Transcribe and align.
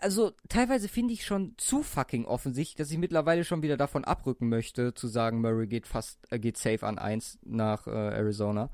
Also 0.00 0.30
teilweise 0.48 0.86
finde 0.86 1.12
ich 1.12 1.26
schon 1.26 1.54
zu 1.56 1.82
fucking 1.82 2.24
offensichtlich, 2.24 2.76
dass 2.76 2.92
ich 2.92 2.98
mittlerweile 2.98 3.42
schon 3.42 3.62
wieder 3.62 3.76
davon 3.76 4.04
abrücken 4.04 4.48
möchte, 4.48 4.94
zu 4.94 5.08
sagen, 5.08 5.40
Murray 5.40 5.66
geht 5.66 5.88
fast, 5.88 6.20
äh, 6.30 6.38
geht 6.38 6.56
safe 6.56 6.86
an 6.86 6.98
1 6.98 7.40
nach 7.44 7.88
äh, 7.88 7.90
Arizona. 7.90 8.70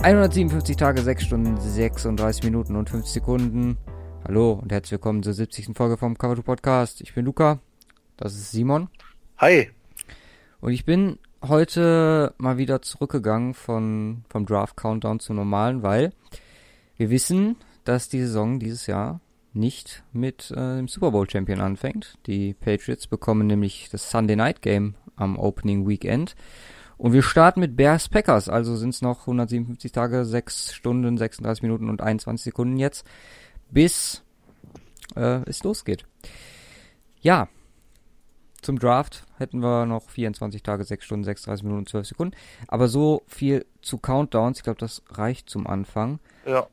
...157 0.00 0.76
Tage, 0.76 1.00
6 1.00 1.24
Stunden, 1.24 1.60
36 1.60 2.42
Minuten 2.42 2.74
und 2.74 2.88
50 2.90 3.12
Sekunden. 3.12 3.76
Hallo 4.26 4.54
und 4.54 4.72
herzlich 4.72 4.92
willkommen 4.92 5.22
zur 5.22 5.34
70. 5.34 5.76
Folge 5.76 5.98
vom 5.98 6.16
Cover 6.16 6.36
2 6.36 6.42
Podcast. 6.42 7.02
Ich 7.02 7.14
bin 7.14 7.26
Luca, 7.26 7.60
das 8.16 8.34
ist 8.34 8.50
Simon. 8.50 8.88
Hi. 9.42 9.70
Und 10.60 10.72
ich 10.72 10.84
bin 10.84 11.18
heute 11.42 12.32
mal 12.38 12.58
wieder 12.58 12.80
zurückgegangen 12.80 13.54
von, 13.54 14.24
vom 14.28 14.46
Draft 14.46 14.76
Countdown 14.76 15.18
zum 15.18 15.34
normalen, 15.34 15.82
weil 15.82 16.12
wir 16.96 17.10
wissen, 17.10 17.56
dass 17.82 18.08
die 18.08 18.20
Saison 18.20 18.60
dieses 18.60 18.86
Jahr 18.86 19.20
nicht 19.52 20.04
mit 20.12 20.52
äh, 20.52 20.76
dem 20.76 20.86
Super 20.86 21.10
Bowl 21.10 21.28
Champion 21.28 21.60
anfängt. 21.60 22.18
Die 22.26 22.54
Patriots 22.54 23.08
bekommen 23.08 23.48
nämlich 23.48 23.88
das 23.90 24.12
Sunday 24.12 24.36
Night 24.36 24.62
Game 24.62 24.94
am 25.16 25.36
Opening 25.36 25.88
Weekend. 25.88 26.36
Und 26.96 27.12
wir 27.12 27.24
starten 27.24 27.58
mit 27.58 27.74
Bears 27.74 28.08
Packers, 28.08 28.48
also 28.48 28.76
sind 28.76 28.90
es 28.90 29.02
noch 29.02 29.22
157 29.22 29.90
Tage, 29.90 30.24
6 30.24 30.72
Stunden, 30.72 31.18
36 31.18 31.64
Minuten 31.64 31.90
und 31.90 32.00
21 32.00 32.44
Sekunden 32.44 32.76
jetzt, 32.76 33.04
bis 33.72 34.22
äh, 35.16 35.40
es 35.46 35.64
losgeht. 35.64 36.04
Ja, 37.22 37.48
zum 38.62 38.78
Draft 38.78 39.26
hätten 39.38 39.60
wir 39.60 39.86
noch 39.86 40.08
24 40.08 40.62
Tage, 40.62 40.84
6 40.84 41.04
Stunden, 41.04 41.24
36 41.24 41.64
Minuten 41.64 41.80
und 41.80 41.88
12 41.88 42.06
Sekunden. 42.06 42.36
Aber 42.68 42.88
so 42.88 43.22
viel 43.26 43.66
zu 43.82 43.98
Countdowns, 43.98 44.58
ich 44.58 44.64
glaube, 44.64 44.78
das 44.78 45.02
reicht 45.08 45.50
zum 45.50 45.66
Anfang. 45.66 46.20
Ja, 46.46 46.68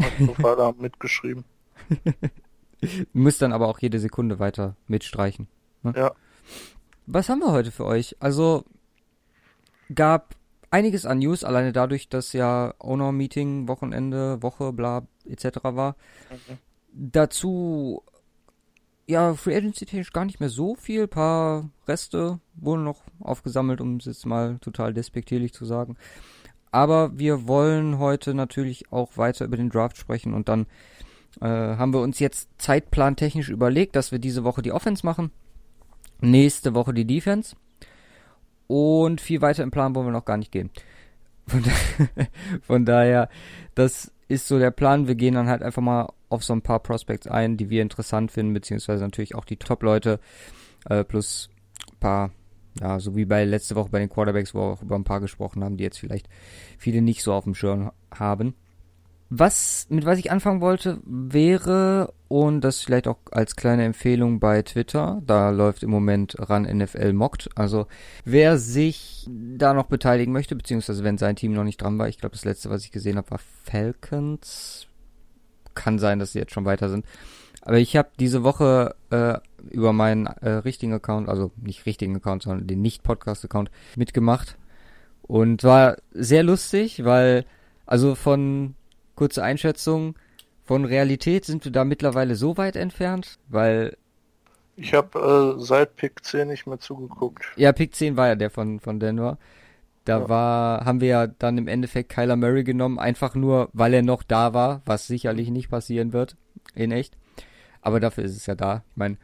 hat 0.00 0.12
so 0.18 0.34
Vater 0.40 0.74
mitgeschrieben. 0.78 1.44
Müsst 3.12 3.42
dann 3.42 3.52
aber 3.52 3.68
auch 3.68 3.78
jede 3.78 3.98
Sekunde 4.00 4.38
weiter 4.38 4.76
mitstreichen. 4.86 5.46
Ne? 5.82 5.92
Ja. 5.94 6.12
Was 7.06 7.28
haben 7.28 7.40
wir 7.40 7.52
heute 7.52 7.70
für 7.70 7.84
euch? 7.84 8.16
Also, 8.18 8.64
gab 9.94 10.34
einiges 10.70 11.06
an 11.06 11.18
News, 11.18 11.44
alleine 11.44 11.72
dadurch, 11.72 12.08
dass 12.08 12.32
ja 12.32 12.74
Owner-Meeting, 12.78 13.68
Wochenende, 13.68 14.42
Woche, 14.42 14.72
bla, 14.72 15.06
etc. 15.24 15.58
war. 15.62 15.96
Mhm. 16.30 16.58
Dazu, 16.92 18.02
ja, 19.06 19.34
Free 19.34 19.56
Agency 19.56 19.86
technisch 19.86 20.12
gar 20.12 20.24
nicht 20.24 20.40
mehr 20.40 20.48
so 20.48 20.74
viel. 20.74 21.06
paar 21.06 21.70
Reste 21.86 22.40
wurden 22.54 22.84
noch 22.84 23.02
aufgesammelt, 23.20 23.80
um 23.80 23.96
es 23.96 24.06
jetzt 24.06 24.26
mal 24.26 24.58
total 24.58 24.92
despektierlich 24.92 25.52
zu 25.52 25.64
sagen. 25.64 25.96
Aber 26.72 27.18
wir 27.18 27.46
wollen 27.46 27.98
heute 27.98 28.34
natürlich 28.34 28.92
auch 28.92 29.16
weiter 29.16 29.44
über 29.44 29.56
den 29.56 29.70
Draft 29.70 29.96
sprechen 29.96 30.34
und 30.34 30.48
dann 30.48 30.66
äh, 31.40 31.46
haben 31.46 31.94
wir 31.94 32.00
uns 32.00 32.18
jetzt 32.18 32.50
zeitplantechnisch 32.58 33.48
überlegt, 33.48 33.96
dass 33.96 34.12
wir 34.12 34.18
diese 34.18 34.44
Woche 34.44 34.62
die 34.62 34.72
Offense 34.72 35.06
machen, 35.06 35.30
nächste 36.20 36.74
Woche 36.74 36.92
die 36.92 37.06
Defense 37.06 37.56
und 38.66 39.20
viel 39.20 39.40
weiter 39.40 39.62
im 39.62 39.70
Plan 39.70 39.94
wollen 39.94 40.08
wir 40.08 40.12
noch 40.12 40.24
gar 40.24 40.36
nicht 40.36 40.52
gehen. 40.52 40.70
Von, 41.46 41.62
da 41.62 41.70
von 42.62 42.84
daher, 42.84 43.28
das 43.74 44.12
ist 44.28 44.48
so 44.48 44.58
der 44.58 44.72
Plan. 44.72 45.06
Wir 45.06 45.14
gehen 45.14 45.34
dann 45.34 45.48
halt 45.48 45.62
einfach 45.62 45.82
mal 45.82 46.08
auf 46.28 46.44
so 46.44 46.52
ein 46.52 46.62
paar 46.62 46.80
Prospects 46.80 47.26
ein, 47.26 47.56
die 47.56 47.70
wir 47.70 47.82
interessant 47.82 48.32
finden, 48.32 48.52
beziehungsweise 48.52 49.04
natürlich 49.04 49.34
auch 49.34 49.44
die 49.44 49.56
Top-Leute, 49.56 50.20
äh, 50.88 51.04
plus 51.04 51.50
ein 51.92 51.98
paar, 51.98 52.30
ja, 52.80 53.00
so 53.00 53.16
wie 53.16 53.24
bei 53.24 53.44
letzte 53.44 53.76
Woche 53.76 53.90
bei 53.90 53.98
den 53.98 54.08
Quarterbacks, 54.08 54.54
wo 54.54 54.60
wir 54.60 54.72
auch 54.72 54.82
über 54.82 54.96
ein 54.96 55.04
paar 55.04 55.20
gesprochen 55.20 55.64
haben, 55.64 55.76
die 55.76 55.84
jetzt 55.84 55.98
vielleicht 55.98 56.28
viele 56.78 57.02
nicht 57.02 57.22
so 57.22 57.32
auf 57.32 57.44
dem 57.44 57.54
Schirm 57.54 57.90
haben. 58.12 58.54
Was, 59.28 59.86
mit 59.90 60.04
was 60.04 60.20
ich 60.20 60.30
anfangen 60.30 60.60
wollte, 60.60 61.00
wäre, 61.04 62.14
und 62.28 62.60
das 62.60 62.80
vielleicht 62.80 63.08
auch 63.08 63.18
als 63.32 63.56
kleine 63.56 63.84
Empfehlung 63.84 64.38
bei 64.38 64.62
Twitter, 64.62 65.20
da 65.26 65.50
läuft 65.50 65.82
im 65.82 65.90
Moment 65.90 66.36
ran 66.38 66.62
NFL 66.62 67.12
Mockt. 67.12 67.48
Also 67.56 67.86
wer 68.24 68.58
sich 68.58 69.26
da 69.28 69.74
noch 69.74 69.86
beteiligen 69.86 70.32
möchte, 70.32 70.54
beziehungsweise 70.54 71.02
wenn 71.02 71.18
sein 71.18 71.34
Team 71.36 71.54
noch 71.54 71.64
nicht 71.64 71.82
dran 71.82 71.98
war, 71.98 72.08
ich 72.08 72.18
glaube 72.18 72.34
das 72.34 72.44
letzte, 72.44 72.70
was 72.70 72.84
ich 72.84 72.92
gesehen 72.92 73.16
habe, 73.16 73.30
war 73.32 73.40
Falcons. 73.64 74.85
Kann 75.76 76.00
sein, 76.00 76.18
dass 76.18 76.32
sie 76.32 76.40
jetzt 76.40 76.52
schon 76.52 76.64
weiter 76.64 76.88
sind. 76.88 77.06
Aber 77.62 77.78
ich 77.78 77.96
habe 77.96 78.10
diese 78.18 78.42
Woche 78.42 78.94
äh, 79.10 79.38
über 79.70 79.92
meinen 79.92 80.26
äh, 80.26 80.50
richtigen 80.50 80.92
Account, 80.92 81.28
also 81.28 81.50
nicht 81.56 81.86
richtigen 81.86 82.16
Account, 82.16 82.44
sondern 82.44 82.66
den 82.66 82.82
Nicht-Podcast-Account 82.82 83.70
mitgemacht. 83.96 84.56
Und 85.22 85.64
war 85.64 85.96
sehr 86.12 86.44
lustig, 86.44 87.04
weil, 87.04 87.44
also 87.84 88.14
von 88.14 88.76
kurze 89.16 89.42
Einschätzung. 89.42 90.14
Von 90.64 90.84
Realität 90.84 91.44
sind 91.44 91.64
wir 91.64 91.72
da 91.72 91.84
mittlerweile 91.84 92.36
so 92.36 92.56
weit 92.56 92.76
entfernt, 92.76 93.38
weil. 93.48 93.96
Ich 94.76 94.94
habe 94.94 95.56
äh, 95.58 95.60
seit 95.60 95.96
Pick 95.96 96.24
10 96.24 96.48
nicht 96.48 96.66
mehr 96.66 96.78
zugeguckt. 96.78 97.46
Ja, 97.56 97.72
Pick 97.72 97.94
10 97.94 98.16
war 98.16 98.28
ja 98.28 98.34
der 98.34 98.50
von, 98.50 98.78
von 98.78 99.00
Denver. 99.00 99.38
Da 100.06 100.20
ja. 100.20 100.28
war, 100.28 100.84
haben 100.84 101.00
wir 101.00 101.08
ja 101.08 101.26
dann 101.26 101.58
im 101.58 101.66
Endeffekt 101.66 102.10
Kyler 102.10 102.36
Murray 102.36 102.62
genommen, 102.62 102.98
einfach 102.98 103.34
nur, 103.34 103.68
weil 103.72 103.92
er 103.92 104.02
noch 104.02 104.22
da 104.22 104.54
war, 104.54 104.80
was 104.86 105.08
sicherlich 105.08 105.50
nicht 105.50 105.68
passieren 105.68 106.12
wird, 106.12 106.36
in 106.74 106.92
echt. 106.92 107.18
Aber 107.82 107.98
dafür 107.98 108.24
ist 108.24 108.36
es 108.36 108.46
ja 108.46 108.54
da. 108.54 108.84
Ich 108.90 108.96
meine, 108.96 109.18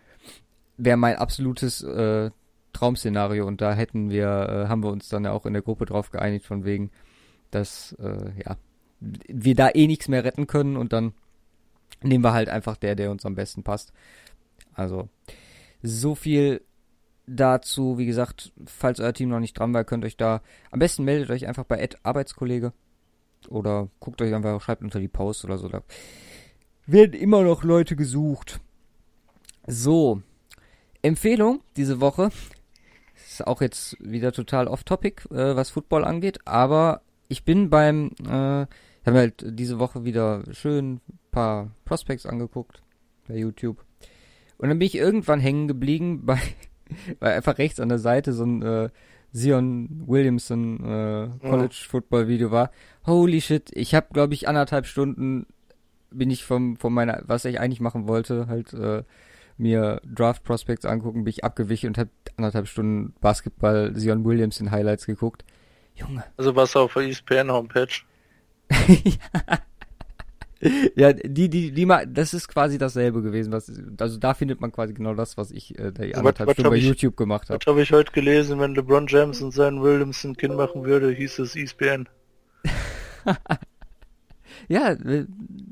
wäre 0.76 0.97
mein 0.97 1.16
absolutes 1.16 1.82
äh, 1.84 2.31
Traumszenario 2.72 3.47
und 3.47 3.60
da 3.60 3.75
hätten 3.75 4.10
wir, 4.10 4.26
äh, 4.26 4.69
haben 4.69 4.82
wir 4.82 4.91
uns 4.91 5.09
dann 5.09 5.25
ja 5.25 5.31
auch 5.31 5.47
in 5.47 5.53
der 5.53 5.62
Gruppe 5.62 5.87
drauf 5.87 6.10
geeinigt, 6.10 6.47
von 6.47 6.65
wegen, 6.65 6.91
dass, 7.53 7.93
äh, 8.00 8.32
ja, 8.44 8.56
wir 8.99 9.54
da 9.54 9.70
eh 9.70 9.87
nichts 9.87 10.09
mehr 10.09 10.25
retten 10.25 10.49
können 10.49 10.76
und 10.76 10.93
dann 10.93 11.12
nehmen 12.03 12.25
wir 12.25 12.32
halt 12.32 12.49
einfach 12.49 12.76
der, 12.76 12.97
der 12.97 13.12
uns 13.12 13.25
am 13.25 13.37
besten 13.37 13.62
passt. 13.62 13.93
Also, 14.75 15.09
so 15.81 16.16
viel 16.16 16.62
dazu. 17.26 17.98
Wie 17.98 18.06
gesagt, 18.06 18.52
falls 18.66 19.00
euer 19.00 19.12
Team 19.12 19.28
noch 19.28 19.40
nicht 19.40 19.58
dran 19.58 19.74
war, 19.74 19.84
könnt 19.84 20.04
euch 20.04 20.16
da, 20.16 20.42
am 20.70 20.78
besten 20.78 21.04
meldet 21.04 21.30
euch 21.30 21.46
einfach 21.46 21.64
bei 21.64 21.78
Ed 21.78 21.98
Arbeitskollege 22.02 22.72
oder 23.48 23.88
guckt 24.00 24.22
euch 24.22 24.34
einfach, 24.34 24.60
schreibt 24.60 24.82
unter 24.82 25.00
die 25.00 25.08
Post 25.08 25.44
oder 25.44 25.58
so. 25.58 25.68
Da 25.68 25.82
werden 26.86 27.14
immer 27.14 27.42
noch 27.42 27.64
Leute 27.64 27.96
gesucht. 27.96 28.60
So, 29.66 30.22
Empfehlung 31.02 31.60
diese 31.76 32.00
Woche. 32.00 32.30
Ist 33.14 33.46
auch 33.46 33.60
jetzt 33.60 33.96
wieder 34.00 34.32
total 34.32 34.68
off-topic, 34.68 35.28
äh, 35.30 35.56
was 35.56 35.70
Football 35.70 36.04
angeht, 36.04 36.40
aber 36.46 37.02
ich 37.28 37.44
bin 37.44 37.70
beim 37.70 38.10
äh, 38.28 38.66
ich 39.02 39.06
habe 39.06 39.18
halt 39.18 39.44
diese 39.44 39.80
Woche 39.80 40.04
wieder 40.04 40.44
schön 40.52 41.00
paar 41.32 41.72
Prospects 41.84 42.24
angeguckt 42.24 42.82
bei 43.26 43.36
YouTube. 43.36 43.84
Und 44.58 44.68
dann 44.68 44.78
bin 44.78 44.86
ich 44.86 44.94
irgendwann 44.94 45.40
hängen 45.40 45.66
geblieben 45.66 46.20
bei, 46.24 46.38
bei 47.20 47.34
einfach 47.34 47.58
rechts 47.58 47.80
an 47.80 47.88
der 47.88 47.98
Seite 47.98 48.32
so 48.32 48.44
ein 48.44 48.62
äh, 48.62 48.88
Zion 49.32 50.04
Williamson 50.06 50.76
äh, 50.80 51.48
College 51.48 51.78
ja. 51.82 51.88
Football 51.88 52.28
Video 52.28 52.50
war. 52.50 52.70
Holy 53.06 53.41
shit, 53.41 53.70
ich 53.75 53.94
habe 53.94 54.08
glaube 54.12 54.34
ich 54.34 54.48
anderthalb 54.48 54.86
Stunden 54.86 55.47
bin 56.10 56.31
ich 56.31 56.44
vom 56.44 56.76
von 56.76 56.92
meiner 56.92 57.22
was 57.26 57.44
ich 57.44 57.58
eigentlich 57.58 57.81
machen 57.81 58.06
wollte, 58.06 58.47
halt 58.47 58.72
äh, 58.75 59.02
mir 59.56 60.00
Draft 60.04 60.44
Prospects 60.44 60.84
angucken, 60.84 61.25
bin 61.25 61.31
ich 61.31 61.44
abgewichen 61.44 61.88
und 61.88 61.98
habe 61.98 62.10
anderthalb 62.36 62.69
Stunden 62.69 63.14
Basketball 63.20 63.94
Zion 63.94 64.25
Williamson 64.25 64.70
Highlights 64.70 65.06
geguckt. 65.06 65.44
Junge. 65.94 66.25
Also 66.36 66.56
was 66.56 66.75
auf 66.76 66.94
der 66.94 67.08
ESPN 67.08 67.50
Homepage? 67.50 67.86
ja, 68.70 69.58
die, 71.24 71.48
die, 71.48 71.72
die 71.72 71.86
mal, 71.86 72.06
das 72.06 72.34
ist 72.34 72.46
quasi 72.46 72.78
dasselbe 72.78 73.22
gewesen. 73.22 73.52
Was, 73.52 73.70
also 73.98 74.18
da 74.18 74.34
findet 74.34 74.60
man 74.60 74.70
quasi 74.70 74.94
genau 74.94 75.14
das, 75.14 75.36
was 75.36 75.50
ich 75.50 75.76
äh, 75.78 75.90
die 75.90 76.14
anderthalb 76.14 76.52
Stunden 76.52 76.70
bei 76.70 76.76
ich, 76.76 76.84
YouTube 76.84 77.16
gemacht 77.16 77.50
habe. 77.50 77.58
Was 77.60 77.66
habe 77.66 77.82
ich 77.82 77.92
heute 77.92 78.12
gelesen, 78.12 78.60
wenn 78.60 78.75
LeBron 78.75 79.06
James 79.08 79.42
und 79.42 79.50
seinen 79.50 79.82
Williamson 79.82 80.37
Kind 80.37 80.54
machen 80.54 80.84
würde, 80.84 81.10
hieß 81.10 81.40
es 81.40 81.56
ESPN. 81.56 82.08
ja, 84.69 84.92
äh, 84.92 85.26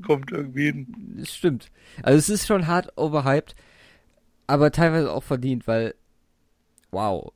kommt 0.05 0.31
irgendwie 0.31 0.65
hin. 0.65 1.17
Es 1.21 1.35
stimmt. 1.35 1.71
Also 2.03 2.17
es 2.17 2.29
ist 2.29 2.47
schon 2.47 2.67
hart 2.67 2.91
overhyped, 2.97 3.55
aber 4.47 4.71
teilweise 4.71 5.11
auch 5.11 5.23
verdient, 5.23 5.67
weil 5.67 5.95
wow, 6.91 7.31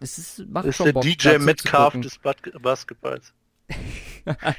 es 0.00 0.18
ist 0.18 0.46
macht 0.46 0.66
das 0.66 0.70
ist 0.70 0.76
schon 0.76 0.86
der 0.86 0.92
Bock, 0.92 1.02
DJ 1.04 1.38
Metcalf 1.38 1.98
des 2.00 2.18
Basketballs 2.18 3.32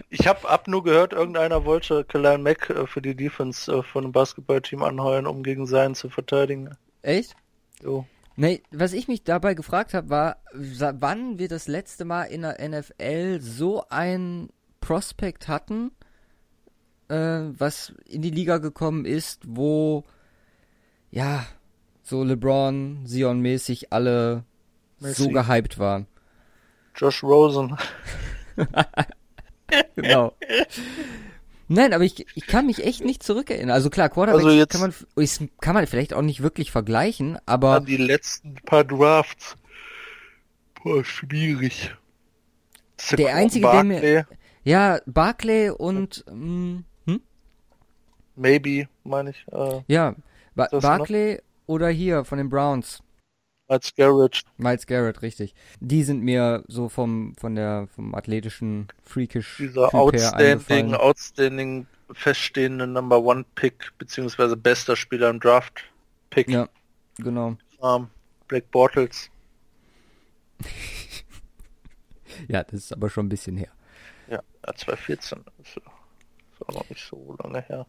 ich 0.09 0.27
habe 0.27 0.49
ab 0.49 0.67
nur 0.67 0.83
gehört, 0.83 1.13
irgendeiner 1.13 1.65
wollte 1.65 2.03
Khalil 2.03 2.37
Mack 2.37 2.69
äh, 2.69 2.87
für 2.87 3.01
die 3.01 3.15
Defense 3.15 3.71
äh, 3.71 3.83
von 3.83 4.03
einem 4.03 4.13
Basketballteam 4.13 4.83
anheuern, 4.83 5.27
um 5.27 5.43
gegen 5.43 5.65
seinen 5.65 5.95
zu 5.95 6.09
verteidigen. 6.09 6.75
Echt? 7.01 7.35
Jo. 7.81 8.05
Nee, 8.35 8.61
was 8.71 8.93
ich 8.93 9.07
mich 9.07 9.23
dabei 9.23 9.53
gefragt 9.53 9.93
habe, 9.93 10.09
war, 10.09 10.37
wann 10.53 11.39
wir 11.39 11.49
das 11.49 11.67
letzte 11.67 12.05
Mal 12.05 12.23
in 12.23 12.41
der 12.43 12.57
NFL 12.69 13.41
so 13.41 13.83
ein 13.89 14.49
Prospect 14.79 15.49
hatten, 15.49 15.91
äh, 17.09 17.41
was 17.49 17.93
in 18.05 18.21
die 18.21 18.29
Liga 18.29 18.59
gekommen 18.59 19.03
ist, 19.03 19.41
wo 19.45 20.05
ja 21.11 21.45
so 22.01 22.23
LeBron, 22.23 23.05
Sion 23.05 23.41
mäßig 23.41 23.91
alle 23.91 24.45
Messi. 24.99 25.23
so 25.23 25.29
gehypt 25.29 25.77
waren. 25.77 26.07
Josh 26.95 27.23
Rosen. 27.23 27.77
genau. 29.95 30.33
Nein, 31.67 31.93
aber 31.93 32.03
ich, 32.03 32.25
ich 32.35 32.47
kann 32.47 32.65
mich 32.65 32.83
echt 32.83 33.03
nicht 33.05 33.21
zurückerinnern. 33.21 33.69
Also 33.69 33.89
klar, 33.89 34.09
Quarterback 34.09 34.43
also 34.43 34.65
kann 34.65 34.81
man 34.81 35.49
kann 35.61 35.75
man 35.75 35.87
vielleicht 35.87 36.13
auch 36.13 36.23
nicht 36.23 36.41
wirklich 36.41 36.71
vergleichen, 36.71 37.37
aber 37.45 37.75
an 37.75 37.85
die 37.85 37.97
letzten 37.97 38.55
paar 38.55 38.83
Drafts. 38.83 39.55
Boah, 40.83 41.03
schwierig. 41.03 41.95
Der 43.17 43.35
einzige, 43.35 43.67
Barclay. 43.67 44.01
der 44.01 44.23
mir 44.23 44.27
ja 44.63 44.99
Barclay 45.05 45.69
und 45.69 46.25
hm? 46.27 46.85
Maybe, 48.39 48.87
meine 49.03 49.31
ich. 49.31 49.45
Äh, 49.51 49.81
ja, 49.87 50.15
ba 50.55 50.67
Barclay 50.71 51.41
oder 51.65 51.89
hier 51.89 52.23
von 52.23 52.37
den 52.37 52.49
Browns. 52.49 53.03
Miles 53.69 53.95
Garrett. 53.95 54.41
Miles 54.57 54.87
Garrett, 54.87 55.21
richtig. 55.21 55.53
Die 55.79 56.03
sind 56.03 56.23
mir 56.23 56.63
so 56.67 56.89
vom 56.89 57.35
von 57.35 57.55
der 57.55 57.87
vom 57.95 58.15
athletischen 58.15 58.87
freakish 59.03 59.57
Dieser 59.57 59.93
outstanding, 59.93 60.95
outstanding 60.95 61.87
feststehende 62.11 62.87
Number 62.87 63.21
One 63.21 63.45
Pick 63.55 63.91
beziehungsweise 63.99 64.57
bester 64.57 64.95
Spieler 64.95 65.29
im 65.29 65.39
Draft 65.39 65.83
Pick. 66.31 66.49
Ja, 66.49 66.67
genau. 67.17 67.57
Um, 67.77 68.09
Black 68.47 68.71
Bortles. 68.71 69.29
ja, 72.47 72.63
das 72.63 72.73
ist 72.73 72.93
aber 72.93 73.09
schon 73.09 73.27
ein 73.27 73.29
bisschen 73.29 73.55
her. 73.55 73.71
Ja, 74.29 74.41
2014. 74.63 75.43
Das 75.57 75.67
ist 75.69 75.81
auch 76.67 76.73
noch 76.73 76.89
nicht 76.89 77.07
so 77.07 77.35
lange 77.43 77.61
her. 77.61 77.85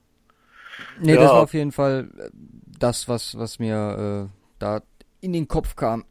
Nee, 1.00 1.14
ja. 1.14 1.20
das 1.20 1.30
war 1.30 1.42
auf 1.42 1.54
jeden 1.54 1.72
Fall 1.72 2.10
äh, 2.18 2.30
das, 2.78 3.08
was, 3.08 3.36
was 3.36 3.58
mir 3.58 4.28
äh, 4.28 4.38
da 4.58 4.82
in 5.20 5.32
den 5.32 5.48
Kopf 5.48 5.76
kam. 5.76 6.04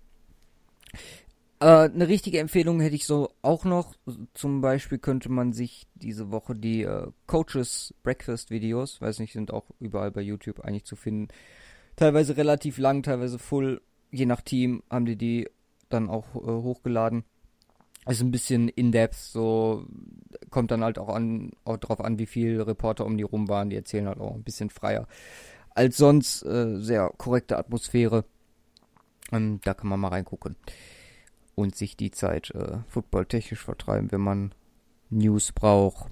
Äh, 1.59 1.65
eine 1.65 2.07
richtige 2.07 2.39
Empfehlung 2.39 2.79
hätte 2.79 2.95
ich 2.95 3.05
so 3.05 3.31
auch 3.41 3.65
noch. 3.65 3.95
Zum 4.33 4.61
Beispiel 4.61 4.97
könnte 4.97 5.29
man 5.29 5.51
sich 5.53 5.87
diese 5.95 6.31
Woche 6.31 6.55
die 6.55 6.83
äh, 6.83 7.07
Coaches 7.27 7.93
Breakfast 8.03 8.49
Videos, 8.49 9.01
weiß 9.01 9.19
nicht, 9.19 9.33
sind 9.33 9.51
auch 9.51 9.65
überall 9.79 10.11
bei 10.11 10.21
YouTube 10.21 10.61
eigentlich 10.61 10.85
zu 10.85 10.95
finden. 10.95 11.27
Teilweise 11.95 12.37
relativ 12.37 12.77
lang, 12.77 13.03
teilweise 13.03 13.39
full. 13.39 13.81
Je 14.11 14.25
nach 14.25 14.41
Team 14.41 14.83
haben 14.89 15.05
die 15.05 15.17
die 15.17 15.49
dann 15.89 16.09
auch 16.09 16.35
äh, 16.35 16.39
hochgeladen. 16.39 17.25
Ist 18.07 18.21
ein 18.21 18.31
bisschen 18.31 18.69
in-depth, 18.69 19.15
so 19.15 19.85
kommt 20.49 20.71
dann 20.71 20.83
halt 20.83 20.97
auch 20.97 21.09
an, 21.09 21.51
auch 21.65 21.77
drauf 21.77 21.99
an, 21.99 22.17
wie 22.17 22.25
viele 22.25 22.65
Reporter 22.65 23.05
um 23.05 23.17
die 23.17 23.23
rum 23.23 23.49
waren. 23.49 23.69
Die 23.69 23.75
erzählen 23.75 24.07
halt 24.07 24.19
auch 24.19 24.33
ein 24.33 24.43
bisschen 24.43 24.69
freier 24.69 25.07
als 25.75 25.97
sonst. 25.97 26.43
Äh, 26.43 26.79
sehr 26.79 27.11
korrekte 27.17 27.57
Atmosphäre. 27.57 28.23
Ähm, 29.31 29.59
da 29.63 29.73
kann 29.73 29.89
man 29.89 29.99
mal 29.99 30.09
reingucken 30.09 30.55
und 31.55 31.75
sich 31.75 31.97
die 31.97 32.11
Zeit 32.11 32.51
äh, 32.51 32.79
footballtechnisch 32.87 33.61
vertreiben, 33.61 34.11
wenn 34.11 34.21
man 34.21 34.55
News 35.09 35.51
braucht. 35.51 36.11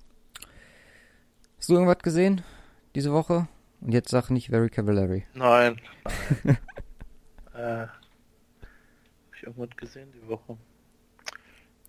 Hast 1.57 1.69
du 1.69 1.73
irgendwas 1.73 1.99
gesehen 1.99 2.43
diese 2.95 3.13
Woche? 3.13 3.47
Und 3.81 3.93
jetzt 3.93 4.09
sag 4.09 4.29
nicht 4.29 4.49
Very 4.49 4.69
Cavallari. 4.69 5.25
Nein. 5.33 5.79
nein. 6.43 6.57
äh, 7.53 7.87
hab 7.87 9.35
ich 9.35 9.43
irgendwas 9.43 9.77
gesehen 9.77 10.11
die 10.11 10.27
Woche? 10.27 10.57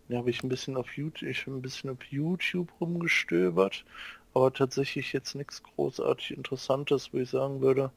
Ja, 0.08 0.18
habe 0.18 0.30
ich 0.30 0.42
ein 0.42 0.48
bisschen 0.48 0.76
auf 0.76 0.96
YouTube, 0.96 1.28
ich 1.28 1.46
ein 1.46 1.60
bisschen 1.60 1.90
auf 1.90 2.02
YouTube 2.04 2.72
rumgestöbert, 2.80 3.84
aber 4.32 4.52
tatsächlich 4.52 5.12
jetzt 5.12 5.34
nichts 5.34 5.62
großartig 5.62 6.30
Interessantes, 6.36 7.12
wo 7.12 7.18
ich 7.18 7.28
sagen 7.28 7.60
würde, 7.60 7.92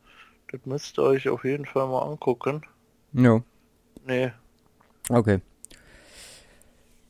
das 0.51 0.65
müsst 0.65 0.99
ihr 0.99 1.03
euch 1.03 1.29
auf 1.29 1.45
jeden 1.45 1.65
Fall 1.65 1.87
mal 1.87 2.01
angucken. 2.01 2.63
Ja. 3.13 3.41
Nee. 4.05 4.31
Okay. 5.09 5.39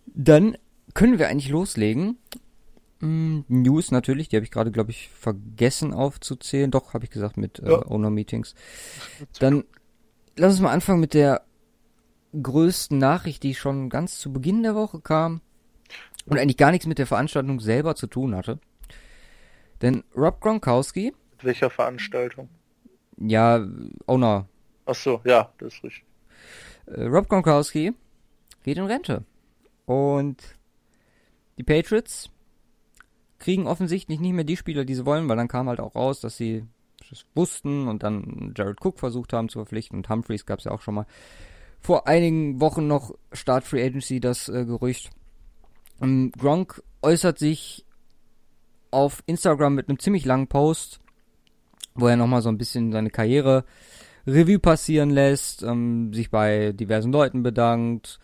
Dann 0.07 0.57
können 0.93 1.19
wir 1.19 1.29
eigentlich 1.29 1.49
loslegen. 1.49 2.17
Mm, 2.99 3.39
News 3.47 3.91
natürlich, 3.91 4.29
die 4.29 4.35
habe 4.35 4.43
ich 4.45 4.51
gerade, 4.51 4.71
glaube 4.71 4.91
ich, 4.91 5.09
vergessen 5.09 5.93
aufzuzählen. 5.93 6.71
Doch, 6.71 6.93
habe 6.93 7.05
ich 7.05 7.11
gesagt, 7.11 7.37
mit 7.37 7.59
äh, 7.59 7.69
ja. 7.69 7.85
Owner-Meetings. 7.85 8.55
Dann 9.39 9.63
lass 10.35 10.53
uns 10.53 10.61
mal 10.61 10.71
anfangen 10.71 10.99
mit 10.99 11.13
der 11.13 11.43
größten 12.39 12.97
Nachricht, 12.97 13.43
die 13.43 13.55
schon 13.55 13.89
ganz 13.89 14.19
zu 14.19 14.31
Beginn 14.31 14.63
der 14.63 14.75
Woche 14.75 15.01
kam 15.01 15.41
und 16.25 16.37
eigentlich 16.37 16.57
gar 16.57 16.71
nichts 16.71 16.87
mit 16.87 16.97
der 16.97 17.07
Veranstaltung 17.07 17.59
selber 17.59 17.95
zu 17.95 18.07
tun 18.07 18.35
hatte. 18.35 18.59
Denn 19.81 20.03
Rob 20.15 20.39
Gronkowski. 20.39 21.13
Mit 21.31 21.43
welcher 21.43 21.69
Veranstaltung? 21.69 22.49
Ja, 23.17 23.65
Owner. 24.05 24.47
Ach 24.85 24.95
so, 24.95 25.21
ja, 25.23 25.51
das 25.57 25.73
ist 25.73 25.83
richtig. 25.83 26.05
Äh, 26.87 27.03
Rob 27.05 27.27
Gronkowski 27.29 27.93
geht 28.63 28.77
in 28.77 28.85
Rente. 28.85 29.23
Und 29.85 30.37
die 31.57 31.63
Patriots 31.63 32.29
kriegen 33.39 33.67
offensichtlich 33.67 34.19
nicht 34.19 34.33
mehr 34.33 34.43
die 34.43 34.57
Spieler, 34.57 34.85
die 34.85 34.95
sie 34.95 35.05
wollen, 35.05 35.27
weil 35.27 35.37
dann 35.37 35.47
kam 35.47 35.67
halt 35.67 35.79
auch 35.79 35.95
raus, 35.95 36.19
dass 36.19 36.37
sie 36.37 36.65
das 37.09 37.25
wussten 37.35 37.87
und 37.87 38.03
dann 38.03 38.53
Jared 38.55 38.77
Cook 38.83 38.99
versucht 38.99 39.33
haben 39.33 39.49
zu 39.49 39.59
verpflichten 39.59 39.97
und 39.97 40.09
Humphreys 40.09 40.45
gab 40.45 40.59
es 40.59 40.65
ja 40.65 40.71
auch 40.71 40.81
schon 40.81 40.95
mal 40.95 41.05
vor 41.81 42.07
einigen 42.07 42.61
Wochen 42.61 42.87
noch 42.87 43.15
Start 43.33 43.63
Free 43.63 43.83
Agency 43.83 44.19
das 44.19 44.47
äh, 44.49 44.65
Gerücht. 44.65 45.09
Ähm, 46.01 46.31
Gronk 46.37 46.81
äußert 47.01 47.39
sich 47.39 47.85
auf 48.91 49.23
Instagram 49.25 49.75
mit 49.75 49.89
einem 49.89 49.99
ziemlich 49.99 50.25
langen 50.25 50.47
Post, 50.47 50.99
wo 51.95 52.07
er 52.07 52.17
nochmal 52.17 52.41
so 52.41 52.49
ein 52.49 52.57
bisschen 52.57 52.91
seine 52.91 53.09
Karriere 53.09 53.65
Revue 54.27 54.59
passieren 54.59 55.09
lässt, 55.09 55.63
ähm, 55.63 56.13
sich 56.13 56.29
bei 56.29 56.71
diversen 56.73 57.11
Leuten 57.11 57.43
bedankt, 57.43 58.19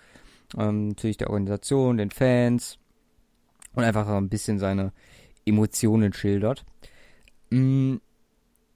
ähm, 0.57 0.89
natürlich 0.89 1.17
der 1.17 1.29
Organisation, 1.29 1.97
den 1.97 2.11
Fans 2.11 2.77
und 3.73 3.83
einfach 3.83 4.07
ein 4.07 4.29
bisschen 4.29 4.59
seine 4.59 4.93
Emotionen 5.45 6.13
schildert. 6.13 6.65
Mm, 7.49 7.95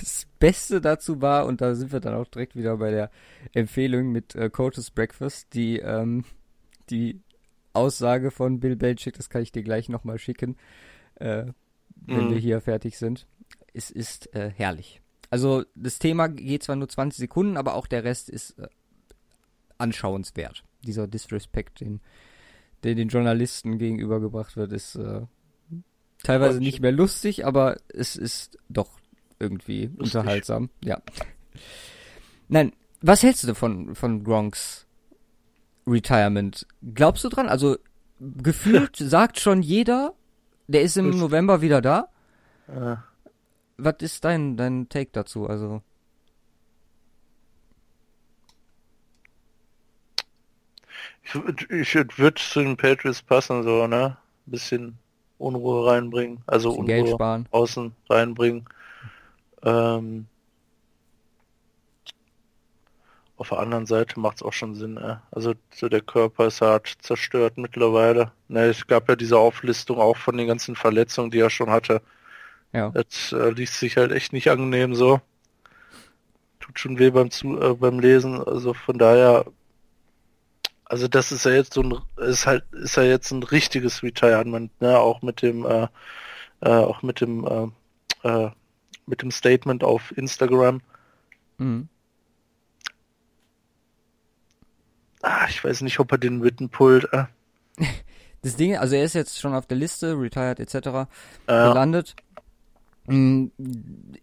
das 0.00 0.26
Beste 0.38 0.80
dazu 0.80 1.20
war, 1.20 1.46
und 1.46 1.60
da 1.60 1.74
sind 1.74 1.92
wir 1.92 2.00
dann 2.00 2.14
auch 2.14 2.26
direkt 2.26 2.56
wieder 2.56 2.76
bei 2.76 2.90
der 2.90 3.10
Empfehlung 3.52 4.12
mit 4.12 4.34
äh, 4.34 4.50
Coach's 4.50 4.90
Breakfast, 4.90 5.54
die, 5.54 5.78
ähm, 5.78 6.24
die 6.90 7.20
Aussage 7.72 8.30
von 8.30 8.60
Bill 8.60 8.76
Belichick, 8.76 9.14
das 9.14 9.30
kann 9.30 9.42
ich 9.42 9.52
dir 9.52 9.62
gleich 9.62 9.88
nochmal 9.88 10.18
schicken, 10.18 10.56
äh, 11.16 11.46
wenn 12.06 12.26
mhm. 12.26 12.30
wir 12.30 12.38
hier 12.38 12.60
fertig 12.60 12.98
sind. 12.98 13.26
Es 13.72 13.90
ist 13.90 14.34
äh, 14.34 14.50
herrlich. 14.50 15.00
Also 15.30 15.64
das 15.74 15.98
Thema 15.98 16.28
geht 16.28 16.62
zwar 16.62 16.76
nur 16.76 16.88
20 16.88 17.18
Sekunden, 17.18 17.56
aber 17.56 17.74
auch 17.74 17.86
der 17.86 18.04
Rest 18.04 18.30
ist 18.30 18.58
äh, 18.58 18.68
anschauenswert. 19.76 20.64
Dieser 20.82 21.06
Disrespect, 21.06 21.80
den, 21.80 22.00
der 22.82 22.94
den 22.94 23.08
Journalisten 23.08 23.78
gegenübergebracht 23.78 24.56
wird, 24.56 24.72
ist 24.72 24.94
äh, 24.96 25.22
teilweise 26.22 26.60
nicht 26.60 26.80
mehr 26.80 26.92
lustig, 26.92 27.46
aber 27.46 27.76
es 27.88 28.16
ist 28.16 28.58
doch 28.68 28.90
irgendwie 29.38 29.86
Lustig. 29.86 30.00
unterhaltsam. 30.00 30.70
Ja. 30.82 31.00
Nein, 32.48 32.72
was 33.00 33.22
hältst 33.22 33.44
du 33.44 33.54
von, 33.54 33.94
von 33.94 34.24
Gronks 34.24 34.86
Retirement? 35.86 36.66
Glaubst 36.94 37.24
du 37.24 37.28
dran? 37.28 37.48
Also, 37.48 37.76
gefühlt 38.20 38.96
sagt 38.98 39.38
schon 39.38 39.62
jeder, 39.62 40.14
der 40.66 40.82
ist 40.82 40.96
im 40.96 41.10
November 41.10 41.60
wieder 41.60 41.80
da. 41.80 42.08
Was 43.78 43.94
ist 44.00 44.24
dein, 44.24 44.56
dein 44.56 44.88
Take 44.88 45.10
dazu? 45.12 45.46
Also. 45.46 45.82
Ich, 51.22 51.34
ich 51.70 52.18
würde 52.18 52.34
zu 52.40 52.60
den 52.60 52.76
Patriots 52.76 53.22
passen, 53.22 53.62
so, 53.62 53.86
ne? 53.86 54.16
Bisschen 54.46 54.98
Unruhe 55.38 55.86
reinbringen, 55.86 56.42
also 56.46 56.70
Unruhe 56.70 56.86
Geld 56.86 57.08
sparen. 57.10 57.46
außen 57.50 57.94
reinbringen. 58.08 58.64
Ähm, 59.62 60.26
auf 63.36 63.50
der 63.50 63.58
anderen 63.58 63.86
Seite 63.86 64.18
macht 64.18 64.38
es 64.38 64.42
auch 64.42 64.52
schon 64.52 64.74
Sinn. 64.74 64.96
Äh. 64.96 65.16
Also 65.30 65.54
so 65.72 65.88
der 65.88 66.00
Körper 66.00 66.48
ist 66.48 66.60
hart 66.60 66.96
zerstört 67.00 67.56
mittlerweile. 67.56 68.32
Ne, 68.48 68.64
es 68.64 68.86
gab 68.86 69.08
ja 69.08 69.14
diese 69.14 69.38
Auflistung 69.38 69.98
auch 69.98 70.16
von 70.16 70.36
den 70.36 70.48
ganzen 70.48 70.74
Verletzungen, 70.74 71.30
die 71.30 71.38
er 71.38 71.50
schon 71.50 71.70
hatte. 71.70 72.02
Ja. 72.72 72.90
Das 72.90 73.32
äh, 73.32 73.50
liest 73.50 73.78
sich 73.78 73.96
halt 73.96 74.12
echt 74.12 74.32
nicht 74.32 74.50
angenehm 74.50 74.94
so. 74.94 75.20
Tut 76.60 76.78
schon 76.78 76.98
weh 76.98 77.10
beim 77.10 77.30
Zu 77.30 77.60
äh, 77.60 77.74
beim 77.74 77.98
Lesen. 77.98 78.42
Also 78.42 78.74
von 78.74 78.98
daher, 78.98 79.46
also 80.84 81.08
das 81.08 81.32
ist 81.32 81.44
ja 81.44 81.52
jetzt 81.52 81.74
so 81.74 81.82
ein, 81.82 81.98
ist 82.16 82.46
halt, 82.46 82.64
ist 82.72 82.96
ja 82.96 83.04
jetzt 83.04 83.30
ein 83.30 83.42
richtiges 83.42 84.02
Retirement, 84.02 84.70
ne? 84.80 84.98
Auch 84.98 85.22
mit 85.22 85.42
dem, 85.42 85.64
äh, 85.64 85.88
äh, 86.60 86.68
auch 86.68 87.02
mit 87.02 87.20
dem 87.20 87.72
äh, 88.22 88.28
äh, 88.28 88.50
mit 89.06 89.22
dem 89.22 89.30
Statement 89.30 89.82
auf 89.82 90.16
Instagram. 90.16 90.82
Mhm. 91.56 91.88
Ah, 95.22 95.46
ich 95.48 95.64
weiß 95.64 95.80
nicht, 95.80 95.98
ob 95.98 96.12
er 96.12 96.18
den 96.18 96.42
Witten 96.42 96.68
pullt. 96.68 97.08
Äh. 97.12 97.24
Das 98.42 98.54
Ding, 98.54 98.76
also 98.76 98.94
er 98.94 99.02
ist 99.02 99.14
jetzt 99.14 99.40
schon 99.40 99.52
auf 99.52 99.66
der 99.66 99.76
Liste, 99.76 100.16
retired 100.16 100.60
etc. 100.60 101.10
Gelandet. 101.46 102.14
Mhm. 102.16 102.27
Ich 103.08 104.20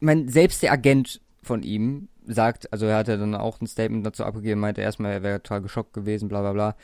mein, 0.00 0.28
selbst 0.28 0.62
der 0.62 0.72
Agent 0.72 1.20
von 1.42 1.62
ihm 1.62 2.08
sagt, 2.26 2.72
also 2.72 2.86
er 2.86 2.96
hat 2.96 3.08
ja 3.08 3.16
dann 3.16 3.34
auch 3.34 3.60
ein 3.60 3.66
Statement 3.66 4.04
dazu 4.04 4.24
abgegeben, 4.24 4.60
meinte 4.60 4.80
erstmal, 4.80 5.12
er 5.12 5.22
wäre 5.22 5.42
total 5.42 5.62
geschockt 5.62 5.92
gewesen, 5.92 6.28
bla 6.28 6.40
bla 6.40 6.52
bla. 6.52 6.76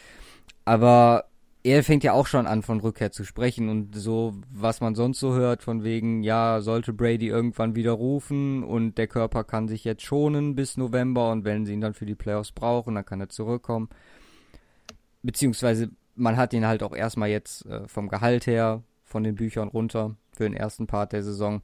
Aber 0.64 1.24
er 1.64 1.84
fängt 1.84 2.04
ja 2.04 2.12
auch 2.12 2.26
schon 2.26 2.46
an, 2.46 2.62
von 2.62 2.80
Rückkehr 2.80 3.12
zu 3.12 3.24
sprechen 3.24 3.68
und 3.68 3.94
so, 3.94 4.34
was 4.52 4.80
man 4.80 4.94
sonst 4.94 5.20
so 5.20 5.34
hört, 5.34 5.62
von 5.62 5.84
wegen, 5.84 6.22
ja, 6.22 6.60
sollte 6.60 6.92
Brady 6.92 7.28
irgendwann 7.28 7.76
wieder 7.76 7.92
rufen 7.92 8.64
und 8.64 8.98
der 8.98 9.06
Körper 9.06 9.44
kann 9.44 9.68
sich 9.68 9.84
jetzt 9.84 10.02
schonen 10.02 10.54
bis 10.54 10.76
November 10.76 11.30
und 11.30 11.44
wenn 11.44 11.64
sie 11.64 11.74
ihn 11.74 11.80
dann 11.80 11.94
für 11.94 12.06
die 12.06 12.16
Playoffs 12.16 12.52
brauchen, 12.52 12.94
dann 12.94 13.04
kann 13.04 13.20
er 13.20 13.28
zurückkommen. 13.28 13.88
Beziehungsweise 15.22 15.90
man 16.16 16.36
hat 16.36 16.52
ihn 16.52 16.66
halt 16.66 16.82
auch 16.82 16.94
erstmal 16.94 17.28
jetzt 17.28 17.64
äh, 17.66 17.86
vom 17.86 18.08
Gehalt 18.08 18.46
her 18.46 18.82
von 19.04 19.22
den 19.22 19.36
Büchern 19.36 19.68
runter 19.68 20.16
für 20.42 20.48
den 20.48 20.56
ersten 20.56 20.88
Part 20.88 21.12
der 21.12 21.22
Saison 21.22 21.62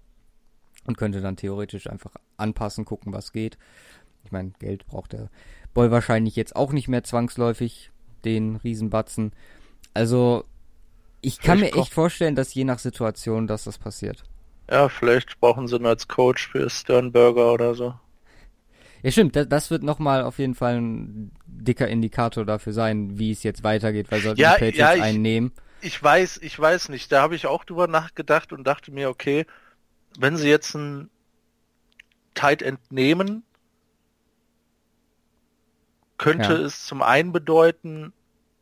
und 0.86 0.96
könnte 0.96 1.20
dann 1.20 1.36
theoretisch 1.36 1.90
einfach 1.90 2.12
anpassen, 2.36 2.84
gucken, 2.84 3.12
was 3.12 3.32
geht. 3.32 3.58
Ich 4.24 4.30
meine, 4.30 4.52
Geld 4.60 4.86
braucht 4.86 5.12
der 5.14 5.30
Boy 5.74 5.90
wahrscheinlich 5.90 6.36
jetzt 6.36 6.54
auch 6.54 6.72
nicht 6.72 6.86
mehr 6.86 7.02
zwangsläufig, 7.02 7.90
den 8.24 8.56
Riesenbatzen. 8.56 9.32
Also, 9.94 10.44
ich 11.20 11.40
kann 11.40 11.58
vielleicht 11.58 11.74
mir 11.74 11.82
echt 11.82 11.92
vorstellen, 11.92 12.36
dass 12.36 12.54
je 12.54 12.62
nach 12.62 12.78
Situation, 12.78 13.48
dass 13.48 13.64
das 13.64 13.78
passiert. 13.78 14.22
Ja, 14.70 14.88
vielleicht 14.88 15.40
brauchen 15.40 15.66
sie 15.66 15.76
ihn 15.76 15.86
als 15.86 16.06
Coach 16.06 16.48
für 16.48 16.70
Sternberger 16.70 17.52
oder 17.52 17.74
so. 17.74 17.94
Ja, 19.02 19.10
stimmt, 19.10 19.34
das, 19.34 19.48
das 19.48 19.70
wird 19.72 19.82
nochmal 19.82 20.22
auf 20.22 20.38
jeden 20.38 20.54
Fall 20.54 20.80
ein 20.80 21.32
dicker 21.46 21.88
Indikator 21.88 22.44
dafür 22.44 22.72
sein, 22.72 23.18
wie 23.18 23.32
es 23.32 23.42
jetzt 23.42 23.64
weitergeht, 23.64 24.12
weil 24.12 24.20
sollten 24.20 24.40
ja, 24.40 24.54
die 24.54 24.66
Patriots 24.66 24.78
ja, 24.78 24.94
ich, 24.94 25.02
einen 25.02 25.22
nehmen. 25.22 25.52
Ich 25.80 26.02
weiß, 26.02 26.38
ich 26.38 26.58
weiß 26.58 26.88
nicht. 26.88 27.12
Da 27.12 27.22
habe 27.22 27.36
ich 27.36 27.46
auch 27.46 27.64
drüber 27.64 27.86
nachgedacht 27.86 28.52
und 28.52 28.64
dachte 28.64 28.90
mir, 28.90 29.08
okay, 29.08 29.46
wenn 30.18 30.36
sie 30.36 30.48
jetzt 30.48 30.74
ein 30.74 31.10
Tight 32.34 32.62
End 32.62 32.80
nehmen, 32.90 33.44
könnte 36.16 36.54
ja. 36.54 36.60
es 36.60 36.84
zum 36.84 37.02
einen 37.02 37.32
bedeuten, 37.32 38.12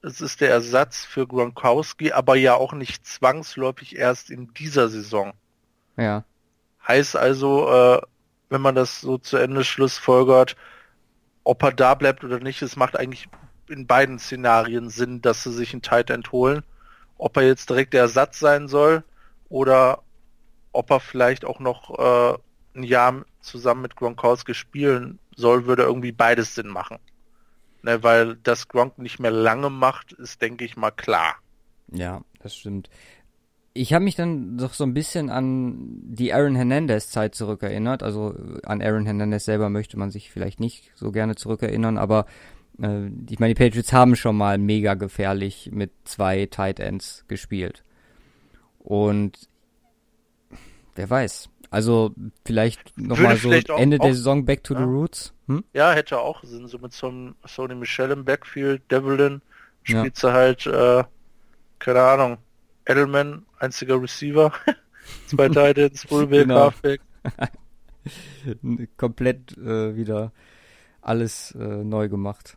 es 0.03 0.21
ist 0.21 0.41
der 0.41 0.51
Ersatz 0.51 1.05
für 1.05 1.27
Gronkowski, 1.27 2.13
aber 2.13 2.37
ja 2.37 2.55
auch 2.55 2.73
nicht 2.73 3.07
zwangsläufig 3.07 3.97
erst 3.97 4.31
in 4.31 4.53
dieser 4.55 4.89
Saison. 4.89 5.33
Ja. 5.97 6.25
Heißt 6.87 7.17
also, 7.17 7.69
äh, 7.73 8.01
wenn 8.51 8.61
man 8.61 8.75
das 8.75 9.01
so 9.01 9.19
zu 9.19 9.39
Ende 9.39 9.65
schlussfolgert, 9.65 10.57
ob 11.43 11.63
er 11.63 11.73
da 11.73 11.95
bleibt 11.95 12.23
oder 12.25 12.39
nicht, 12.39 12.63
es 12.63 12.77
macht 12.77 12.97
eigentlich 12.97 13.29
in 13.69 13.87
beiden 13.87 14.19
Szenarien 14.19 14.91
Sinn, 14.91 15.23
dass 15.23 15.43
sie 15.43 15.53
sich 15.53 15.73
einen 15.73 15.83
Tight 15.83 16.11
End 16.11 16.31
holen. 16.33 16.63
Ob 17.19 17.37
er 17.37 17.45
jetzt 17.45 17.71
direkt 17.71 17.95
der 17.95 18.03
Ersatz 18.03 18.39
sein 18.39 18.69
soll 18.69 19.05
oder 19.49 20.03
ob 20.73 20.91
er 20.91 21.01
vielleicht 21.01 21.45
auch 21.45 21.61
noch 21.61 21.99
äh, 21.99 22.39
ein 22.77 22.83
Jahr 22.83 23.25
zusammen 23.41 23.83
mit 23.83 23.97
Gronkowski 23.97 24.55
spielen 24.55 25.19
soll, 25.35 25.67
würde 25.67 25.85
irgendwie 25.85 26.13
beides 26.13 26.55
Sinn 26.55 26.69
machen. 26.69 26.99
Ne, 27.83 28.03
weil 28.03 28.37
das 28.37 28.69
Gronk 28.69 28.99
nicht 28.99 29.21
mehr 29.21 29.31
lange 29.31 29.71
macht, 29.71 30.13
ist, 30.13 30.43
denke 30.43 30.65
ich 30.65 30.77
mal, 30.77 30.91
klar. 30.91 31.37
Ja, 31.93 32.23
das 32.41 32.57
stimmt. 32.57 32.91
Ich 33.73 33.93
habe 33.93 34.05
mich 34.05 34.17
dann 34.17 34.57
doch 34.57 34.73
so 34.73 34.85
ein 34.85 34.95
bisschen 34.95 35.31
an 35.31 36.01
die 36.03 36.33
Aaron 36.33 36.57
Hernandez-Zeit 36.57 37.35
zurückerinnert. 37.35 38.03
Also 38.03 38.35
an 38.65 38.83
Aaron 38.83 39.05
Hernandez 39.05 39.45
selber 39.45 39.69
möchte 39.69 39.99
man 39.99 40.11
sich 40.11 40.31
vielleicht 40.31 40.61
nicht 40.61 40.91
so 40.95 41.13
gerne 41.13 41.37
zurückerinnern, 41.37 41.99
aber 41.99 42.27
äh, 42.81 43.09
ich 43.29 43.39
meine, 43.39 43.55
die 43.55 43.63
Patriots 43.63 43.93
haben 43.93 44.17
schon 44.17 44.37
mal 44.37 44.59
mega 44.59 44.95
gefährlich 44.95 45.71
mit 45.73 45.93
zwei 46.05 46.47
Tight 46.47 46.81
Ends 46.81 47.25
gespielt. 47.29 47.85
Und 48.79 49.49
wer 50.95 51.11
weiß. 51.11 51.49
Also 51.71 52.15
vielleicht 52.45 52.97
nochmal 52.97 53.37
so 53.37 53.49
vielleicht 53.49 53.71
Ende 53.71 53.99
auch, 53.99 54.05
der 54.05 54.15
Saison 54.15 54.45
Back 54.45 54.65
to 54.65 54.75
ja. 54.75 54.81
the 54.81 54.87
Roots. 54.87 55.35
Hm? 55.47 55.65
Ja, 55.73 55.93
hätte 55.93 56.19
auch 56.19 56.43
Sinn. 56.45 56.69
So 56.69 56.79
mit 56.79 56.93
so 56.93 57.09
einem 57.09 57.35
Sony 57.45 57.75
Michel 57.75 58.11
im 58.13 58.25
Backfield, 58.25 58.83
Devlin, 58.91 59.43
spielt 59.83 60.23
ja. 60.23 60.33
halt, 60.33 60.67
äh, 60.67 61.05
keine 61.79 62.03
Ahnung, 62.03 62.39
Edelman, 62.87 63.45
einziger 63.59 64.01
Receiver, 64.01 64.53
zwei 65.27 65.49
Titans, 65.75 66.05
Fullback, 66.05 66.43
genau. 66.43 66.73
Halfback. 66.73 67.01
Komplett 68.97 69.59
äh, 69.59 69.97
wieder 69.97 70.33
alles 71.03 71.53
äh, 71.53 71.85
neu 71.85 72.09
gemacht. 72.09 72.57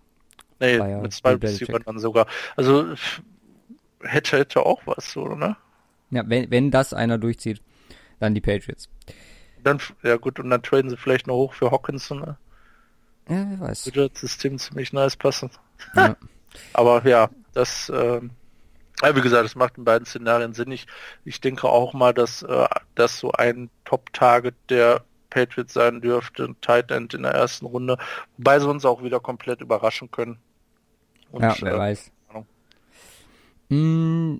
Nee, 0.59 0.77
Bayer, 0.77 1.01
mit 1.01 1.13
zwei 1.13 1.35
Receivern 1.35 1.83
dann 1.85 1.99
sogar. 1.99 2.27
Also 2.55 2.93
hätte, 4.01 4.37
hätte 4.37 4.65
auch 4.65 4.81
was, 4.85 5.15
oder? 5.15 5.35
Ne? 5.35 5.55
Ja, 6.11 6.23
wenn, 6.25 6.49
wenn 6.51 6.71
das 6.71 6.93
einer 6.93 7.17
durchzieht, 7.17 7.61
dann 8.19 8.33
die 8.33 8.41
Patriots. 8.41 8.89
Dann, 9.63 9.79
ja 10.03 10.17
gut, 10.17 10.39
und 10.39 10.49
dann 10.49 10.63
traden 10.63 10.89
sie 10.89 10.97
vielleicht 10.97 11.27
noch 11.27 11.35
hoch 11.35 11.53
für 11.53 11.71
Hawkinson, 11.71 12.19
ne? 12.19 12.37
Ja, 13.29 13.45
wer 13.49 13.59
weiß. 13.59 13.85
Würde 13.87 14.09
das 14.09 14.21
System 14.21 14.57
ziemlich 14.57 14.93
nice 14.93 15.15
passen. 15.15 15.51
Ja. 15.95 16.15
Aber 16.73 17.05
ja, 17.07 17.29
das, 17.53 17.89
äh, 17.89 18.21
wie 18.21 19.21
gesagt, 19.21 19.45
das 19.45 19.55
macht 19.55 19.77
in 19.77 19.83
beiden 19.83 20.05
Szenarien 20.05 20.53
Sinn. 20.53 20.71
Ich, 20.71 20.87
ich 21.25 21.39
denke 21.39 21.69
auch 21.69 21.93
mal, 21.93 22.13
dass 22.13 22.41
äh, 22.41 22.67
das 22.95 23.19
so 23.19 23.31
ein 23.31 23.69
Top-Target 23.85 24.55
der 24.69 25.03
Patriots 25.29 25.73
sein 25.73 26.01
dürfte, 26.01 26.45
ein 26.45 26.59
Tight 26.61 26.89
End 26.91 27.13
in 27.13 27.21
der 27.21 27.33
ersten 27.33 27.67
Runde, 27.67 27.97
wobei 28.37 28.59
sie 28.59 28.67
uns 28.67 28.83
auch 28.83 29.03
wieder 29.03 29.19
komplett 29.19 29.61
überraschen 29.61 30.09
können. 30.09 30.39
Und, 31.31 31.41
ja, 31.41 31.55
wer 31.61 31.73
äh, 31.73 31.77
weiß. 31.77 32.11
Mm, 33.69 34.37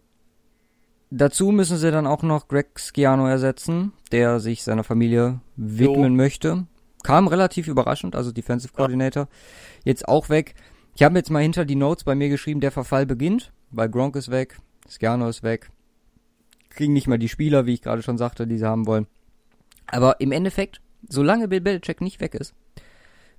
dazu 1.12 1.52
müssen 1.52 1.78
sie 1.78 1.92
dann 1.92 2.08
auch 2.08 2.24
noch 2.24 2.48
Greg 2.48 2.80
Schiano 2.80 3.28
ersetzen, 3.28 3.94
der 4.12 4.40
sich 4.40 4.64
seiner 4.64 4.84
Familie 4.84 5.40
widmen 5.56 6.12
jo. 6.12 6.18
möchte. 6.18 6.66
Kam 7.04 7.28
relativ 7.28 7.68
überraschend, 7.68 8.16
also 8.16 8.32
Defensive 8.32 8.74
Coordinator. 8.74 9.24
Ja. 9.24 9.30
Jetzt 9.86 10.08
auch 10.08 10.30
weg. 10.30 10.56
Ich 10.96 11.04
habe 11.04 11.18
jetzt 11.18 11.30
mal 11.30 11.42
hinter 11.42 11.64
die 11.64 11.76
Notes 11.76 12.04
bei 12.04 12.16
mir 12.16 12.30
geschrieben, 12.30 12.60
der 12.60 12.72
Verfall 12.72 13.06
beginnt, 13.06 13.54
weil 13.72 13.88
Gronk 13.88 14.16
ist 14.16 14.32
weg, 14.32 14.58
Schiano 14.90 15.30
ist 15.30 15.44
weg. 15.44 15.70
Kriegen 16.70 16.94
nicht 16.94 17.08
mal 17.08 17.20
die 17.20 17.30
Spieler, 17.30 17.66
wie 17.66 17.74
ich 17.74 17.82
gerade 17.82 18.02
schon 18.02 18.18
sagte, 18.18 18.46
die 18.46 18.58
sie 18.58 18.66
haben 18.66 18.86
wollen. 18.86 19.08
Aber 19.88 20.20
im 20.20 20.32
Endeffekt, 20.32 20.82
solange 21.08 21.48
Bill 21.48 21.62
Belichick 21.62 22.02
nicht 22.02 22.20
weg 22.20 22.36
ist, 22.36 22.54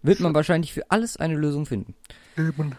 wird 0.02 0.20
man 0.20 0.34
wahrscheinlich 0.34 0.72
für 0.72 0.90
alles 0.90 1.16
eine 1.16 1.36
Lösung 1.36 1.66
finden. 1.66 1.94
Eben. 2.36 2.74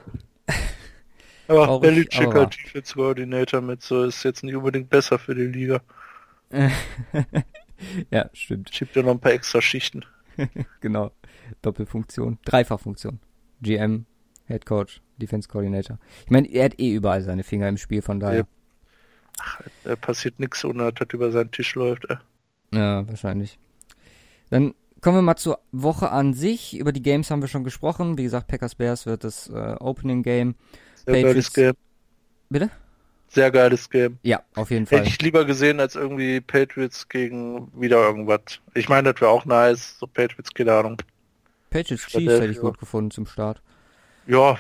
Aber 1.48 1.66
Traurig, 1.66 2.10
Belichick 2.10 2.36
als 2.36 2.56
Defense 2.58 2.94
Coordinator 2.94 3.62
mit 3.62 3.82
so 3.82 4.04
ist 4.04 4.24
jetzt 4.24 4.44
nicht 4.44 4.56
unbedingt 4.56 4.90
besser 4.90 5.20
für 5.20 5.36
die 5.36 5.48
Liga. 5.48 5.82
ja, 8.12 8.30
stimmt. 8.34 8.74
Schiebt 8.74 8.96
ja 8.96 9.04
noch 9.04 9.12
ein 9.12 9.20
paar 9.20 9.34
extra 9.34 9.62
Schichten. 9.62 10.06
genau. 10.82 11.12
Doppelfunktion. 11.62 12.40
Dreifachfunktion. 12.46 13.20
GM, 13.62 14.06
Head 14.48 14.66
Coach, 14.66 15.02
Defense 15.18 15.48
Coordinator. 15.48 16.00
Ich 16.26 16.32
meine, 16.32 16.48
er 16.48 16.66
hat 16.66 16.80
eh 16.80 16.94
überall 16.94 17.22
seine 17.22 17.44
Finger 17.44 17.70
im 17.70 17.78
Spiel, 17.78 18.02
von 18.02 18.20
daher. 18.20 18.40
Ja. 18.40 18.48
Ach, 19.40 19.62
da 19.84 19.96
passiert 19.96 20.40
nichts, 20.40 20.64
ohne 20.66 20.92
dass 20.92 20.94
das 20.96 21.14
über 21.14 21.32
seinen 21.32 21.52
Tisch 21.52 21.76
läuft. 21.76 22.06
Ey. 22.10 22.18
Ja, 22.74 23.08
wahrscheinlich. 23.08 23.60
Dann 24.50 24.74
kommen 25.02 25.18
wir 25.18 25.22
mal 25.22 25.36
zur 25.36 25.60
Woche 25.72 26.12
an 26.12 26.34
sich. 26.34 26.78
Über 26.78 26.92
die 26.92 27.02
Games 27.02 27.32
haben 27.32 27.42
wir 27.42 27.48
schon 27.48 27.64
gesprochen. 27.64 28.18
Wie 28.18 28.24
gesagt, 28.24 28.48
Packers 28.48 28.76
Bears 28.76 29.06
wird 29.06 29.24
das 29.24 29.50
äh, 29.50 29.76
Opening 29.80 30.24
Game. 30.24 30.56
Sehr 31.06 31.14
Patriots. 31.14 31.54
geiles 31.54 31.54
Game. 31.54 31.74
Bitte? 32.50 32.70
Sehr 33.30 33.52
geiles 33.52 33.90
Game. 33.90 34.18
Ja, 34.24 34.42
auf 34.56 34.72
jeden 34.72 34.86
Fall. 34.86 35.00
Hätte 35.00 35.10
ich 35.10 35.22
lieber 35.22 35.46
gesehen 35.46 35.80
als 35.80 35.96
irgendwie 35.96 36.42
Patriots 36.42 37.08
gegen 37.08 37.72
wieder 37.80 37.98
irgendwas. 37.98 38.60
Ich 38.74 38.90
meine, 38.90 39.14
das 39.14 39.22
wäre 39.22 39.32
auch 39.32 39.46
nice. 39.46 39.98
So 40.00 40.08
Patriots, 40.08 40.54
keine 40.54 40.74
Ahnung. 40.74 40.98
Patriots 41.70 42.08
Chiefs 42.08 42.34
hätte 42.34 42.52
ich 42.52 42.60
gut 42.60 42.78
gefunden 42.78 43.12
zum 43.12 43.26
Start. 43.26 43.62
Ja, 44.28 44.58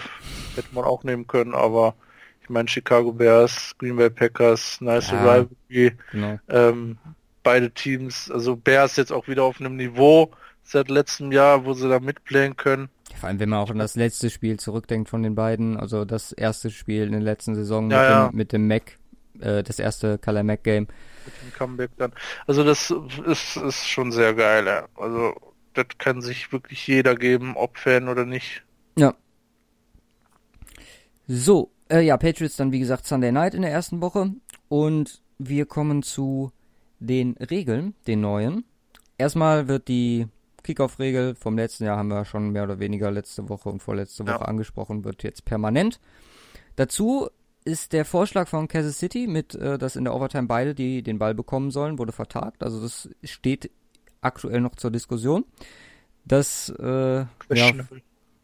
hätte 0.56 0.70
man 0.74 0.86
auch 0.86 1.04
nehmen 1.04 1.28
können, 1.28 1.54
aber 1.54 1.96
ich 2.42 2.50
meine 2.50 2.70
Chicago 2.70 3.12
Bears, 3.12 3.74
Green 3.78 3.98
Bay 3.98 4.10
Packers, 4.10 4.80
nice 4.80 5.12
ja, 5.12 5.22
Rivalry. 5.22 5.98
Genau. 6.12 6.40
Ähm, 6.48 6.98
beide 7.44 7.72
Teams, 7.72 8.32
also 8.32 8.56
Bears 8.56 8.96
jetzt 8.96 9.12
auch 9.12 9.28
wieder 9.28 9.44
auf 9.44 9.60
einem 9.60 9.76
Niveau 9.76 10.32
seit 10.64 10.90
letztem 10.90 11.32
Jahr, 11.32 11.66
wo 11.66 11.74
sie 11.74 11.90
da 11.90 12.00
mitplayen 12.00 12.56
können. 12.56 12.90
Vor 13.22 13.28
allem, 13.28 13.40
wenn 13.40 13.50
man 13.50 13.60
auch 13.60 13.70
an 13.70 13.78
das 13.78 13.96
letzte 13.96 14.32
Spiel 14.32 14.60
zurückdenkt 14.60 15.08
von 15.08 15.22
den 15.22 15.36
beiden, 15.36 15.78
also 15.78 16.06
das 16.06 16.32
erste 16.32 16.72
Spiel 16.72 17.04
in 17.04 17.12
der 17.12 17.22
letzten 17.22 17.54
Saison 17.54 17.92
ja, 17.92 18.00
mit, 18.00 18.10
ja. 18.10 18.28
Dem, 18.28 18.36
mit 18.36 18.52
dem 18.52 18.68
Mac, 18.68 18.98
äh, 19.40 19.62
das 19.62 19.78
erste 19.78 20.18
Color 20.18 20.42
Mac 20.42 20.64
Game. 20.64 20.88
Mit 21.26 21.34
dem 21.44 21.54
Comeback 21.56 21.92
dann. 21.98 22.14
Also 22.48 22.64
das 22.64 22.90
ist, 23.28 23.58
ist 23.58 23.88
schon 23.88 24.12
sehr 24.12 24.34
geil, 24.34 24.66
ja. 24.66 24.88
Also 24.96 25.36
das 25.76 25.86
kann 26.00 26.24
sich 26.24 26.52
wirklich 26.52 26.88
jeder 26.88 27.14
geben, 27.14 27.56
ob 27.56 27.78
Fan 27.78 28.10
oder 28.10 28.26
nicht. 28.26 28.64
Ja. 28.98 29.14
So, 31.28 31.70
äh, 31.92 32.02
ja, 32.02 32.18
Patriots 32.18 32.56
dann 32.56 32.72
wie 32.72 32.80
gesagt 32.80 33.06
Sunday 33.06 33.32
Night 33.32 33.54
in 33.54 33.62
der 33.62 33.72
ersten 33.72 34.02
Woche 34.02 34.32
und 34.68 35.22
wir 35.38 35.68
kommen 35.68 36.02
zu 36.02 36.52
den 36.98 37.38
Regeln, 37.38 37.94
den 38.08 38.22
neuen. 38.22 38.66
Erstmal 39.20 39.68
wird 39.68 39.90
die 39.90 40.26
Kickoff-Regel 40.64 41.36
vom 41.36 41.58
letzten 41.58 41.86
Jahr 41.86 41.98
haben 41.98 42.10
wir 42.10 42.26
schon 42.26 42.52
mehr 42.52 42.64
oder 42.64 42.80
weniger 42.80 43.12
letzte 43.12 43.50
Woche 43.50 43.70
und 43.70 43.82
vorletzte 43.82 44.24
Woche 44.26 44.42
ja. 44.42 44.42
angesprochen, 44.42 45.04
wird 45.04 45.24
jetzt 45.24 45.46
permanent. 45.46 46.00
Dazu 46.76 47.30
ist 47.64 47.94
der 47.94 48.06
Vorschlag 48.06 48.48
von 48.48 48.68
Kansas 48.68 48.98
City 48.98 49.28
mit, 49.28 49.56
äh, 49.56 49.78
dass 49.78 49.96
in 49.96 50.04
der 50.04 50.16
Overtime 50.16 50.48
beide, 50.48 50.74
die 50.74 51.04
den 51.04 51.20
Ball 51.20 51.36
bekommen 51.36 51.72
sollen, 51.72 52.00
wurde 52.00 52.12
vertagt. 52.12 52.64
Also 52.64 52.82
das 52.82 53.10
steht 53.24 53.70
aktuell 54.22 54.62
noch 54.62 54.76
zur 54.76 54.92
Diskussion. 54.92 55.46
das 56.26 56.70
äh, 56.80 57.20
ja, 57.20 57.72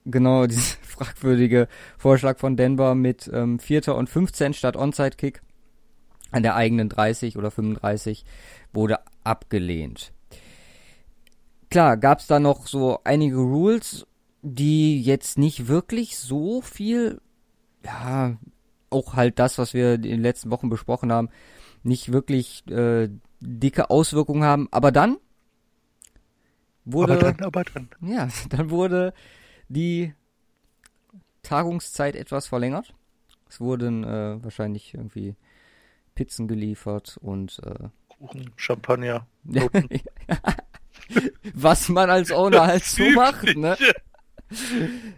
genau 0.05 0.45
dieser 0.47 0.77
fragwürdige 0.81 1.67
Vorschlag 1.97 2.39
von 2.39 2.57
Denver 2.57 2.95
mit 2.95 3.29
ähm, 3.33 3.59
Vierter 3.59 3.95
und 3.95 4.09
15 4.09 4.53
statt 4.53 4.75
Onside-Kick 4.75 5.41
an 6.31 6.43
der 6.43 6.55
eigenen 6.55 6.89
30 6.89 7.38
oder 7.38 7.51
35 7.51 8.25
wurde 8.74 9.00
abgelehnt. 9.24 10.13
Klar, 11.69 11.97
gab 11.97 12.19
es 12.19 12.27
da 12.27 12.39
noch 12.39 12.67
so 12.67 13.00
einige 13.03 13.38
Rules, 13.38 14.07
die 14.41 15.01
jetzt 15.01 15.38
nicht 15.38 15.67
wirklich 15.67 16.17
so 16.17 16.62
viel, 16.62 17.21
ja, 17.83 18.38
auch 18.89 19.15
halt 19.15 19.39
das, 19.39 19.57
was 19.57 19.74
wir 19.74 19.95
in 19.95 20.01
den 20.03 20.21
letzten 20.21 20.50
Wochen 20.50 20.69
besprochen 20.69 21.12
haben, 21.12 21.29
nicht 21.83 22.12
wirklich 22.12 22.65
äh, 22.69 23.09
dicke 23.41 23.89
Auswirkungen 23.89 24.43
haben. 24.43 24.67
Aber 24.71 24.91
dann 24.91 25.17
wurde, 26.86 27.13
aber 27.13 27.33
dann, 27.33 27.45
aber 27.45 27.63
dann. 27.63 27.89
ja, 28.01 28.29
dann 28.50 28.69
wurde 28.69 29.13
die 29.67 30.13
Tagungszeit 31.43 32.15
etwas 32.15 32.47
verlängert. 32.47 32.93
Es 33.50 33.59
wurden 33.59 34.03
äh, 34.03 34.43
wahrscheinlich 34.43 34.93
irgendwie 34.93 35.36
Pizzen 36.15 36.47
geliefert 36.47 37.17
und 37.21 37.59
äh, 37.63 37.89
Kuchen, 38.09 38.51
Champagner. 38.55 39.27
Was 41.53 41.89
man 41.89 42.09
als 42.09 42.31
Owner 42.31 42.67
halt 42.67 42.83
so 42.83 43.09
macht, 43.11 43.55
ne? 43.55 43.77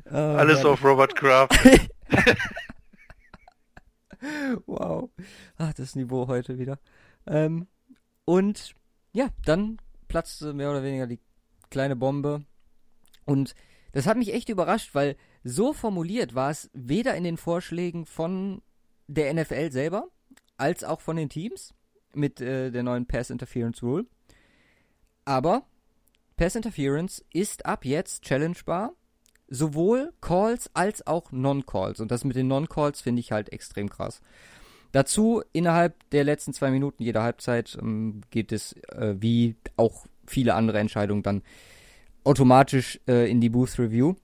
Äh, 0.05 0.15
Alles 0.15 0.63
ja, 0.63 0.69
auf 0.69 0.83
Robert 0.83 1.15
Kraft. 1.15 1.53
Wow. 4.65 5.09
Ach, 5.57 5.73
das 5.73 5.95
Niveau 5.95 6.27
heute 6.27 6.57
wieder. 6.59 6.79
Ähm, 7.25 7.67
und 8.25 8.75
ja, 9.13 9.29
dann 9.45 9.77
platzte 10.07 10.53
mehr 10.53 10.69
oder 10.71 10.83
weniger 10.83 11.07
die 11.07 11.19
kleine 11.69 11.95
Bombe. 11.95 12.43
Und 13.25 13.55
das 13.91 14.07
hat 14.07 14.17
mich 14.17 14.33
echt 14.33 14.49
überrascht, 14.49 14.93
weil 14.93 15.15
so 15.43 15.73
formuliert 15.73 16.35
war 16.35 16.51
es 16.51 16.69
weder 16.73 17.15
in 17.15 17.23
den 17.23 17.37
Vorschlägen 17.37 18.05
von 18.05 18.61
der 19.07 19.33
NFL 19.33 19.71
selber, 19.71 20.09
als 20.57 20.83
auch 20.83 21.01
von 21.01 21.15
den 21.15 21.29
Teams 21.29 21.73
mit 22.13 22.41
äh, 22.41 22.71
der 22.71 22.83
neuen 22.83 23.05
Pass 23.07 23.29
Interference 23.29 23.81
Rule. 23.81 24.05
Aber 25.25 25.63
Pass 26.37 26.55
Interference 26.55 27.23
ist 27.33 27.65
ab 27.65 27.85
jetzt 27.85 28.23
challengebar, 28.23 28.93
sowohl 29.49 30.13
Calls 30.21 30.69
als 30.73 31.05
auch 31.05 31.31
Non-Calls. 31.31 31.99
Und 31.99 32.11
das 32.11 32.23
mit 32.23 32.35
den 32.35 32.47
Non-Calls 32.47 33.01
finde 33.01 33.19
ich 33.19 33.31
halt 33.31 33.51
extrem 33.51 33.89
krass. 33.89 34.21
Dazu 34.91 35.43
innerhalb 35.53 36.09
der 36.11 36.23
letzten 36.23 36.53
zwei 36.53 36.71
Minuten 36.71 37.03
jeder 37.03 37.23
Halbzeit 37.23 37.77
ähm, 37.79 38.21
geht 38.31 38.51
es 38.51 38.73
äh, 38.87 39.15
wie 39.19 39.55
auch 39.77 40.05
viele 40.25 40.55
andere 40.55 40.79
Entscheidungen 40.79 41.23
dann 41.23 41.43
automatisch 42.23 42.99
äh, 43.07 43.29
in 43.29 43.41
die 43.41 43.49
Booth 43.49 43.77
Review. 43.77 44.15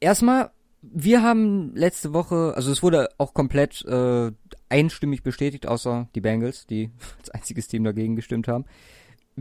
Erstmal, 0.00 0.50
wir 0.82 1.22
haben 1.22 1.74
letzte 1.74 2.12
Woche, 2.12 2.54
also 2.56 2.72
es 2.72 2.82
wurde 2.82 3.08
auch 3.18 3.34
komplett 3.34 3.84
äh, 3.84 4.32
einstimmig 4.68 5.22
bestätigt, 5.22 5.66
außer 5.66 6.08
die 6.14 6.20
Bengals, 6.20 6.66
die 6.66 6.90
als 7.18 7.30
einziges 7.30 7.68
Team 7.68 7.84
dagegen 7.84 8.16
gestimmt 8.16 8.48
haben. 8.48 8.64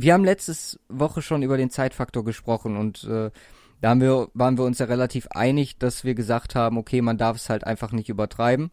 Wir 0.02 0.14
haben 0.14 0.24
letztes 0.24 0.80
Woche 0.88 1.22
schon 1.22 1.44
über 1.44 1.58
den 1.58 1.70
Zeitfaktor 1.70 2.24
gesprochen 2.24 2.78
und 2.78 3.04
äh, 3.04 3.32
da 3.82 3.90
haben 3.90 4.00
wir, 4.00 4.30
waren 4.34 4.58
wir 4.58 4.64
uns 4.64 4.80
ja 4.80 4.86
relativ 4.86 5.28
einig, 5.32 5.78
dass 5.78 6.06
wir 6.06 6.16
gesagt 6.16 6.56
haben, 6.56 6.78
okay, 6.78 7.02
man 7.02 7.18
darf 7.18 7.36
es 7.36 7.50
halt 7.50 7.66
einfach 7.66 7.92
nicht 7.92 8.08
übertreiben. 8.08 8.72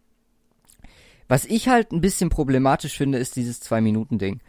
Was 1.27 1.45
ich 1.45 1.67
halt 1.67 1.91
ein 1.91 2.01
bisschen 2.01 2.29
problematisch 2.29 2.97
finde, 2.97 3.19
ist 3.19 3.35
dieses 3.35 3.59
Zwei-Minuten-Ding. 3.59 4.41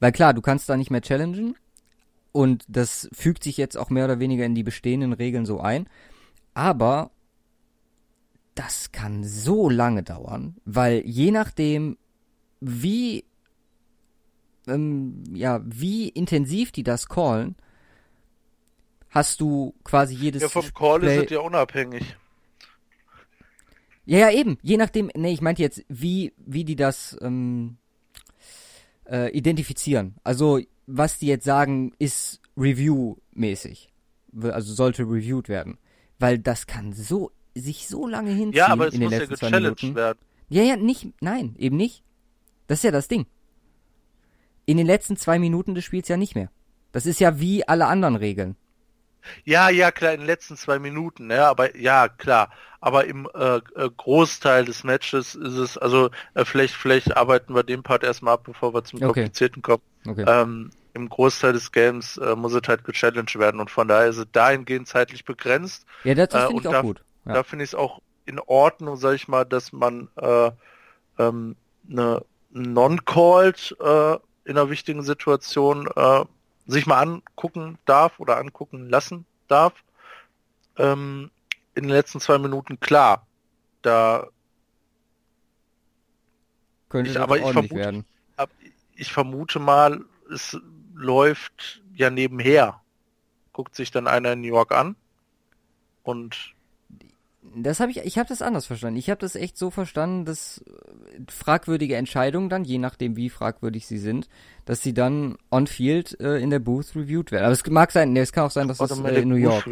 Weil 0.00 0.12
klar, 0.12 0.32
du 0.32 0.40
kannst 0.40 0.66
da 0.70 0.78
nicht 0.78 0.90
mehr 0.90 1.02
challengen 1.02 1.56
und 2.32 2.64
das 2.68 3.06
fügt 3.12 3.44
sich 3.44 3.58
jetzt 3.58 3.76
auch 3.76 3.90
mehr 3.90 4.06
oder 4.06 4.18
weniger 4.18 4.46
in 4.46 4.54
die 4.54 4.62
bestehenden 4.62 5.12
Regeln 5.12 5.44
so 5.44 5.60
ein. 5.60 5.90
Aber 6.54 7.10
das 8.54 8.92
kann 8.92 9.24
so 9.24 9.68
lange 9.68 10.02
dauern, 10.02 10.56
weil 10.64 11.02
je 11.04 11.32
nachdem, 11.32 11.98
wie 12.60 13.26
ähm, 14.66 15.22
ja, 15.32 15.60
wie 15.64 16.08
intensiv 16.08 16.72
die 16.72 16.82
das 16.82 17.08
callen, 17.08 17.56
hast 19.10 19.40
du 19.40 19.74
quasi 19.84 20.14
jedes 20.14 20.42
Ja, 20.42 20.48
vom 20.48 20.72
Call 20.74 21.00
Play- 21.00 21.18
ist 21.18 21.24
es 21.26 21.30
ja 21.30 21.40
unabhängig. 21.40 22.16
Ja, 24.06 24.18
ja, 24.18 24.30
eben. 24.30 24.58
Je 24.62 24.76
nachdem, 24.76 25.10
nee, 25.16 25.32
ich 25.32 25.40
meinte 25.40 25.62
jetzt, 25.62 25.82
wie, 25.88 26.34
wie 26.36 26.64
die 26.64 26.76
das 26.76 27.16
ähm, 27.22 27.78
äh, 29.08 29.30
identifizieren. 29.30 30.16
Also, 30.24 30.60
was 30.86 31.18
die 31.18 31.26
jetzt 31.26 31.44
sagen, 31.44 31.92
ist 31.98 32.40
Review-mäßig. 32.56 33.88
Also 34.42 34.74
sollte 34.74 35.04
reviewed 35.04 35.48
werden. 35.48 35.78
Weil 36.18 36.38
das 36.38 36.66
kann 36.66 36.92
so, 36.92 37.30
sich 37.54 37.88
so 37.88 38.06
lange 38.06 38.30
hinziehen 38.30 38.52
Ja, 38.58 38.66
aber 38.68 38.88
es 38.88 38.94
in 38.94 39.00
den 39.00 39.10
muss 39.10 39.18
ja 39.18 39.24
zwei 39.26 39.34
gechallenged 39.46 39.82
Minuten. 39.82 39.96
werden. 39.96 40.18
Ja, 40.50 40.62
ja, 40.62 40.76
nicht, 40.76 41.08
nein, 41.20 41.54
eben 41.58 41.76
nicht. 41.76 42.02
Das 42.66 42.80
ist 42.80 42.82
ja 42.84 42.90
das 42.90 43.08
Ding. 43.08 43.26
In 44.66 44.76
den 44.76 44.86
letzten 44.86 45.16
zwei 45.16 45.38
Minuten 45.38 45.74
des 45.74 45.84
Spiels 45.84 46.08
ja 46.08 46.16
nicht 46.16 46.34
mehr. 46.34 46.48
Das 46.92 47.06
ist 47.06 47.20
ja 47.20 47.38
wie 47.40 47.66
alle 47.66 47.86
anderen 47.86 48.16
Regeln. 48.16 48.56
Ja, 49.44 49.70
ja, 49.70 49.90
klar, 49.90 50.12
in 50.12 50.20
den 50.20 50.26
letzten 50.26 50.56
zwei 50.56 50.78
Minuten, 50.78 51.30
ja, 51.30 51.48
aber 51.50 51.76
ja, 51.76 52.08
klar. 52.08 52.50
Aber 52.80 53.06
im 53.06 53.26
äh, 53.34 53.56
äh, 53.56 53.90
Großteil 53.96 54.66
des 54.66 54.84
Matches 54.84 55.34
ist 55.34 55.54
es, 55.54 55.78
also 55.78 56.10
äh, 56.34 56.44
vielleicht, 56.44 56.74
vielleicht 56.74 57.16
arbeiten 57.16 57.54
wir 57.54 57.62
den 57.62 57.82
Part 57.82 58.04
erstmal 58.04 58.34
ab, 58.34 58.44
bevor 58.44 58.74
wir 58.74 58.84
zum 58.84 58.98
Okay. 58.98 59.06
komplizierten 59.06 59.62
kommen. 59.62 59.82
Okay. 60.06 60.24
Ähm, 60.28 60.70
Im 60.92 61.08
Großteil 61.08 61.54
des 61.54 61.72
Games 61.72 62.18
äh, 62.18 62.36
muss 62.36 62.52
es 62.52 62.60
halt 62.68 62.84
gechallenged 62.84 63.38
werden 63.38 63.60
und 63.60 63.70
von 63.70 63.88
daher 63.88 64.08
ist 64.08 64.18
es 64.18 64.26
dahingehend 64.30 64.86
zeitlich 64.88 65.24
begrenzt. 65.24 65.86
ja, 66.04 66.14
das, 66.14 66.28
das 66.28 66.44
äh, 66.44 66.46
finde 66.48 66.60
ich 66.62 66.68
auch 66.68 66.72
da- 66.72 66.82
gut. 66.82 67.02
Ja. 67.24 67.32
Da 67.32 67.42
finde 67.42 67.64
ich 67.64 67.70
es 67.70 67.74
auch 67.74 68.02
in 68.26 68.38
Ordnung, 68.38 68.96
sag 68.96 69.14
ich 69.14 69.26
mal, 69.26 69.44
dass 69.44 69.72
man 69.72 70.08
äh, 70.16 70.50
ähm, 71.18 71.56
eine 71.90 72.22
Non-Called 72.50 73.76
äh, 73.82 74.16
in 74.44 74.56
einer 74.58 74.70
wichtigen 74.70 75.02
Situation 75.02 75.86
äh, 75.96 76.24
sich 76.66 76.86
mal 76.86 76.98
angucken 77.00 77.78
darf 77.86 78.18
oder 78.20 78.36
angucken 78.38 78.88
lassen 78.88 79.26
darf. 79.48 79.72
Ähm, 80.76 81.30
in 81.74 81.84
den 81.84 81.90
letzten 81.92 82.20
zwei 82.20 82.38
Minuten, 82.38 82.78
klar, 82.80 83.26
da 83.82 84.26
Könnte 86.88 87.10
ich- 87.10 87.18
aber 87.18 87.38
ich 87.38 87.44
vermute- 87.44 87.74
werden. 87.74 88.04
ab- 88.36 88.50
ich 88.94 89.12
vermute 89.12 89.58
mal, 89.58 90.04
es 90.32 90.56
läuft 90.94 91.82
ja 91.94 92.10
nebenher. 92.10 92.80
Guckt 93.52 93.74
sich 93.74 93.90
dann 93.90 94.06
einer 94.06 94.32
in 94.32 94.40
New 94.40 94.48
York 94.48 94.72
an 94.72 94.96
und 96.02 96.53
Das 97.56 97.78
habe 97.80 97.90
ich, 97.90 97.98
ich 97.98 98.18
habe 98.18 98.28
das 98.28 98.42
anders 98.42 98.66
verstanden. 98.66 98.98
Ich 98.98 99.10
habe 99.10 99.20
das 99.20 99.36
echt 99.36 99.58
so 99.58 99.70
verstanden, 99.70 100.24
dass 100.24 100.64
äh, 100.66 101.20
fragwürdige 101.30 101.96
Entscheidungen 101.96 102.48
dann, 102.48 102.64
je 102.64 102.78
nachdem 102.78 103.16
wie 103.16 103.28
fragwürdig 103.28 103.86
sie 103.86 103.98
sind, 103.98 104.28
dass 104.64 104.82
sie 104.82 104.94
dann 104.94 105.36
on-field 105.50 106.18
äh, 106.20 106.38
in 106.38 106.50
der 106.50 106.58
Booth 106.58 106.96
reviewed 106.96 107.32
werden. 107.32 107.44
Aber 107.44 107.52
es 107.52 107.66
mag 107.66 107.92
sein, 107.92 108.12
nee, 108.12 108.20
es 108.20 108.32
kann 108.32 108.44
auch 108.44 108.50
sein, 108.50 108.66
dass 108.68 108.78
das 108.78 108.98
äh, 108.98 109.20
in 109.20 109.28
New 109.28 109.36
York. 109.36 109.68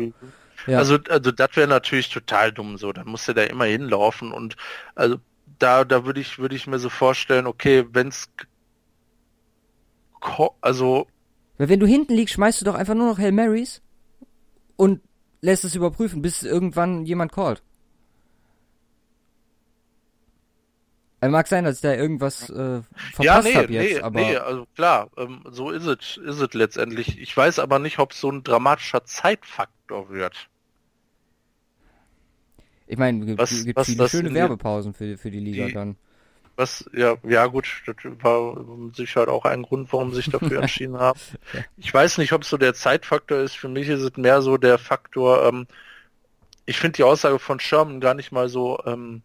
Ja. 0.66 0.78
Also, 0.78 0.98
also 1.08 1.32
das 1.32 1.56
wäre 1.56 1.66
natürlich 1.66 2.10
total 2.10 2.52
dumm 2.52 2.76
so. 2.76 2.92
Dann 2.92 3.08
musst 3.08 3.26
du 3.26 3.32
da 3.32 3.42
immer 3.42 3.64
hinlaufen 3.64 4.32
und 4.32 4.56
also 4.94 5.16
da, 5.58 5.84
da 5.84 6.04
würde 6.04 6.20
ich, 6.20 6.38
würde 6.38 6.54
ich 6.54 6.66
mir 6.66 6.78
so 6.78 6.88
vorstellen, 6.88 7.46
okay, 7.46 7.84
wenn's 7.92 8.30
also 10.60 11.08
wenn 11.58 11.80
du 11.80 11.86
hinten 11.86 12.14
liegst, 12.14 12.34
schmeißt 12.34 12.60
du 12.60 12.64
doch 12.64 12.74
einfach 12.74 12.94
nur 12.94 13.06
noch 13.06 13.18
Hail 13.18 13.32
Marys 13.32 13.82
und 14.76 15.00
lässt 15.42 15.64
es 15.64 15.74
überprüfen, 15.74 16.22
bis 16.22 16.42
irgendwann 16.44 17.04
jemand 17.04 17.32
callt. 17.32 17.62
Also 21.20 21.30
mag 21.32 21.46
sein, 21.46 21.64
dass 21.64 21.76
ich 21.76 21.82
da 21.82 21.94
irgendwas 21.94 22.50
äh, 22.50 22.82
verpasst 22.82 23.20
ja, 23.20 23.42
nee, 23.42 23.54
hab 23.54 23.70
jetzt, 23.70 23.92
nee, 23.94 24.00
aber 24.00 24.20
nee, 24.20 24.36
also 24.36 24.66
klar, 24.74 25.08
ähm, 25.16 25.44
so 25.50 25.70
ist 25.70 25.86
es, 25.86 26.16
es 26.16 26.52
letztendlich. 26.54 27.16
Ich 27.20 27.36
weiß 27.36 27.60
aber 27.60 27.78
nicht, 27.78 28.00
ob 28.00 28.12
so 28.12 28.28
ein 28.30 28.42
dramatischer 28.42 29.04
Zeitfaktor 29.04 30.08
wird. 30.10 30.48
ich 32.88 32.98
meine, 32.98 33.24
es 33.32 33.38
Was- 33.38 33.50
gibt, 33.50 33.64
gibt 33.66 33.76
was 33.78 33.86
viele 33.86 34.08
schöne 34.08 34.34
Werbepausen 34.34 34.94
für, 34.94 35.16
für 35.16 35.30
die 35.30 35.38
Liga 35.40 35.66
Die- 35.66 35.72
dann. 35.72 35.96
Was, 36.56 36.84
ja, 36.92 37.16
ja 37.26 37.46
gut, 37.46 37.82
das 37.86 37.96
war 38.22 38.56
sicher 38.94 39.26
auch 39.28 39.44
ein 39.46 39.62
Grund, 39.62 39.92
warum 39.92 40.12
sich 40.12 40.28
dafür 40.28 40.60
entschieden 40.62 40.98
haben. 40.98 41.18
Ich 41.76 41.92
weiß 41.92 42.18
nicht, 42.18 42.32
ob 42.32 42.42
es 42.42 42.50
so 42.50 42.58
der 42.58 42.74
Zeitfaktor 42.74 43.38
ist. 43.38 43.56
Für 43.56 43.68
mich 43.68 43.88
ist 43.88 44.02
es 44.02 44.16
mehr 44.16 44.42
so 44.42 44.58
der 44.58 44.78
Faktor, 44.78 45.44
ähm, 45.46 45.66
ich 46.66 46.78
finde 46.78 46.96
die 46.96 47.02
Aussage 47.04 47.38
von 47.38 47.58
Sherman 47.58 48.00
gar 48.00 48.14
nicht 48.14 48.32
mal 48.32 48.48
so, 48.48 48.78
ähm, 48.86 49.22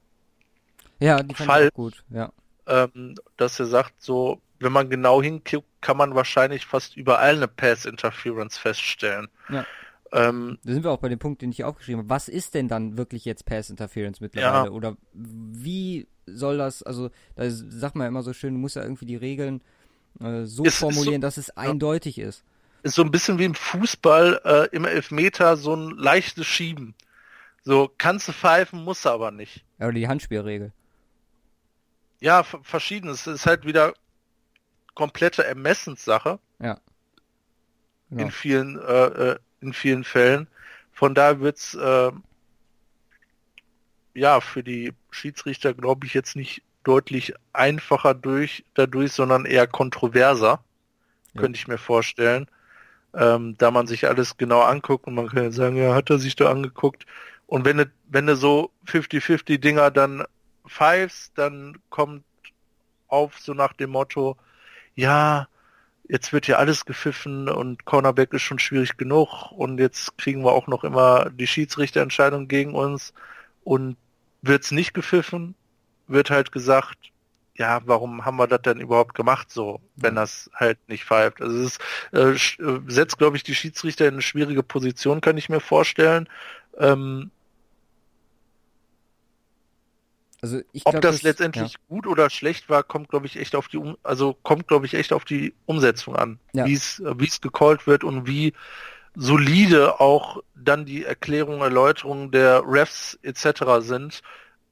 Ja, 0.99 1.21
die 1.21 1.35
auch 1.35 1.73
gut, 1.73 2.03
ja. 2.09 2.31
ähm, 2.65 3.15
dass 3.35 3.59
er 3.59 3.67
sagt, 3.67 3.93
so, 4.01 4.41
wenn 4.59 4.71
man 4.71 4.89
genau 4.89 5.21
hinguckt, 5.21 5.67
kann 5.81 5.97
man 5.97 6.15
wahrscheinlich 6.15 6.65
fast 6.65 6.97
überall 6.97 7.35
eine 7.35 7.47
Pass 7.47 7.85
Interference 7.85 8.57
feststellen. 8.57 9.27
Ja. 9.49 9.65
Ähm, 10.13 10.57
Da 10.63 10.73
sind 10.73 10.83
wir 10.83 10.91
auch 10.91 10.99
bei 10.99 11.09
dem 11.09 11.19
Punkt, 11.19 11.41
den 11.41 11.51
ich 11.51 11.57
hier 11.57 11.67
aufgeschrieben 11.67 11.99
habe. 11.99 12.09
Was 12.09 12.27
ist 12.29 12.53
denn 12.55 12.67
dann 12.67 12.97
wirklich 12.97 13.25
jetzt 13.25 13.45
Pass 13.45 13.69
Interference 13.69 14.19
mittlerweile? 14.21 14.69
Ja. 14.69 14.71
Oder 14.71 14.95
wie 15.13 16.07
soll 16.27 16.57
das, 16.57 16.83
also 16.83 17.09
da 17.35 17.49
sagt 17.49 17.95
man 17.95 18.05
ja 18.05 18.09
immer 18.09 18.23
so 18.23 18.33
schön, 18.33 18.53
du 18.53 18.59
musst 18.59 18.75
ja 18.75 18.83
irgendwie 18.83 19.05
die 19.05 19.15
Regeln 19.15 19.61
äh, 20.19 20.45
so 20.45 20.63
ist 20.63 20.77
formulieren, 20.77 21.21
so- 21.21 21.27
dass 21.27 21.37
es 21.37 21.49
eindeutig 21.57 22.19
ist. 22.19 22.43
ist 22.83 22.95
so 22.95 23.01
ein 23.03 23.11
bisschen 23.11 23.39
wie 23.39 23.45
im 23.45 23.55
Fußball 23.55 24.41
äh, 24.43 24.75
im 24.75 24.85
Elfmeter 24.85 25.57
so 25.57 25.75
ein 25.75 25.91
leichtes 25.91 26.45
Schieben. 26.45 26.93
So, 27.63 27.91
kannst 27.97 28.27
du 28.27 28.31
pfeifen, 28.33 28.83
musst 28.83 29.03
du 29.05 29.09
aber 29.09 29.31
nicht. 29.31 29.65
Ja, 29.79 29.87
oder 29.87 29.95
die 29.95 30.07
Handspielregel. 30.07 30.71
Ja, 32.21 32.43
verschiedenes. 32.43 33.27
Es 33.27 33.41
ist 33.41 33.45
halt 33.45 33.65
wieder 33.65 33.93
komplette 34.95 35.43
Ermessenssache. 35.45 36.39
Ja. 36.59 36.79
Genau. 38.09 38.23
In 38.23 38.31
vielen, 38.31 38.79
äh, 38.79 39.05
äh, 39.33 39.39
in 39.61 39.73
vielen 39.73 40.03
Fällen. 40.05 40.47
Von 40.93 41.13
daher 41.13 41.41
wird's 41.41 41.73
äh, 41.75 42.11
ja 44.13 44.39
für 44.41 44.63
die 44.63 44.93
Schiedsrichter, 45.17 45.73
glaube 45.73 46.05
ich, 46.05 46.13
jetzt 46.13 46.35
nicht 46.35 46.61
deutlich 46.83 47.33
einfacher 47.53 48.13
durch 48.13 48.63
dadurch, 48.73 49.11
sondern 49.11 49.45
eher 49.45 49.67
kontroverser, 49.67 50.63
ja. 51.33 51.41
könnte 51.41 51.57
ich 51.57 51.67
mir 51.67 51.77
vorstellen. 51.77 52.47
Ähm, 53.13 53.55
da 53.57 53.71
man 53.71 53.87
sich 53.87 54.07
alles 54.07 54.37
genau 54.37 54.61
anguckt 54.61 55.07
und 55.07 55.15
man 55.15 55.27
kann 55.27 55.51
sagen, 55.51 55.77
ja, 55.77 55.95
hat 55.95 56.09
er 56.09 56.19
sich 56.19 56.35
da 56.35 56.49
angeguckt. 56.49 57.05
Und 57.47 57.65
wenn 57.65 57.77
du, 57.77 57.91
wenn 58.07 58.27
du 58.27 58.35
so 58.35 58.71
50-50 58.85 59.57
Dinger 59.57 59.91
dann 59.91 60.23
pfeifst, 60.67 61.31
dann 61.37 61.77
kommt 61.89 62.23
auf 63.07 63.39
so 63.39 63.53
nach 63.53 63.73
dem 63.73 63.91
Motto, 63.91 64.37
ja, 64.95 65.47
jetzt 66.09 66.33
wird 66.33 66.47
ja 66.47 66.57
alles 66.57 66.85
gepfiffen 66.85 67.49
und 67.49 67.85
Cornerback 67.85 68.33
ist 68.33 68.43
schon 68.43 68.59
schwierig 68.59 68.97
genug 68.97 69.51
und 69.51 69.79
jetzt 69.79 70.17
kriegen 70.17 70.43
wir 70.43 70.51
auch 70.51 70.67
noch 70.67 70.83
immer 70.83 71.29
die 71.29 71.47
Schiedsrichterentscheidung 71.47 72.47
gegen 72.47 72.73
uns 72.75 73.13
und 73.63 73.97
wird's 74.41 74.71
nicht 74.71 74.93
gepfiffen, 74.93 75.55
wird 76.07 76.29
halt 76.29 76.51
gesagt, 76.51 76.97
ja, 77.55 77.81
warum 77.85 78.23
haben 78.23 78.37
wir 78.37 78.47
das 78.47 78.61
denn 78.61 78.79
überhaupt 78.79 79.15
gemacht 79.15 79.51
so, 79.51 79.81
wenn 79.95 80.15
das 80.15 80.49
halt 80.53 80.77
nicht 80.87 81.05
pfeift? 81.05 81.41
Also 81.41 81.57
es 81.57 81.79
ist, 82.13 82.59
äh, 82.59 82.63
äh, 82.63 82.81
setzt, 82.87 83.17
glaube 83.17 83.35
ich, 83.35 83.43
die 83.43 83.55
Schiedsrichter 83.55 84.07
in 84.07 84.15
eine 84.15 84.21
schwierige 84.21 84.63
Position, 84.63 85.21
kann 85.21 85.37
ich 85.37 85.49
mir 85.49 85.59
vorstellen. 85.59 86.29
Ähm, 86.77 87.31
also 90.41 90.61
ich 90.71 90.85
Ob 90.85 90.93
glaub, 90.93 91.01
das, 91.01 91.15
das, 91.15 91.23
letztendlich 91.23 91.73
ja. 91.73 91.79
gut 91.89 92.05
oder 92.05 92.29
schlecht 92.29 92.69
war, 92.69 92.83
kommt 92.83 93.09
glaube 93.09 93.25
ich 93.25 93.37
echt 93.37 93.55
auf 93.55 93.67
die 93.67 93.77
um 93.77 93.97
also 94.03 94.35
kommt 94.43 94.67
glaube 94.67 94.85
ich 94.85 94.93
echt 94.93 95.11
auf 95.11 95.25
die 95.25 95.55
Umsetzung 95.65 96.15
an, 96.15 96.39
ja. 96.53 96.65
wie 96.65 96.73
es 96.73 97.01
wie 97.03 97.27
es 97.27 97.41
gecallt 97.41 97.87
wird 97.87 98.03
und 98.03 98.27
wie 98.27 98.53
solide 99.17 99.99
auch 99.99 100.43
dann 100.55 100.85
die 100.85 101.03
Erklärungen, 101.03 101.61
Erläuterungen 101.61 102.31
der 102.31 102.61
Refs 102.65 103.17
etc. 103.23 103.63
sind 103.79 104.21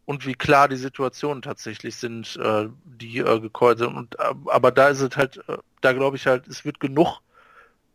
und 0.05 0.27
wie 0.27 0.35
klar 0.35 0.69
die 0.69 0.77
Situationen 0.77 1.41
tatsächlich 1.41 1.95
sind, 1.95 2.37
äh, 2.37 2.67
die 2.83 3.17
äh, 3.17 3.39
gecallt 3.39 3.79
sind. 3.79 3.95
Und 3.95 4.15
äh, 4.19 4.33
aber 4.45 4.71
da 4.71 4.89
ist 4.89 5.01
es 5.01 5.17
halt, 5.17 5.37
äh, 5.49 5.57
da 5.81 5.93
glaube 5.93 6.15
ich 6.17 6.27
halt, 6.27 6.47
es 6.47 6.63
wird 6.63 6.79
genug 6.79 7.21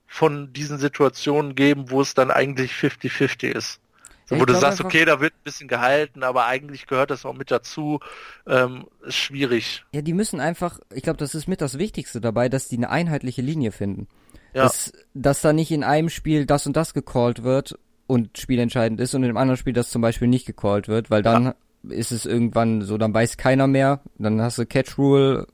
von 0.09 0.53
diesen 0.53 0.79
Situationen 0.79 1.55
geben, 1.55 1.91
wo 1.91 2.01
es 2.01 2.15
dann 2.15 2.33
eigentlich 2.33 2.73
50-50 2.73 3.47
ist. 3.53 3.81
So, 4.27 4.39
wo 4.39 4.45
du 4.45 4.55
sagst, 4.55 4.81
okay, 4.81 5.05
da 5.05 5.21
wird 5.21 5.35
ein 5.35 5.43
bisschen 5.45 5.69
gehalten, 5.69 6.23
aber 6.23 6.47
eigentlich 6.47 6.87
gehört 6.87 7.11
das 7.11 7.25
auch 7.25 7.33
mit 7.33 7.51
dazu. 7.51 8.01
Ähm, 8.47 8.87
ist 9.03 9.17
schwierig. 9.17 9.85
Ja, 9.93 10.03
die 10.03 10.13
müssen 10.13 10.41
einfach, 10.41 10.79
ich 10.93 11.03
glaube, 11.03 11.19
das 11.19 11.35
ist 11.35 11.49
mit 11.49 11.61
das 11.61 11.79
Wichtigste 11.79 12.21
dabei, 12.21 12.49
dass 12.49 12.69
die 12.69 12.77
eine 12.77 12.91
einheitliche 12.91 13.43
Linie 13.43 13.73
finden. 13.73 14.09
Ja. 14.53 14.65
Dass, 14.65 14.93
dass 15.15 15.41
da 15.41 15.53
nicht 15.53 15.71
in 15.71 15.85
einem 15.85 16.09
Spiel 16.09 16.47
das 16.47 16.67
und 16.67 16.77
das 16.77 16.95
gecallt 16.95 17.43
wird 17.43 17.79
und 18.07 18.37
spielentscheidend 18.39 19.01
ist 19.01 19.15
und 19.15 19.23
in 19.23 19.29
dem 19.29 19.37
anderen 19.37 19.57
Spiel 19.57 19.73
das 19.73 19.91
zum 19.91 20.03
Beispiel 20.03 20.29
nicht 20.29 20.47
gecallt 20.47 20.89
wird, 20.89 21.11
weil 21.11 21.23
dann 21.23 21.45
ja. 21.45 21.55
ist 21.89 22.11
es 22.11 22.27
irgendwann 22.27 22.83
so, 22.83 22.99
dann 22.99 23.15
weiß 23.15 23.37
keiner 23.37 23.67
mehr, 23.67 24.01
dann 24.19 24.41
hast 24.41 24.59
du 24.59 24.67
Catch 24.67 24.99
Rule 24.99 25.47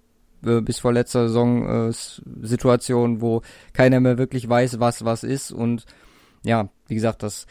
äh, 0.45 0.63
bis 0.63 0.79
vor 0.79 0.93
letzter 0.93 1.29
Saison 1.29 1.91
äh, 1.91 1.93
Situation, 1.93 3.21
wo 3.21 3.43
keiner 3.75 4.01
mehr 4.01 4.17
wirklich 4.17 4.49
weiß, 4.49 4.81
was 4.81 5.05
was 5.05 5.25
ist 5.25 5.53
und 5.53 5.85
ja, 6.43 6.71
wie 6.89 6.95
gesagt, 6.95 7.23
das 7.23 7.47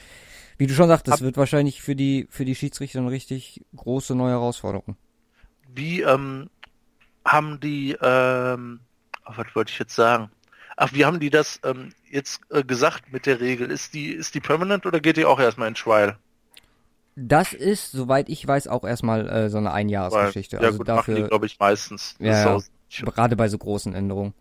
wie 0.57 0.67
du 0.67 0.73
schon 0.73 0.87
sagtest, 0.87 1.21
wird 1.21 1.37
wahrscheinlich 1.37 1.81
für 1.81 1.95
die, 1.95 2.27
für 2.29 2.45
die 2.45 2.55
Schiedsrichter 2.55 2.99
eine 2.99 3.11
richtig 3.11 3.65
große 3.75 4.15
neue 4.15 4.31
Herausforderung. 4.31 4.95
Wie 5.73 6.01
ähm, 6.01 6.49
haben 7.25 7.59
die, 7.59 7.97
ähm, 8.01 8.79
oh, 9.25 9.33
was 9.35 9.47
wollte 9.53 9.71
ich 9.71 9.79
jetzt 9.79 9.95
sagen? 9.95 10.31
Ach, 10.77 10.93
wie 10.93 11.05
haben 11.05 11.19
die 11.19 11.29
das 11.29 11.59
ähm, 11.63 11.93
jetzt 12.09 12.41
äh, 12.49 12.63
gesagt 12.63 13.11
mit 13.13 13.25
der 13.25 13.39
Regel? 13.39 13.71
Ist 13.71 13.93
die, 13.93 14.11
ist 14.11 14.35
die 14.35 14.41
permanent 14.41 14.85
oder 14.85 14.99
geht 14.99 15.17
die 15.17 15.25
auch 15.25 15.39
erstmal 15.39 15.69
in 15.69 15.75
Trial? 15.75 16.17
Das 17.15 17.53
ist, 17.53 17.91
soweit 17.91 18.27
ich 18.27 18.45
weiß, 18.45 18.67
auch 18.67 18.83
erstmal 18.83 19.29
äh, 19.29 19.49
so 19.49 19.57
eine 19.57 19.71
Einjahresgeschichte. 19.71 20.57
Ja, 20.57 20.63
also 20.63 20.79
gut, 20.79 20.89
dafür, 20.89 21.15
die, 21.15 21.23
glaube 21.23 21.45
ich, 21.45 21.57
meistens. 21.59 22.15
Ja, 22.19 22.57
ja, 22.89 23.05
gerade 23.05 23.37
bei 23.37 23.47
so 23.47 23.57
großen 23.57 23.93
Änderungen. 23.95 24.33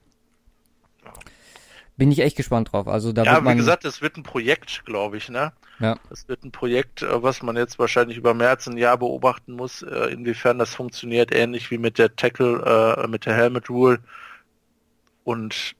Bin 1.97 2.11
ich 2.11 2.19
echt 2.19 2.37
gespannt 2.37 2.73
drauf. 2.73 2.89
Also 2.89 3.13
da 3.13 3.23
ja, 3.23 3.35
wird 3.35 3.45
man... 3.45 3.55
wie 3.55 3.59
gesagt, 3.59 3.85
es 3.85 4.03
wird 4.03 4.17
ein 4.17 4.25
Projekt, 4.25 4.85
glaube 4.85 5.17
ich, 5.17 5.29
ne? 5.29 5.53
Ja. 5.79 5.97
Es 6.11 6.27
wird 6.27 6.43
ein 6.43 6.51
Projekt, 6.51 7.03
äh, 7.03 7.23
was 7.23 7.43
man 7.43 7.57
jetzt 7.57 7.79
wahrscheinlich 7.79 8.17
über 8.17 8.35
mehr 8.35 8.51
als 8.51 8.67
ein 8.67 8.77
Jahr 8.77 8.99
beobachten 8.99 9.53
muss, 9.53 9.83
äh, 9.83 10.13
inwiefern 10.13 10.59
das 10.59 10.75
funktioniert, 10.75 11.33
ähnlich 11.33 11.71
wie 11.71 11.79
mit 11.79 11.99
der 11.99 12.17
Tackle, 12.17 12.97
äh, 12.99 13.07
mit 13.07 13.27
der 13.27 13.35
Helmet 13.35 13.71
Rule. 13.71 14.01
Und 15.23 15.77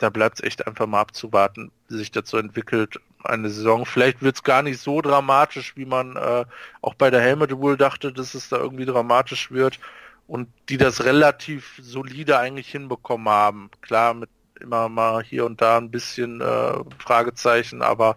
da 0.00 0.10
bleibt 0.10 0.38
es 0.38 0.44
echt 0.44 0.66
einfach 0.66 0.86
mal 0.86 1.00
abzuwarten, 1.00 1.70
wie 1.88 1.98
sich 1.98 2.10
so 2.24 2.38
entwickelt. 2.38 2.98
Eine 3.22 3.50
Saison. 3.50 3.84
Vielleicht 3.84 4.22
wird 4.22 4.36
es 4.36 4.42
gar 4.42 4.62
nicht 4.62 4.80
so 4.80 5.02
dramatisch, 5.02 5.76
wie 5.76 5.84
man 5.84 6.16
äh, 6.16 6.46
auch 6.80 6.94
bei 6.94 7.10
der 7.10 7.20
Helmet 7.20 7.52
Rule 7.52 7.76
dachte, 7.76 8.12
dass 8.12 8.34
es 8.34 8.48
da 8.48 8.56
irgendwie 8.56 8.86
dramatisch 8.86 9.50
wird. 9.50 9.78
Und 10.26 10.48
die 10.68 10.78
das 10.78 11.04
relativ 11.04 11.78
solide 11.82 12.38
eigentlich 12.38 12.68
hinbekommen 12.68 13.28
haben. 13.28 13.70
Klar, 13.82 14.14
mit 14.14 14.30
immer 14.60 14.88
mal 14.88 15.22
hier 15.22 15.44
und 15.44 15.60
da 15.60 15.76
ein 15.76 15.90
bisschen 15.90 16.40
äh, 16.40 16.72
Fragezeichen, 16.98 17.82
aber 17.82 18.16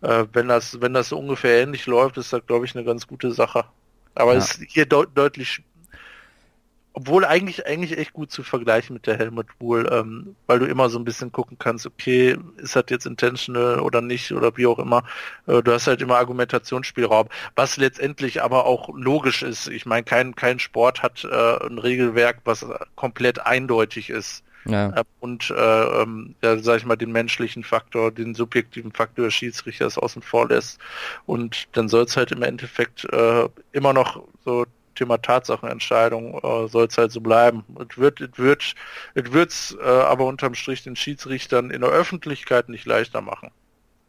äh, 0.00 0.24
wenn 0.32 0.48
das, 0.48 0.80
wenn 0.80 0.94
das 0.94 1.12
ungefähr 1.12 1.62
ähnlich 1.62 1.86
läuft, 1.86 2.16
ist 2.16 2.32
das, 2.32 2.46
glaube 2.46 2.64
ich, 2.64 2.74
eine 2.74 2.84
ganz 2.84 3.06
gute 3.06 3.32
Sache. 3.32 3.64
Aber 4.14 4.34
es 4.34 4.56
ja. 4.56 4.62
ist 4.62 4.72
hier 4.72 4.86
deut 4.86 5.10
deutlich, 5.14 5.62
obwohl 6.94 7.24
eigentlich, 7.24 7.66
eigentlich 7.66 7.96
echt 7.96 8.12
gut 8.12 8.30
zu 8.30 8.42
vergleichen 8.42 8.94
mit 8.94 9.06
der 9.06 9.18
Helmut 9.18 9.46
Wohl, 9.58 9.88
ähm, 9.90 10.36
weil 10.46 10.58
du 10.58 10.66
immer 10.66 10.90
so 10.90 10.98
ein 10.98 11.04
bisschen 11.04 11.32
gucken 11.32 11.58
kannst, 11.58 11.86
okay, 11.86 12.36
ist 12.56 12.76
das 12.76 12.84
jetzt 12.90 13.06
intentional 13.06 13.80
oder 13.80 14.00
nicht 14.00 14.32
oder 14.32 14.56
wie 14.56 14.66
auch 14.66 14.78
immer. 14.78 15.04
Äh, 15.46 15.62
du 15.62 15.72
hast 15.72 15.86
halt 15.86 16.02
immer 16.02 16.16
Argumentationsspielraum, 16.16 17.28
was 17.56 17.76
letztendlich 17.76 18.42
aber 18.42 18.66
auch 18.66 18.90
logisch 18.94 19.42
ist. 19.42 19.68
Ich 19.68 19.86
meine, 19.86 20.04
kein, 20.04 20.34
kein 20.34 20.58
Sport 20.58 21.02
hat 21.02 21.24
äh, 21.24 21.66
ein 21.66 21.78
Regelwerk, 21.78 22.40
was 22.44 22.66
komplett 22.94 23.44
eindeutig 23.44 24.10
ist. 24.10 24.44
Ja. 24.64 24.90
Äh, 24.90 25.04
und 25.20 25.50
äh, 25.50 26.02
ähm, 26.02 26.34
ja, 26.42 26.58
sag 26.58 26.78
ich 26.78 26.84
mal, 26.84 26.96
den 26.96 27.12
menschlichen 27.12 27.64
Faktor, 27.64 28.12
den 28.12 28.34
subjektiven 28.34 28.92
Faktor 28.92 29.26
des 29.26 29.34
Schiedsrichters 29.34 29.98
außen 29.98 30.22
vor 30.22 30.48
lässt. 30.48 30.78
Und 31.26 31.68
dann 31.72 31.88
soll 31.88 32.04
es 32.04 32.16
halt 32.16 32.32
im 32.32 32.42
Endeffekt 32.42 33.04
äh, 33.12 33.48
immer 33.72 33.92
noch 33.92 34.22
so 34.44 34.66
Thema 35.02 35.20
Tatsachenentscheidung 35.20 36.34
äh, 36.34 36.68
soll 36.68 36.86
es 36.86 36.96
halt 36.96 37.10
so 37.10 37.20
bleiben. 37.20 37.64
Es 37.90 37.98
wird, 37.98 38.20
es 38.20 38.38
wird, 38.38 38.74
es 39.14 39.32
wird's 39.32 39.76
äh, 39.82 39.84
aber 39.84 40.26
unterm 40.26 40.54
Strich 40.54 40.84
den 40.84 40.94
Schiedsrichtern 40.94 41.70
in 41.70 41.80
der 41.80 41.90
Öffentlichkeit 41.90 42.68
nicht 42.68 42.86
leichter 42.86 43.20
machen. 43.20 43.50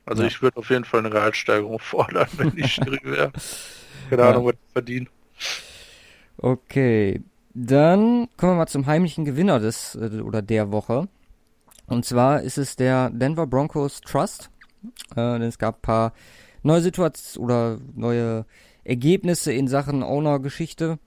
Also 0.06 0.22
ja. 0.22 0.28
ich 0.28 0.42
würde 0.42 0.58
auf 0.58 0.70
jeden 0.70 0.86
Fall 0.86 1.00
eine 1.00 1.10
Gehaltssteigerung 1.10 1.80
fordern, 1.80 2.28
wenn 2.38 2.54
ich 2.58 2.74
schwierig 2.76 3.04
wäre. 3.04 3.32
Keine 4.10 4.24
Ahnung, 4.24 4.46
was 4.46 4.54
ich 4.54 4.74
verdiene. 4.74 5.08
Okay, 6.38 7.22
dann 7.54 8.28
kommen 8.38 8.54
wir 8.54 8.58
mal 8.58 8.68
zum 8.68 8.86
heimlichen 8.86 9.26
Gewinner 9.26 9.60
des 9.60 9.96
äh, 9.96 10.22
oder 10.22 10.44
der 10.44 10.72
Woche. 10.72 11.08
Und 11.88 12.06
zwar 12.06 12.42
ist 12.42 12.60
es 12.60 12.76
der 12.76 13.10
Denver 13.10 13.48
Broncos 13.48 14.02
Trust. 14.02 14.52
Äh, 15.16 15.38
es 15.44 15.58
gab 15.58 15.78
ein 15.78 15.82
paar 15.82 16.14
neue 16.62 16.82
Situationen 16.82 17.44
oder 17.44 17.78
neue 17.96 18.46
Ergebnisse 18.84 19.54
in 19.54 19.68
Sachen 19.68 20.04
Owner-Geschichte. 20.04 21.00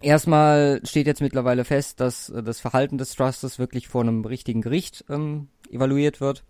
Erstmal 0.00 0.80
steht 0.84 1.06
jetzt 1.06 1.20
mittlerweile 1.20 1.64
fest, 1.64 2.00
dass 2.00 2.28
äh, 2.30 2.42
das 2.42 2.60
Verhalten 2.60 2.98
des 2.98 3.14
Trustes 3.14 3.58
wirklich 3.58 3.88
vor 3.88 4.02
einem 4.02 4.24
richtigen 4.24 4.60
Gericht 4.60 5.04
ähm, 5.08 5.48
evaluiert 5.70 6.20
wird. 6.20 6.44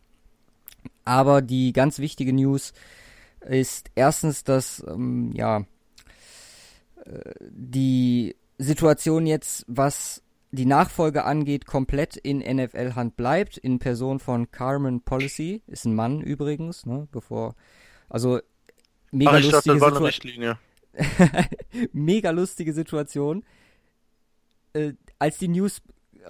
Aber 1.05 1.43
die 1.43 1.73
ganz 1.73 1.99
wichtige 1.99 2.33
News 2.33 2.73
ist 3.41 3.91
erstens, 3.95 4.45
dass 4.45 4.85
ähm, 4.89 5.33
ja 5.35 5.65
äh, 7.05 7.35
die 7.51 8.37
Situation 8.59 9.27
jetzt, 9.27 9.65
was 9.69 10.23
die 10.51 10.67
Nachfolge 10.67 11.25
angeht, 11.25 11.67
komplett 11.67 12.17
in 12.17 12.39
NFL-Hand 12.39 13.17
bleibt, 13.17 13.59
in 13.59 13.79
Person 13.79 14.21
von 14.21 14.51
Carmen 14.51 15.01
Policy, 15.01 15.63
ist 15.67 15.85
ein 15.85 15.95
Mann 15.95 16.21
übrigens, 16.21 16.87
ne, 16.87 17.09
bevor, 17.11 17.57
also 18.09 18.41
mega 19.15 19.33
Ach, 19.33 19.43
lustige 19.43 19.79
Situation. 19.79 20.57
mega 21.93 22.31
lustige 22.31 22.73
Situation. 22.73 23.45
Äh, 24.73 24.95
als 25.19 25.39
die 25.39 25.49
News 25.49 25.83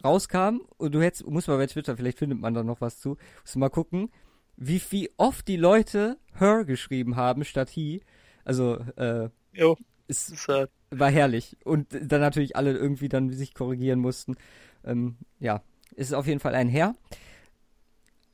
rauskam, 0.05 0.61
und 0.77 0.95
du 0.95 1.03
hättest, 1.03 1.27
muss 1.27 1.47
mal 1.47 1.57
bei 1.57 1.67
Twitter, 1.67 1.97
vielleicht 1.97 2.19
findet 2.19 2.41
man 2.41 2.55
da 2.55 2.63
noch 2.63 2.81
was 2.81 2.99
zu, 3.01 3.17
musst 3.43 3.57
mal 3.57 3.69
gucken, 3.69 4.11
wie, 4.57 4.81
wie 4.91 5.11
oft 5.17 5.47
die 5.49 5.57
Leute 5.57 6.19
her 6.35 6.65
geschrieben 6.65 7.17
haben 7.17 7.45
statt 7.45 7.71
he. 7.71 8.03
Also, 8.45 8.77
äh, 8.97 9.29
jo, 9.53 9.77
ist, 10.07 10.31
ist 10.31 10.49
halt 10.49 10.71
war 10.91 11.11
herrlich. 11.11 11.57
Und 11.65 11.89
dann 11.91 12.21
natürlich 12.21 12.57
alle 12.57 12.73
irgendwie 12.73 13.09
dann 13.09 13.31
sich 13.31 13.55
korrigieren 13.55 14.01
mussten. 14.01 14.37
Ähm, 14.85 15.17
ja, 15.41 15.63
ist 15.95 16.15
auf 16.15 16.27
jeden 16.27 16.41
Fall 16.41 16.55
ein 16.55 16.69
Herr. 16.69 16.95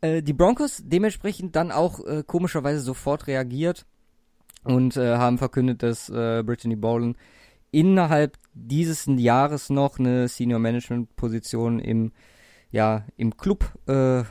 Äh, 0.00 0.22
die 0.22 0.32
Broncos 0.32 0.82
dementsprechend 0.84 1.56
dann 1.56 1.72
auch 1.72 2.04
äh, 2.04 2.22
komischerweise 2.26 2.80
sofort 2.80 3.26
reagiert 3.26 3.86
und 4.64 4.96
äh, 4.96 5.16
haben 5.16 5.38
verkündet, 5.38 5.82
dass 5.82 6.08
äh, 6.08 6.42
Brittany 6.44 6.76
Boland 6.76 7.16
innerhalb 7.70 8.36
dieses 8.54 9.06
Jahres 9.06 9.70
noch 9.70 9.98
eine 9.98 10.28
Senior 10.28 10.58
Management 10.58 11.14
Position 11.16 11.78
im 11.78 12.12
ja 12.70 13.04
im 13.16 13.36
Club 13.36 13.72
äh, 13.86 14.22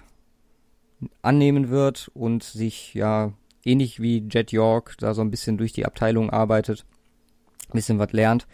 annehmen 1.21 1.69
wird 1.69 2.09
und 2.13 2.43
sich 2.43 2.93
ja 2.93 3.33
ähnlich 3.65 4.01
wie 4.01 4.27
Jet 4.29 4.51
York 4.51 4.95
da 4.99 5.13
so 5.13 5.21
ein 5.21 5.31
bisschen 5.31 5.57
durch 5.57 5.73
die 5.73 5.85
Abteilung 5.85 6.29
arbeitet, 6.29 6.85
ein 7.69 7.73
bisschen 7.73 7.99
was 7.99 8.11
lernt. 8.11 8.47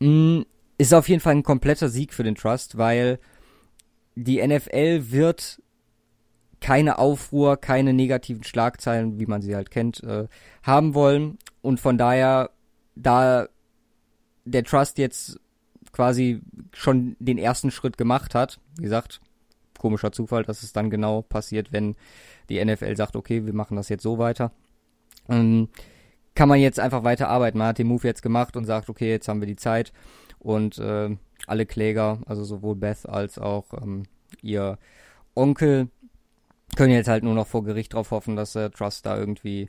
Mm, 0.00 0.42
ist 0.78 0.94
auf 0.94 1.08
jeden 1.08 1.20
Fall 1.20 1.34
ein 1.34 1.42
kompletter 1.42 1.88
Sieg 1.88 2.12
für 2.12 2.24
den 2.24 2.34
Trust, 2.34 2.76
weil 2.78 3.18
die 4.16 4.44
NFL 4.44 5.10
wird 5.10 5.62
keine 6.64 6.98
Aufruhr, 6.98 7.58
keine 7.58 7.92
negativen 7.92 8.42
Schlagzeilen, 8.42 9.18
wie 9.18 9.26
man 9.26 9.42
sie 9.42 9.54
halt 9.54 9.70
kennt, 9.70 10.02
äh, 10.02 10.28
haben 10.62 10.94
wollen. 10.94 11.36
Und 11.60 11.78
von 11.78 11.98
daher, 11.98 12.48
da 12.96 13.48
der 14.46 14.64
Trust 14.64 14.96
jetzt 14.96 15.38
quasi 15.92 16.40
schon 16.72 17.16
den 17.18 17.36
ersten 17.36 17.70
Schritt 17.70 17.98
gemacht 17.98 18.34
hat, 18.34 18.60
wie 18.78 18.84
gesagt, 18.84 19.20
komischer 19.78 20.10
Zufall, 20.10 20.44
dass 20.44 20.62
es 20.62 20.72
dann 20.72 20.88
genau 20.88 21.20
passiert, 21.20 21.70
wenn 21.70 21.96
die 22.48 22.64
NFL 22.64 22.96
sagt, 22.96 23.14
okay, 23.14 23.44
wir 23.44 23.52
machen 23.52 23.76
das 23.76 23.90
jetzt 23.90 24.02
so 24.02 24.16
weiter. 24.16 24.50
Ähm, 25.28 25.68
kann 26.34 26.48
man 26.48 26.60
jetzt 26.60 26.80
einfach 26.80 27.04
weiter 27.04 27.28
arbeiten. 27.28 27.58
Man 27.58 27.66
hat 27.66 27.78
den 27.78 27.88
Move 27.88 28.08
jetzt 28.08 28.22
gemacht 28.22 28.56
und 28.56 28.64
sagt, 28.64 28.88
okay, 28.88 29.10
jetzt 29.10 29.28
haben 29.28 29.42
wir 29.42 29.46
die 29.46 29.56
Zeit 29.56 29.92
und 30.38 30.78
äh, 30.78 31.14
alle 31.46 31.66
Kläger, 31.66 32.20
also 32.24 32.42
sowohl 32.42 32.74
Beth 32.74 33.06
als 33.06 33.38
auch 33.38 33.74
ähm, 33.82 34.04
ihr 34.40 34.78
Onkel, 35.34 35.90
können 36.76 36.92
jetzt 36.92 37.08
halt 37.08 37.24
nur 37.24 37.34
noch 37.34 37.46
vor 37.46 37.64
Gericht 37.64 37.94
drauf 37.94 38.10
hoffen, 38.10 38.36
dass 38.36 38.52
der 38.52 38.70
Trust 38.70 39.06
da 39.06 39.16
irgendwie 39.16 39.68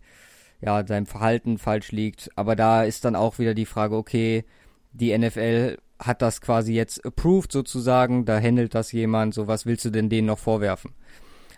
ja 0.62 0.86
sein 0.86 1.06
Verhalten 1.06 1.58
falsch 1.58 1.92
liegt. 1.92 2.30
Aber 2.36 2.56
da 2.56 2.84
ist 2.84 3.06
dann 3.06 3.16
auch 3.16 3.40
wieder 3.40 3.54
die 3.54 3.66
Frage, 3.66 3.96
okay, 3.96 4.46
die 4.94 5.16
NFL 5.18 5.78
hat 6.00 6.22
das 6.22 6.42
quasi 6.42 6.74
jetzt 6.74 7.06
approved 7.06 7.52
sozusagen, 7.52 8.26
da 8.26 8.40
handelt 8.40 8.76
das 8.76 8.92
jemand, 8.92 9.34
so 9.34 9.48
was 9.48 9.66
willst 9.66 9.86
du 9.86 9.90
denn 9.90 10.10
denen 10.10 10.28
noch 10.28 10.40
vorwerfen? 10.40 10.92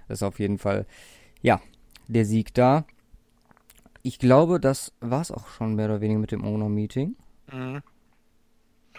Das 0.07 0.19
ist 0.19 0.23
auf 0.23 0.39
jeden 0.39 0.57
Fall, 0.57 0.85
ja, 1.41 1.59
der 2.07 2.25
Sieg 2.25 2.53
da. 2.53 2.85
Ich 4.03 4.19
glaube, 4.19 4.59
das 4.59 4.93
war 4.99 5.21
es 5.21 5.31
auch 5.31 5.47
schon 5.49 5.75
mehr 5.75 5.85
oder 5.85 6.01
weniger 6.01 6.19
mit 6.19 6.31
dem 6.31 6.43
Owner-Meeting. 6.45 7.15
Mhm. 7.51 7.81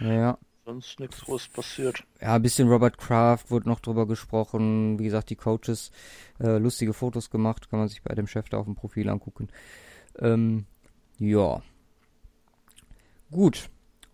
Ja 0.01 0.39
sonst 0.69 1.01
nichts 1.01 1.23
groß 1.23 1.49
passiert. 1.49 2.05
Ja, 2.21 2.35
ein 2.35 2.43
bisschen 2.43 2.69
Robert 2.69 2.99
Kraft 2.99 3.51
wurde 3.51 3.69
noch 3.71 3.81
drüber 3.81 4.07
gesprochen. 4.07 4.99
Wie 4.99 5.05
gesagt, 5.05 5.31
die 5.31 5.37
Coaches 5.37 5.91
äh, 6.41 6.59
lustige 6.59 6.93
Fotos 6.93 7.31
gemacht, 7.31 7.71
kann 7.71 7.79
man 7.79 7.89
sich 7.89 8.03
bei 8.03 8.15
dem 8.15 8.27
Chef 8.27 8.51
da 8.51 8.59
auf 8.59 8.67
dem 8.67 8.75
Profil 8.75 9.09
angucken. 9.09 9.49
Ähm, 10.19 10.67
ja. 11.19 11.63
Gut. 13.31 13.71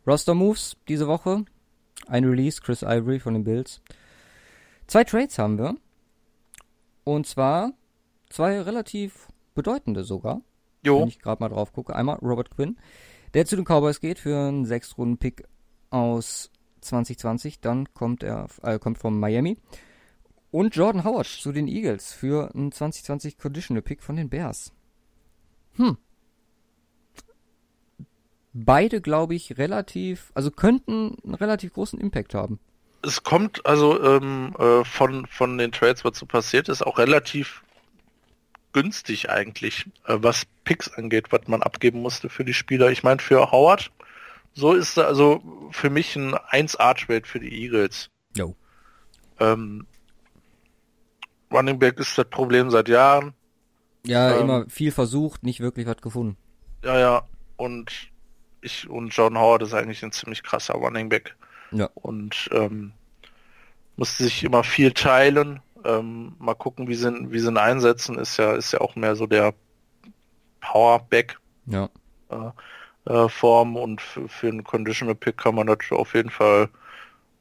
Roster 0.07 0.35
Moves 0.35 0.77
diese 0.87 1.09
Woche. 1.09 1.45
Ein 2.07 2.25
Release, 2.25 2.61
Chris 2.63 2.83
Ivory 2.83 3.19
von 3.19 3.35
den 3.35 3.43
Bills. 3.43 3.81
Zwei 4.87 5.03
Trades 5.03 5.37
haben 5.39 5.59
wir. 5.59 5.75
Und 7.03 7.27
zwar 7.27 7.73
zwei 8.31 8.61
relativ 8.61 9.27
bedeutende 9.57 10.05
sogar. 10.05 10.41
Jo. 10.85 11.01
Wenn 11.01 11.09
ich 11.09 11.19
gerade 11.19 11.43
mal 11.43 11.49
drauf 11.49 11.73
gucke. 11.73 11.97
Einmal 11.97 12.19
Robert 12.19 12.51
Quinn, 12.51 12.79
der 13.33 13.45
zu 13.45 13.57
den 13.57 13.65
Cowboys 13.65 13.99
geht 13.99 14.21
für 14.21 14.37
einen 14.37 14.67
6-Runden-Pick 14.67 15.49
aus 15.95 16.51
2020. 16.81 17.61
Dann 17.61 17.95
kommt 17.95 18.23
er 18.23 18.49
äh, 18.63 18.79
kommt 18.79 18.99
von 18.99 19.19
Miami. 19.19 19.57
Und 20.51 20.77
Jordan 20.77 21.05
Howard 21.05 21.27
zu 21.27 21.53
den 21.53 21.69
Eagles 21.69 22.13
für 22.13 22.55
einen 22.55 22.71
2020 22.71 23.39
Conditional 23.39 23.83
Pick 23.83 24.03
von 24.03 24.17
den 24.17 24.29
Bears. 24.29 24.73
Hm. 25.77 25.97
Beide, 28.53 29.01
glaube 29.01 29.35
ich, 29.35 29.59
relativ, 29.59 30.31
also 30.35 30.53
könnten 30.53 31.17
einen 31.25 31.35
relativ 31.35 31.73
großen 31.73 32.01
Impact 32.01 32.35
haben. 32.35 32.61
Es 33.03 33.25
kommt 33.25 33.67
also 33.67 34.01
ähm, 34.03 34.55
äh, 34.59 34.85
von, 34.85 35.27
von 35.27 35.59
den 35.59 35.73
Trades, 35.73 36.05
was 36.05 36.19
so 36.19 36.27
passiert 36.27 36.69
ist, 36.69 36.87
auch 36.87 36.99
relativ 36.99 37.65
günstig 38.73 39.29
eigentlich, 39.31 39.87
äh, 40.07 40.17
was 40.19 40.45
Picks 40.63 40.89
angeht, 40.93 41.27
was 41.31 41.49
man 41.49 41.63
abgeben 41.63 42.01
musste 42.01 42.29
für 42.29 42.45
die 42.45 42.55
Spieler. 42.55 42.91
Ich 42.91 43.03
meine, 43.03 43.21
für 43.21 43.51
Howard 43.51 43.91
so 44.55 44.73
ist 44.73 44.99
also 44.99 45.43
für 45.73 45.91
mich 45.91 46.17
ein 46.17 46.35
1A-Trade 46.35 47.27
für 47.27 47.41
die 47.41 47.63
Eagles. 47.63 48.11
Jo. 48.37 48.55
Ähm, 49.41 49.87
Running 51.53 51.79
Back 51.79 51.99
ist 51.99 52.17
das 52.17 52.27
Problem 52.27 52.71
seit 52.71 52.89
Jahren. 52.89 53.35
Ja, 54.07 54.35
ähm, 54.35 54.43
immer 54.43 54.69
viel 54.69 54.93
versucht, 54.93 55.43
nicht 55.43 55.61
wirklich 55.61 55.87
was 55.87 55.97
gefunden. 55.97 56.37
Ja, 56.85 56.99
ja. 56.99 57.29
Und 57.57 58.11
ich 58.61 58.89
und 58.89 59.11
John 59.11 59.39
Howard 59.39 59.63
ist 59.63 59.75
eigentlich 59.75 60.03
ein 60.03 60.13
ziemlich 60.13 60.43
krasser 60.43 60.75
Running 60.75 61.09
Back. 61.09 61.37
Ja. 61.71 61.91
Und 61.95 62.49
ähm, 62.53 62.93
musste 63.97 64.25
sich 64.25 64.45
immer 64.45 64.65
viel 64.65 64.93
teilen. 64.93 65.61
Ähm, 65.85 66.35
mal 66.39 66.55
gucken, 66.55 66.89
wie 66.89 66.95
sie, 66.95 67.13
wie 67.31 67.39
sie 67.39 67.49
ihn 67.49 67.59
einsetzen. 67.59 68.19
Ist 68.19 68.37
ja, 68.37 68.55
ist 68.55 68.73
ja 68.73 68.81
auch 68.81 68.97
mehr 68.97 69.17
so 69.17 69.27
der 69.27 69.55
Powerback. 70.61 71.39
Ja. 71.67 71.89
Äh, 72.31 72.51
äh, 73.07 73.29
Form 73.29 73.77
und 73.77 74.01
für 74.01 74.49
einen 74.49 74.65
Conditional 74.65 75.15
Pick 75.15 75.37
kann 75.37 75.55
man 75.55 75.67
das 75.67 75.79
auf 75.91 76.15
jeden 76.15 76.31
Fall 76.31 76.69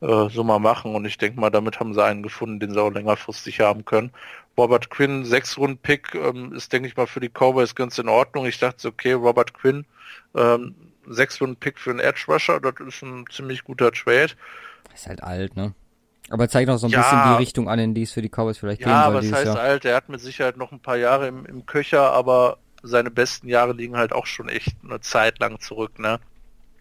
äh, 0.02 0.30
so 0.30 0.44
mal 0.44 0.60
machen 0.60 0.96
und 0.96 1.06
ich 1.06 1.18
denke 1.18 1.40
mal, 1.40 1.50
damit 1.50 1.80
haben 1.80 1.94
sie 1.94 2.04
einen 2.04 2.24
gefunden, 2.24 2.60
den 2.60 2.74
sie 2.74 2.82
auch 2.82 2.92
längerfristig 2.92 3.62
haben 3.62 3.86
können. 3.86 4.12
Robert 4.58 4.90
Quinn, 4.90 5.26
sechs 5.26 5.58
Runden 5.58 5.78
Pick, 5.78 6.14
ähm, 6.16 6.54
ist 6.54 6.74
denke 6.74 6.88
ich 6.88 6.98
mal 6.98 7.08
für 7.08 7.20
die 7.20 7.30
Cowboys 7.30 7.74
ganz 7.74 7.98
in 7.98 8.10
Ordnung. 8.10 8.46
Ich 8.46 8.60
dachte, 8.60 8.88
okay, 8.88 9.14
Robert 9.14 9.54
Quinn, 9.54 9.86
ähm, 10.36 10.76
sechs 11.08 11.40
Runden 11.42 11.56
Pick 11.56 11.80
für 11.80 11.92
einen 11.92 12.00
Edge 12.00 12.26
Rusher, 12.28 12.60
das 12.60 12.74
ist 12.86 13.02
ein 13.02 13.26
ziemlich 13.32 13.64
guter 13.64 13.92
Trade. 13.92 14.34
Ist 14.94 15.08
halt 15.08 15.24
alt, 15.24 15.56
ne? 15.56 15.74
Aber 16.30 16.48
zeigt 16.48 16.70
auch 16.70 16.78
so 16.78 16.88
ein 16.88 16.92
ja, 16.92 17.02
bisschen 17.02 17.24
die 17.32 17.38
Richtung 17.38 17.70
an, 17.70 17.80
in 17.80 17.94
die 17.94 18.04
es 18.04 18.12
für 18.12 18.22
die 18.22 18.30
Cowboys 18.30 18.58
vielleicht 18.58 18.82
ja, 18.82 18.88
gehen 18.88 19.14
soll. 19.14 19.24
Ja, 19.24 19.32
was 19.32 19.40
heißt 19.40 19.56
Jahr. 19.56 19.64
alt? 19.64 19.86
Er 19.86 19.96
hat 19.96 20.10
mit 20.10 20.20
Sicherheit 20.20 20.58
noch 20.58 20.72
ein 20.72 20.80
paar 20.80 20.98
Jahre 20.98 21.28
im, 21.28 21.46
im 21.46 21.66
Köcher, 21.66 22.12
aber 22.12 22.58
seine 22.84 23.10
besten 23.10 23.48
Jahre 23.48 23.74
liegen 23.74 23.98
halt 23.98 24.14
auch 24.14 24.26
schon 24.26 24.50
echt 24.50 24.76
eine 24.84 25.00
Zeit 25.00 25.40
lang 25.40 25.60
zurück, 25.60 26.00
ne? 26.00 26.20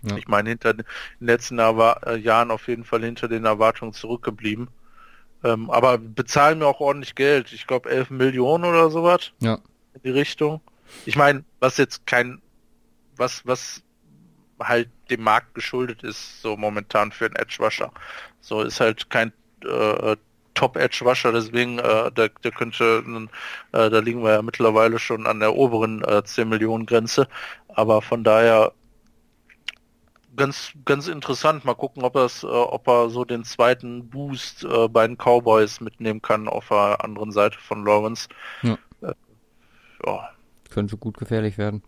Ja. 0.02 0.16
Ich 0.16 0.26
meine, 0.26 0.50
hinter 0.50 0.74
den 0.74 0.84
letzten 1.20 1.58
äh, 1.58 2.16
Jahren 2.16 2.50
auf 2.50 2.66
jeden 2.66 2.84
Fall 2.84 3.04
hinter 3.04 3.28
den 3.28 3.44
Erwartungen 3.44 3.92
zurückgeblieben. 3.92 4.68
Ähm, 5.44 5.70
aber 5.70 5.98
bezahlen 5.98 6.58
mir 6.58 6.66
auch 6.66 6.80
ordentlich 6.80 7.14
Geld. 7.14 7.52
Ich 7.52 7.66
glaube 7.66 7.88
11 7.88 8.10
Millionen 8.10 8.64
oder 8.64 8.90
sowas. 8.90 9.30
Ja. 9.38 9.58
In 9.94 10.02
die 10.04 10.10
Richtung. 10.10 10.60
Ich 11.06 11.16
meine, 11.16 11.44
was 11.60 11.76
jetzt 11.76 12.06
kein, 12.06 12.42
was, 13.16 13.46
was 13.46 13.82
halt 14.60 14.88
dem 15.10 15.22
Markt 15.22 15.54
geschuldet 15.54 16.02
ist, 16.02 16.42
so 16.42 16.56
momentan 16.56 17.12
für 17.12 17.26
einen 17.26 17.36
Edge 17.36 17.56
Rusher. 17.60 17.92
So 18.40 18.62
ist 18.62 18.80
halt 18.80 19.08
kein 19.08 19.32
äh, 19.64 20.16
Top-Edge-Rusher, 20.54 21.32
deswegen, 21.32 21.78
äh, 21.78 22.10
der, 22.12 22.28
der 22.28 22.50
könnte, 22.50 23.02
äh, 23.72 23.90
da 23.90 23.98
liegen 23.98 24.22
wir 24.22 24.32
ja 24.32 24.42
mittlerweile 24.42 24.98
schon 24.98 25.26
an 25.26 25.40
der 25.40 25.54
oberen 25.54 26.02
äh, 26.04 26.22
10 26.22 26.48
Millionen 26.48 26.86
Grenze, 26.86 27.28
aber 27.68 28.02
von 28.02 28.24
daher 28.24 28.72
ganz, 30.36 30.72
ganz 30.84 31.08
interessant. 31.08 31.64
Mal 31.64 31.74
gucken, 31.74 32.02
ob, 32.02 32.14
das, 32.14 32.42
äh, 32.42 32.46
ob 32.46 32.88
er 32.88 33.10
so 33.10 33.24
den 33.24 33.44
zweiten 33.44 34.08
Boost 34.08 34.64
äh, 34.64 34.88
bei 34.88 35.06
den 35.06 35.16
Cowboys 35.16 35.80
mitnehmen 35.80 36.22
kann 36.22 36.48
auf 36.48 36.68
der 36.68 37.04
anderen 37.04 37.32
Seite 37.32 37.58
von 37.58 37.84
Lawrence. 37.84 38.28
Ja. 38.62 38.78
Äh, 39.02 39.14
ja. 40.06 40.30
Könnte 40.70 40.96
gut 40.96 41.18
gefährlich 41.18 41.58
werden. 41.58 41.82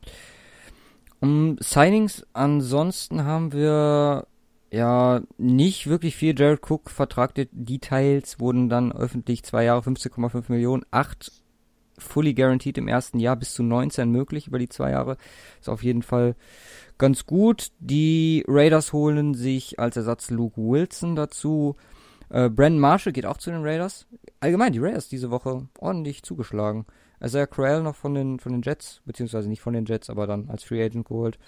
Um 1.20 1.56
Signings 1.58 2.26
ansonsten 2.34 3.24
haben 3.24 3.52
wir 3.52 4.26
ja, 4.74 5.22
nicht 5.38 5.86
wirklich 5.86 6.16
viel. 6.16 6.36
Jared 6.36 6.68
Cook 6.68 6.90
Vertrag 6.90 7.32
Details 7.52 8.40
wurden 8.40 8.68
dann 8.68 8.90
öffentlich 8.90 9.44
zwei 9.44 9.62
Jahre 9.64 9.82
15,5 9.82 10.44
Millionen, 10.48 10.84
acht 10.90 11.30
fully 11.96 12.34
guaranteed 12.34 12.76
im 12.78 12.88
ersten 12.88 13.20
Jahr 13.20 13.36
bis 13.36 13.54
zu 13.54 13.62
19 13.62 14.10
möglich 14.10 14.48
über 14.48 14.58
die 14.58 14.68
zwei 14.68 14.90
Jahre. 14.90 15.16
Ist 15.60 15.68
auf 15.68 15.84
jeden 15.84 16.02
Fall 16.02 16.34
ganz 16.98 17.24
gut. 17.24 17.68
Die 17.78 18.44
Raiders 18.48 18.92
holen 18.92 19.34
sich 19.34 19.78
als 19.78 19.96
Ersatz 19.96 20.30
Luke 20.30 20.60
Wilson 20.60 21.14
dazu. 21.14 21.76
Äh, 22.30 22.50
Brandon 22.50 22.80
Marshall 22.80 23.12
geht 23.12 23.26
auch 23.26 23.36
zu 23.36 23.52
den 23.52 23.62
Raiders. 23.62 24.08
Allgemein 24.40 24.72
die 24.72 24.80
Raiders 24.80 25.08
diese 25.08 25.30
Woche 25.30 25.68
ordentlich 25.78 26.24
zugeschlagen. 26.24 26.84
Isaiah 27.22 27.46
Crowell 27.46 27.82
noch 27.84 27.94
von 27.94 28.14
den, 28.14 28.40
von 28.40 28.50
den 28.50 28.62
Jets, 28.62 29.02
beziehungsweise 29.04 29.48
nicht 29.48 29.62
von 29.62 29.72
den 29.72 29.84
Jets, 29.84 30.10
aber 30.10 30.26
dann 30.26 30.50
als 30.50 30.64
Free 30.64 30.84
Agent 30.84 31.06
geholt. 31.06 31.38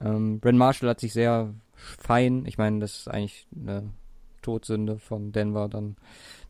Ähm, 0.00 0.40
Brandon 0.40 0.58
Marshall 0.58 0.88
hat 0.88 0.98
sich 0.98 1.12
sehr 1.12 1.54
fein. 1.76 2.44
Ich 2.46 2.58
meine, 2.58 2.80
das 2.80 2.98
ist 2.98 3.08
eigentlich 3.08 3.46
eine 3.54 3.90
Todsünde 4.42 4.98
von 4.98 5.32
Denver, 5.32 5.68
dann 5.68 5.96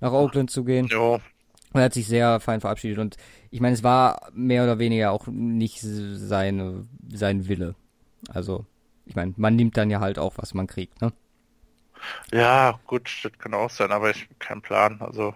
nach 0.00 0.12
Oakland 0.12 0.50
zu 0.50 0.64
gehen. 0.64 0.88
Ja. 0.90 1.18
Er 1.72 1.82
hat 1.82 1.94
sich 1.94 2.06
sehr 2.06 2.38
fein 2.40 2.60
verabschiedet 2.60 2.98
und 2.98 3.16
ich 3.50 3.60
meine, 3.60 3.74
es 3.74 3.82
war 3.82 4.30
mehr 4.32 4.62
oder 4.62 4.78
weniger 4.78 5.10
auch 5.10 5.26
nicht 5.26 5.80
seine, 5.80 6.87
sein 7.12 7.48
Wille. 7.48 7.74
Also, 8.28 8.64
ich 9.06 9.16
meine, 9.16 9.34
man 9.37 9.56
nimmt 9.56 9.76
dann 9.76 9.90
ja 9.90 10.00
halt 10.00 10.18
auch, 10.18 10.34
was 10.37 10.54
man 10.54 10.66
kriegt, 10.66 11.00
ne? 11.02 11.12
Ja, 12.32 12.78
gut, 12.87 13.10
das 13.22 13.32
kann 13.38 13.54
auch 13.54 13.70
sein, 13.70 13.90
aber 13.90 14.10
ich 14.10 14.22
habe 14.24 14.34
keinen 14.38 14.62
Plan. 14.62 15.00
Also 15.00 15.34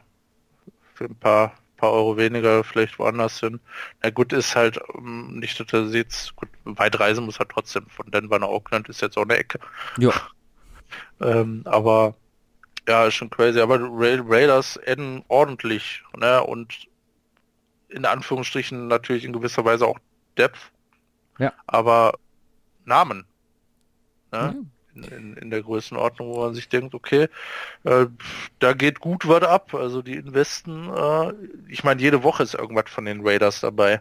für 0.94 1.06
ein 1.06 1.16
paar 1.16 1.52
paar 1.78 1.92
Euro 1.92 2.18
weniger 2.18 2.62
vielleicht 2.62 2.98
woanders 2.98 3.40
hin. 3.40 3.60
Na 4.02 4.10
gut, 4.10 4.34
ist 4.34 4.54
halt 4.54 4.78
ähm, 4.94 5.38
nicht, 5.38 5.58
dass 5.58 5.72
er 5.72 5.88
sieht, 5.88 6.32
gut, 6.36 6.48
weit 6.64 7.00
reisen 7.00 7.24
muss 7.24 7.38
er 7.40 7.48
trotzdem. 7.48 7.86
Von 7.88 8.10
Denver 8.10 8.38
nach 8.38 8.48
Oakland 8.48 8.88
ist 8.90 9.00
jetzt 9.00 9.16
auch 9.16 9.22
eine 9.22 9.38
Ecke. 9.38 9.58
Ja. 9.98 10.12
ähm, 11.20 11.62
aber 11.64 12.14
ja, 12.86 13.06
ist 13.06 13.14
schon 13.14 13.30
crazy. 13.30 13.60
Aber 13.60 13.78
Ra 13.80 14.22
Raiders 14.26 14.76
enden 14.76 15.24
ordentlich, 15.28 16.02
ne? 16.16 16.42
Und 16.42 16.88
in 17.88 18.04
Anführungsstrichen 18.04 18.88
natürlich 18.88 19.24
in 19.24 19.32
gewisser 19.32 19.64
Weise 19.64 19.86
auch 19.86 19.98
Depth. 20.36 20.70
Ja. 21.38 21.52
Aber 21.66 22.18
Namen. 22.84 23.24
Ne? 24.32 24.38
Ja. 24.38 24.54
In, 25.04 25.36
in, 25.36 25.50
der 25.50 25.62
Größenordnung, 25.62 26.28
wo 26.28 26.40
man 26.40 26.54
sich 26.54 26.68
denkt, 26.68 26.94
okay, 26.94 27.28
äh, 27.84 28.06
da 28.58 28.72
geht 28.72 29.00
gut 29.00 29.28
was 29.28 29.42
ab. 29.42 29.74
Also 29.74 30.02
die 30.02 30.14
Investen, 30.14 30.88
äh, 30.94 31.32
ich 31.68 31.84
meine, 31.84 32.00
jede 32.00 32.22
Woche 32.22 32.42
ist 32.42 32.54
irgendwas 32.54 32.90
von 32.90 33.04
den 33.04 33.26
Raiders 33.26 33.60
dabei. 33.60 34.00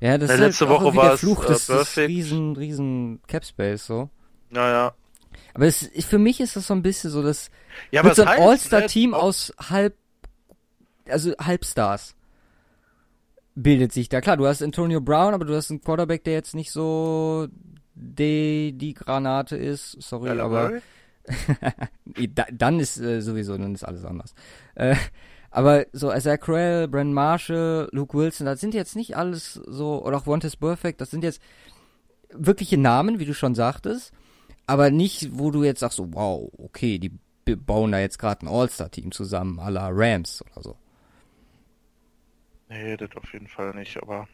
Ja, 0.00 0.18
das 0.18 0.30
Ja, 0.30 0.34
ist 0.34 0.40
letzte 0.40 0.68
halt 0.68 0.80
Woche 0.80 0.84
irgendwie 0.84 1.00
der 1.00 1.08
war 1.08 1.14
es, 1.14 1.20
Fluch 1.20 1.44
äh, 1.44 1.46
des, 1.46 1.68
riesen, 1.98 2.56
riesen 2.56 3.20
Capspace 3.26 3.86
so. 3.86 4.10
Naja. 4.50 4.94
Aber 5.54 5.66
es, 5.66 5.82
ich, 5.92 6.06
für 6.06 6.18
mich 6.18 6.40
ist 6.40 6.56
das 6.56 6.66
so 6.66 6.74
ein 6.74 6.82
bisschen 6.82 7.10
so, 7.10 7.22
das 7.22 7.50
Ja, 7.90 8.04
wird 8.04 8.14
so 8.16 8.22
ein 8.22 8.28
heißt, 8.28 8.40
All-Star-Team 8.40 9.10
ne, 9.10 9.16
aus 9.16 9.52
halb, 9.58 9.94
also 11.08 11.32
Halbstars 11.38 12.14
bildet 13.54 13.92
sich 13.92 14.08
da. 14.08 14.20
Klar, 14.20 14.36
du 14.36 14.46
hast 14.46 14.62
Antonio 14.62 15.00
Brown, 15.00 15.34
aber 15.34 15.44
du 15.44 15.54
hast 15.54 15.70
einen 15.70 15.80
Quarterback, 15.82 16.24
der 16.24 16.34
jetzt 16.34 16.54
nicht 16.54 16.70
so 16.72 17.48
die, 17.94 18.72
die 18.72 18.94
Granate 18.94 19.56
ist. 19.56 20.00
Sorry, 20.00 20.30
Kyler 20.30 20.44
aber 20.44 20.72
dann 22.52 22.80
ist 22.80 22.98
äh, 22.98 23.20
sowieso, 23.20 23.56
dann 23.56 23.74
ist 23.74 23.84
alles 23.84 24.04
anders. 24.04 24.34
Äh, 24.74 24.96
aber 25.50 25.86
so 25.92 26.08
Crowell, 26.08 26.88
Brandon 26.88 27.12
Marshall, 27.12 27.88
Luke 27.92 28.16
Wilson, 28.16 28.46
das 28.46 28.60
sind 28.60 28.74
jetzt 28.74 28.94
nicht 28.94 29.16
alles 29.16 29.54
so, 29.54 30.04
oder 30.04 30.18
auch 30.18 30.26
Wantes 30.26 30.56
Perfect, 30.56 31.00
das 31.00 31.10
sind 31.10 31.24
jetzt 31.24 31.42
wirkliche 32.32 32.78
Namen, 32.78 33.18
wie 33.18 33.24
du 33.24 33.34
schon 33.34 33.56
sagtest, 33.56 34.12
aber 34.66 34.90
nicht, 34.90 35.30
wo 35.32 35.50
du 35.50 35.64
jetzt 35.64 35.80
sagst, 35.80 35.96
so, 35.96 36.14
wow, 36.14 36.50
okay, 36.58 36.98
die 36.98 37.18
bauen 37.56 37.90
da 37.90 37.98
jetzt 37.98 38.18
gerade 38.18 38.46
ein 38.46 38.48
All-Star-Team 38.48 39.10
zusammen, 39.10 39.58
à 39.58 39.70
la 39.70 39.88
Rams 39.90 40.42
oder 40.42 40.62
so. 40.62 40.76
Nee, 42.68 42.96
das 42.96 43.10
auf 43.16 43.32
jeden 43.32 43.48
Fall 43.48 43.74
nicht, 43.74 44.00
aber. 44.00 44.28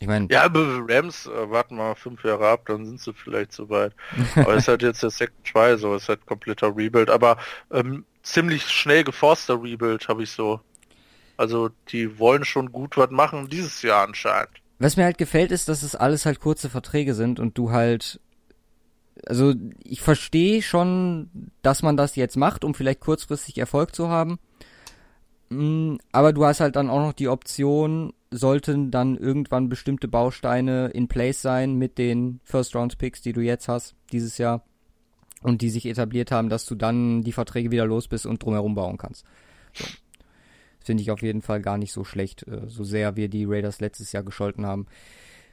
Ich 0.00 0.06
meine, 0.06 0.28
Ja, 0.30 0.42
aber 0.44 0.84
Rams 0.88 1.26
äh, 1.26 1.50
warten 1.50 1.76
wir 1.76 1.84
mal 1.84 1.94
fünf 1.94 2.22
Jahre 2.24 2.48
ab, 2.48 2.66
dann 2.66 2.84
sind 2.84 3.00
sie 3.00 3.14
vielleicht 3.14 3.52
soweit. 3.52 3.92
Aber 4.36 4.54
es 4.54 4.64
ist 4.64 4.68
halt 4.68 4.82
jetzt 4.82 5.02
der 5.02 5.10
Second 5.10 5.44
Try, 5.44 5.76
so 5.78 5.94
es 5.94 6.02
ist 6.02 6.08
halt 6.10 6.26
kompletter 6.26 6.76
Rebuild, 6.76 7.08
aber 7.08 7.38
ähm, 7.70 8.04
ziemlich 8.22 8.64
schnell 8.68 9.04
geforster 9.04 9.62
Rebuild 9.62 10.06
habe 10.08 10.22
ich 10.24 10.30
so. 10.30 10.60
Also 11.38 11.70
die 11.88 12.18
wollen 12.18 12.44
schon 12.44 12.72
gut 12.72 12.96
was 12.96 13.10
machen 13.10 13.48
dieses 13.48 13.80
Jahr 13.82 14.06
anscheinend. 14.06 14.50
was 14.78 14.96
mir 14.98 15.04
halt 15.04 15.16
gefällt, 15.18 15.50
ist, 15.50 15.68
dass 15.68 15.82
es 15.82 15.94
alles 15.94 16.26
halt 16.26 16.40
kurze 16.40 16.68
Verträge 16.68 17.14
sind 17.14 17.40
und 17.40 17.56
du 17.56 17.70
halt, 17.70 18.20
also 19.26 19.54
ich 19.82 20.02
verstehe 20.02 20.60
schon, 20.62 21.30
dass 21.62 21.82
man 21.82 21.96
das 21.96 22.16
jetzt 22.16 22.36
macht, 22.36 22.64
um 22.64 22.74
vielleicht 22.74 23.00
kurzfristig 23.00 23.56
Erfolg 23.58 23.94
zu 23.94 24.08
haben. 24.08 24.38
Mm, 25.48 25.96
Aber 26.12 26.32
du 26.32 26.44
hast 26.44 26.60
halt 26.60 26.76
dann 26.76 26.90
auch 26.90 27.00
noch 27.00 27.12
die 27.12 27.28
Option, 27.28 28.12
sollten 28.30 28.90
dann 28.90 29.16
irgendwann 29.16 29.68
bestimmte 29.68 30.08
Bausteine 30.08 30.88
in 30.88 31.08
place 31.08 31.42
sein 31.42 31.74
mit 31.74 31.98
den 31.98 32.40
First-Round-Picks, 32.44 33.22
die 33.22 33.32
du 33.32 33.40
jetzt 33.40 33.68
hast, 33.68 33.94
dieses 34.12 34.38
Jahr, 34.38 34.64
und 35.42 35.62
die 35.62 35.70
sich 35.70 35.86
etabliert 35.86 36.32
haben, 36.32 36.48
dass 36.48 36.66
du 36.66 36.74
dann 36.74 37.22
die 37.22 37.32
Verträge 37.32 37.70
wieder 37.70 37.86
los 37.86 38.08
bist 38.08 38.26
und 38.26 38.42
drumherum 38.42 38.74
bauen 38.74 38.98
kannst. 38.98 39.24
So. 39.74 39.84
Finde 40.84 41.02
ich 41.02 41.10
auf 41.10 41.22
jeden 41.22 41.42
Fall 41.42 41.60
gar 41.60 41.78
nicht 41.78 41.92
so 41.92 42.04
schlecht, 42.04 42.46
äh, 42.46 42.68
so 42.68 42.84
sehr 42.84 43.16
wir 43.16 43.28
die 43.28 43.44
Raiders 43.44 43.80
letztes 43.80 44.12
Jahr 44.12 44.22
gescholten 44.22 44.66
haben. 44.66 44.86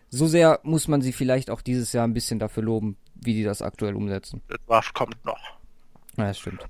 So 0.10 0.28
sehr 0.28 0.60
muss 0.64 0.88
man 0.88 1.02
sie 1.02 1.12
vielleicht 1.12 1.50
auch 1.50 1.62
dieses 1.62 1.92
Jahr 1.92 2.08
ein 2.08 2.14
bisschen 2.14 2.38
dafür 2.38 2.64
loben, 2.64 2.98
wie 3.16 3.34
die 3.34 3.44
das 3.44 3.62
aktuell 3.64 3.96
umsetzen. 3.96 4.42
Das 4.48 4.60
Waff 4.68 4.94
kommt 4.94 5.26
noch. 5.26 5.40
Ja, 6.18 6.28
das 6.28 6.38
stimmt. 6.38 6.66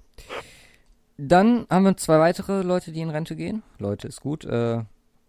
Dann 1.17 1.67
haben 1.69 1.83
wir 1.83 1.97
zwei 1.97 2.19
weitere 2.19 2.61
Leute, 2.61 2.91
die 2.91 3.01
in 3.01 3.09
Rente 3.09 3.35
gehen. 3.35 3.61
Leute 3.79 4.07
ist 4.07 4.21
gut. 4.21 4.45
Äh, 4.45 4.83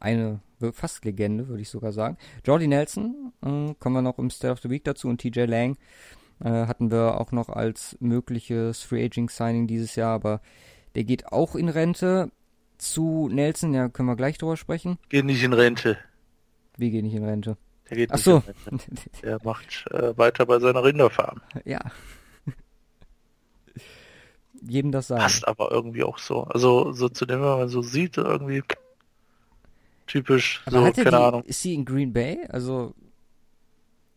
eine 0.04 0.40
fast 0.72 1.04
Legende, 1.04 1.48
würde 1.48 1.62
ich 1.62 1.68
sogar 1.68 1.92
sagen. 1.92 2.16
Jordy 2.44 2.68
Nelson, 2.68 3.32
äh, 3.42 3.74
kommen 3.78 3.96
wir 3.96 4.02
noch 4.02 4.18
im 4.18 4.30
State 4.30 4.52
of 4.52 4.60
the 4.60 4.70
Week 4.70 4.84
dazu 4.84 5.08
und 5.08 5.20
TJ 5.20 5.40
Lang 5.44 5.76
äh, 6.40 6.66
hatten 6.66 6.90
wir 6.90 7.20
auch 7.20 7.32
noch 7.32 7.48
als 7.48 7.96
mögliches 8.00 8.82
Free 8.82 9.04
Aging 9.04 9.28
Signing 9.28 9.66
dieses 9.66 9.96
Jahr, 9.96 10.14
aber 10.14 10.40
der 10.94 11.04
geht 11.04 11.32
auch 11.32 11.54
in 11.54 11.68
Rente. 11.68 12.30
Zu 12.76 13.28
Nelson, 13.30 13.72
ja, 13.72 13.88
können 13.88 14.08
wir 14.08 14.16
gleich 14.16 14.36
drüber 14.36 14.56
sprechen. 14.56 14.98
Geht 15.08 15.24
nicht 15.24 15.42
in 15.42 15.52
Rente. 15.52 15.96
Wie 16.76 16.90
geht 16.90 17.04
nicht 17.04 17.14
in 17.14 17.24
Rente? 17.24 17.56
Der 17.88 17.96
geht 17.96 18.10
Ach 18.10 18.16
nicht 18.16 18.24
so. 18.24 18.42
in 18.66 18.78
Rente. 18.78 18.90
Der 19.22 19.38
macht 19.44 19.86
äh, 19.92 20.18
weiter 20.18 20.44
bei 20.44 20.58
seiner 20.58 20.82
Rinderfarm. 20.82 21.40
ja. 21.64 21.80
Jedem 24.60 24.92
das 24.92 25.08
sagen. 25.08 25.22
Passt 25.22 25.46
aber 25.46 25.70
irgendwie 25.70 26.02
auch 26.02 26.18
so. 26.18 26.44
Also 26.44 26.92
so 26.92 27.08
zu 27.08 27.26
dem, 27.26 27.40
wenn 27.40 27.48
man 27.48 27.68
so 27.68 27.80
sieht, 27.80 28.16
irgendwie 28.16 28.62
typisch, 30.14 30.62
Aber 30.66 30.80
so, 30.80 30.84
hat 30.84 30.94
keine 30.96 31.10
die, 31.10 31.16
Ahnung. 31.16 31.42
ist 31.44 31.60
sie 31.62 31.74
in 31.74 31.84
Green 31.84 32.12
Bay? 32.12 32.38
Also 32.48 32.94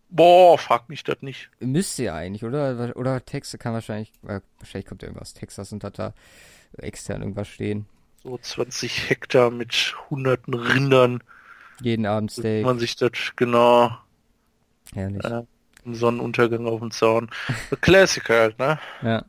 Boah, 0.10 0.58
frag 0.58 0.88
mich 0.90 1.04
das 1.04 1.22
nicht. 1.22 1.50
müsste 1.60 2.04
ja 2.04 2.16
eigentlich, 2.16 2.46
oder? 2.46 2.96
Oder 2.96 3.26
Texas 3.26 3.60
kann 3.60 3.74
wahrscheinlich, 3.74 4.14
äh, 4.26 4.40
wahrscheinlich 4.60 4.86
kommt 4.88 5.04
irgendwas 5.04 5.34
Texas 5.34 5.74
und 5.74 5.84
hat 5.84 6.00
da 6.00 6.14
extern 6.78 7.22
irgendwas 7.22 7.48
stehen. 7.50 7.88
So 8.24 8.38
20 8.38 9.10
Hektar 9.10 9.52
mit 9.52 9.96
hunderten 10.10 10.54
Rindern. 10.54 11.22
Jeden 11.82 12.06
Abend 12.06 12.32
Steak. 12.32 12.64
man 12.66 12.80
sich 12.80 12.96
das 12.96 13.12
genau 13.36 13.92
Herrlich. 14.94 15.24
äh, 15.26 15.44
Sonnenuntergang 15.86 16.68
auf 16.68 16.80
dem 16.80 16.92
Zaun. 16.92 17.30
Klassiker 17.82 18.40
halt, 18.40 18.60
ne? 18.60 18.80
Ja. 19.02 19.26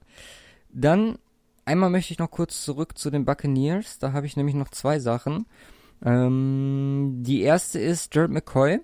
Dann 0.70 1.18
einmal 1.64 1.90
möchte 1.90 2.12
ich 2.12 2.18
noch 2.18 2.30
kurz 2.30 2.64
zurück 2.64 2.96
zu 2.96 3.10
den 3.10 3.24
Buccaneers. 3.24 3.98
Da 3.98 4.12
habe 4.12 4.26
ich 4.26 4.36
nämlich 4.36 4.54
noch 4.54 4.68
zwei 4.70 4.98
Sachen. 5.00 5.46
Ähm, 6.04 7.22
die 7.22 7.42
erste 7.42 7.78
ist 7.78 8.14
Jared 8.14 8.30
McCoy. 8.30 8.80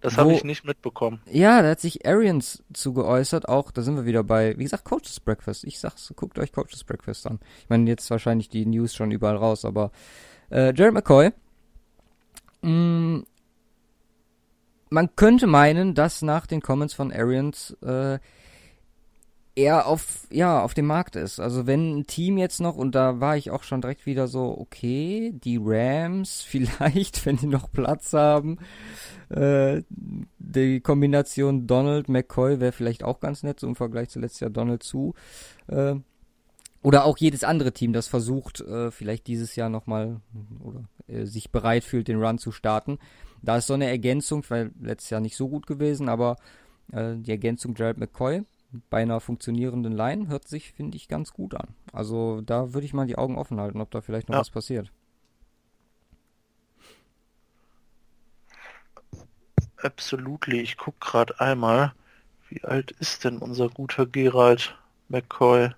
Das 0.00 0.18
habe 0.18 0.34
ich 0.34 0.44
nicht 0.44 0.64
mitbekommen. 0.64 1.20
Ja, 1.30 1.62
da 1.62 1.70
hat 1.70 1.80
sich 1.80 2.06
Arians 2.06 2.62
zu 2.72 2.92
geäußert. 2.92 3.48
Auch, 3.48 3.70
da 3.72 3.82
sind 3.82 3.96
wir 3.96 4.04
wieder 4.04 4.22
bei, 4.22 4.56
wie 4.56 4.62
gesagt, 4.62 4.84
Coaches 4.84 5.18
Breakfast. 5.18 5.64
Ich 5.64 5.80
sag's, 5.80 6.12
guckt 6.14 6.38
euch 6.38 6.52
Coaches 6.52 6.84
Breakfast 6.84 7.26
an. 7.26 7.40
Ich 7.62 7.68
meine, 7.68 7.88
jetzt 7.90 8.08
wahrscheinlich 8.10 8.48
die 8.48 8.66
News 8.66 8.94
schon 8.94 9.10
überall 9.10 9.36
raus, 9.36 9.64
aber 9.64 9.90
äh, 10.50 10.72
Jared 10.74 10.94
McCoy. 10.94 11.32
Mh, 12.62 13.22
man 14.90 15.16
könnte 15.16 15.46
meinen, 15.46 15.94
dass 15.94 16.22
nach 16.22 16.46
den 16.46 16.60
Comments 16.60 16.94
von 16.94 17.12
Arians 17.12 17.76
äh, 17.82 18.18
er 19.56 19.86
auf, 19.86 20.28
ja, 20.30 20.62
auf 20.62 20.74
dem 20.74 20.86
Markt 20.86 21.16
ist. 21.16 21.40
Also 21.40 21.66
wenn 21.66 21.98
ein 21.98 22.06
Team 22.06 22.36
jetzt 22.36 22.60
noch, 22.60 22.76
und 22.76 22.94
da 22.94 23.20
war 23.20 23.38
ich 23.38 23.50
auch 23.50 23.62
schon 23.62 23.80
direkt 23.80 24.04
wieder 24.04 24.28
so, 24.28 24.56
okay, 24.56 25.32
die 25.34 25.58
Rams 25.60 26.42
vielleicht, 26.46 27.24
wenn 27.26 27.38
die 27.38 27.46
noch 27.46 27.72
Platz 27.72 28.12
haben, 28.12 28.58
äh, 29.30 29.82
die 29.88 30.80
Kombination 30.80 31.66
Donald 31.66 32.08
McCoy 32.08 32.60
wäre 32.60 32.72
vielleicht 32.72 33.02
auch 33.02 33.18
ganz 33.18 33.42
nett, 33.42 33.58
so 33.58 33.66
im 33.66 33.76
Vergleich 33.76 34.10
zu 34.10 34.20
letztes 34.20 34.40
Jahr 34.40 34.50
Donald 34.50 34.82
zu. 34.82 35.14
Äh, 35.68 35.96
oder 36.82 37.04
auch 37.04 37.16
jedes 37.16 37.42
andere 37.42 37.72
Team, 37.72 37.92
das 37.92 38.06
versucht, 38.06 38.60
äh, 38.60 38.90
vielleicht 38.90 39.26
dieses 39.26 39.56
Jahr 39.56 39.70
nochmal 39.70 40.20
oder 40.60 40.84
äh, 41.08 41.24
sich 41.24 41.50
bereit 41.50 41.82
fühlt, 41.82 42.08
den 42.08 42.22
Run 42.22 42.38
zu 42.38 42.52
starten. 42.52 42.98
Da 43.42 43.56
ist 43.56 43.66
so 43.66 43.74
eine 43.74 43.88
Ergänzung, 43.88 44.44
weil 44.48 44.70
letztes 44.80 45.10
Jahr 45.10 45.20
nicht 45.20 45.36
so 45.36 45.48
gut 45.48 45.66
gewesen, 45.66 46.08
aber 46.10 46.36
äh, 46.92 47.16
die 47.16 47.30
Ergänzung 47.30 47.74
Jared 47.74 47.98
McCoy 47.98 48.44
bei 48.90 49.02
einer 49.02 49.20
funktionierenden 49.20 49.92
Line 49.92 50.28
hört 50.28 50.48
sich, 50.48 50.72
finde 50.72 50.96
ich, 50.96 51.08
ganz 51.08 51.32
gut 51.32 51.54
an. 51.54 51.68
Also 51.92 52.40
da 52.42 52.74
würde 52.74 52.84
ich 52.84 52.92
mal 52.94 53.06
die 53.06 53.16
Augen 53.18 53.38
offen 53.38 53.60
halten, 53.60 53.80
ob 53.80 53.90
da 53.90 54.00
vielleicht 54.00 54.28
noch 54.28 54.34
Ja. 54.34 54.40
was 54.40 54.50
passiert. 54.50 54.90
Absolutely. 59.82 60.60
Ich 60.60 60.76
guck 60.76 61.00
gerade 61.00 61.38
einmal, 61.40 61.92
wie 62.48 62.62
alt 62.64 62.92
ist 62.92 63.24
denn 63.24 63.38
unser 63.38 63.68
guter 63.68 64.06
Gerald 64.06 64.76
McCoy? 65.08 65.70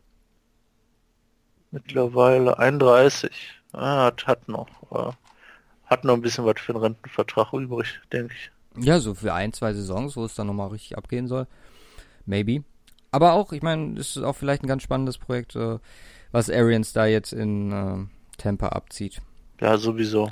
Mittlerweile 1.71 2.59
31. 2.59 3.31
Ah, 3.73 4.07
hat, 4.07 4.27
hat 4.27 4.49
noch. 4.49 4.69
Äh, 4.91 5.13
hat 5.87 6.05
noch 6.05 6.15
ein 6.15 6.23
bisschen 6.23 6.45
was 6.45 6.61
für 6.61 6.73
einen 6.73 6.83
Rentenvertrag 6.83 7.53
übrig, 7.53 8.01
denke 8.13 8.35
ich. 8.35 8.85
Ja, 8.85 9.01
so 9.01 9.15
für 9.15 9.35
ein, 9.35 9.53
zwei 9.53 9.73
Saisons, 9.73 10.17
wo 10.17 10.25
es 10.25 10.35
dann 10.35 10.47
nochmal 10.47 10.69
richtig 10.69 10.97
abgehen 10.97 11.27
soll. 11.27 11.47
Maybe. 12.27 12.63
Aber 13.11 13.33
auch, 13.33 13.53
ich 13.53 13.63
meine, 13.63 13.95
das 13.95 14.17
ist 14.17 14.23
auch 14.23 14.37
vielleicht 14.37 14.63
ein 14.63 14.69
ganz 14.69 14.83
spannendes 14.83 15.19
Projekt, 15.19 15.57
äh, 15.57 15.79
was 16.31 16.51
Arians 16.51 16.93
da 16.93 17.07
jetzt 17.07 17.33
in 17.33 17.73
äh, 17.73 18.07
Tampa 18.37 18.69
abzieht. 18.69 19.21
Ja, 19.61 19.77
sowieso. 19.79 20.31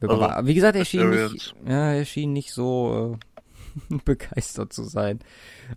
Also, 0.00 0.46
Wie 0.46 0.54
gesagt, 0.54 0.76
er 0.76 0.84
schien 0.84 1.10
nicht, 1.10 1.54
ja, 1.66 1.92
er 1.92 2.04
schien 2.04 2.32
nicht 2.32 2.52
so 2.52 3.18
äh, 3.90 3.96
begeistert 4.04 4.72
zu 4.72 4.84
sein. 4.84 5.20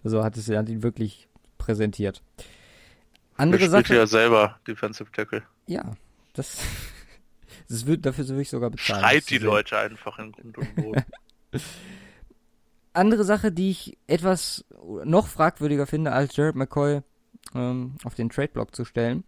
Also 0.04 0.24
hat 0.24 0.38
es 0.38 0.50
er 0.50 0.60
hat 0.60 0.70
ihn 0.70 0.84
wirklich 0.84 1.28
präsentiert. 1.58 2.22
Er 2.38 3.44
Andere 3.44 3.62
spielt 3.62 3.72
Sache. 3.72 3.96
ja 3.96 4.08
selber 4.08 4.60
Defensive 4.68 5.12
Tackle. 5.12 5.44
Ja, 5.68 5.94
das, 6.34 6.62
das 7.70 7.86
wird, 7.86 8.06
dafür 8.06 8.28
würde 8.28 8.42
ich 8.42 8.50
sogar 8.50 8.70
bezahlen. 8.70 9.02
Schreit 9.02 9.30
die 9.30 9.38
Leute 9.38 9.78
einfach 9.78 10.20
in 10.20 10.34
Grund 10.34 10.58
und 10.58 10.76
Boden. 10.76 11.06
Andere 12.94 13.24
Sache, 13.24 13.52
die 13.52 13.70
ich 13.70 13.98
etwas 14.08 14.66
noch 15.04 15.28
fragwürdiger 15.28 15.86
finde, 15.86 16.12
als 16.12 16.36
Jared 16.36 16.56
McCoy 16.56 17.02
ähm, 17.56 17.96
auf 18.04 18.16
den 18.16 18.30
Trade-Block 18.30 18.76
zu 18.76 18.86
stellen 18.86 19.24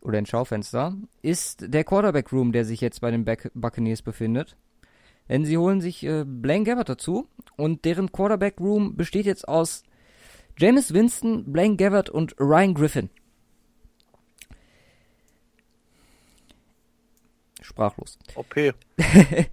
oder 0.00 0.18
ins 0.18 0.28
Schaufenster, 0.28 0.96
ist 1.22 1.64
der 1.66 1.84
Quarterback-Room, 1.84 2.52
der 2.52 2.64
sich 2.64 2.80
jetzt 2.80 3.00
bei 3.00 3.10
den 3.10 3.24
Back 3.24 3.50
Buccaneers 3.54 4.02
befindet. 4.02 4.56
Denn 5.28 5.44
sie 5.46 5.56
holen 5.56 5.80
sich 5.80 6.04
äh, 6.04 6.24
Blaine 6.26 6.64
Gabbert 6.64 6.90
dazu 6.90 7.28
und 7.56 7.84
deren 7.86 8.12
Quarterback-Room 8.12 8.96
besteht 8.96 9.24
jetzt 9.24 9.48
aus 9.48 9.82
James 10.58 10.92
Winston, 10.92 11.50
Blaine 11.50 11.76
Gabbert 11.76 12.10
und 12.10 12.36
Ryan 12.38 12.74
Griffin. 12.74 13.10
Sprachlos. 17.62 18.18
Okay. 18.34 18.72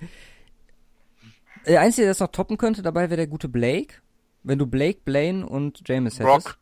Der 1.68 1.82
Einzige, 1.82 2.04
der 2.04 2.12
das 2.12 2.20
noch 2.20 2.32
toppen 2.32 2.58
könnte, 2.58 2.82
dabei 2.82 3.10
wäre 3.10 3.18
der 3.18 3.28
gute 3.28 3.50
Blake. 3.50 3.96
Wenn 4.44 4.58
du 4.58 4.66
Blake, 4.66 5.02
Blaine 5.06 5.46
und 5.46 5.82
James 5.86 6.20
hättest. 6.20 6.46
Brock. 6.46 6.58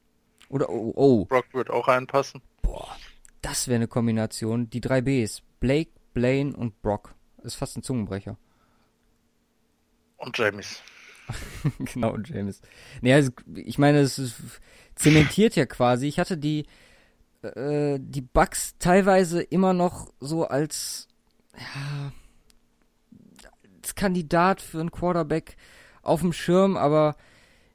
Oder, 0.50 0.70
oh, 0.70 0.92
oh. 0.96 1.26
Brock 1.26 1.46
wird 1.54 1.70
auch 1.70 1.88
reinpassen. 1.88 2.42
Boah, 2.62 2.96
das 3.42 3.68
wäre 3.68 3.78
eine 3.78 3.88
Kombination. 3.88 4.70
Die 4.70 4.82
drei 4.82 5.02
Bs. 5.02 5.42
Blake, 5.60 5.92
Blaine 6.14 6.56
und 6.56 6.82
Brock. 6.82 7.14
Ist 7.44 7.56
fast 7.56 7.78
ein 7.78 7.84
Zungenbrecher. 7.84 8.38
Und 10.18 10.38
James. 10.38 10.82
genau, 11.80 12.18
James. 12.18 12.62
Nee, 13.02 13.14
also, 13.14 13.32
ich 13.56 13.78
meine, 13.78 14.00
es 14.00 14.20
ist, 14.20 14.36
zementiert 14.96 15.56
ja 15.56 15.66
quasi. 15.66 16.08
Ich 16.08 16.20
hatte 16.20 16.38
die, 16.38 16.66
äh, 17.42 17.98
die 18.02 18.22
Bugs 18.22 18.76
teilweise 18.80 19.42
immer 19.42 19.74
noch 19.74 20.12
so 20.20 20.46
als, 20.46 21.08
ja, 21.56 22.12
Kandidat 23.96 24.62
für 24.62 24.80
einen 24.80 24.92
Quarterback 24.92 25.58
auf 26.02 26.22
dem 26.22 26.34
Schirm, 26.34 26.78
aber 26.78 27.16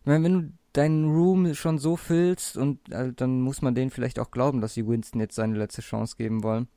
ich 0.00 0.06
meine, 0.06 0.24
wenn 0.24 0.34
du 0.34 0.52
deinen 0.72 1.04
Room 1.14 1.54
schon 1.54 1.78
so 1.78 1.96
füllst 1.96 2.56
und 2.56 2.90
äh, 2.92 3.12
dann 3.12 3.40
muss 3.40 3.62
man 3.62 3.74
denen 3.74 3.90
vielleicht 3.90 4.18
auch 4.18 4.30
glauben, 4.30 4.60
dass 4.60 4.74
sie 4.74 4.86
Winston 4.86 5.20
jetzt 5.20 5.36
seine 5.36 5.56
letzte 5.56 5.82
Chance 5.82 6.16
geben 6.16 6.42
wollen. 6.42 6.68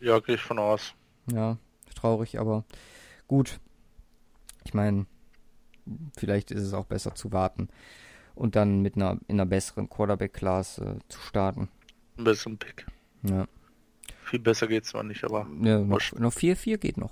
Ja, 0.00 0.18
gehe 0.18 0.34
ich 0.34 0.40
von 0.40 0.58
aus. 0.58 0.94
Ja, 1.30 1.58
traurig, 1.94 2.38
aber 2.38 2.64
gut. 3.28 3.60
Ich 4.64 4.74
meine, 4.74 5.06
vielleicht 6.16 6.50
ist 6.50 6.62
es 6.62 6.74
auch 6.74 6.86
besser 6.86 7.14
zu 7.14 7.32
warten 7.32 7.68
und 8.34 8.56
dann 8.56 8.80
mit 8.80 8.96
einer 8.96 9.18
in 9.28 9.36
einer 9.36 9.46
besseren 9.46 9.88
Quarterback-Class 9.88 10.78
äh, 10.78 10.98
zu 11.08 11.20
starten. 11.20 11.68
Ein 12.16 12.24
bisschen 12.24 12.58
Pick. 12.58 12.86
Ja. 13.22 13.46
Viel 14.30 14.38
besser 14.38 14.68
geht's 14.68 14.90
zwar 14.90 15.02
nicht, 15.02 15.24
aber 15.24 15.44
Ja, 15.60 15.80
noch, 15.80 15.90
Wurscht. 15.90 16.14
noch 16.14 16.32
4-4 16.32 16.78
geht 16.78 16.96
noch. 16.96 17.10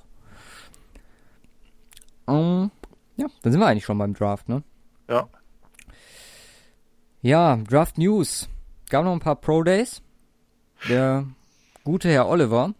Ähm, 2.28 2.70
ja, 3.16 3.26
dann 3.42 3.52
sind 3.52 3.60
wir 3.60 3.66
eigentlich 3.66 3.84
schon 3.84 3.98
beim 3.98 4.14
Draft, 4.14 4.48
ne? 4.48 4.62
ja. 5.08 5.28
Ja, 7.20 7.56
Draft 7.56 7.98
News. 7.98 8.48
Gab 8.90 9.04
noch 9.04 9.12
ein 9.12 9.18
paar 9.18 9.34
Pro 9.34 9.64
Days. 9.64 10.00
Der 10.88 11.26
gute 11.82 12.08
Herr 12.08 12.28
Oliver, 12.28 12.72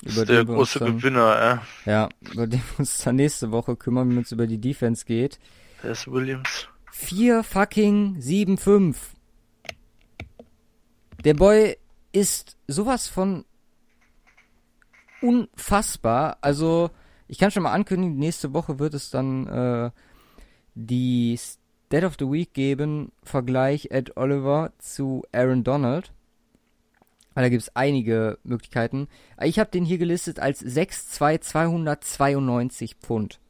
ist 0.00 0.26
der 0.26 0.46
große 0.46 0.78
dann, 0.78 0.96
Gewinner, 0.96 1.60
äh. 1.86 1.90
ja, 1.90 2.08
über 2.32 2.46
den 2.46 2.62
wir 2.70 2.78
uns 2.78 2.96
dann 2.98 3.16
nächste 3.16 3.50
Woche 3.50 3.76
kümmern, 3.76 4.08
wenn 4.08 4.22
es 4.22 4.32
über 4.32 4.46
die 4.46 4.56
Defense 4.58 5.04
geht. 5.04 5.38
Der 5.82 5.90
ist 5.90 6.10
Williams. 6.10 6.66
4 6.92 7.42
fucking 7.44 8.16
7-5. 8.20 8.96
Der 11.24 11.34
Boy 11.34 11.76
ist 12.12 12.56
sowas 12.66 13.06
von 13.08 13.44
unfassbar. 15.20 16.38
Also, 16.40 16.90
ich 17.28 17.38
kann 17.38 17.50
schon 17.50 17.62
mal 17.62 17.72
ankündigen, 17.72 18.16
nächste 18.16 18.52
Woche 18.52 18.78
wird 18.78 18.94
es 18.94 19.10
dann 19.10 19.46
äh, 19.46 19.90
die 20.74 21.36
State 21.36 22.06
of 22.06 22.16
the 22.18 22.30
Week 22.30 22.52
geben, 22.52 23.12
Vergleich 23.22 23.88
Ed 23.90 24.16
Oliver 24.16 24.72
zu 24.78 25.22
Aaron 25.32 25.64
Donald. 25.64 26.12
Weil 27.34 27.44
da 27.44 27.48
gibt 27.48 27.62
es 27.62 27.74
einige 27.74 28.38
Möglichkeiten. 28.44 29.08
Ich 29.42 29.58
habe 29.58 29.70
den 29.70 29.84
hier 29.84 29.98
gelistet 29.98 30.38
als 30.38 30.64
6'2 30.64 31.40
292 31.40 32.96
Pfund. 32.96 33.40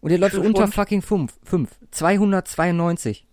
Und 0.00 0.10
der 0.10 0.18
läuft 0.18 0.36
unter 0.36 0.62
Pfund? 0.62 0.74
fucking 0.74 1.02
5. 1.02 1.38
5. 1.42 1.70
292. 1.90 3.26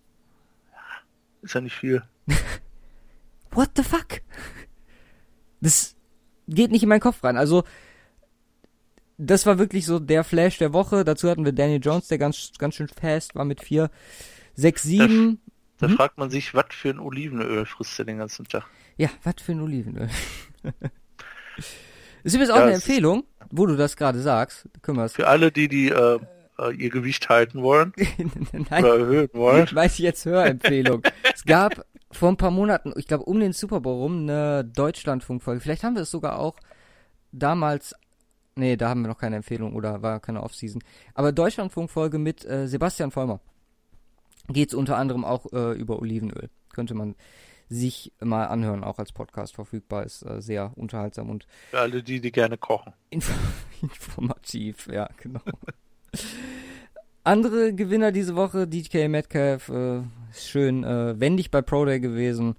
Ist 1.41 1.53
ja 1.53 1.61
nicht 1.61 1.75
viel. 1.75 2.03
What 3.51 3.71
the 3.75 3.83
fuck? 3.83 4.21
Das 5.59 5.95
geht 6.53 6.71
nicht 6.71 6.83
in 6.83 6.89
meinen 6.89 6.99
Kopf 6.99 7.23
rein. 7.23 7.37
Also, 7.37 7.63
das 9.17 9.45
war 9.45 9.57
wirklich 9.59 9.85
so 9.85 9.99
der 9.99 10.23
Flash 10.23 10.57
der 10.57 10.73
Woche. 10.73 11.03
Dazu 11.03 11.29
hatten 11.29 11.45
wir 11.45 11.51
Daniel 11.51 11.79
Jones, 11.81 12.07
der 12.07 12.17
ganz, 12.17 12.51
ganz 12.57 12.75
schön 12.75 12.87
fast 12.87 13.35
war 13.35 13.45
mit 13.45 13.61
4, 13.61 13.89
6, 14.55 14.83
7. 14.83 15.39
Da 15.79 15.87
Mhm. 15.87 15.95
fragt 15.95 16.17
man 16.17 16.29
sich, 16.29 16.53
was 16.53 16.65
für 16.71 16.89
ein 16.89 16.99
Olivenöl 16.99 17.65
frisst 17.65 17.97
der 17.97 18.05
den 18.05 18.17
ganzen 18.19 18.45
Tag? 18.47 18.65
Ja, 18.97 19.09
was 19.23 19.35
für 19.41 19.51
ein 19.53 19.61
Olivenöl. 19.61 20.09
ist 22.23 22.33
übrigens 22.33 22.51
auch 22.51 22.57
Ja, 22.57 22.63
eine 22.65 22.73
Empfehlung, 22.75 23.23
wo 23.49 23.65
du 23.65 23.75
das 23.75 23.95
gerade 23.97 24.19
sagst. 24.21 24.67
Es. 25.03 25.13
Für 25.13 25.27
alle, 25.27 25.51
die, 25.51 25.67
die 25.67 25.89
äh, 25.89 26.19
äh, 26.59 26.71
ihr 26.75 26.89
Gewicht 26.89 27.29
halten 27.29 27.61
wollen 27.63 27.93
Nein, 28.69 28.83
oder 28.83 28.99
erhöhen 28.99 29.29
wollen. 29.33 29.67
weiß 29.71 29.93
ich 29.93 29.99
jetzt 29.99 30.25
Hörempfehlung. 30.25 31.01
es 31.33 31.43
gab 31.45 31.85
vor 32.11 32.29
ein 32.29 32.37
paar 32.37 32.51
Monaten, 32.51 32.93
ich 32.95 33.07
glaube 33.07 33.25
um 33.25 33.39
den 33.39 33.53
Super 33.53 33.81
Bowl 33.81 33.95
rum, 33.95 34.21
eine 34.21 34.63
Deutschlandfunkfolge. 34.65 35.61
Vielleicht 35.61 35.83
haben 35.83 35.95
wir 35.95 36.03
es 36.03 36.11
sogar 36.11 36.39
auch 36.39 36.55
damals. 37.31 37.95
Nee, 38.55 38.75
da 38.75 38.89
haben 38.89 39.01
wir 39.01 39.07
noch 39.07 39.17
keine 39.17 39.37
Empfehlung 39.37 39.75
oder 39.75 40.01
war 40.01 40.19
keine 40.19 40.43
Offseason. 40.43 40.83
Aber 41.13 41.31
Deutschlandfunkfolge 41.31 42.17
mit 42.17 42.45
äh, 42.45 42.67
Sebastian 42.67 43.11
Vollmer. 43.11 43.39
Geht 44.49 44.69
es 44.69 44.73
unter 44.73 44.97
anderem 44.97 45.23
auch 45.23 45.51
äh, 45.53 45.71
über 45.71 45.99
Olivenöl. 45.99 46.49
Könnte 46.73 46.93
man 46.93 47.15
sich 47.69 48.11
mal 48.19 48.45
anhören, 48.45 48.83
auch 48.83 48.99
als 48.99 49.13
Podcast 49.13 49.55
verfügbar. 49.55 50.03
Ist 50.03 50.23
äh, 50.23 50.41
sehr 50.41 50.73
unterhaltsam 50.75 51.29
und 51.29 51.47
Für 51.69 51.79
alle, 51.79 52.03
die, 52.03 52.19
die 52.19 52.31
gerne 52.31 52.57
kochen. 52.57 52.93
Info 53.09 53.33
informativ, 53.81 54.87
ja, 54.91 55.09
genau. 55.17 55.41
Andere 57.23 57.73
Gewinner 57.73 58.11
diese 58.11 58.35
Woche, 58.35 58.67
DK 58.67 59.07
Metcalf, 59.07 59.69
äh, 59.69 60.01
schön 60.33 60.83
äh, 60.83 61.19
wendig 61.19 61.51
bei 61.51 61.61
Pro 61.61 61.85
Day 61.85 61.99
gewesen. 61.99 62.55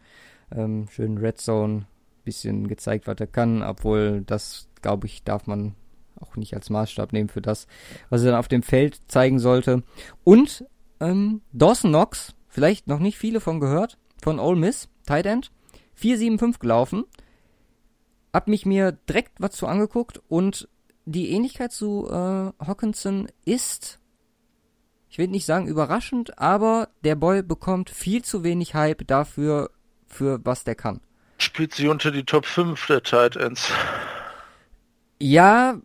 Ähm, 0.55 0.87
schön 0.91 1.19
Red 1.19 1.39
Zone, 1.39 1.87
bisschen 2.25 2.69
gezeigt, 2.69 3.07
was 3.07 3.17
er 3.19 3.27
kann, 3.27 3.63
obwohl 3.63 4.23
das, 4.27 4.69
glaube 4.81 5.07
ich, 5.07 5.25
darf 5.25 5.47
man 5.47 5.75
auch 6.21 6.37
nicht 6.37 6.55
als 6.55 6.71
Maßstab 6.71 7.13
nehmen 7.13 7.29
für 7.29 7.43
das, 7.43 7.67
was 8.11 8.23
er 8.23 8.31
dann 8.31 8.39
auf 8.39 8.49
dem 8.49 8.63
Feld 8.63 9.01
zeigen 9.09 9.39
sollte. 9.39 9.83
Und 10.25 10.65
ähm, 11.01 11.41
Dawson 11.53 11.91
Knox, 11.91 12.35
vielleicht 12.49 12.87
noch 12.87 13.01
nicht 13.01 13.19
viele 13.19 13.41
von 13.41 13.61
gehört, 13.61 13.99
von 14.23 14.39
Ole 14.39 14.59
Miss, 14.59 14.89
Tight 15.07 15.27
End, 15.27 15.51
4-7-5 16.01 16.59
gelaufen. 16.59 17.05
Hab 18.33 18.49
mich 18.49 18.65
mir 18.65 18.93
direkt 18.93 19.33
was 19.39 19.53
zu 19.53 19.67
angeguckt 19.67 20.23
und 20.29 20.69
die 21.05 21.31
Ähnlichkeit 21.33 21.73
zu 21.73 22.09
äh, 22.09 22.13
Hawkinson 22.65 23.29
ist, 23.45 23.99
ich 25.13 25.19
will 25.19 25.29
nicht 25.29 25.45
sagen 25.45 25.67
überraschend, 25.69 26.39
aber 26.39 26.89
der 27.05 27.17
Boy 27.17 27.43
bekommt 27.43 27.91
viel 27.91 28.23
zu 28.23 28.45
wenig 28.45 28.75
Hype 28.75 29.07
dafür, 29.07 29.71
für 30.07 30.41
was 30.43 30.65
der 30.65 30.75
kann. 30.75 31.03
Spielt 31.37 31.75
sie 31.75 31.89
unter 31.89 32.11
die 32.11 32.25
Top 32.25 32.47
5 32.47 32.87
der 32.87 33.03
Tight 33.03 33.37
Ends. 33.37 33.71
Ja, 35.21 35.77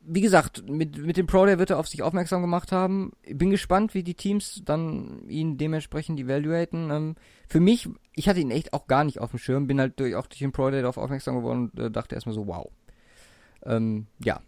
wie 0.00 0.22
gesagt, 0.22 0.66
mit, 0.66 0.96
mit 0.96 1.18
dem 1.18 1.26
Pro 1.26 1.44
Day 1.44 1.58
wird 1.58 1.68
er 1.68 1.78
auf 1.78 1.86
sich 1.86 2.02
aufmerksam 2.02 2.40
gemacht 2.40 2.72
haben. 2.72 3.12
Ich 3.24 3.36
bin 3.36 3.50
gespannt, 3.50 3.92
wie 3.92 4.02
die 4.02 4.14
Teams 4.14 4.62
dann 4.64 5.28
ihn 5.28 5.58
dementsprechend 5.58 6.18
evaluaten. 6.18 6.90
Ähm, 6.90 7.16
für 7.46 7.60
mich, 7.60 7.90
ich 8.14 8.26
hatte 8.26 8.40
ihn 8.40 8.50
echt 8.50 8.72
auch 8.72 8.86
gar 8.86 9.04
nicht 9.04 9.18
auf 9.18 9.32
dem 9.32 9.38
Schirm, 9.38 9.66
bin 9.66 9.78
halt 9.78 10.00
durch, 10.00 10.14
auch 10.14 10.26
durch 10.26 10.38
den 10.38 10.52
Pro 10.52 10.70
Day 10.70 10.80
darauf 10.80 10.96
aufmerksam 10.96 11.36
geworden 11.36 11.70
und 11.74 11.78
äh, 11.78 11.90
dachte 11.90 12.14
erstmal 12.14 12.34
so, 12.34 12.46
wow. 12.46 12.70
Ähm, 13.66 14.06
ja. 14.24 14.40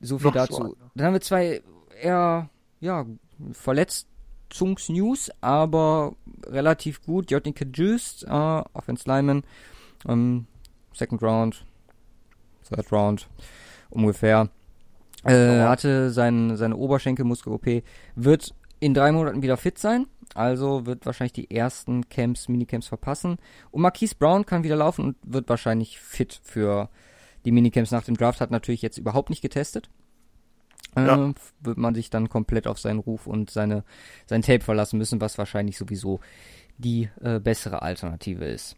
So 0.00 0.16
viel 0.16 0.28
Noch 0.28 0.32
so 0.32 0.38
dazu. 0.38 0.64
einer. 0.64 0.90
Dann 0.94 1.06
haben 1.08 1.12
wir 1.12 1.20
zwei 1.20 1.62
eher, 2.00 2.48
ja, 2.82 3.06
Verletzungsnews, 3.52 5.30
aber 5.40 6.14
relativ 6.46 7.02
gut. 7.02 7.30
Jotnik 7.30 7.64
Juiced, 7.74 8.24
äh, 8.24 8.62
Offense 8.74 9.08
Lineman, 9.08 9.44
ähm, 10.06 10.46
Second 10.92 11.22
Round, 11.22 11.64
Third 12.68 12.92
Round, 12.92 13.28
ungefähr. 13.90 14.48
Äh, 15.24 15.58
Ja. 15.58 15.68
hatte 15.70 16.10
sein, 16.10 16.56
seine 16.56 16.76
Oberschenkelmuskel-OP, 16.76 17.82
wird 18.16 18.54
in 18.80 18.92
drei 18.94 19.12
Monaten 19.12 19.42
wieder 19.42 19.56
fit 19.56 19.78
sein, 19.78 20.06
also 20.34 20.84
wird 20.86 21.06
wahrscheinlich 21.06 21.32
die 21.32 21.50
ersten 21.52 22.08
Camps, 22.08 22.48
Minicamps 22.48 22.88
verpassen. 22.88 23.38
Und 23.70 23.82
Marquise 23.82 24.16
Brown 24.18 24.44
kann 24.44 24.64
wieder 24.64 24.74
laufen 24.74 25.04
und 25.04 25.16
wird 25.22 25.48
wahrscheinlich 25.48 26.00
fit 26.00 26.40
für 26.42 26.88
die 27.44 27.52
Minicamps 27.52 27.92
nach 27.92 28.02
dem 28.04 28.16
Draft, 28.16 28.40
hat 28.40 28.50
natürlich 28.50 28.82
jetzt 28.82 28.98
überhaupt 28.98 29.30
nicht 29.30 29.42
getestet. 29.42 29.88
Ja. 30.96 31.28
Äh, 31.30 31.34
wird 31.60 31.78
man 31.78 31.94
sich 31.94 32.10
dann 32.10 32.28
komplett 32.28 32.66
auf 32.66 32.78
seinen 32.78 32.98
Ruf 32.98 33.26
und 33.26 33.50
seine, 33.50 33.84
sein 34.26 34.42
Tape 34.42 34.60
verlassen 34.64 34.98
müssen, 34.98 35.20
was 35.20 35.38
wahrscheinlich 35.38 35.78
sowieso 35.78 36.20
die 36.78 37.08
äh, 37.22 37.38
bessere 37.40 37.82
Alternative 37.82 38.44
ist. 38.44 38.76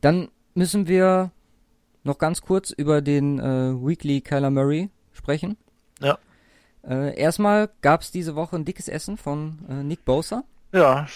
Dann 0.00 0.28
müssen 0.54 0.86
wir 0.88 1.30
noch 2.04 2.18
ganz 2.18 2.42
kurz 2.42 2.70
über 2.70 3.00
den 3.02 3.38
äh, 3.38 3.74
Weekly 3.74 4.20
Kyler 4.20 4.50
Murray 4.50 4.90
sprechen. 5.12 5.56
Ja. 6.00 6.18
Äh, 6.86 7.18
erstmal 7.18 7.70
gab 7.80 8.02
es 8.02 8.10
diese 8.10 8.34
Woche 8.34 8.56
ein 8.56 8.64
dickes 8.64 8.88
Essen 8.88 9.16
von 9.16 9.58
äh, 9.68 9.82
Nick 9.82 10.04
Bosa 10.04 10.44
Ja, 10.72 11.06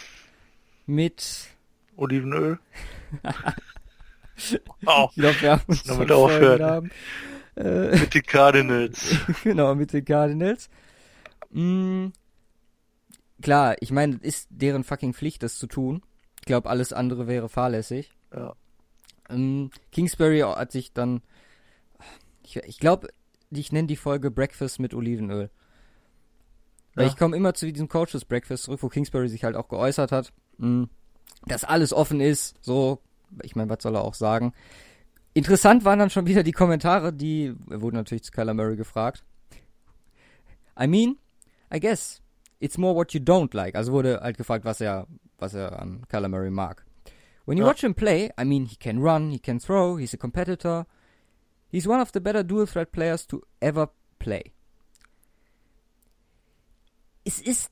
mit, 0.86 1.48
Olivenöl. 1.96 2.58
Auch 4.86 5.10
ich 5.10 5.22
glaube, 5.22 5.40
wir 5.40 5.50
haben 5.52 5.62
uns 5.66 5.82
Damit 5.84 6.08
schon 6.08 6.16
aufhören. 6.16 6.58
vorhin 6.58 6.66
haben. 6.66 6.90
Äh, 7.56 7.98
mit 7.98 8.14
den 8.14 8.22
Cardinals. 8.22 9.16
genau, 9.42 9.74
mit 9.74 9.92
den 9.92 10.04
Cardinals. 10.04 10.70
Mm, 11.50 12.06
klar, 13.42 13.76
ich 13.80 13.90
meine, 13.90 14.16
es 14.22 14.22
ist 14.22 14.48
deren 14.50 14.84
fucking 14.84 15.12
Pflicht, 15.14 15.42
das 15.42 15.58
zu 15.58 15.66
tun. 15.66 16.02
Ich 16.40 16.46
glaube, 16.46 16.70
alles 16.70 16.92
andere 16.92 17.26
wäre 17.26 17.48
fahrlässig. 17.48 18.10
Ja. 18.34 18.54
Ähm, 19.28 19.70
Kingsbury 19.92 20.40
hat 20.40 20.72
sich 20.72 20.92
dann, 20.92 21.20
ich, 22.42 22.56
ich 22.56 22.78
glaube, 22.78 23.08
ich 23.50 23.70
nenne 23.70 23.86
die 23.86 23.96
Folge 23.96 24.30
Breakfast 24.30 24.80
mit 24.80 24.94
Olivenöl. 24.94 25.50
Weil 26.94 27.04
Ja. 27.06 27.10
ich 27.10 27.16
komme 27.16 27.36
immer 27.36 27.54
zu 27.54 27.70
diesem 27.70 27.88
Coaches 27.88 28.24
Breakfast 28.24 28.64
zurück, 28.64 28.82
wo 28.82 28.88
Kingsbury 28.88 29.28
sich 29.28 29.44
halt 29.44 29.56
auch 29.56 29.68
geäußert 29.68 30.10
hat, 30.12 30.32
mh, 30.58 30.88
dass 31.46 31.64
alles 31.64 31.92
offen 31.92 32.20
ist, 32.20 32.56
so, 32.62 33.00
ich 33.42 33.56
meine, 33.56 33.70
was 33.70 33.82
soll 33.82 33.94
er 33.96 34.02
auch 34.04 34.14
sagen. 34.14 34.52
Interessant 35.34 35.84
waren 35.84 35.98
dann 35.98 36.10
schon 36.10 36.26
wieder 36.26 36.42
die 36.42 36.52
Kommentare, 36.52 37.12
die, 37.12 37.54
er 37.70 37.80
wurde 37.80 37.96
natürlich 37.96 38.22
zu 38.24 38.32
Kyler 38.32 38.54
Murray 38.54 38.76
gefragt. 38.76 39.24
I 40.78 40.86
mean, 40.86 41.16
I 41.72 41.80
guess, 41.80 42.20
it's 42.60 42.76
more 42.76 42.94
what 42.94 43.12
you 43.14 43.20
don't 43.20 43.54
like. 43.56 43.74
Also 43.74 43.92
wurde 43.92 44.20
halt 44.20 44.36
gefragt, 44.36 44.64
was 44.64 44.80
er, 44.80 45.06
was 45.38 45.54
er 45.54 45.78
an 45.80 46.02
Kyler 46.08 46.28
Murray 46.28 46.50
mag. 46.50 46.84
When 47.46 47.56
you 47.58 47.64
Ja. 47.64 47.70
watch 47.70 47.82
him 47.82 47.94
play, 47.94 48.30
I 48.38 48.44
mean, 48.44 48.66
he 48.66 48.76
can 48.76 48.98
run, 49.02 49.30
he 49.30 49.38
can 49.38 49.58
throw, 49.58 49.96
he's 49.98 50.14
a 50.14 50.18
competitor. 50.18 50.86
He's 51.70 51.86
one 51.88 52.00
of 52.00 52.12
the 52.12 52.20
better 52.20 52.44
dual 52.44 52.66
threat 52.66 52.92
players 52.92 53.26
to 53.28 53.42
ever 53.60 53.88
play. 54.18 54.52
Es 57.24 57.40
ist, 57.40 57.70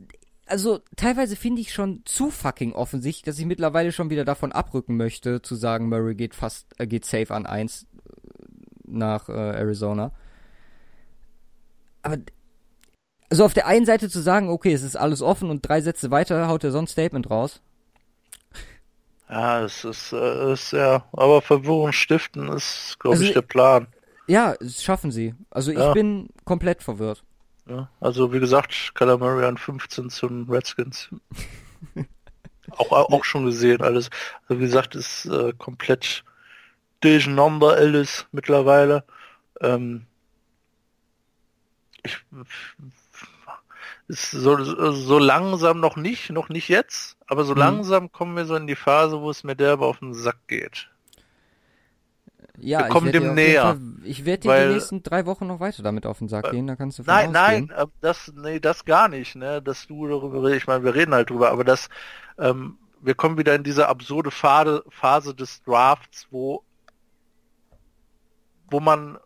also 0.51 0.81
teilweise 0.97 1.37
finde 1.37 1.61
ich 1.61 1.73
schon 1.73 2.03
zu 2.05 2.31
fucking 2.31 2.73
offensichtlich, 2.73 3.23
dass 3.23 3.39
ich 3.39 3.47
mittlerweile 3.47 3.93
schon 3.93 4.11
wieder 4.11 4.25
davon 4.25 4.53
abrücken 4.53 4.97
möchte, 4.97 5.43
zu 5.43 5.55
sagen, 5.55 5.89
Murray 5.89 6.15
geht 6.15 6.35
fast, 6.35 6.67
äh, 6.79 6.87
geht 6.87 7.05
safe 7.05 7.33
an 7.33 7.47
1 7.47 7.87
nach 8.87 9.29
äh, 9.29 9.33
Arizona. 9.33 10.13
Aber 12.03 12.19
also 13.31 13.45
auf 13.45 13.55
der 13.55 13.69
einen 13.69 13.87
Seite 13.87 14.09
zu 14.09 14.21
sagen, 14.21 14.49
okay, 14.49 14.73
es 14.73 14.83
ist 14.83 14.97
alles 14.97 15.23
offen 15.23 15.51
und 15.51 15.67
drei 15.67 15.81
Sätze 15.81 16.11
weiter 16.11 16.49
haut 16.49 16.65
er 16.65 16.73
so 16.73 16.79
ein 16.79 16.89
Statement 16.89 17.31
raus. 17.31 17.63
Ja, 19.29 19.63
es 19.63 19.85
ist, 19.85 20.13
äh, 20.13 20.53
ist 20.53 20.73
ja, 20.73 21.05
aber 21.13 21.41
Verwirrung 21.41 21.93
stiften 21.93 22.49
ist, 22.49 22.97
glaube 22.99 23.15
Also, 23.15 23.25
ich, 23.25 23.33
der 23.33 23.43
Plan. 23.43 23.87
Ja, 24.27 24.57
das 24.59 24.83
schaffen 24.83 25.13
sie. 25.13 25.35
Also 25.51 25.71
ich 25.71 25.79
Ja. 25.79 25.93
bin 25.93 26.31
komplett 26.45 26.83
verwirrt. 26.83 27.23
Ja, 27.71 27.89
also 28.01 28.33
wie 28.33 28.41
gesagt, 28.41 28.93
Murray 28.99 29.45
an 29.47 29.57
15 29.57 30.11
zum 30.11 30.51
Redskins. 30.51 31.09
auch, 32.73 32.91
auch 32.91 33.25
schon 33.25 33.47
gesehen 33.47 33.81
alles. 33.81 34.11
Also 34.49 34.61
wie 34.61 34.65
gesagt, 34.65 34.97
ist 34.97 35.27
äh, 35.27 35.53
komplett 35.57 36.25
durcheinander 37.01 37.75
alles 37.75 38.27
mittlerweile. 38.33 39.05
Ähm, 39.61 40.07
ich, 42.03 42.19
ist 44.09 44.33
so, 44.33 44.93
so 44.93 45.19
langsam 45.19 45.79
noch 45.79 45.95
nicht, 45.97 46.31
noch 46.31 46.49
nicht 46.49 46.69
jetzt, 46.69 47.17
aber 47.29 47.45
so 47.45 47.53
Mhm. 47.53 47.59
langsam 47.61 48.11
kommen 48.11 48.37
wir 48.37 48.47
so 48.47 48.57
in 48.57 48.67
die 48.67 48.75
Phase, 48.75 49.21
wo 49.21 49.31
es 49.31 49.45
mir 49.45 49.55
derbe 49.55 49.87
auf 49.87 50.01
den 50.01 50.15
Sack 50.15 50.49
geht. 50.49 50.91
Ja, 52.63 52.81
Wir 52.81 52.89
kommen 52.89 53.11
dem 53.13 53.35
näher, 53.35 53.63
Fall- 53.63 53.81
Ich 54.05 54.25
werde 54.25 54.43
dir 54.43 54.49
weil- 54.49 54.69
die 54.69 54.75
nächsten 54.75 55.03
drei 55.03 55.25
Wochen 55.27 55.47
noch 55.47 55.61
weiter 55.61 55.83
damit 55.83 56.05
auf 56.07 56.19
den 56.19 56.29
Sack 56.29 56.47
Äh, 56.49 56.51
gehen, 56.51 56.67
da 56.67 56.77
kannst 56.77 56.99
du 56.99 57.03
Nein, 57.05 57.35
ausgehen. 57.35 57.67
nein, 57.69 57.71
äh, 57.71 57.87
das, 58.01 58.33
nee, 58.37 58.61
das 58.61 58.85
gar 58.85 59.09
nicht, 59.09 59.35
ne, 59.37 59.63
dass 59.63 59.87
du 59.87 60.07
darüber 60.07 60.43
redest. 60.43 60.63
Ich 60.63 60.67
meine, 60.67 60.85
wir 60.85 60.95
reden 60.95 61.15
halt 61.15 61.31
drüber, 61.31 61.51
aber 61.51 61.65
das, 61.65 61.89
ähm, 62.39 62.77
wir 63.01 63.15
kommen 63.15 63.39
wieder 63.39 63.55
in 63.55 63.63
diese 63.65 63.89
absurde 63.89 64.31
Phase, 64.31 64.85
Phase 64.91 65.35
des 65.35 65.63
Drafts, 65.63 66.27
wo, 66.31 66.63
wo 68.71 68.79
man 68.81 69.19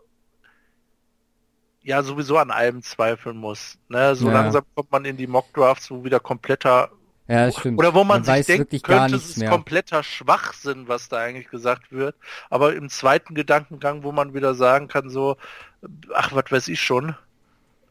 ja 1.82 2.03
sowieso 2.03 2.39
an 2.39 2.51
allem 2.51 2.82
zweifeln 2.82 3.37
muss. 3.37 3.78
Ne? 3.89 4.14
So 4.14 4.28
Ja. 4.28 4.35
langsam 4.35 4.64
kommt 4.74 4.91
man 4.93 5.05
in 5.05 5.16
die 5.16 5.26
Mock 5.26 5.53
Drafts, 5.55 5.91
wo 5.91 6.05
wieder 6.05 6.20
kompletter 6.20 6.91
Ja, 7.27 7.51
stimmt. 7.51 7.79
oder 7.79 7.95
wo 7.95 8.05
man, 8.05 8.22
sich 8.22 8.33
weiß 8.33 8.47
denkt, 8.47 8.83
könnte 8.83 9.16
es 9.16 9.37
mehr. 9.37 9.49
kompletter 9.51 10.03
Schwachsinn, 10.03 10.89
was 10.89 11.09
da 11.09 11.18
eigentlich 11.18 11.49
gesagt 11.49 11.91
wird. 11.91 12.16
Aber 12.51 12.75
im 12.75 12.91
zweiten 12.91 13.35
Gedankengang, 13.35 14.03
wo 14.03 14.12
man 14.12 14.35
wieder 14.35 14.55
sagen 14.55 14.89
kann, 14.89 15.09
so, 15.09 15.37
ach, 16.14 16.33
was 16.35 16.51
weiß 16.51 16.68
ich 16.68 16.81
schon. 16.83 17.16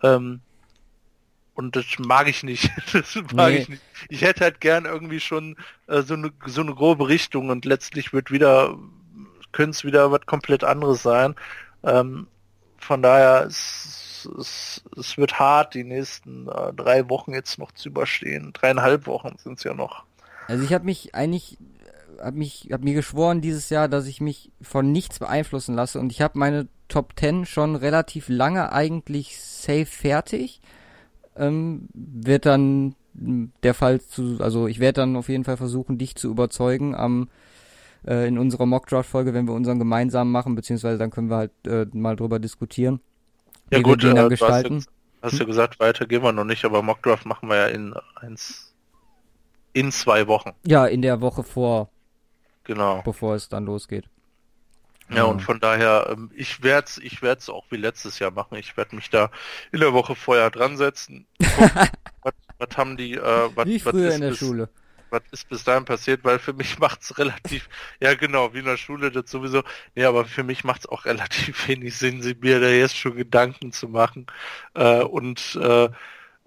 Ähm, 0.03 0.41
und 1.55 1.75
das 1.75 1.85
mag 1.99 2.27
ich 2.27 2.43
nicht. 2.43 2.69
Das 2.93 3.15
mag 3.33 3.51
Nee. 3.51 3.57
ich 3.57 3.69
nicht. 3.69 3.81
Ich 4.09 4.21
hätte 4.21 4.43
halt 4.43 4.61
gern 4.61 4.85
irgendwie 4.85 5.19
schon 5.19 5.55
äh, 5.87 6.01
so 6.01 6.13
eine 6.15 6.31
so 6.45 6.61
eine 6.61 6.73
grobe 6.75 7.07
Richtung 7.07 7.49
und 7.49 7.65
letztlich 7.65 8.13
wird 8.13 8.31
wieder 8.31 8.77
könnte 9.51 9.71
es 9.71 9.83
wieder 9.83 10.11
was 10.11 10.25
komplett 10.25 10.63
anderes 10.63 11.03
sein. 11.03 11.35
Ähm, 11.83 12.27
von 12.77 13.01
daher 13.01 13.47
es, 14.25 14.83
es, 14.97 15.17
wird 15.17 15.39
hart, 15.39 15.73
die 15.73 15.83
nächsten 15.83 16.47
äh, 16.47 16.73
drei 16.73 17.09
Wochen 17.09 17.33
jetzt 17.33 17.59
noch 17.59 17.71
zu 17.71 17.89
überstehen. 17.89 18.51
Dreieinhalb 18.53 19.07
Wochen 19.07 19.35
sind 19.37 19.57
es 19.57 19.63
ja 19.63 19.73
noch. 19.73 20.03
Also 20.47 20.63
ich 20.63 20.73
habe 20.73 20.85
mich 20.85 21.15
eigentlich, 21.15 21.57
habe 22.21 22.37
mich, 22.37 22.69
habe 22.71 22.83
mir 22.83 22.93
geschworen 22.93 23.41
dieses 23.41 23.69
Jahr, 23.69 23.87
dass 23.87 24.07
ich 24.07 24.21
mich 24.21 24.51
von 24.61 24.91
nichts 24.91 25.19
beeinflussen 25.19 25.75
lasse 25.75 25.99
und 25.99 26.11
ich 26.11 26.21
habe 26.21 26.37
meine 26.39 26.67
Top 26.87 27.13
10 27.17 27.45
schon 27.45 27.75
relativ 27.75 28.29
lange 28.29 28.71
eigentlich 28.71 29.39
safe 29.39 29.85
fertig. 29.85 30.61
Ähm, 31.35 31.87
wird 31.93 32.45
dann 32.45 32.95
der 33.13 33.73
Fall 33.73 34.01
zu, 34.01 34.37
also 34.39 34.67
ich 34.67 34.79
werde 34.79 35.01
dann 35.01 35.15
auf 35.15 35.29
jeden 35.29 35.43
Fall 35.43 35.57
versuchen, 35.57 35.97
dich 35.97 36.15
zu 36.15 36.29
überzeugen 36.29 36.95
am 36.95 37.29
äh, 38.05 38.27
in 38.27 38.37
unserer 38.37 38.65
Mockdraft-Folge, 38.65 39.33
wenn 39.33 39.47
wir 39.47 39.53
unseren 39.53 39.79
gemeinsam 39.79 40.31
machen, 40.31 40.55
beziehungsweise 40.55 40.97
dann 40.97 41.11
können 41.11 41.29
wir 41.29 41.37
halt 41.37 41.51
äh, 41.67 41.85
mal 41.93 42.15
drüber 42.15 42.39
diskutieren. 42.39 42.99
Ja 43.71 43.79
wie 43.79 43.83
gut, 43.83 44.03
wir 44.03 44.13
den 44.13 44.15
dann 44.15 44.27
äh, 44.27 44.29
du 44.37 44.45
hast, 44.47 44.63
gestalten. 44.63 44.75
jetzt, 44.75 44.89
hast 45.21 45.39
ja 45.39 45.45
gesagt, 45.45 45.79
weiter 45.79 46.05
gehen 46.05 46.23
wir 46.23 46.31
noch 46.31 46.43
nicht, 46.45 46.65
aber 46.65 46.81
Mockdraft 46.81 47.25
machen 47.25 47.49
wir 47.49 47.57
ja 47.57 47.67
in 47.67 47.93
eins 48.15 48.73
in 49.73 49.91
zwei 49.91 50.27
Wochen. 50.27 50.51
Ja, 50.65 50.85
in 50.85 51.01
der 51.01 51.21
Woche 51.21 51.43
vor, 51.43 51.89
Genau. 52.63 53.01
bevor 53.03 53.35
es 53.35 53.49
dann 53.49 53.65
losgeht. 53.65 54.05
Ja, 55.09 55.23
und 55.25 55.41
von 55.41 55.59
daher, 55.59 56.07
ähm, 56.11 56.31
ich 56.33 56.63
werde 56.63 56.87
es 56.87 56.97
ich 56.97 57.21
werd's 57.21 57.49
auch 57.49 57.65
wie 57.69 57.77
letztes 57.77 58.19
Jahr 58.19 58.31
machen. 58.31 58.55
Ich 58.57 58.77
werde 58.77 58.95
mich 58.95 59.09
da 59.09 59.29
in 59.71 59.79
der 59.81 59.93
Woche 59.93 60.15
vorher 60.15 60.49
dran 60.49 60.77
setzen. 60.77 61.27
was, 62.21 62.33
was 62.57 62.77
haben 62.77 62.97
die, 62.97 63.13
äh, 63.15 63.49
was, 63.55 63.65
Wie 63.67 63.83
was 63.85 63.91
früher 63.91 64.07
ist 64.09 64.15
in 64.15 64.21
der 64.21 64.29
bis, 64.29 64.39
Schule. 64.39 64.69
Was 65.13 65.21
ist 65.31 65.47
bis 65.47 65.63
dahin 65.63 65.85
passiert, 65.85 66.25
weil 66.25 66.39
für 66.39 66.51
mich 66.53 66.79
macht's 66.79 67.17
relativ, 67.17 67.69
ja 68.01 68.13
genau, 68.15 68.53
wie 68.53 68.59
in 68.59 68.65
der 68.65 68.77
Schule 68.77 69.11
das 69.11 69.31
sowieso, 69.31 69.63
nee, 69.95 70.03
aber 70.03 70.25
für 70.25 70.43
mich 70.43 70.65
macht's 70.65 70.87
auch 70.87 71.05
relativ 71.05 71.67
wenig 71.69 71.97
Sinn, 71.97 72.19
mir 72.41 72.59
da 72.59 72.67
jetzt 72.67 72.97
schon 72.97 73.15
Gedanken 73.15 73.71
zu 73.71 73.87
machen. 73.87 74.27
Äh, 74.73 75.03
und 75.03 75.55
äh, 75.61 75.89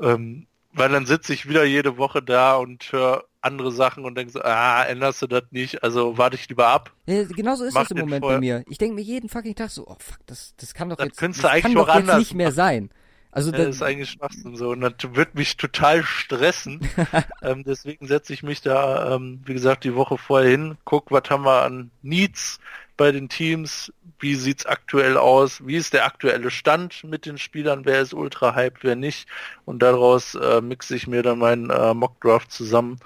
ähm, 0.01 0.47
weil 0.73 0.91
dann 0.91 1.07
sitze 1.07 1.33
ich 1.33 1.49
wieder 1.49 1.65
jede 1.65 1.97
Woche 1.97 2.23
da 2.23 2.57
und 2.57 2.93
höre 2.93 3.25
andere 3.41 3.73
Sachen 3.73 4.05
und 4.05 4.15
denke 4.17 4.33
so, 4.33 4.43
ah, 4.43 4.83
änderst 4.85 5.23
du 5.23 5.27
das 5.27 5.45
nicht? 5.51 5.83
Also 5.83 6.19
warte 6.19 6.37
ich 6.37 6.49
lieber 6.49 6.67
ab. 6.67 6.93
Ja, 7.07 7.25
genauso 7.25 7.65
ist 7.65 7.73
Mach 7.73 7.83
das 7.83 7.93
im 7.93 7.99
Moment 7.99 8.23
vorher. 8.23 8.39
bei 8.39 8.41
mir. 8.41 8.65
Ich 8.69 8.77
denke 8.77 8.95
mir 8.95 9.01
jeden 9.01 9.31
fucking 9.31 9.55
Tag 9.55 9.71
so, 9.71 9.87
oh 9.87 9.97
fuck, 9.99 10.19
das, 10.27 10.55
das 10.59 10.75
kann 10.75 10.91
doch 10.91 10.97
Das 10.97 11.07
jetzt, 11.07 11.23
das 11.23 11.43
kann 11.43 11.51
eigentlich 11.51 11.75
doch 11.75 11.95
jetzt 11.95 12.19
nicht 12.19 12.35
mehr 12.35 12.53
sein. 12.53 12.91
Also 13.31 13.51
Ja, 13.51 13.59
das, 13.59 13.67
das 13.67 13.77
ist 13.77 13.83
eigentlich 13.83 14.11
Schwachsinn 14.11 14.57
so 14.57 14.71
und 14.71 14.81
das 14.81 14.95
wird 15.15 15.35
mich 15.35 15.57
total 15.57 16.03
stressen. 16.03 16.81
ähm, 17.43 17.65
deswegen 17.65 18.07
setze 18.07 18.33
ich 18.33 18.43
mich 18.43 18.63
da, 18.63 19.15
ähm, 19.15 19.41
wie 19.45 19.53
gesagt, 19.53 19.85
die 19.85 19.95
Woche 19.95 20.19
vorher 20.19 20.51
hin, 20.51 20.79
guck, 20.85 21.11
was 21.11 21.29
haben 21.29 21.45
wir 21.45 21.63
an 21.63 21.91
Needs 22.03 22.59
bei 22.97 23.13
den 23.13 23.29
Teams, 23.29 23.93
wie 24.19 24.35
sieht's 24.37 24.65
aktuell 24.65 25.19
aus, 25.19 25.67
wie 25.67 25.77
ist 25.77 25.93
der 25.93 26.07
aktuelle 26.07 26.51
Stand 26.51 27.05
mit 27.05 27.27
den 27.27 27.37
Spielern, 27.37 27.85
wer 27.85 28.01
ist 28.01 28.15
ultra 28.15 28.55
hype, 28.55 28.83
wer 28.83 28.97
nicht 28.97 29.29
und 29.67 29.81
daraus 29.83 30.35
äh, 30.35 30.63
mixe 30.63 30.97
ich 30.97 31.07
mir 31.07 31.23
dann 31.23 31.39
meinen 31.39 31.69
äh, 31.71 31.93
Mock 31.93 32.21
Draft 32.23 32.51
zusammen. 32.51 32.99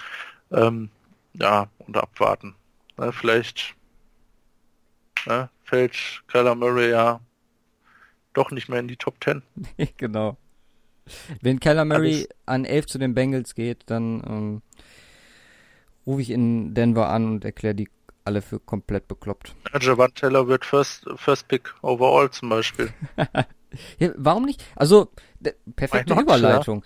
Ähm, 0.52 0.90
ja, 1.34 1.68
und 1.78 1.96
abwarten. 1.96 2.54
Ne, 2.96 3.12
vielleicht 3.12 3.74
ne, 5.26 5.48
fällt 5.64 6.22
Kyler 6.28 6.54
Murray 6.54 6.90
ja 6.90 7.20
doch 8.33 8.51
nicht 8.51 8.68
mehr 8.68 8.81
in 8.81 8.89
die 8.89 8.97
Top 8.97 9.22
10. 9.22 9.43
genau. 9.97 10.37
Wenn 11.41 11.59
Murray 11.59 12.14
Alles- 12.14 12.28
an 12.47 12.64
11 12.64 12.87
zu 12.87 12.99
den 12.99 13.14
Bengals 13.14 13.55
geht, 13.55 13.85
dann 13.87 14.22
ähm, 14.26 14.62
rufe 16.07 16.22
ich 16.22 16.31
in 16.31 16.74
Denver 16.74 17.09
an 17.09 17.26
und 17.26 17.45
erkläre 17.45 17.74
die 17.74 17.89
alle 18.24 18.43
für 18.43 18.61
komplett 18.61 19.09
bekloppt. 19.09 19.55
Javan 19.81 20.14
Taylor 20.14 20.47
wird 20.47 20.64
First, 20.64 21.07
First 21.16 21.49
Pick 21.49 21.74
overall 21.83 22.31
zum 22.31 22.51
Beispiel. 22.51 22.91
Ja, 23.99 24.11
warum 24.16 24.47
nicht? 24.47 24.64
Also, 24.74 25.12
perfekte 25.76 26.14
not, 26.14 26.24
Überleitung. 26.24 26.85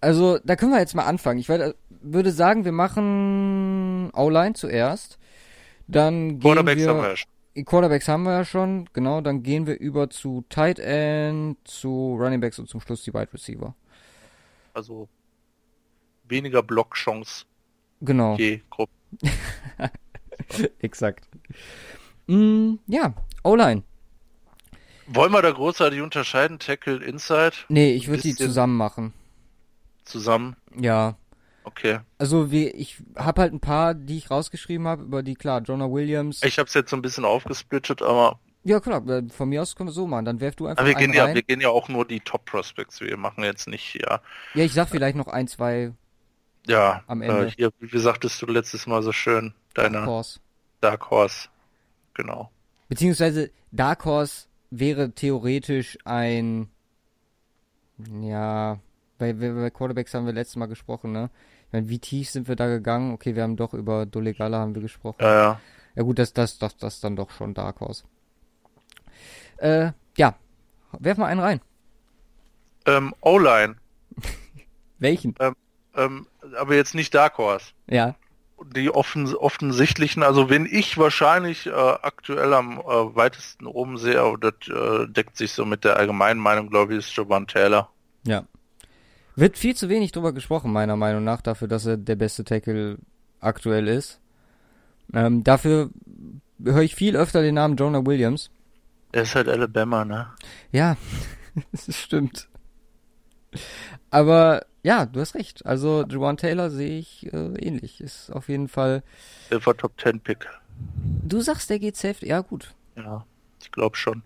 Also, 0.00 0.38
da 0.44 0.56
können 0.56 0.72
wir 0.72 0.80
jetzt 0.80 0.94
mal 0.94 1.04
anfangen. 1.04 1.38
Ich 1.38 1.50
werde, 1.50 1.76
würde 1.90 2.32
sagen, 2.32 2.64
wir 2.64 2.72
machen 2.72 4.10
O-Line 4.14 4.54
zuerst. 4.54 5.18
Dann 5.88 6.38
gehen 6.38 6.40
Quarterbacks 6.40 6.80
wir, 6.80 6.88
haben 6.88 7.02
wir 7.02 7.08
ja 7.10 7.16
schon. 7.16 7.30
Quarterbacks 7.54 8.08
haben 8.08 8.22
wir 8.24 8.32
ja 8.32 8.44
schon, 8.44 8.88
genau. 8.92 9.20
Dann 9.20 9.42
gehen 9.42 9.66
wir 9.66 9.78
über 9.78 10.08
zu 10.10 10.44
Tight 10.48 10.78
End, 10.78 11.56
zu 11.64 12.16
Running 12.18 12.40
Backs 12.40 12.58
und 12.58 12.68
zum 12.68 12.80
Schluss 12.80 13.02
die 13.04 13.12
Wide 13.12 13.32
Receiver. 13.32 13.74
Also 14.74 15.08
weniger 16.28 16.62
Blockchance 16.62 17.44
Genau, 18.00 18.36
je 18.36 18.60
Gruppe. 18.70 18.92
exakt. 20.80 21.28
Mm, 22.26 22.74
ja, 22.86 23.14
O-Line. 23.44 23.82
Wollen 25.06 25.32
wir 25.32 25.42
da 25.42 25.50
großartig 25.50 26.00
unterscheiden? 26.00 26.58
Tackle, 26.58 27.04
Inside 27.04 27.52
Nee, 27.68 27.92
ich 27.92 28.08
würde 28.08 28.22
die 28.22 28.34
zusammen 28.34 28.76
machen. 28.76 29.12
zusammen? 30.04 30.56
Ja. 30.80 31.16
Okay. 31.64 32.00
Also 32.18 32.50
wie, 32.50 32.68
ich 32.68 33.02
habe 33.16 33.40
halt 33.40 33.52
ein 33.52 33.60
paar, 33.60 33.94
die 33.94 34.18
ich 34.18 34.30
rausgeschrieben 34.30 34.86
habe, 34.86 35.02
über 35.02 35.22
die, 35.22 35.34
klar, 35.34 35.62
Jonah 35.62 35.90
Williams. 35.90 36.42
Ich 36.42 36.58
habe 36.58 36.66
es 36.66 36.74
jetzt 36.74 36.90
so 36.90 36.96
ein 36.96 37.02
bisschen 37.02 37.24
aufgesplittet, 37.24 38.02
aber, 38.02 38.40
Ja, 38.64 38.80
klar, 38.80 39.06
äh, 39.08 39.28
von 39.28 39.48
mir 39.48 39.62
aus 39.62 39.76
können 39.76 39.88
wir 39.88 39.94
so 39.94 40.06
machen. 40.06 40.24
Dann 40.24 40.40
werf 40.40 40.56
du 40.56 40.66
einfach 40.66 40.82
aber 40.82 40.88
wir 40.88 40.96
gehen 40.96 41.12
ja, 41.12 41.24
rein. 41.24 41.34
wir 41.34 41.42
gehen 41.42 41.60
ja 41.60 41.68
auch 41.68 41.88
nur 41.88 42.04
die 42.04 42.20
Top 42.20 42.44
Prospects. 42.44 43.00
Wir 43.00 43.16
machen 43.16 43.44
jetzt 43.44 43.68
nicht, 43.68 43.94
ja, 43.94 44.20
Ja, 44.54 44.64
ich 44.64 44.72
sag 44.72 44.88
vielleicht 44.88 45.16
noch 45.16 45.28
ein, 45.28 45.48
zwei 45.48 45.92
ja. 46.66 47.02
Am 47.06 47.22
Ende. 47.22 47.46
Äh, 47.46 47.50
hier, 47.50 47.70
wie 47.80 47.98
sagtest 47.98 48.40
du 48.40 48.46
letztes 48.46 48.86
Mal 48.86 49.02
so 49.02 49.12
schön, 49.12 49.54
deine 49.74 50.06
Horse. 50.06 50.40
Dark 50.80 51.10
Horse. 51.10 51.48
Genau. 52.14 52.50
Beziehungsweise 52.88 53.50
Dark 53.70 54.04
Horse 54.04 54.46
wäre 54.70 55.12
theoretisch 55.12 55.98
ein, 56.04 56.68
ja, 58.20 58.78
bei 59.18 59.32
bei 59.32 59.70
Quarterbacks 59.70 60.14
haben 60.14 60.26
wir 60.26 60.32
letztes 60.32 60.56
Mal 60.56 60.66
gesprochen, 60.66 61.12
ne? 61.12 61.30
Meine, 61.72 61.88
wie 61.88 61.98
tief 61.98 62.30
sind 62.30 62.48
wir 62.48 62.56
da 62.56 62.68
gegangen? 62.68 63.14
Okay, 63.14 63.34
wir 63.34 63.42
haben 63.42 63.56
doch 63.56 63.72
über 63.72 64.04
Dolegala 64.06 64.58
haben 64.58 64.74
wir 64.74 64.82
gesprochen. 64.82 65.16
Ja, 65.20 65.34
ja. 65.34 65.60
Ja 65.94 66.02
gut, 66.02 66.18
das, 66.18 66.32
das, 66.32 66.58
das, 66.58 66.76
das 66.76 67.00
dann 67.00 67.16
doch 67.16 67.30
schon 67.30 67.54
Dark 67.54 67.80
Horse. 67.80 68.04
Äh, 69.56 69.92
ja. 70.16 70.34
Werf 70.98 71.18
mal 71.18 71.26
einen 71.26 71.40
rein. 71.40 71.60
Ähm, 72.86 73.14
O-Line. 73.20 73.76
Welchen? 74.98 75.34
Ähm, 75.94 76.26
aber 76.56 76.74
jetzt 76.74 76.94
nicht 76.94 77.14
Dark 77.14 77.38
Horse. 77.38 77.72
Ja. 77.88 78.16
Die 78.74 78.90
offen, 78.90 79.34
offensichtlichen, 79.34 80.22
also 80.22 80.48
wenn 80.48 80.66
ich 80.66 80.96
wahrscheinlich 80.96 81.66
äh, 81.66 81.70
aktuell 81.70 82.54
am 82.54 82.78
äh, 82.78 83.16
weitesten 83.16 83.66
oben 83.66 83.98
sehe, 83.98 84.20
aber 84.20 84.38
das 84.38 84.68
äh, 84.68 85.08
deckt 85.08 85.36
sich 85.36 85.52
so 85.52 85.64
mit 85.64 85.84
der 85.84 85.96
allgemeinen 85.96 86.38
Meinung, 86.38 86.68
glaube 86.70 86.92
ich, 86.92 87.00
ist 87.00 87.16
Jovan 87.16 87.48
Taylor. 87.48 87.90
Ja. 88.24 88.44
Wird 89.34 89.56
viel 89.56 89.74
zu 89.74 89.88
wenig 89.88 90.12
drüber 90.12 90.32
gesprochen, 90.32 90.72
meiner 90.72 90.96
Meinung 90.96 91.24
nach, 91.24 91.40
dafür, 91.40 91.68
dass 91.68 91.86
er 91.86 91.96
der 91.96 92.16
beste 92.16 92.44
Tackle 92.44 92.98
aktuell 93.40 93.88
ist. 93.88 94.20
Ähm, 95.14 95.42
dafür 95.44 95.90
höre 96.62 96.82
ich 96.82 96.94
viel 96.94 97.16
öfter 97.16 97.42
den 97.42 97.54
Namen 97.54 97.76
Jonah 97.76 98.04
Williams. 98.04 98.50
Der 99.14 99.22
ist 99.22 99.34
halt 99.34 99.48
Alabama, 99.48 100.04
ne? 100.04 100.28
Ja, 100.70 100.96
das 101.72 101.96
stimmt. 101.96 102.48
Aber 104.10 104.64
ja, 104.82 105.06
du 105.06 105.20
hast 105.20 105.34
recht. 105.34 105.64
Also 105.66 106.04
Juwan 106.08 106.36
Taylor 106.36 106.70
sehe 106.70 106.98
ich 106.98 107.32
äh, 107.32 107.54
ähnlich. 107.58 108.00
Ist 108.00 108.30
auf 108.30 108.48
jeden 108.48 108.68
Fall. 108.68 109.02
Der 109.50 109.64
war 109.64 109.76
Top 109.76 110.00
10 110.00 110.20
Pick. 110.20 110.48
Du 111.22 111.40
sagst, 111.40 111.70
der 111.70 111.78
geht 111.78 111.96
safe. 111.96 112.26
Ja, 112.26 112.40
gut. 112.40 112.74
Ja, 112.96 113.24
ich 113.62 113.70
glaube 113.70 113.96
schon. 113.96 114.22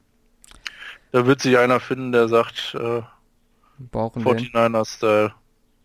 Da 1.12 1.26
wird 1.26 1.40
sich 1.40 1.58
einer 1.58 1.80
finden, 1.80 2.12
der 2.12 2.28
sagt, 2.28 2.76
äh, 2.78 3.02
brauchen 3.78 4.24
den. 4.24 4.38
49er-Style, 4.52 5.34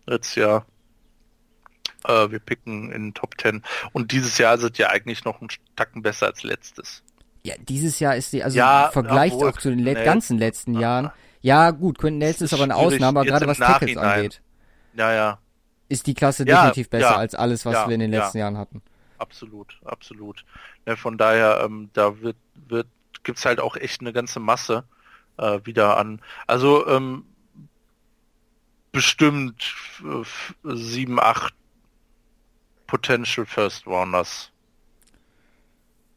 letztes 0.06 0.34
Jahr, 0.36 0.66
äh, 2.04 2.30
wir 2.30 2.38
picken 2.38 2.90
in 2.92 3.14
Top 3.14 3.40
10. 3.40 3.62
Und 3.92 4.12
dieses 4.12 4.38
Jahr 4.38 4.58
sind 4.58 4.78
ja 4.78 4.88
eigentlich 4.90 5.24
noch 5.24 5.40
einen 5.40 5.48
Tacken 5.76 6.02
besser 6.02 6.26
als 6.26 6.42
letztes. 6.42 7.02
Ja, 7.44 7.54
dieses 7.58 7.98
Jahr 7.98 8.16
ist 8.16 8.32
die, 8.32 8.42
also 8.44 8.56
Ja, 8.56 8.90
vergleicht 8.92 9.34
obwohl 9.34 9.50
auch 9.50 9.58
zu 9.58 9.70
den 9.70 9.80
le 9.80 9.92
Nelson- 9.94 10.04
ganzen 10.04 10.38
letzten 10.38 10.78
Jahren. 10.78 11.10
Ja, 11.40 11.70
gut, 11.72 11.98
Quentin 11.98 12.18
Nelson 12.18 12.44
ist 12.44 12.54
aber 12.54 12.62
eine 12.62 12.76
Ausnahme, 12.76 13.20
aber 13.20 13.24
jetzt 13.26 13.32
gerade 13.32 13.44
im 13.46 13.50
was 13.50 13.58
Tackles 13.58 13.94
Nachhinein. 13.96 14.14
angeht, 14.18 14.42
Ja, 14.94 15.12
ja, 15.12 15.38
ist 15.88 16.06
die 16.06 16.14
Klasse 16.14 16.44
Ja, 16.46 16.56
definitiv 16.66 16.88
besser 16.88 17.10
ja, 17.10 17.16
als 17.16 17.34
alles, 17.34 17.66
was 17.66 17.74
ja, 17.74 17.88
wir 17.88 17.94
in 17.94 18.00
den 18.00 18.12
ja. 18.12 18.20
letzten 18.20 18.38
Jahren 18.38 18.56
hatten. 18.58 18.80
absolut, 19.18 19.78
absolut. 19.84 20.44
Ne, 20.86 20.96
von 20.96 21.18
daher, 21.18 21.62
ähm, 21.64 21.90
da 21.94 22.20
wird, 22.20 22.36
wird, 22.68 22.86
gibt's 23.24 23.44
halt 23.44 23.58
auch 23.60 23.76
echt 23.76 24.00
eine 24.00 24.12
ganze 24.12 24.38
Masse 24.40 24.84
äh, 25.38 25.58
wieder 25.64 25.96
an. 25.96 26.20
Also 26.46 26.86
ähm, 26.86 27.24
bestimmt 28.92 29.74
f- 30.02 30.54
sieben, 30.62 31.18
acht 31.18 31.54
Potential 32.86 33.46
First 33.46 33.86
Rounders. 33.86 34.50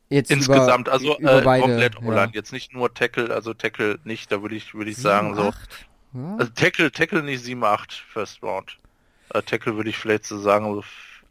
Jetzt 0.09 0.29
Insgesamt, 0.29 0.87
über, 0.87 0.93
also 0.93 1.17
über 1.17 1.39
äh, 1.39 1.41
beide, 1.41 1.61
komplett 1.63 1.95
ja. 2.01 2.25
Jetzt 2.33 2.51
nicht 2.51 2.73
nur 2.73 2.93
Tackle, 2.93 3.33
also 3.33 3.53
Tackle 3.53 3.99
nicht, 4.03 4.31
da 4.31 4.41
würde 4.41 4.55
ich, 4.55 4.73
würde 4.75 4.91
ich 4.91 4.97
Sieben, 4.97 5.03
sagen 5.09 5.35
so. 5.35 5.49
acht? 5.49 5.87
Ja. 6.13 6.35
Also 6.37 6.51
Tackle, 6.53 6.91
Tackle 6.91 7.23
nicht 7.23 7.43
7, 7.43 7.63
8 7.63 7.91
First 7.91 8.43
Round. 8.43 8.77
Äh, 9.33 9.41
Tackle 9.41 9.75
würde 9.75 9.89
ich 9.89 9.97
vielleicht 9.97 10.25
so 10.25 10.37
sagen, 10.37 10.73
so 10.75 10.83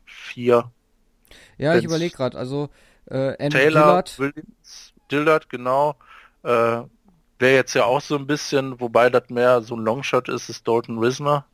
4. 0.06 0.70
Ja, 1.56 1.76
ich 1.76 1.84
überlege 1.84 2.16
gerade. 2.16 2.36
Also 2.36 2.68
äh, 3.06 3.36
Andrew 3.42 3.48
Taylor, 3.50 4.02
Dillard, 4.02 4.18
Williams, 4.18 4.92
Dillard, 5.10 5.48
genau. 5.48 5.96
Äh, 6.42 6.82
Wäre 7.44 7.56
jetzt 7.56 7.74
ja 7.74 7.84
auch 7.84 8.00
so 8.00 8.16
ein 8.16 8.26
bisschen, 8.26 8.80
wobei 8.80 9.10
das 9.10 9.28
mehr 9.28 9.60
so 9.60 9.76
ein 9.76 9.84
Longshot 9.84 10.30
ist, 10.30 10.48
ist 10.48 10.66
Dalton 10.66 10.98
Risner. 10.98 11.44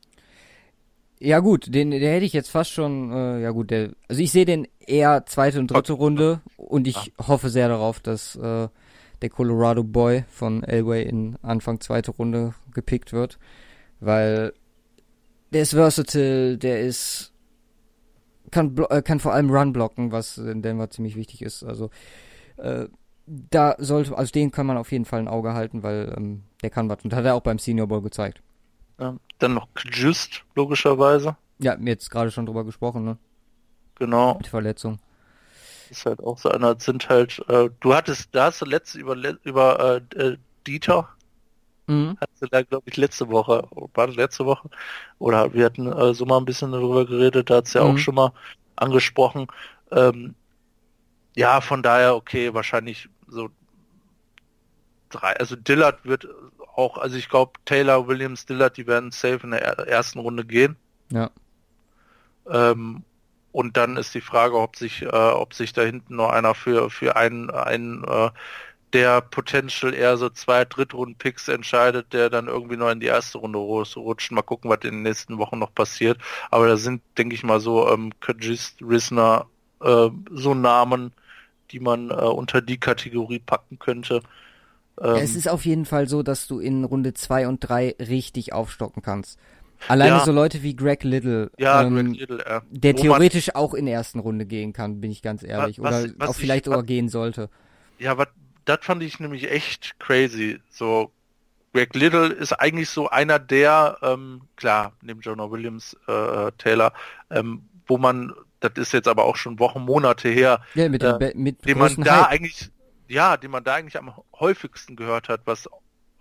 ja 1.18 1.41
gut, 1.41 1.74
den 1.74 1.91
der 1.91 2.12
hätte 2.12 2.24
ich 2.24 2.32
jetzt 2.32 2.49
fast 2.49 2.70
schon. 2.70 3.11
Äh, 3.11 3.41
ja 3.41 3.51
gut, 3.51 3.72
der, 3.72 3.91
also 4.07 4.22
ich 4.22 4.30
sehe 4.30 4.45
den 4.45 4.68
eher 4.78 5.26
zweite 5.26 5.59
und 5.59 5.68
dritte 5.68 5.95
Runde 5.95 6.43
und 6.57 6.86
ich 6.86 7.12
hoffe 7.18 7.49
sehr 7.49 7.66
darauf, 7.66 7.99
dass 7.99 8.36
äh, 8.36 8.68
der 9.20 9.30
Colorado 9.30 9.82
Boy 9.82 10.22
von 10.30 10.62
Elway 10.62 11.03
in 11.03 11.36
Anfang 11.43 11.80
zweite 11.80 12.12
Runde 12.12 12.55
gepickt 12.72 13.12
wird, 13.12 13.41
weil 13.99 14.53
der 15.53 15.62
ist 15.62 15.72
versatile, 15.72 16.57
der 16.57 16.82
ist 16.82 17.32
kann 18.53 18.76
äh, 18.91 19.03
kann 19.03 19.18
vor 19.18 19.32
allem 19.32 19.51
Run 19.51 19.72
blocken, 19.72 20.12
was 20.12 20.38
in 20.38 20.62
Denver 20.62 20.88
ziemlich 20.88 21.16
wichtig 21.16 21.43
ist. 21.43 21.64
Also 21.64 21.91
äh, 22.59 22.86
da 23.51 23.76
sollte, 23.78 24.16
also 24.16 24.33
den 24.33 24.51
kann 24.51 24.66
man 24.66 24.76
auf 24.76 24.93
jeden 24.93 25.05
Fall 25.05 25.20
ein 25.20 25.28
Auge 25.28 25.55
halten, 25.55 25.83
weil 25.83 26.12
ähm, 26.16 26.43
der 26.62 26.70
kann 26.70 26.89
was 26.89 27.05
und 27.05 27.14
hat 27.14 27.24
er 27.24 27.35
auch 27.35 27.43
beim 27.43 27.59
Senior 27.59 27.87
Bowl 27.87 28.03
gezeigt. 28.03 28.43
Ja. 28.99 29.16
Dann 29.39 29.55
noch 29.55 29.68
Just, 29.91 30.45
logischerweise. 30.55 31.37
Ja, 31.59 31.76
mir 31.76 31.91
jetzt 31.91 32.11
gerade 32.11 32.31
schon 32.31 32.47
drüber 32.47 32.64
gesprochen, 32.64 33.05
ne? 33.05 33.18
Genau. 33.97 34.35
Mit 34.39 34.47
Verletzung. 34.47 34.99
Ist 35.91 36.07
halt 36.07 36.20
auch 36.20 36.39
so 36.39 36.51
einer, 36.51 36.78
sind 36.78 37.09
halt, 37.09 37.41
äh, 37.49 37.68
du 37.81 37.95
hattest, 37.95 38.35
da 38.35 38.45
hast 38.47 38.61
du 38.61 38.64
letzte 38.64 38.99
über, 38.99 39.16
über 39.45 40.01
äh, 40.14 40.16
äh, 40.22 40.37
Dieter, 40.66 41.09
Mhm. 41.89 42.16
hast 42.20 42.41
du 42.43 42.47
da 42.47 42.62
glaube 42.62 42.89
ich 42.89 42.97
letzte 42.97 43.28
Woche, 43.28 43.66
war 43.95 44.07
das 44.07 44.16
letzte 44.16 44.47
Woche? 44.47 44.68
Oder 45.18 45.53
wir 45.55 45.64
hatten 45.64 45.87
äh, 45.91 46.14
so 46.14 46.26
mal 46.26 46.39
ein 46.39 46.45
bisschen 46.45 46.72
darüber 46.72 47.07
geredet, 47.07 47.51
da 47.51 47.57
hat's 47.57 47.72
ja 47.74 47.83
Mhm. 47.83 47.87
auch 47.87 47.99
schon 47.99 48.14
mal 48.14 48.33
angesprochen. 48.76 49.47
Ähm, 49.91 50.35
ja, 51.37 51.61
von 51.61 51.83
daher, 51.83 52.16
okay, 52.16 52.53
wahrscheinlich 52.55 53.09
so 53.31 53.51
drei, 55.11 55.37
also 55.37 55.57
Dillard 55.57 56.05
wird 56.05 56.28
auch, 56.74 56.99
also 56.99 57.16
ich 57.16 57.28
glaube 57.28 57.53
Taylor, 57.64 58.07
Williams, 58.07 58.47
Dillard, 58.47 58.76
die 58.76 58.87
werden 58.87 59.11
safe 59.11 59.41
in 59.43 59.51
der 59.51 59.62
er- 59.62 59.87
ersten 59.89 60.18
Runde 60.18 60.45
gehen. 60.45 60.76
Ja. 61.11 61.31
Ähm, 62.49 63.03
und 63.53 63.76
dann 63.76 63.97
ist 63.97 64.14
die 64.14 64.20
Frage, 64.20 64.59
ob 64.59 64.76
sich, 64.76 65.03
äh, 65.03 65.07
ob 65.07 65.55
sich 65.55 65.72
da 65.72 65.83
hinten 65.83 66.16
noch 66.16 66.31
einer 66.31 66.55
für, 66.55 66.91
für 66.91 67.16
einen, 67.16 67.51
einen 67.51 68.05
äh, 68.05 68.31
der 68.93 69.20
potential 69.20 69.95
eher 69.95 70.16
so 70.16 70.31
zwei 70.31 70.64
Drittrunden-Picks 70.64 71.49
entscheidet, 71.49 72.12
der 72.12 72.28
dann 72.28 72.49
irgendwie 72.49 72.76
noch 72.76 72.91
in 72.91 73.01
die 73.01 73.07
erste 73.07 73.39
Runde 73.39 73.59
ru- 73.59 73.99
rutscht. 73.99 74.33
Mal 74.33 74.43
gucken, 74.43 74.70
was 74.70 74.78
in 74.83 74.91
den 74.97 75.03
nächsten 75.03 75.39
Wochen 75.39 75.59
noch 75.59 75.74
passiert. 75.74 76.18
Aber 76.51 76.66
da 76.66 76.76
sind, 76.76 77.03
denke 77.16 77.35
ich 77.35 77.45
mal, 77.45 77.61
so 77.61 77.89
ähm, 77.89 78.12
Kajist, 78.20 78.83
Risner, 78.83 79.47
äh, 79.81 80.09
so 80.31 80.55
Namen, 80.55 81.12
die 81.72 81.80
man 81.80 82.10
äh, 82.10 82.14
unter 82.14 82.60
die 82.62 82.78
Kategorie 82.78 83.38
packen 83.38 83.78
könnte. 83.78 84.20
Ähm, 85.00 85.16
es 85.16 85.34
ist 85.34 85.48
auf 85.48 85.64
jeden 85.64 85.84
Fall 85.86 86.08
so, 86.08 86.22
dass 86.22 86.46
du 86.46 86.58
in 86.60 86.84
Runde 86.84 87.14
2 87.14 87.48
und 87.48 87.60
3 87.60 87.96
richtig 87.98 88.52
aufstocken 88.52 89.02
kannst. 89.02 89.38
Alleine 89.88 90.16
Ja. 90.18 90.24
so 90.24 90.32
Leute 90.32 90.62
wie 90.62 90.76
Greg 90.76 91.04
Little, 91.04 91.50
ja, 91.56 91.82
ähm, 91.82 91.94
Greg 92.12 92.20
Little, 92.20 92.44
äh, 92.44 92.60
der 92.70 92.92
wo 92.94 92.96
man- 92.98 93.02
theoretisch 93.02 93.54
auch 93.54 93.72
in 93.72 93.86
der 93.86 93.94
ersten 93.94 94.18
Runde 94.18 94.44
gehen 94.44 94.72
kann, 94.74 95.00
bin 95.00 95.10
ich 95.10 95.22
ganz 95.22 95.42
ehrlich. 95.42 95.80
was- 95.80 96.04
Oder 96.04 96.12
was 96.18 96.28
auch 96.28 96.34
ich- 96.34 96.40
vielleicht 96.40 96.66
was- 96.66 96.72
sogar 96.72 96.82
gehen 96.82 97.08
sollte. 97.08 97.48
Ja, 97.98 98.14
das 98.66 98.78
fand 98.82 99.02
ich 99.02 99.18
nämlich 99.20 99.50
echt 99.50 99.98
crazy. 99.98 100.60
So, 100.70 101.10
Greg 101.72 101.94
Little 101.94 102.26
ist 102.26 102.52
eigentlich 102.52 102.90
so 102.90 103.08
einer 103.08 103.38
der, 103.38 103.96
ähm, 104.02 104.42
klar, 104.56 104.92
neben 105.02 105.20
Jonah 105.20 105.50
Williams, 105.50 105.96
äh, 106.08 106.50
Taylor, 106.58 106.92
ähm, 107.30 107.62
wo 107.86 107.96
man, 107.96 108.34
das 108.61 108.72
ist 108.76 108.92
jetzt 108.92 109.08
aber 109.08 109.24
auch 109.24 109.36
schon 109.36 109.58
Wochen, 109.58 109.80
Monate 109.82 110.28
her, 110.28 110.61
Ja, 110.74 110.88
mit 110.88 111.02
äh, 111.02 111.11
dem 111.11 111.18
Be- 111.18 111.32
mit 111.34 111.64
den 111.66 111.78
man 111.78 111.96
da 111.96 112.22
Hype. 112.22 112.28
eigentlich, 112.30 112.70
ja, 113.08 113.36
den 113.36 113.50
man 113.50 113.64
da 113.64 113.74
eigentlich 113.74 113.98
am 113.98 114.12
häufigsten 114.38 114.96
gehört 114.96 115.28
hat, 115.28 115.42
was 115.46 115.66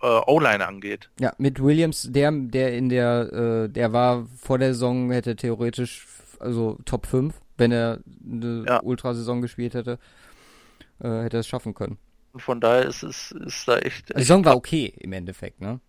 äh, 0.02 0.06
O-Line 0.06 0.66
angeht. 0.66 1.10
Ja, 1.20 1.32
mit 1.38 1.62
Williams, 1.62 2.08
der, 2.10 2.30
der 2.32 2.72
in 2.76 2.88
der, 2.88 3.32
äh, 3.32 3.68
der 3.68 3.92
war 3.92 4.26
vor 4.38 4.58
der 4.58 4.72
Saison, 4.72 5.10
hätte 5.10 5.36
theoretisch, 5.36 6.06
also 6.38 6.78
Top 6.86 7.06
5, 7.06 7.34
wenn 7.58 7.70
er 7.72 7.98
eine 8.24 8.64
Ja. 8.66 8.82
Ultrasaison 8.82 9.42
gespielt 9.42 9.74
hätte. 9.74 9.98
äh, 11.02 11.22
hätte 11.22 11.38
es 11.38 11.46
schaffen 11.48 11.74
können. 11.74 11.98
Und 12.32 12.40
von 12.40 12.60
daher 12.60 12.84
ist 12.86 13.02
es 13.02 13.32
ist 13.32 13.66
da 13.66 13.78
echt. 13.78 14.10
Die 14.10 14.18
Saison 14.20 14.44
war 14.44 14.54
okay 14.56 14.92
im 14.98 15.12
Endeffekt, 15.12 15.60
ne? 15.60 15.80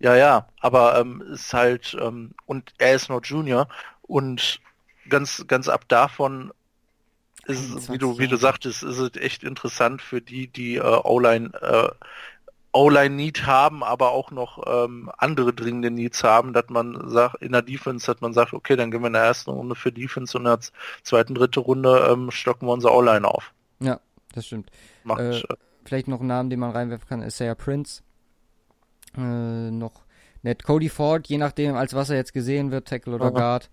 Ja, 0.00 0.14
ja, 0.16 0.48
aber 0.60 0.98
ähm, 0.98 1.22
ist 1.32 1.52
halt 1.52 1.96
ähm, 2.00 2.32
und 2.46 2.72
er 2.78 2.94
ist 2.94 3.08
noch 3.08 3.24
Junior 3.24 3.68
und 4.02 4.60
ganz 5.08 5.44
ganz 5.46 5.68
ab 5.68 5.88
davon 5.88 6.52
ist 7.46 7.92
wie 7.92 7.98
du 7.98 8.18
wie 8.18 8.28
du 8.28 8.36
sagtest, 8.36 8.82
ist 8.82 8.98
es 8.98 9.16
echt 9.16 9.44
interessant 9.44 10.00
für 10.00 10.20
die, 10.20 10.48
die 10.48 10.76
äh, 10.76 10.80
O-Line 10.80 11.50
äh, 11.60 11.90
O-Line 12.72 13.14
Need 13.14 13.46
haben, 13.46 13.84
aber 13.84 14.10
auch 14.10 14.32
noch 14.32 14.64
ähm, 14.66 15.10
andere 15.16 15.52
dringende 15.52 15.92
Needs 15.92 16.24
haben, 16.24 16.52
dass 16.52 16.68
man 16.70 17.08
sagt, 17.08 17.40
in 17.40 17.52
der 17.52 17.62
Defense, 17.62 18.10
dass 18.10 18.20
man 18.20 18.32
sagt, 18.32 18.52
okay, 18.52 18.74
dann 18.74 18.90
gehen 18.90 19.00
wir 19.00 19.06
in 19.06 19.12
der 19.12 19.22
ersten 19.22 19.50
Runde 19.50 19.76
für 19.76 19.92
Defense 19.92 20.36
und 20.36 20.44
in 20.44 20.50
der 20.50 20.58
zweiten, 21.04 21.34
dritte 21.36 21.60
Runde 21.60 22.08
ähm, 22.10 22.32
stocken 22.32 22.66
wir 22.66 22.72
unser 22.72 22.92
O-Line 22.92 23.28
auf. 23.28 23.52
Ja, 23.78 24.00
das 24.32 24.46
stimmt. 24.46 24.70
Macht, 25.04 25.20
Äh, 25.20 25.38
äh, 25.38 25.44
vielleicht 25.84 26.08
noch 26.08 26.18
einen 26.18 26.28
Namen, 26.28 26.50
den 26.50 26.58
man 26.58 26.72
reinwerfen 26.72 27.06
kann, 27.08 27.22
ist 27.22 27.38
ja 27.38 27.54
Prince. 27.54 28.02
Äh, 29.16 29.20
noch 29.70 30.02
nett 30.42 30.64
Cody 30.64 30.88
Ford, 30.88 31.28
je 31.28 31.38
nachdem, 31.38 31.76
als 31.76 31.94
was 31.94 32.10
er 32.10 32.16
jetzt 32.16 32.32
gesehen 32.32 32.72
wird, 32.72 32.88
Tackle 32.88 33.14
oder. 33.14 33.30
Guard. 33.30 33.70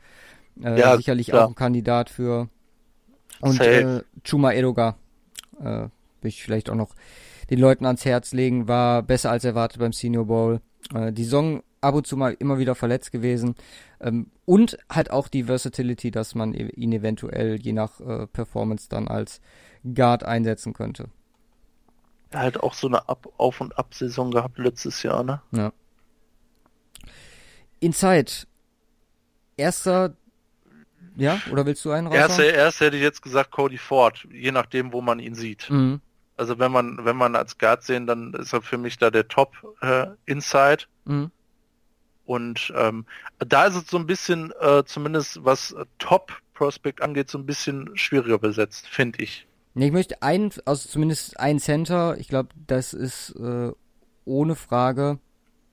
Äh, 0.63 0.79
Ja, 0.79 0.97
sicherlich 0.97 1.27
klar. 1.27 1.45
auch 1.45 1.49
ein 1.49 1.55
Kandidat 1.55 2.09
für. 2.09 2.49
Und 3.39 3.53
Safe. 3.53 4.03
äh, 4.03 4.27
Chuma 4.27 4.53
Edoga. 4.53 4.95
Äh, 5.59 5.87
will 6.21 6.29
ich 6.29 6.43
vielleicht 6.43 6.69
auch 6.69 6.75
noch 6.75 6.95
den 7.49 7.59
Leuten 7.59 7.85
ans 7.85 8.05
Herz 8.05 8.31
legen, 8.33 8.67
war 8.67 9.03
besser 9.03 9.31
als 9.31 9.43
erwartet 9.43 9.79
beim 9.79 9.93
Senior 9.93 10.25
Bowl. 10.25 10.61
Äh, 10.93 11.11
die 11.11 11.23
Saison 11.23 11.63
ab 11.81 11.95
und 11.95 12.05
zu 12.05 12.15
mal 12.15 12.35
immer 12.39 12.59
wieder 12.59 12.75
verletzt 12.75 13.11
gewesen. 13.11 13.55
Ähm, 13.99 14.29
und 14.45 14.77
halt 14.89 15.09
auch 15.11 15.27
die 15.27 15.43
Versatility, 15.45 16.11
dass 16.11 16.35
man 16.35 16.53
e- 16.53 16.69
ihn 16.75 16.91
eventuell 16.93 17.55
je 17.59 17.73
nach 17.73 17.99
äh, 17.99 18.27
Performance 18.27 18.87
dann 18.89 19.07
als 19.07 19.41
Guard 19.83 20.23
einsetzen 20.23 20.73
könnte. 20.73 21.09
er 22.29 22.41
hat 22.41 22.57
auch 22.57 22.73
so 22.75 22.87
eine 22.87 23.09
Ab 23.09 23.27
Auf- 23.37 23.61
und 23.61 23.77
Ab-Saison 23.77 24.29
gehabt 24.31 24.57
letztes 24.59 25.01
Jahr, 25.03 25.23
ne? 25.23 25.41
Ja. 25.51 25.73
Inside. 27.79 28.31
Erster. 29.57 30.15
Ja, 31.21 31.39
oder 31.51 31.67
willst 31.67 31.85
du 31.85 31.91
einen 31.91 32.07
raus? 32.07 32.15
Erst, 32.15 32.39
erst 32.39 32.79
hätte 32.79 32.97
ich 32.97 33.03
jetzt 33.03 33.21
gesagt 33.21 33.51
Cody 33.51 33.77
Ford, 33.77 34.27
je 34.31 34.51
nachdem, 34.51 34.91
wo 34.91 35.01
man 35.01 35.19
ihn 35.19 35.35
sieht. 35.35 35.69
Mhm. 35.69 36.01
Also 36.35 36.57
wenn 36.57 36.71
man 36.71 37.05
wenn 37.05 37.15
man 37.15 37.35
als 37.35 37.59
Guard 37.59 37.83
sehen, 37.83 38.07
dann 38.07 38.33
ist 38.33 38.53
er 38.53 38.63
für 38.63 38.79
mich 38.79 38.97
da 38.97 39.11
der 39.11 39.27
Top 39.27 39.55
äh, 39.81 40.07
Inside. 40.25 40.85
Mhm. 41.05 41.29
Und 42.25 42.73
ähm, 42.75 43.05
da 43.37 43.65
ist 43.65 43.75
es 43.75 43.87
so 43.87 43.97
ein 43.97 44.07
bisschen, 44.07 44.51
äh, 44.61 44.83
zumindest 44.83 45.45
was 45.45 45.75
Top 45.99 46.31
Prospect 46.55 47.03
angeht, 47.03 47.29
so 47.29 47.37
ein 47.37 47.45
bisschen 47.45 47.95
schwieriger 47.95 48.39
besetzt, 48.39 48.87
finde 48.87 49.21
ich. 49.21 49.45
Nee, 49.75 49.87
ich 49.87 49.91
möchte 49.91 50.23
einen, 50.23 50.51
also 50.65 50.89
zumindest 50.89 51.39
einen 51.39 51.59
Center. 51.59 52.17
Ich 52.17 52.29
glaube, 52.29 52.49
das 52.65 52.93
ist 52.93 53.35
äh, 53.35 53.71
ohne 54.25 54.55
Frage. 54.55 55.19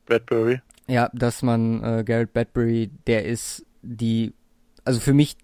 Bradbury. 0.04 0.60
Ja, 0.88 1.10
dass 1.14 1.42
man 1.42 1.82
äh, 1.82 2.04
Garrett 2.04 2.34
Badbury, 2.34 2.90
der 3.06 3.24
ist 3.24 3.64
die, 3.82 4.32
also 4.88 5.00
für 5.00 5.12
mich, 5.12 5.36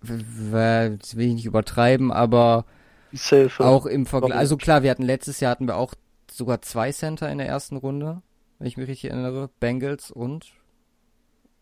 das 0.00 1.14
will 1.14 1.26
ich 1.26 1.34
nicht 1.34 1.44
übertreiben, 1.44 2.10
aber 2.10 2.64
Safe. 3.12 3.62
auch 3.62 3.84
im 3.84 4.06
Vergleich, 4.06 4.38
also 4.38 4.56
klar, 4.56 4.82
wir 4.82 4.90
hatten 4.90 5.02
letztes 5.02 5.40
Jahr 5.40 5.50
hatten 5.50 5.68
wir 5.68 5.76
auch 5.76 5.92
sogar 6.30 6.62
zwei 6.62 6.90
Center 6.90 7.30
in 7.30 7.36
der 7.36 7.46
ersten 7.46 7.76
Runde, 7.76 8.22
wenn 8.58 8.66
ich 8.66 8.78
mich 8.78 8.88
richtig 8.88 9.10
erinnere, 9.10 9.50
Bengals 9.60 10.10
und 10.10 10.52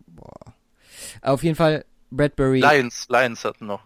boah. 0.07 0.55
Auf 1.21 1.43
jeden 1.43 1.57
Fall 1.57 1.85
Bradbury. 2.13 2.61
Lions, 2.61 3.09
Lions 3.09 3.45
hatten 3.45 3.67
noch. 3.67 3.83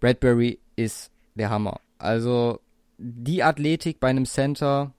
Bradbury 0.00 0.58
ist 0.74 1.12
der 1.36 1.50
Hammer. 1.50 1.80
Also 1.98 2.58
die 2.98 3.44
Athletik 3.44 4.00
bei 4.00 4.08
einem 4.08 4.26
Center, 4.26 4.92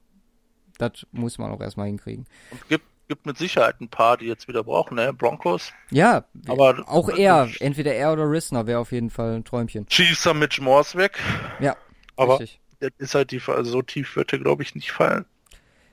das 0.78 1.06
muss 1.12 1.38
man 1.38 1.52
auch 1.52 1.60
erstmal 1.60 1.88
hinkriegen. 1.88 2.28
Und 2.52 2.66
gibt, 2.70 2.86
gibt 3.08 3.26
mit 3.26 3.38
Sicherheit 3.38 3.80
ein 3.82 3.90
paar, 3.90 4.18
die 4.18 4.26
jetzt 4.26 4.48
wieder 4.48 4.64
brauchen, 4.64 4.96
ne? 4.96 5.14
Broncos. 5.14 5.72
Ja, 5.92 6.26
Aber- 6.48 6.84
auch 6.88 7.10
er, 7.10 7.50
entweder 7.60 7.94
er 7.96 8.14
oder 8.14 8.30
Rissner 8.30 8.68
wäre 8.68 8.80
auf 8.80 8.92
jeden 8.92 9.10
Fall 9.10 9.36
ein 9.36 9.44
Träumchen. 9.46 9.86
Chiefs 9.88 10.26
haben 10.26 10.40
Mitch 10.40 10.62
Morse 10.62 10.98
weg. 10.98 11.20
Ja, 11.60 11.76
Aber 12.16 12.40
richtig. 12.40 12.60
der 12.82 12.90
ist 12.98 13.16
halt 13.16 13.32
die, 13.32 13.42
also 13.48 13.72
so 13.72 13.82
tief 13.82 14.16
wird 14.16 14.34
er, 14.34 14.40
glaube 14.40 14.64
ich, 14.64 14.76
nicht 14.76 14.92
fallen. 14.92 15.26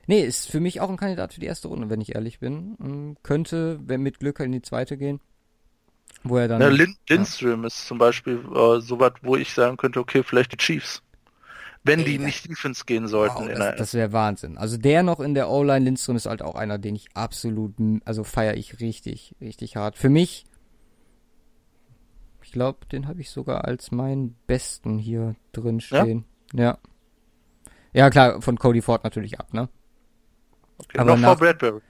Nee, 0.07 0.21
ist 0.23 0.51
für 0.51 0.61
mich 0.61 0.81
auch 0.81 0.91
ein 0.91 0.97
Kandidat 0.99 1.33
für 1.33 1.41
die 1.41 1.47
erste 1.47 1.69
Runde, 1.69 1.89
wenn 1.89 2.01
ich 2.01 2.15
ehrlich 2.15 2.39
bin. 2.39 2.77
Ähm, 2.81 3.17
Könnte, 3.23 3.79
wenn 3.87 4.03
mit 4.03 4.19
Glück 4.21 4.39
in 4.41 4.53
die 4.53 4.61
zweite 4.63 4.99
gehen. 4.99 5.21
Wo 6.25 6.37
er 6.39 6.49
dann. 6.49 6.61
Ja, 6.61 6.69
Lin 6.69 6.95
Lindström 7.09 7.65
ist 7.65 7.87
zum 7.87 7.99
Beispiel 7.99 8.35
äh, 8.55 8.81
so 8.81 8.99
was, 9.01 9.13
wo 9.23 9.37
ich 9.37 9.53
sagen 9.53 9.77
könnte, 9.77 10.01
okay, 10.01 10.23
vielleicht 10.23 10.53
die 10.53 10.57
Chiefs. 10.57 11.03
Wenn 11.87 12.01
die 12.05 12.13
Ey, 12.13 12.17
das- 12.17 12.27
nicht 12.27 12.49
Defense 12.51 12.85
gehen 12.87 13.07
sollten. 13.09 13.37
Wow, 13.37 13.49
in 13.49 13.59
das 13.59 13.77
das 13.77 13.95
wäre 13.95 14.13
Wahnsinn. 14.13 14.57
Also 14.57 14.77
der 14.79 15.03
noch 15.03 15.21
in 15.21 15.35
der 15.35 15.51
O-Line 15.51 15.85
Lindström 15.85 16.17
ist 16.17 16.27
halt 16.27 16.41
auch 16.43 16.55
einer, 16.55 16.79
den 16.79 16.97
ich 16.97 17.09
absolut, 17.15 17.75
also 18.07 18.25
feiere 18.25 18.55
ich 18.57 18.81
richtig, 18.81 19.35
richtig 19.41 19.77
hart. 19.77 19.97
Für 19.99 20.09
mich, 20.09 20.47
ich 22.43 22.53
glaube, 22.53 22.87
den 22.87 23.07
habe 23.07 23.21
ich 23.21 23.31
sogar 23.31 23.65
als 23.65 23.91
meinen 23.91 24.37
besten 24.47 24.99
hier 24.99 25.35
drin 25.53 25.81
stehen. 25.81 26.25
Ja. 26.53 26.79
Ja, 27.93 28.11
klar, 28.11 28.41
von 28.43 28.59
Cody 28.59 28.83
Ford 28.83 29.05
natürlich 29.05 29.39
ab, 29.39 29.53
ne? 29.53 29.69
okay, 30.79 30.99
aber 30.99 31.13
noch 31.13 31.19
nach- 31.21 31.29
vor 31.29 31.47
Bradbury. 31.47 31.81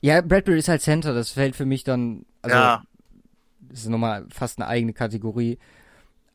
Ja, 0.00 0.20
Bradbury 0.20 0.58
ist 0.58 0.68
halt 0.68 0.82
Center, 0.82 1.12
das 1.14 1.30
fällt 1.30 1.56
für 1.56 1.66
mich 1.66 1.84
dann, 1.84 2.24
also, 2.42 2.56
ja, 2.56 2.82
das 3.60 3.80
ist 3.80 3.88
nochmal 3.88 4.26
fast 4.30 4.58
eine 4.58 4.68
eigene 4.68 4.92
Kategorie. 4.92 5.58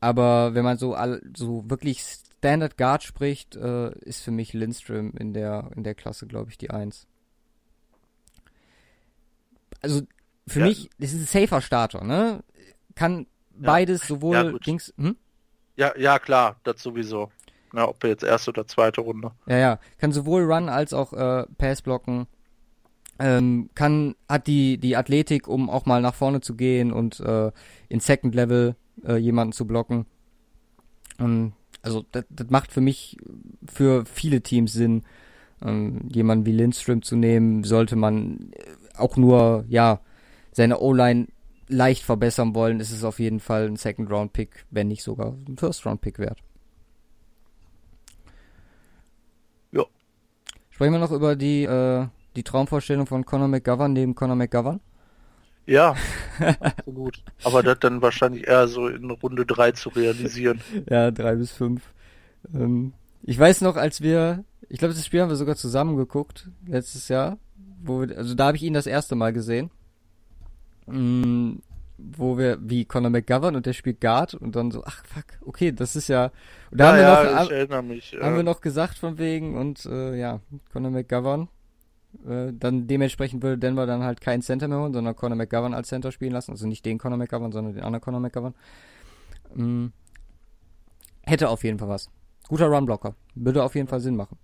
Aber 0.00 0.54
wenn 0.54 0.64
man 0.64 0.76
so 0.78 0.94
all, 0.94 1.22
so 1.36 1.68
wirklich 1.68 2.02
Standard 2.40 2.78
Guard 2.78 3.02
spricht, 3.02 3.54
äh, 3.54 3.90
ist 3.98 4.22
für 4.22 4.30
mich 4.30 4.54
Lindström 4.54 5.12
in 5.18 5.34
der 5.34 5.70
in 5.76 5.84
der 5.84 5.94
Klasse, 5.94 6.26
glaube 6.26 6.50
ich, 6.50 6.56
die 6.56 6.70
Eins. 6.70 7.06
Also 9.82 10.02
für 10.48 10.60
Ja. 10.60 10.66
mich, 10.66 10.88
das 10.98 11.12
ist 11.12 11.20
ein 11.34 11.40
safer 11.42 11.60
Starter, 11.60 12.02
ne? 12.02 12.42
Kann 12.94 13.26
Ja. 13.60 13.66
beides 13.66 14.06
sowohl 14.08 14.34
Ja. 14.52 14.58
Dings, 14.58 14.94
hm? 14.96 15.16
ja, 15.76 15.92
ja, 15.98 16.18
klar, 16.18 16.58
das 16.64 16.82
sowieso. 16.82 17.30
Ja, 17.74 17.86
ob 17.88 18.02
jetzt 18.04 18.24
erste 18.24 18.50
oder 18.50 18.66
zweite 18.66 19.02
Runde. 19.02 19.32
Ja, 19.46 19.58
ja, 19.58 19.80
kann 19.98 20.10
sowohl 20.12 20.42
Run 20.50 20.68
als 20.70 20.94
auch 20.94 21.12
äh, 21.12 21.44
Pass 21.58 21.82
blocken. 21.82 22.26
Ähm, 23.18 23.68
kann 23.74 24.16
hat 24.30 24.46
die 24.46 24.78
die 24.78 24.96
Athletik, 24.96 25.46
um 25.46 25.68
auch 25.68 25.84
mal 25.84 26.00
nach 26.00 26.14
vorne 26.14 26.40
zu 26.40 26.56
gehen 26.56 26.90
und 26.90 27.20
äh, 27.20 27.52
in 27.90 28.00
Second 28.00 28.34
Level 28.34 28.76
äh, 29.04 29.16
jemanden 29.16 29.52
zu 29.52 29.66
blocken. 29.66 30.06
Ähm, 31.18 31.52
also 31.82 32.04
das, 32.12 32.24
das 32.30 32.50
macht 32.50 32.72
für 32.72 32.80
mich 32.80 33.16
für 33.66 34.04
viele 34.04 34.42
Teams 34.42 34.72
Sinn, 34.72 35.02
ähm, 35.62 36.08
jemanden 36.12 36.46
wie 36.46 36.52
Lindström 36.52 37.02
zu 37.02 37.16
nehmen. 37.16 37.64
Sollte 37.64 37.96
man 37.96 38.52
äh, 38.52 38.98
auch 38.98 39.16
nur 39.16 39.64
ja 39.68 40.00
seine 40.52 40.80
O-Line 40.80 41.28
leicht 41.68 42.02
verbessern 42.02 42.54
wollen, 42.54 42.80
ist 42.80 42.90
es 42.90 43.04
auf 43.04 43.20
jeden 43.20 43.40
Fall 43.40 43.66
ein 43.66 43.76
Second 43.76 44.10
Round 44.10 44.32
Pick, 44.32 44.66
wenn 44.70 44.88
nicht 44.88 45.02
sogar 45.02 45.36
ein 45.48 45.56
First 45.56 45.86
Round 45.86 46.00
Pick 46.00 46.18
wert. 46.18 46.38
Ja. 49.72 49.84
Sprechen 50.70 50.92
wir 50.92 50.98
noch 50.98 51.12
über 51.12 51.36
die, 51.36 51.62
äh, 51.62 52.06
die 52.36 52.42
Traumvorstellung 52.42 53.06
von 53.06 53.24
Conor 53.24 53.48
McGovern 53.48 53.92
neben 53.92 54.14
Conor 54.14 54.36
McGovern? 54.36 54.80
Ja, 55.70 55.94
absolut. 56.60 57.22
Aber 57.44 57.62
das 57.62 57.78
dann 57.78 58.02
wahrscheinlich 58.02 58.48
eher 58.48 58.66
so 58.66 58.88
in 58.88 59.08
Runde 59.08 59.46
drei 59.46 59.70
zu 59.70 59.90
realisieren. 59.90 60.60
Ja, 60.90 61.12
drei 61.12 61.36
bis 61.36 61.52
fünf. 61.52 61.94
Ähm, 62.52 62.92
ich 63.22 63.38
weiß 63.38 63.60
noch, 63.60 63.76
als 63.76 64.00
wir, 64.00 64.44
ich 64.68 64.80
glaube, 64.80 64.94
das 64.94 65.06
Spiel 65.06 65.20
haben 65.20 65.28
wir 65.28 65.36
sogar 65.36 65.54
zusammen 65.54 65.96
geguckt, 65.96 66.48
letztes 66.66 67.06
Jahr, 67.06 67.38
wo 67.84 68.00
wir, 68.00 68.18
also 68.18 68.34
da 68.34 68.46
habe 68.46 68.56
ich 68.56 68.64
ihn 68.64 68.72
das 68.74 68.88
erste 68.88 69.14
Mal 69.14 69.32
gesehen. 69.32 69.70
Mm, 70.86 71.58
wo 71.98 72.36
wir, 72.36 72.58
wie 72.60 72.84
Conor 72.84 73.10
McGovern 73.10 73.54
und 73.54 73.64
der 73.64 73.72
spielt 73.72 74.00
Guard 74.00 74.34
und 74.34 74.56
dann 74.56 74.72
so, 74.72 74.82
ach 74.84 75.04
fuck, 75.04 75.38
okay, 75.46 75.70
das 75.70 75.94
ist 75.94 76.08
ja, 76.08 76.32
und 76.72 76.80
da 76.80 76.84
ja, 76.84 76.90
haben 76.90 76.96
wir 76.96 77.30
ja, 77.30 77.36
noch, 77.36 77.44
ich 77.44 77.52
erinnere 77.52 77.82
mich. 77.84 78.16
haben 78.20 78.34
wir 78.34 78.40
äh, 78.40 78.42
noch 78.42 78.60
gesagt 78.60 78.98
von 78.98 79.18
wegen 79.18 79.56
und 79.56 79.86
äh, 79.86 80.18
ja, 80.18 80.40
Conor 80.72 80.90
McGovern. 80.90 81.48
Äh, 82.26 82.52
dann 82.52 82.86
dementsprechend 82.86 83.42
würde 83.42 83.58
Denver 83.58 83.86
dann 83.86 84.02
halt 84.02 84.20
keinen 84.20 84.42
Center 84.42 84.68
mehr 84.68 84.80
holen, 84.80 84.92
sondern 84.92 85.16
Conor 85.16 85.36
McGovern 85.36 85.74
als 85.74 85.88
Center 85.88 86.10
spielen 86.12 86.32
lassen. 86.32 86.50
Also 86.50 86.66
nicht 86.66 86.84
den 86.84 86.98
Conor 86.98 87.18
McGovern, 87.18 87.52
sondern 87.52 87.74
den 87.74 87.84
anderen 87.84 88.02
Conor 88.02 88.20
McGovern. 88.20 88.54
Mm. 89.54 89.86
Hätte 91.22 91.48
auf 91.48 91.62
jeden 91.64 91.78
Fall 91.78 91.88
was. 91.88 92.10
Guter 92.48 92.66
Runblocker. 92.66 93.14
Würde 93.34 93.62
auf 93.62 93.74
jeden 93.74 93.88
Fall 93.88 94.00
Sinn 94.00 94.16
machen. 94.16 94.38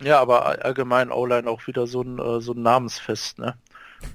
Ja, 0.00 0.20
aber 0.20 0.46
all- 0.46 0.60
allgemein 0.60 1.10
O-Line 1.12 1.48
auch 1.48 1.66
wieder 1.66 1.86
so 1.86 2.02
ein, 2.02 2.18
äh, 2.18 2.40
so 2.40 2.52
ein 2.52 2.62
Namensfest, 2.62 3.38
ne? 3.38 3.56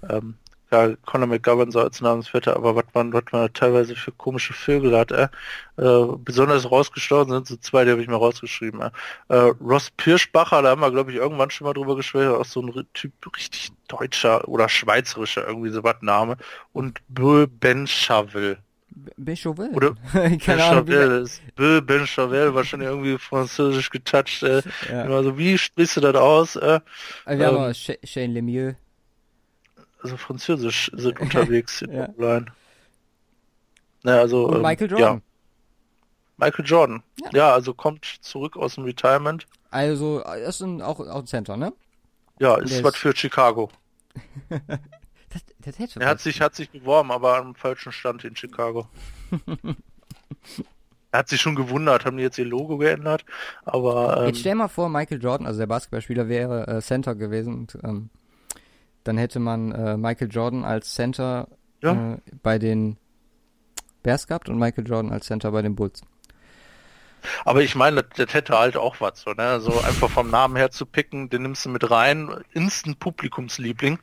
Ähm, 0.09 0.35
ja, 0.71 0.95
Conor 1.05 1.27
McGovern 1.27 1.71
so 1.71 1.79
als 1.79 1.99
Namensvetter, 1.99 2.55
aber 2.55 2.75
was 2.75 2.85
man, 2.93 3.11
was 3.11 3.23
man 3.31 3.51
teilweise 3.53 3.95
für 3.95 4.11
komische 4.11 4.53
Vögel 4.53 4.97
hat, 4.97 5.11
äh? 5.11 5.27
äh 5.77 6.07
besonders 6.17 6.69
rausgestochen 6.69 7.31
sind 7.31 7.47
so 7.47 7.57
zwei, 7.57 7.85
die 7.85 7.91
habe 7.91 8.01
ich 8.01 8.07
mir 8.07 8.15
rausgeschrieben. 8.15 8.81
Äh. 8.81 8.89
Äh, 9.29 9.53
Ross 9.61 9.89
Pirschbacher, 9.97 10.61
da 10.61 10.69
haben 10.69 10.81
wir, 10.81 10.91
glaube 10.91 11.11
ich, 11.11 11.17
irgendwann 11.17 11.49
schon 11.49 11.65
mal 11.65 11.73
drüber 11.73 11.95
gesprochen, 11.95 12.29
auch 12.35 12.45
so 12.45 12.61
ein 12.61 12.85
Typ 12.93 13.11
richtig 13.35 13.71
deutscher 13.87 14.47
oder 14.47 14.69
schweizerischer 14.69 15.47
irgendwie 15.47 15.69
so 15.71 15.83
was 15.83 15.95
Name. 16.01 16.37
Und 16.73 16.99
Bö 17.07 17.47
Ben 17.47 17.87
Chavel. 17.87 18.57
Ben 19.17 19.35
Chauvel. 19.37 19.69
Oder 19.73 19.95
Keine 20.11 20.37
Ben 20.37 20.59
Ahnung. 20.59 20.87
wie- 20.87 20.91
Chauvel, 20.93 21.21
ist 21.23 21.41
Bill 21.55 21.81
Ben 21.81 22.05
Chauvel, 22.05 22.53
wahrscheinlich 22.53 22.89
irgendwie 22.89 23.17
französisch 23.17 23.89
getoucht. 23.89 24.43
Äh. 24.43 24.61
Ja. 24.91 25.03
Immer 25.05 25.23
so, 25.23 25.37
wie 25.37 25.57
sprichst 25.57 25.97
du 25.97 26.01
das 26.01 26.15
aus? 26.15 26.55
Äh? 26.57 26.79
Also 27.25 27.39
wir 27.39 27.47
haben 27.47 27.55
ähm, 27.55 27.61
auch 27.61 27.69
Sh- 27.69 27.97
Shane 28.05 28.33
Lemieux. 28.33 28.75
Also 30.01 30.17
französisch 30.17 30.91
sind 30.95 31.19
unterwegs 31.19 31.81
in 31.81 31.93
Ja. 31.93 32.07
der 32.07 32.33
Line. 32.39 32.45
Ja, 34.03 34.19
also, 34.19 34.47
Und 34.47 34.57
ähm, 34.57 34.61
Michael 34.61 34.91
Ja, 34.91 34.97
Jordan. 34.97 35.21
Michael 36.37 36.65
Jordan. 36.65 37.03
Ja. 37.21 37.29
Ja. 37.33 37.53
also 37.53 37.73
kommt 37.73 38.05
zurück 38.21 38.55
aus 38.55 38.75
dem 38.75 38.85
Retirement. 38.85 39.45
Also, 39.71 40.19
er 40.19 40.37
ist 40.47 40.61
ein, 40.61 40.81
auch, 40.81 40.99
auch 40.99 41.19
ein 41.19 41.27
Center, 41.27 41.57
ne? 41.57 41.73
Ja, 42.39 42.55
ist 42.55 42.83
was 42.83 42.95
für 42.95 43.15
Chicago. 43.15 43.69
Das, 45.61 45.77
das 45.77 45.95
Er 45.95 46.07
hat 46.07 46.19
sich, 46.21 46.41
hat 46.41 46.55
sich 46.55 46.71
beworben, 46.71 47.11
aber 47.11 47.37
am 47.37 47.53
falschen 47.53 47.91
Stand 47.91 48.23
in 48.23 48.35
Chicago. 48.35 48.87
er 51.11 51.19
hat 51.19 51.29
sich 51.29 51.39
schon 51.39 51.55
gewundert, 51.55 52.05
haben 52.05 52.17
die 52.17 52.23
jetzt 52.23 52.39
ihr 52.39 52.45
Logo 52.45 52.77
geändert, 52.79 53.25
aber 53.63 54.17
ähm, 54.21 54.25
Jetzt 54.27 54.39
stell 54.39 54.55
mal 54.55 54.67
vor, 54.69 54.89
Michael 54.89 55.21
Jordan, 55.21 55.45
also 55.45 55.59
der 55.59 55.67
Basketballspieler, 55.67 56.27
wäre 56.29 56.65
äh, 56.67 56.81
Center 56.81 57.13
gewesen 57.13 57.53
und 57.53 57.77
ähm, 57.83 58.09
dann 59.09 59.17
hätte 59.17 59.39
man 59.39 59.71
äh, 59.71 59.97
Michael 59.97 60.29
Jordan 60.31 60.63
als 60.63 60.93
Center 60.93 61.47
Ja. 61.81 62.13
äh, 62.13 62.17
bei 62.43 62.59
den 62.59 62.97
Bears 64.03 64.27
gehabt 64.27 64.49
und 64.49 64.59
Michael 64.59 64.87
Jordan 64.87 65.11
als 65.11 65.25
Center 65.25 65.51
bei 65.51 65.63
den 65.63 65.75
Bulls. 65.75 66.03
aber 67.43 67.63
ich 67.63 67.73
meine, 67.73 68.03
das, 68.03 68.25
das 68.27 68.33
hätte 68.35 68.57
halt 68.57 68.77
auch 68.77 69.01
was, 69.01 69.21
so, 69.21 69.31
ne? 69.31 69.59
So 69.61 69.71
einfach 69.81 70.09
vom 70.11 70.29
Namen 70.29 70.55
her 70.57 70.69
zu 70.69 70.85
picken, 70.85 71.29
den 71.29 71.41
nimmst 71.41 71.65
du 71.65 71.69
mit 71.69 71.89
rein, 71.89 72.29
Instant 72.53 72.99
Publikumsliebling. 72.99 73.97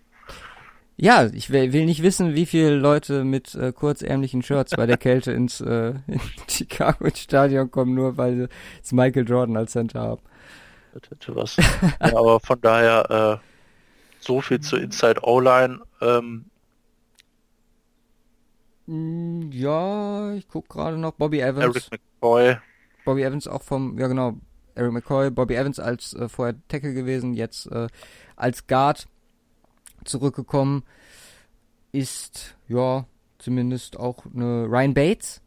Ja, 0.96 1.26
ich 1.26 1.50
will, 1.50 1.68
nicht 1.84 2.02
wissen, 2.02 2.34
wie 2.34 2.46
viele 2.46 2.74
Leute 2.74 3.22
mit 3.22 3.54
äh, 3.54 3.70
kurzärmlichen 3.72 4.42
Shirts 4.42 4.72
bei 4.76 4.86
der 4.86 4.96
Kälte 4.96 5.30
ins 5.40 5.60
äh, 5.60 5.94
in 6.08 6.20
Chicago 6.48 7.04
ins 7.04 7.20
Stadion 7.20 7.70
kommen, 7.70 7.94
nur 7.94 8.16
weil 8.16 8.34
sie 8.36 8.48
jetzt 8.76 8.92
Michael 8.92 9.28
Jordan 9.28 9.56
als 9.56 9.72
Center 9.72 10.00
haben. 10.00 10.22
Das 10.94 11.10
hätte 11.10 11.36
was. 11.36 11.56
ja, 11.56 12.16
aber 12.16 12.40
von 12.40 12.60
daher, 12.60 13.40
äh, 13.40 13.55
so 14.26 14.40
viel 14.40 14.60
zu 14.60 14.76
Inside 14.76 15.20
O-Line. 15.22 15.80
Ähm, 16.00 16.46
Mm, 18.86 19.50
Ja, 19.52 20.32
ich 20.34 20.48
guck 20.48 20.68
gerade 20.68 20.96
noch. 20.96 21.12
Bobby 21.12 21.40
Evans. 21.40 21.64
Eric 21.64 21.90
McCoy. 22.20 22.56
Bobby 23.04 23.22
Evans 23.22 23.46
auch 23.48 23.62
vom, 23.62 23.98
ja 23.98 24.06
genau, 24.08 24.36
Eric 24.74 24.92
McCoy, 24.92 25.30
Bobby 25.30 25.54
Evans 25.54 25.78
als 25.78 26.14
äh, 26.14 26.28
vorher 26.28 26.56
Tackle 26.68 26.92
gewesen, 26.94 27.34
jetzt 27.34 27.66
äh, 27.66 27.88
als 28.36 28.66
Guard 28.66 29.06
zurückgekommen, 30.04 30.84
ist 31.92 32.56
ja 32.68 33.06
zumindest 33.38 33.98
auch 33.98 34.24
eine 34.26 34.66
Ryan 34.68 34.94
Bates. 34.94 35.40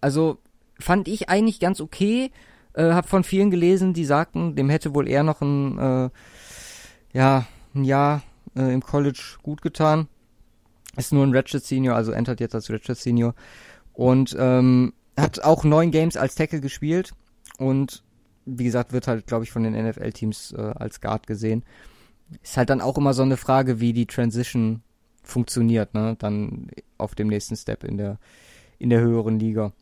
Also 0.00 0.38
fand 0.78 1.08
ich 1.08 1.28
eigentlich 1.28 1.60
ganz 1.60 1.80
okay. 1.80 2.30
Äh, 2.74 2.92
hab 2.92 3.08
von 3.08 3.22
vielen 3.24 3.50
gelesen, 3.50 3.94
die 3.94 4.04
sagten, 4.04 4.56
dem 4.56 4.68
hätte 4.68 4.94
wohl 4.94 5.08
eher 5.08 5.22
noch 5.22 5.40
ein, 5.40 5.78
äh, 5.78 6.10
ja, 7.14 7.46
ein 7.74 7.84
Jahr 7.84 8.22
äh, 8.54 8.74
im 8.74 8.82
College 8.82 9.38
gut 9.42 9.62
getan. 9.62 10.08
Ist 10.96 11.12
nur 11.12 11.26
ein 11.26 11.34
Ratchet 11.34 11.64
Senior, 11.64 11.96
also 11.96 12.12
entert 12.12 12.40
jetzt 12.40 12.54
als 12.54 12.70
Ratchet 12.70 12.98
Senior. 12.98 13.34
Und 13.94 14.36
ähm, 14.38 14.92
hat 15.16 15.42
auch 15.42 15.64
neun 15.64 15.90
Games 15.90 16.16
als 16.16 16.34
Tackle 16.34 16.60
gespielt 16.60 17.12
und 17.58 18.02
wie 18.46 18.64
gesagt, 18.64 18.92
wird 18.92 19.06
halt, 19.06 19.26
glaube 19.26 19.44
ich, 19.44 19.50
von 19.50 19.62
den 19.62 19.72
NFL-Teams 19.72 20.52
äh, 20.52 20.60
als 20.60 21.00
Guard 21.00 21.26
gesehen. 21.26 21.64
Ist 22.42 22.56
halt 22.56 22.68
dann 22.68 22.80
auch 22.80 22.98
immer 22.98 23.14
so 23.14 23.22
eine 23.22 23.36
Frage, 23.36 23.80
wie 23.80 23.92
die 23.92 24.06
Transition 24.06 24.82
funktioniert, 25.22 25.94
ne? 25.94 26.16
Dann 26.18 26.68
auf 26.98 27.14
dem 27.14 27.28
nächsten 27.28 27.56
Step 27.56 27.84
in 27.84 27.96
der 27.96 28.18
in 28.78 28.90
der 28.90 29.00
höheren 29.00 29.38
Liga. 29.38 29.72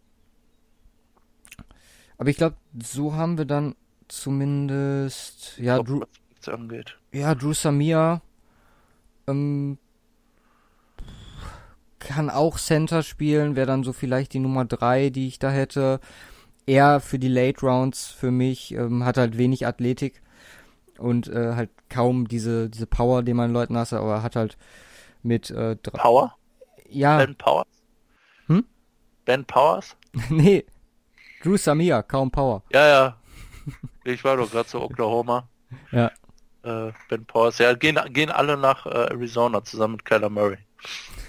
Aber 2.18 2.30
ich 2.30 2.36
glaube, 2.36 2.56
so 2.80 3.14
haben 3.14 3.38
wir 3.38 3.46
dann 3.46 3.74
zumindest 4.06 5.58
ja 5.58 5.82
Drew, 5.82 6.02
nichts 6.42 6.48
angeht. 6.48 6.98
ja 7.12 7.34
Drew 7.34 7.52
Samia 7.52 8.20
ähm, 9.26 9.78
kann 11.98 12.30
auch 12.30 12.58
Center 12.58 13.02
spielen, 13.02 13.54
wäre 13.54 13.66
dann 13.66 13.84
so 13.84 13.92
vielleicht 13.92 14.32
die 14.32 14.40
Nummer 14.40 14.64
drei, 14.64 15.10
die 15.10 15.28
ich 15.28 15.38
da 15.38 15.50
hätte. 15.50 16.00
Er 16.66 17.00
für 17.00 17.18
die 17.18 17.28
Late 17.28 17.60
Rounds 17.64 18.06
für 18.06 18.30
mich 18.30 18.72
ähm, 18.74 19.04
hat 19.04 19.18
halt 19.18 19.38
wenig 19.38 19.66
Athletik 19.66 20.22
und 20.98 21.28
äh, 21.28 21.54
halt 21.54 21.70
kaum 21.88 22.28
diese 22.28 22.70
diese 22.70 22.86
Power, 22.86 23.22
die 23.22 23.34
man 23.34 23.52
Leuten 23.52 23.74
lasse, 23.74 23.98
aber 23.98 24.22
hat 24.22 24.36
halt 24.36 24.56
mit 25.22 25.50
äh, 25.50 25.76
Power? 25.76 26.36
ja 26.88 27.18
Ben 27.18 27.36
Powers? 27.36 27.66
Hm? 28.46 28.64
Ben 29.24 29.44
Powers? 29.44 29.96
nee 30.28 30.64
Drew 31.42 31.56
Samia 31.56 32.02
kaum 32.02 32.30
Power 32.30 32.62
Ja, 32.72 32.86
ja. 32.86 33.16
Ich 34.04 34.24
war 34.24 34.36
doch 34.36 34.50
gerade 34.50 34.68
zu 34.68 34.80
Oklahoma. 34.80 35.48
ja 35.92 36.10
Äh, 36.62 36.92
ben 37.08 37.24
Powers. 37.26 37.58
Ja, 37.58 37.74
gehen, 37.74 37.98
gehen 38.12 38.30
alle 38.30 38.56
nach 38.56 38.86
äh, 38.86 38.90
Arizona 38.90 39.64
zusammen 39.64 39.94
mit 39.94 40.04
Kyler 40.04 40.30
Murray. 40.30 40.58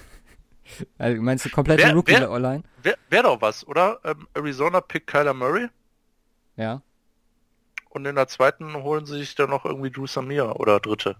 also, 0.98 1.20
meinst 1.22 1.44
du 1.44 1.50
komplette 1.50 1.82
Wer- 1.84 1.94
Rookie 1.94 2.12
wer- 2.12 2.30
Online 2.30 2.62
Wäre 2.82 2.96
wär 3.10 3.22
doch 3.22 3.40
was, 3.40 3.66
oder? 3.66 3.98
Ähm, 4.04 4.26
Arizona 4.34 4.80
pickt 4.80 5.06
Kyler 5.08 5.34
Murray 5.34 5.68
ja 6.56 6.82
und 7.90 8.04
in 8.06 8.14
der 8.16 8.26
zweiten 8.28 8.74
holen 8.82 9.06
sie 9.06 9.18
sich 9.18 9.34
dann 9.36 9.50
noch 9.50 9.64
irgendwie 9.64 9.90
Drew 9.90 10.06
Samir 10.06 10.58
oder 10.60 10.80
dritte. 10.80 11.16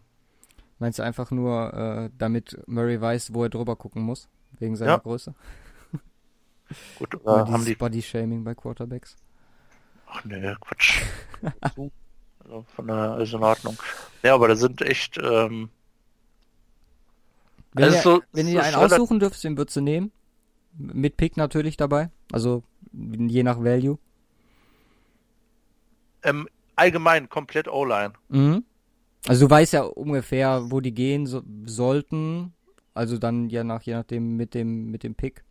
meinst 0.79 0.99
du 0.99 1.03
einfach 1.05 1.31
nur 1.31 1.73
äh, 1.75 2.11
damit 2.19 2.59
Murray 2.67 3.01
weiß 3.01 3.33
wo 3.35 3.45
er 3.45 3.49
drüber 3.51 3.77
gucken 3.77 4.03
muss 4.03 4.29
wegen 4.59 4.77
seiner 4.77 4.93
Ja. 4.93 4.97
Größe 4.99 5.35
Gut, 6.99 7.15
Oder 7.25 7.47
haben 7.49 7.65
die. 7.65 7.75
Body 7.75 8.01
Shaming 8.03 8.43
bei 8.43 8.55
Quarterbacks 8.55 9.17
Ach 10.09 10.25
nee, 10.25 10.55
Quatsch. 10.61 11.03
So. 12.47 12.55
also 12.55 12.67
von 12.75 12.87
daher 12.87 13.19
ist 13.21 13.33
in 13.33 13.43
Ordnung. 13.43 13.77
Ja, 14.23 14.35
aber 14.35 14.49
da 14.49 14.57
sind 14.57 14.83
echt. 14.83 15.19
Ähm, 15.19 15.71
Wenn, 17.73 17.85
Also 17.85 17.97
ihr, 17.97 18.03
so- 18.03 18.23
wenn 18.33 18.47
so 18.47 18.53
ihr 18.53 18.63
einen 18.63 18.77
aussuchen 18.77 19.19
dürft, 19.21 19.43
den 19.45 19.57
würdest 19.57 19.77
du 19.77 19.81
nehmen. 19.81 20.13
Mit 20.77 21.17
Pick 21.17 21.37
natürlich 21.37 21.77
dabei. 21.77 22.11
Also 22.33 22.63
je 22.93 23.43
nach 23.43 23.59
Value. 23.59 23.99
ähm, 26.23 26.49
allgemein 26.77 27.29
komplett 27.29 27.69
O-Line. 27.69 28.15
Mhm. 28.29 28.65
Also 29.27 29.47
du 29.47 29.51
weißt 29.51 29.73
ja 29.75 29.83
ungefähr, 29.83 30.71
wo 30.71 30.81
die 30.81 30.93
gehen 30.95 31.27
so, 31.27 31.43
sollten. 31.67 32.53
Also 32.95 33.19
dann 33.19 33.49
je 33.49 33.65
nach 33.65 33.83
je 33.83 33.95
nachdem 33.95 34.37
mit 34.37 34.55
dem 34.55 34.91
mit 34.91 35.03
dem 35.03 35.15
Pick. 35.15 35.43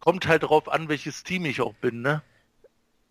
Kommt 0.00 0.26
halt 0.26 0.42
drauf 0.44 0.68
an, 0.70 0.88
welches 0.88 1.22
Team 1.24 1.44
ich 1.44 1.60
auch 1.60 1.74
bin, 1.74 2.00
ne? 2.02 2.22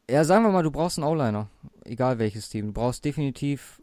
Ja, 0.09 0.23
sagen 0.23 0.43
wir 0.45 0.51
mal, 0.51 0.63
du 0.63 0.71
brauchst 0.71 0.97
einen 0.97 1.07
O-Liner. 1.07 1.47
Egal 1.85 2.19
welches 2.19 2.49
Team. 2.49 2.67
Du 2.67 2.73
brauchst 2.73 3.03
definitiv. 3.05 3.81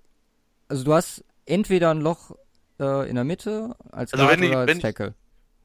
Also 0.69 0.85
du 0.85 0.95
hast 0.95 1.25
entweder 1.45 1.91
ein 1.91 2.01
Loch 2.01 2.33
äh, 2.81 3.09
in 3.09 3.15
der 3.15 3.25
Mitte 3.25 3.75
als 3.93 4.13
Also 4.13 4.25
Guard 4.27 4.37
wenn 4.39 4.45
ich- 4.45 4.51
oder 4.51 4.59
als 4.61 4.69
wenn 4.71 4.77
ich- 4.79 4.83
Tackle. 4.83 5.15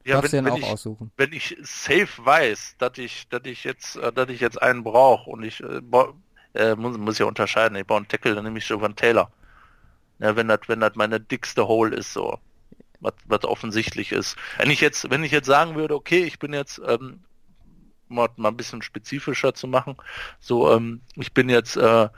Ja, 0.04 0.16
Darfst 0.16 0.32
du 0.32 0.36
wenn, 0.38 0.44
dann 0.46 0.54
wenn 0.54 0.62
auch 0.62 0.66
ich, 0.66 0.72
aussuchen. 0.72 1.12
wenn 1.16 1.32
ich 1.32 1.56
safe 1.62 2.08
weiß, 2.18 2.74
dass 2.78 2.98
ich, 2.98 3.28
dass 3.28 3.42
ich 3.44 3.62
jetzt, 3.62 3.94
äh, 3.96 4.12
dass 4.12 4.28
ich 4.30 4.40
jetzt 4.40 4.60
einen 4.60 4.82
brauche 4.82 5.30
und 5.30 5.44
ich 5.44 5.60
äh, 5.62 5.80
äh, 6.54 6.74
muss, 6.74 6.98
muss 6.98 7.18
ja 7.18 7.26
unterscheiden, 7.26 7.76
ich 7.76 7.86
brauche 7.86 7.98
einen 7.98 8.08
Tackle, 8.08 8.34
dann 8.34 8.42
nehme 8.44 8.58
ich 8.58 8.68
Jovan 8.68 8.96
Taylor. 8.96 9.30
Ja, 10.18 10.34
wenn 10.34 10.48
das, 10.48 10.60
wenn 10.66 10.80
das 10.80 10.96
meine 10.96 11.20
dickste 11.20 11.68
Hole 11.68 11.94
ist, 11.96 12.12
so. 12.12 12.36
Was, 13.00 13.14
was 13.26 13.44
offensichtlich 13.44 14.10
ist. 14.12 14.36
Wenn 14.58 14.70
ich 14.70 14.80
jetzt, 14.80 15.08
wenn 15.10 15.22
ich 15.24 15.30
jetzt 15.32 15.46
sagen 15.46 15.74
würde, 15.76 15.94
okay, 15.94 16.24
ich 16.24 16.38
bin 16.40 16.52
jetzt, 16.52 16.80
ähm, 16.86 17.20
mal, 18.12 18.28
mal 18.36 18.50
ein 18.50 18.56
bisschen 18.56 18.82
spezifischer 18.82 19.54
zu 19.54 19.66
machen, 19.66 19.96
so, 20.40 20.72
ähm, 20.72 21.00
ich 21.16 21.32
bin 21.32 21.48
jetzt, 21.48 21.76
äh, 21.76 22.08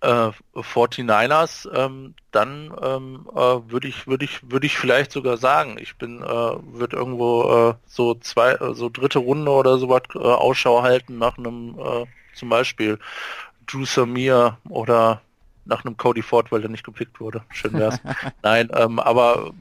äh, 0.00 0.30
49ers, 0.54 1.68
ähm, 1.74 2.14
dann 2.30 2.72
ähm, 2.82 3.28
äh, 3.34 3.38
würde 3.38 3.88
ich 3.88 4.06
würde 4.06 4.24
ich 4.24 4.50
würde 4.50 4.66
ich 4.66 4.78
vielleicht 4.78 5.12
sogar 5.12 5.36
sagen, 5.36 5.76
ich 5.78 5.96
bin 5.96 6.22
äh, 6.22 6.26
würde 6.26 6.96
irgendwo 6.96 7.70
äh, 7.70 7.74
so 7.86 8.14
zwei 8.14 8.52
äh, 8.52 8.74
so 8.74 8.88
dritte 8.88 9.18
Runde 9.18 9.50
oder 9.50 9.78
sowas 9.78 10.02
äh, 10.14 10.18
Ausschau 10.18 10.82
halten 10.82 11.18
nach 11.18 11.36
einem 11.36 11.78
äh, 11.78 12.06
zum 12.34 12.48
Beispiel 12.48 12.98
Drew 13.66 13.84
Samir 13.84 14.56
oder 14.68 15.20
nach 15.66 15.84
einem 15.84 15.96
Cody 15.96 16.22
Ford, 16.22 16.50
weil 16.50 16.62
der 16.62 16.70
nicht 16.70 16.84
gepickt 16.84 17.20
wurde. 17.20 17.42
Schön 17.50 17.74
wär's. 17.74 18.00
Nein, 18.42 18.70
ähm, 18.74 18.98
aber 18.98 19.52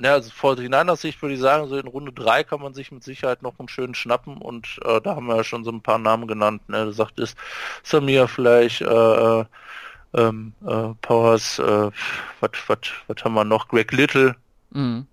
ja, 0.00 0.12
also 0.14 0.30
49ers 0.30 0.96
Sicht 0.96 1.22
würde 1.22 1.34
ich 1.34 1.40
sagen, 1.40 1.68
so 1.68 1.76
in 1.76 1.86
Runde 1.86 2.12
drei 2.12 2.44
kann 2.44 2.60
man 2.60 2.74
sich 2.74 2.92
mit 2.92 3.02
Sicherheit 3.04 3.42
noch 3.42 3.58
einen 3.58 3.68
schönen 3.68 3.94
schnappen 3.94 4.38
und 4.38 4.78
äh, 4.84 5.00
da 5.00 5.16
haben 5.16 5.26
wir 5.26 5.36
ja 5.36 5.44
schon 5.44 5.64
so 5.64 5.70
ein 5.70 5.82
paar 5.82 5.98
Namen 5.98 6.26
genannt. 6.28 6.68
Ne? 6.68 6.84
Du 6.84 6.92
sagtest 6.92 7.36
Samir 7.82 8.28
vielleicht, 8.28 8.82
äh, 8.82 8.84
äh, 9.40 9.44
ähm, 10.14 10.52
äh, 10.66 10.94
Powers, 11.02 11.58
äh, 11.58 11.90
was 12.40 12.50
was 12.68 13.24
haben 13.24 13.34
wir 13.34 13.44
noch? 13.44 13.68
Greg 13.68 13.92
Little. 13.92 14.36
Mhm. 14.70 15.06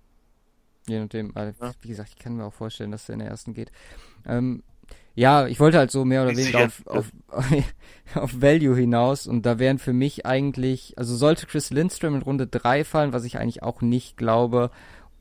Je 0.86 1.00
nachdem, 1.00 1.32
äh, 1.34 1.52
Ja. 1.60 1.72
wie 1.80 1.88
gesagt, 1.88 2.10
ich 2.10 2.18
kann 2.18 2.36
mir 2.36 2.44
auch 2.44 2.52
vorstellen, 2.54 2.90
dass 2.90 3.06
der 3.06 3.14
in 3.14 3.18
der 3.20 3.28
ersten 3.28 3.54
geht. 3.54 3.72
Ähm, 4.26 4.62
ja, 5.14 5.46
ich 5.46 5.60
wollte 5.60 5.78
halt 5.78 5.90
so 5.90 6.04
mehr 6.04 6.22
oder 6.22 6.36
weniger 6.36 6.64
auf, 6.64 6.86
auf, 6.86 7.12
auf 8.14 8.40
Value 8.40 8.76
hinaus 8.76 9.26
und 9.26 9.46
da 9.46 9.58
wären 9.58 9.78
für 9.78 9.92
mich 9.92 10.26
eigentlich, 10.26 10.94
also 10.96 11.14
sollte 11.16 11.46
Chris 11.46 11.70
Lindstrom 11.70 12.16
in 12.16 12.22
Runde 12.22 12.46
3 12.46 12.84
fallen, 12.84 13.12
was 13.12 13.24
ich 13.24 13.38
eigentlich 13.38 13.62
auch 13.62 13.80
nicht 13.80 14.16
glaube, 14.16 14.70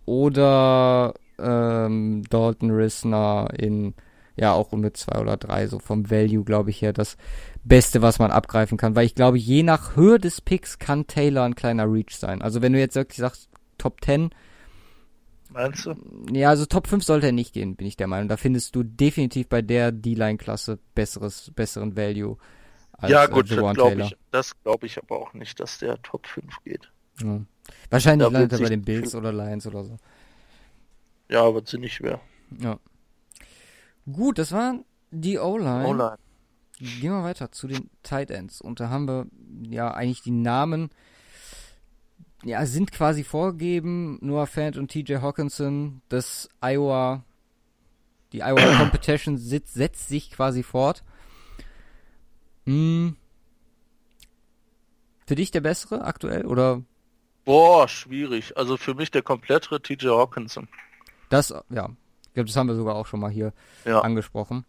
oder 0.05 1.13
ähm, 1.39 2.23
Dalton 2.29 2.71
Risner 2.71 3.49
in 3.57 3.93
ja 4.35 4.53
auch 4.53 4.71
Runde 4.71 4.93
zwei 4.93 5.19
oder 5.19 5.37
drei 5.37 5.67
so 5.67 5.77
vom 5.77 6.09
Value 6.09 6.43
glaube 6.43 6.71
ich 6.71 6.81
her 6.81 6.91
das 6.91 7.17
Beste, 7.63 8.01
was 8.01 8.19
man 8.19 8.31
abgreifen 8.31 8.77
kann, 8.77 8.95
weil 8.95 9.05
ich 9.05 9.15
glaube, 9.15 9.37
je 9.37 9.63
nach 9.63 9.95
Höhe 9.95 10.19
des 10.19 10.41
Picks 10.41 10.79
kann 10.79 11.07
Taylor 11.07 11.43
ein 11.43 11.55
kleiner 11.55 11.85
Reach 11.85 12.17
sein. 12.17 12.41
Also 12.41 12.61
wenn 12.61 12.73
du 12.73 12.79
jetzt 12.79 12.95
wirklich 12.95 13.17
sagst 13.17 13.49
Top 13.77 14.03
10, 14.03 14.31
Meinst 15.53 15.85
du? 15.85 15.95
Ja, 16.31 16.49
also 16.49 16.65
Top 16.65 16.87
5 16.87 17.03
sollte 17.03 17.27
er 17.27 17.31
nicht 17.31 17.53
gehen, 17.53 17.75
bin 17.75 17.87
ich 17.87 17.95
der 17.95 18.07
Meinung. 18.07 18.27
Da 18.27 18.37
findest 18.37 18.75
du 18.75 18.83
definitiv 18.83 19.47
bei 19.47 19.61
der 19.61 19.91
D-Line-Klasse 19.91 20.79
besseres, 20.95 21.51
besseren 21.55 21.95
Value. 21.95 22.37
Als, 22.93 23.11
ja, 23.11 23.25
gut, 23.27 23.51
äh, 23.51 23.55
das 23.55 23.75
glaube 23.75 24.01
ich, 24.01 24.17
das 24.31 24.63
glaube 24.63 24.85
ich 24.87 24.97
aber 24.97 25.19
auch 25.19 25.33
nicht, 25.33 25.59
dass 25.59 25.77
der 25.77 26.01
Top 26.01 26.25
5 26.27 26.63
geht. 26.63 26.91
Ja. 27.21 27.41
Wahrscheinlich 27.89 28.27
da 28.27 28.33
landet 28.33 28.53
er 28.53 28.59
bei 28.59 28.69
den 28.69 28.81
Bills 28.81 29.13
oder 29.13 29.31
Lions 29.31 29.67
oder 29.67 29.83
so. 29.83 29.97
Ja, 31.29 31.43
aber 31.43 31.63
ziemlich 31.63 31.93
schwer. 31.93 32.19
Ja. 32.59 32.79
Gut, 34.11 34.37
das 34.37 34.51
war 34.51 34.79
die 35.11 35.37
O-Line. 35.37 35.87
O-Line. 35.87 36.17
Gehen 36.79 37.11
wir 37.11 37.23
weiter 37.23 37.51
zu 37.51 37.67
den 37.67 37.89
Tight 38.01 38.31
Ends. 38.31 38.59
Und 38.59 38.79
da 38.79 38.89
haben 38.89 39.07
wir 39.07 39.27
ja 39.69 39.93
eigentlich 39.93 40.21
die 40.21 40.31
Namen 40.31 40.89
ja, 42.43 42.65
sind 42.65 42.91
quasi 42.91 43.23
vorgegeben. 43.23 44.17
Noah 44.21 44.47
Fant 44.47 44.77
und 44.77 44.89
TJ 44.89 45.15
Hawkinson, 45.15 46.01
das 46.09 46.49
Iowa, 46.61 47.23
die 48.31 48.41
Iowa 48.41 48.77
Competition 48.77 49.37
sitzt, 49.37 49.73
setzt 49.73 50.09
sich 50.09 50.31
quasi 50.31 50.63
fort. 50.63 51.03
Hm. 52.65 53.15
Für 55.25 55.35
dich 55.35 55.51
der 55.51 55.61
bessere 55.61 56.03
aktuell 56.03 56.45
oder? 56.45 56.81
Boah, 57.45 57.87
schwierig. 57.87 58.57
Also 58.57 58.77
für 58.77 58.93
mich 58.93 59.11
der 59.11 59.21
komplettere 59.21 59.81
TJ 59.81 60.07
Hawkinson. 60.07 60.67
Das, 61.29 61.49
ja. 61.69 61.89
Ich 62.23 62.33
glaube, 62.33 62.47
das 62.47 62.55
haben 62.55 62.67
wir 62.67 62.75
sogar 62.75 62.95
auch 62.95 63.07
schon 63.07 63.19
mal 63.19 63.31
hier 63.31 63.53
ja. 63.85 64.01
angesprochen. 64.01 64.65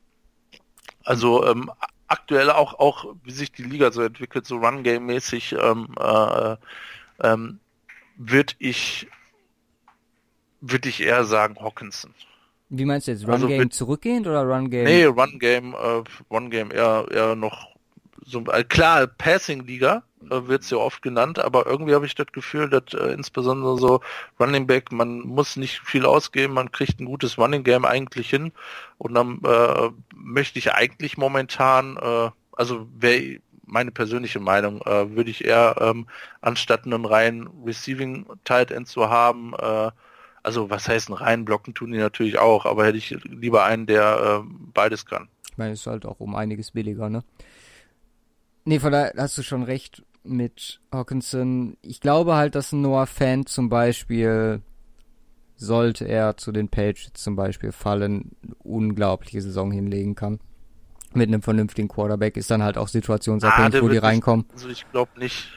Also 1.03 1.47
ähm, 1.47 1.71
aktuell 2.09 2.51
auch, 2.51 2.75
auch, 2.75 3.15
wie 3.23 3.33
sich 3.33 3.53
die 3.53 3.63
Liga 3.63 3.91
so 3.91 4.03
entwickelt, 4.03 4.47
so 4.47 4.57
Run-Game-mäßig, 4.59 5.53
ähm, 5.59 5.89
äh, 5.99 6.57
ähm, 7.21 7.61
würde 8.17 8.55
ich, 8.59 9.07
würde 10.61 10.89
ich 10.89 11.03
eher 11.03 11.25
sagen 11.25 11.57
Hawkinson. 11.61 12.15
Wie 12.71 12.85
meinst 12.85 13.07
du 13.07 13.13
jetzt? 13.13 13.25
Run 13.25 13.33
also 13.33 13.47
Game 13.49 13.71
zurückgehend 13.71 14.27
oder 14.27 14.43
Run 14.43 14.71
Game? 14.71 14.85
Nee, 14.85 15.05
Run 15.05 15.39
Game, 15.39 15.75
äh, 15.75 16.03
Run 16.31 16.51
Game 16.51 16.71
eher, 16.71 17.07
eher 17.11 17.37
noch 17.37 17.75
so, 18.27 18.45
äh, 18.47 18.65
klar, 18.65 19.07
Passing 19.07 19.67
Liga 19.67 20.03
äh, 20.31 20.47
wird 20.47 20.69
ja 20.71 20.79
oft 20.79 21.03
genannt, 21.03 21.39
aber 21.39 21.67
irgendwie 21.67 21.95
habe 21.95 22.07
ich 22.07 22.15
das 22.15 22.29
Gefühl, 22.33 22.69
dass 22.71 22.95
äh, 22.95 23.13
insbesondere 23.13 23.79
so 23.79 24.01
Running 24.41 24.67
Back, 24.67 24.93
man 24.93 25.21
muss 25.21 25.57
nicht 25.57 25.81
viel 25.81 26.07
ausgeben, 26.07 26.55
man 26.55 26.73
kriegt 26.73 27.01
ein 27.01 27.05
gutes 27.05 27.39
Running 27.39 27.65
Game 27.65 27.85
eigentlich 27.85 28.31
hin 28.31 28.53
und 28.99 29.15
dann 29.15 29.41
äh, 29.45 29.91
möchte 30.15 30.59
ich 30.59 30.73
eigentlich 30.73 31.19
momentan, 31.19 31.97
äh, 31.99 32.31
also 32.53 32.87
wer 32.97 33.39
meine 33.67 33.91
persönliche 33.91 34.41
Meinung, 34.41 34.81
äh, 34.83 35.15
würde 35.15 35.31
ich 35.31 35.45
eher 35.45 35.77
ähm, 35.81 36.07
anstatt 36.41 36.85
einen 36.85 37.05
reinen 37.05 37.49
Receiving 37.65 38.27
Tight 38.45 38.71
End 38.71 38.89
zu 38.89 39.09
haben, 39.09 39.55
äh, 39.59 39.91
also 40.43 40.71
was 40.71 40.89
heißt 40.89 41.09
ein 41.09 41.15
reinen 41.15 41.45
Blocken 41.45 41.75
tun 41.75 41.93
die 41.93 41.99
natürlich 41.99 42.39
auch, 42.39 42.67
aber 42.67 42.85
hätte 42.85 42.99
ich 42.99 43.11
lieber 43.25 43.65
einen, 43.65 43.87
der 43.87 44.43
äh, 44.45 44.49
beides 44.73 45.07
kann. 45.07 45.29
Ich 45.51 45.57
meine, 45.57 45.73
es 45.73 45.81
ist 45.81 45.87
halt 45.87 46.05
auch 46.05 46.21
um 46.21 46.35
einiges 46.35 46.73
billiger, 46.73 47.09
ne? 47.09 47.25
Nee, 48.65 48.81
von 48.81 48.93
daher 48.93 49.15
hast 49.17 49.39
du 49.39 49.43
schon 49.43 49.63
recht 49.63 50.03
mit 50.23 50.81
Hawkinson. 50.91 51.77
Ich 51.83 52.01
glaube 52.01 52.35
halt, 52.35 52.55
dass 52.55 52.73
Noah 52.73 53.07
Fan 53.07 53.47
zum 53.47 53.69
Beispiel, 53.69 54.63
sollte 55.57 56.07
er 56.07 56.37
zu 56.37 56.51
den 56.51 56.69
Pages 56.69 57.13
zum 57.15 57.37
Beispiel 57.37 57.73
fallen, 57.73 58.37
unglaubliche 58.59 59.41
Saison 59.41 59.71
hinlegen 59.71 60.15
kann 60.15 60.41
mit 61.17 61.29
einem 61.29 61.43
vernünftigen 61.43 61.89
Quarterback 61.89 62.37
ist 62.37 62.51
dann 62.51 62.63
halt 62.63 62.79
auch 62.79 62.89
situationsabhängig, 62.89 63.77
ah, 63.77 63.83
wo 63.83 63.89
die 63.89 63.99
reinkommen. 63.99 64.47
also 64.53 64.69
ich 64.69 64.91
glaube 64.91 65.11
nicht. 65.19 65.49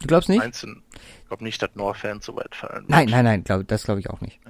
Du 0.00 0.06
glaubst 0.06 0.28
nicht? 0.28 0.40
Einzeln, 0.40 0.82
ich 0.94 1.28
glaube 1.28 1.44
nicht, 1.44 1.60
dass 1.60 1.70
Noah-Fans 1.74 2.24
so 2.24 2.34
weit 2.36 2.54
fallen. 2.54 2.84
Nein, 2.88 3.08
nein, 3.10 3.24
nein, 3.24 3.44
glaub, 3.44 3.66
das 3.68 3.84
glaube 3.84 4.00
ich 4.00 4.08
auch 4.08 4.20
nicht. 4.20 4.40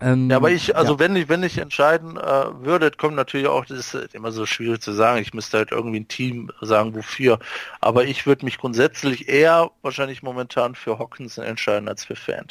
Ähm, 0.00 0.30
ja, 0.30 0.36
aber 0.36 0.50
ich, 0.50 0.76
also 0.76 0.94
ja. 0.94 0.98
wenn 0.98 1.16
ich, 1.16 1.28
wenn 1.28 1.42
ich 1.42 1.58
entscheiden 1.58 2.16
äh, 2.16 2.64
würde, 2.64 2.90
kommt 2.90 3.16
natürlich 3.16 3.46
auch, 3.46 3.64
das 3.64 3.94
ist 3.94 4.14
immer 4.14 4.30
so 4.30 4.44
schwierig 4.44 4.82
zu 4.82 4.92
sagen. 4.92 5.20
Ich 5.20 5.32
müsste 5.32 5.56
halt 5.56 5.72
irgendwie 5.72 6.00
ein 6.00 6.08
Team 6.08 6.50
sagen, 6.60 6.94
wofür. 6.94 7.38
Aber 7.80 8.04
ich 8.04 8.26
würde 8.26 8.44
mich 8.44 8.58
grundsätzlich 8.58 9.28
eher 9.28 9.70
wahrscheinlich 9.80 10.22
momentan 10.22 10.74
für 10.74 10.98
Hawkinson 10.98 11.44
entscheiden 11.44 11.88
als 11.88 12.04
für 12.04 12.14
Fan. 12.14 12.46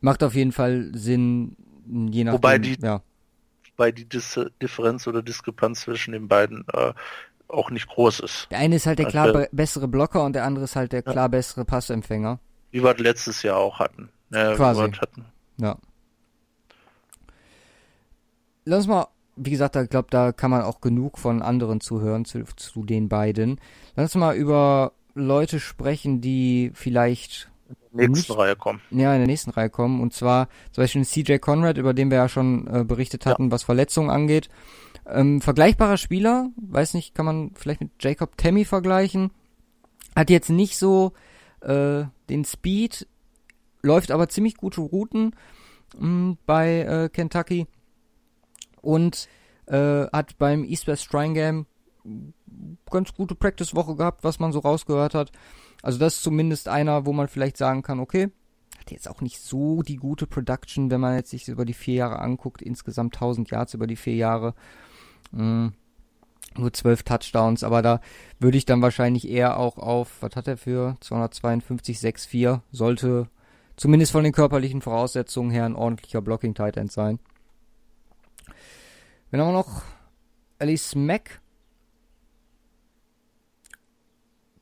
Macht 0.00 0.22
auf 0.22 0.34
jeden 0.34 0.52
Fall 0.52 0.90
Sinn, 0.94 1.56
je 1.86 2.24
nachdem. 2.24 2.38
Wobei 2.38 2.58
die, 2.58 2.78
ja 2.80 3.02
weil 3.78 3.92
die 3.92 4.06
Dis 4.06 4.38
Differenz 4.60 5.06
oder 5.06 5.22
Diskrepanz 5.22 5.80
zwischen 5.82 6.12
den 6.12 6.28
beiden 6.28 6.66
äh, 6.72 6.92
auch 7.48 7.70
nicht 7.70 7.88
groß 7.88 8.20
ist. 8.20 8.48
Der 8.50 8.58
eine 8.58 8.76
ist 8.76 8.86
halt 8.86 8.98
der 8.98 9.06
klar 9.06 9.34
also, 9.34 9.46
bessere 9.52 9.88
Blocker 9.88 10.24
und 10.24 10.34
der 10.34 10.44
andere 10.44 10.64
ist 10.64 10.76
halt 10.76 10.92
der 10.92 11.02
klar 11.02 11.14
ja. 11.14 11.28
bessere 11.28 11.64
Passempfänger. 11.64 12.40
Wie 12.70 12.82
wir 12.82 12.94
letztes 12.96 13.42
Jahr 13.42 13.56
auch 13.56 13.78
hatten. 13.78 14.10
Ja, 14.30 14.54
Quasi. 14.54 14.82
hatten. 14.92 15.24
Ja. 15.56 15.78
Lass 18.66 18.86
mal, 18.86 19.06
wie 19.36 19.50
gesagt, 19.50 19.76
ich 19.76 19.88
glaube, 19.88 20.08
da 20.10 20.32
kann 20.32 20.50
man 20.50 20.62
auch 20.62 20.82
genug 20.82 21.18
von 21.18 21.40
anderen 21.40 21.80
zuhören, 21.80 22.26
zu, 22.26 22.44
zu 22.56 22.84
den 22.84 23.08
beiden. 23.08 23.58
Lass 23.96 24.14
uns 24.14 24.20
mal 24.20 24.36
über 24.36 24.92
Leute 25.14 25.60
sprechen, 25.60 26.20
die 26.20 26.70
vielleicht 26.74 27.48
nächsten 27.92 28.32
nicht, 28.32 28.38
Reihe 28.38 28.56
kommen. 28.56 28.80
Ja, 28.90 29.12
in 29.12 29.20
der 29.20 29.26
nächsten 29.26 29.50
Reihe 29.50 29.70
kommen. 29.70 30.00
Und 30.00 30.12
zwar 30.12 30.48
zum 30.72 30.82
Beispiel 30.82 31.04
CJ 31.04 31.38
Conrad, 31.38 31.78
über 31.78 31.94
den 31.94 32.10
wir 32.10 32.18
ja 32.18 32.28
schon 32.28 32.66
äh, 32.66 32.84
berichtet 32.84 33.26
hatten, 33.26 33.46
ja. 33.46 33.50
was 33.50 33.62
Verletzungen 33.62 34.10
angeht. 34.10 34.48
Ähm, 35.06 35.40
vergleichbarer 35.40 35.96
Spieler, 35.96 36.50
weiß 36.56 36.94
nicht, 36.94 37.14
kann 37.14 37.26
man 37.26 37.52
vielleicht 37.54 37.80
mit 37.80 37.90
Jacob 38.00 38.36
Tammy 38.36 38.64
vergleichen. 38.64 39.30
Hat 40.14 40.30
jetzt 40.30 40.50
nicht 40.50 40.76
so 40.76 41.12
äh, 41.60 42.04
den 42.28 42.44
Speed, 42.44 43.06
läuft 43.82 44.10
aber 44.10 44.28
ziemlich 44.28 44.56
gute 44.56 44.80
Routen 44.80 45.34
mh, 45.98 46.06
mm, 46.06 46.38
bei 46.46 46.80
äh, 46.80 47.08
Kentucky 47.08 47.66
und 48.82 49.28
äh, 49.66 50.06
hat 50.12 50.38
beim 50.38 50.64
East 50.64 50.86
West 50.86 51.04
Shrine 51.04 51.34
Game 51.34 51.66
ganz 52.90 53.14
gute 53.14 53.34
Practice-Woche 53.34 53.96
gehabt, 53.96 54.24
was 54.24 54.38
man 54.38 54.52
so 54.52 54.60
rausgehört 54.60 55.14
hat. 55.14 55.32
Also 55.82 55.98
das 55.98 56.16
ist 56.16 56.22
zumindest 56.22 56.68
einer, 56.68 57.06
wo 57.06 57.12
man 57.12 57.28
vielleicht 57.28 57.56
sagen 57.56 57.82
kann, 57.82 58.00
okay, 58.00 58.30
hat 58.78 58.90
jetzt 58.90 59.08
auch 59.08 59.20
nicht 59.20 59.40
so 59.40 59.82
die 59.82 59.96
gute 59.96 60.26
Production, 60.26 60.90
wenn 60.90 61.00
man 61.00 61.14
jetzt 61.14 61.30
sich 61.30 61.48
über 61.48 61.64
die 61.64 61.74
vier 61.74 61.94
Jahre 61.94 62.18
anguckt, 62.20 62.62
insgesamt 62.62 63.14
1000 63.16 63.50
Yards 63.50 63.74
über 63.74 63.86
die 63.86 63.96
vier 63.96 64.16
Jahre. 64.16 64.54
Mhm. 65.30 65.72
Nur 66.56 66.72
12 66.72 67.02
Touchdowns, 67.02 67.62
aber 67.62 67.82
da 67.82 68.00
würde 68.40 68.58
ich 68.58 68.64
dann 68.64 68.82
wahrscheinlich 68.82 69.28
eher 69.28 69.58
auch 69.58 69.78
auf, 69.78 70.22
was 70.22 70.34
hat 70.34 70.48
er 70.48 70.56
für 70.56 70.96
252, 71.00 71.98
6-4, 71.98 72.62
sollte 72.72 73.28
zumindest 73.76 74.12
von 74.12 74.24
den 74.24 74.32
körperlichen 74.32 74.80
Voraussetzungen 74.80 75.50
her 75.50 75.66
ein 75.66 75.76
ordentlicher 75.76 76.22
Blocking 76.22 76.54
Tight 76.54 76.76
End 76.76 76.90
sein. 76.90 77.20
Wenn 79.30 79.40
haben 79.40 79.48
wir 79.48 79.52
noch 79.52 79.82
Alice 80.58 80.94
Mack, 80.94 81.40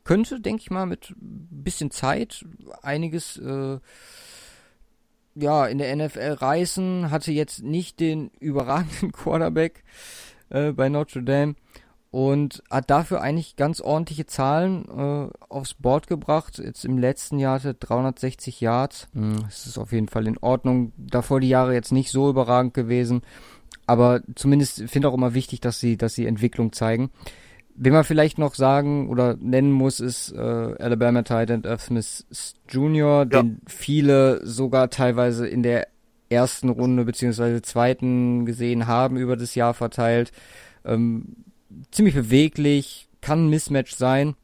könnte, 0.06 0.40
denke 0.40 0.62
ich 0.62 0.70
mal, 0.70 0.86
mit 0.86 1.12
bisschen 1.18 1.90
Zeit 1.90 2.44
einiges 2.80 3.36
äh, 3.38 3.78
ja 5.34 5.66
in 5.66 5.78
der 5.78 5.94
NFL 5.96 6.36
reißen. 6.38 7.10
Hatte 7.10 7.32
jetzt 7.32 7.62
nicht 7.62 7.98
den 7.98 8.30
überragenden 8.38 9.10
Quarterback 9.12 9.82
äh, 10.48 10.70
bei 10.70 10.88
Notre 10.88 11.24
Dame 11.24 11.56
und 12.12 12.62
hat 12.70 12.88
dafür 12.88 13.20
eigentlich 13.20 13.56
ganz 13.56 13.80
ordentliche 13.80 14.26
Zahlen 14.26 14.86
äh, 14.88 15.28
aufs 15.48 15.74
Board 15.74 16.06
gebracht. 16.06 16.58
Jetzt 16.58 16.84
im 16.84 16.98
letzten 16.98 17.40
Jahr 17.40 17.56
hatte 17.56 17.74
360 17.74 18.60
Yards. 18.60 19.08
Hm, 19.12 19.42
das 19.42 19.66
ist 19.66 19.76
auf 19.76 19.90
jeden 19.90 20.08
Fall 20.08 20.28
in 20.28 20.38
Ordnung. 20.38 20.92
Davor 20.96 21.40
die 21.40 21.48
Jahre 21.48 21.74
jetzt 21.74 21.90
nicht 21.90 22.12
so 22.12 22.30
überragend 22.30 22.74
gewesen. 22.74 23.22
Aber 23.86 24.20
zumindest 24.36 24.84
finde 24.88 25.08
auch 25.08 25.14
immer 25.14 25.34
wichtig, 25.34 25.60
dass 25.60 25.80
sie, 25.80 25.96
dass 25.96 26.14
sie 26.14 26.26
Entwicklung 26.26 26.72
zeigen. 26.72 27.10
Wen 27.78 27.92
man 27.92 28.04
vielleicht 28.04 28.38
noch 28.38 28.54
sagen 28.54 29.08
oder 29.08 29.36
nennen 29.38 29.70
muss, 29.70 30.00
ist 30.00 30.32
äh, 30.32 30.38
Alabama 30.38 31.22
Titan 31.22 31.64
F. 31.64 31.82
Smith 31.82 32.24
Jr., 32.68 33.18
ja. 33.18 33.24
den 33.24 33.60
viele 33.66 34.40
sogar 34.46 34.88
teilweise 34.88 35.46
in 35.46 35.62
der 35.62 35.88
ersten 36.30 36.68
Runde 36.68 37.04
beziehungsweise 37.04 37.62
zweiten 37.62 38.46
gesehen 38.46 38.86
haben 38.86 39.16
über 39.16 39.36
das 39.36 39.54
Jahr 39.54 39.74
verteilt. 39.74 40.32
Ähm, 40.84 41.44
ziemlich 41.90 42.14
beweglich, 42.14 43.08
kann 43.20 43.46
ein 43.46 43.50
Mismatch 43.50 43.94
sein. 43.94 44.34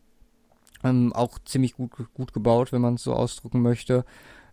Ähm, 0.84 1.12
auch 1.12 1.38
ziemlich 1.44 1.74
gut, 1.74 1.92
gut 2.14 2.32
gebaut, 2.32 2.72
wenn 2.72 2.82
man 2.82 2.94
es 2.94 3.04
so 3.04 3.14
ausdrücken 3.14 3.62
möchte. 3.62 4.04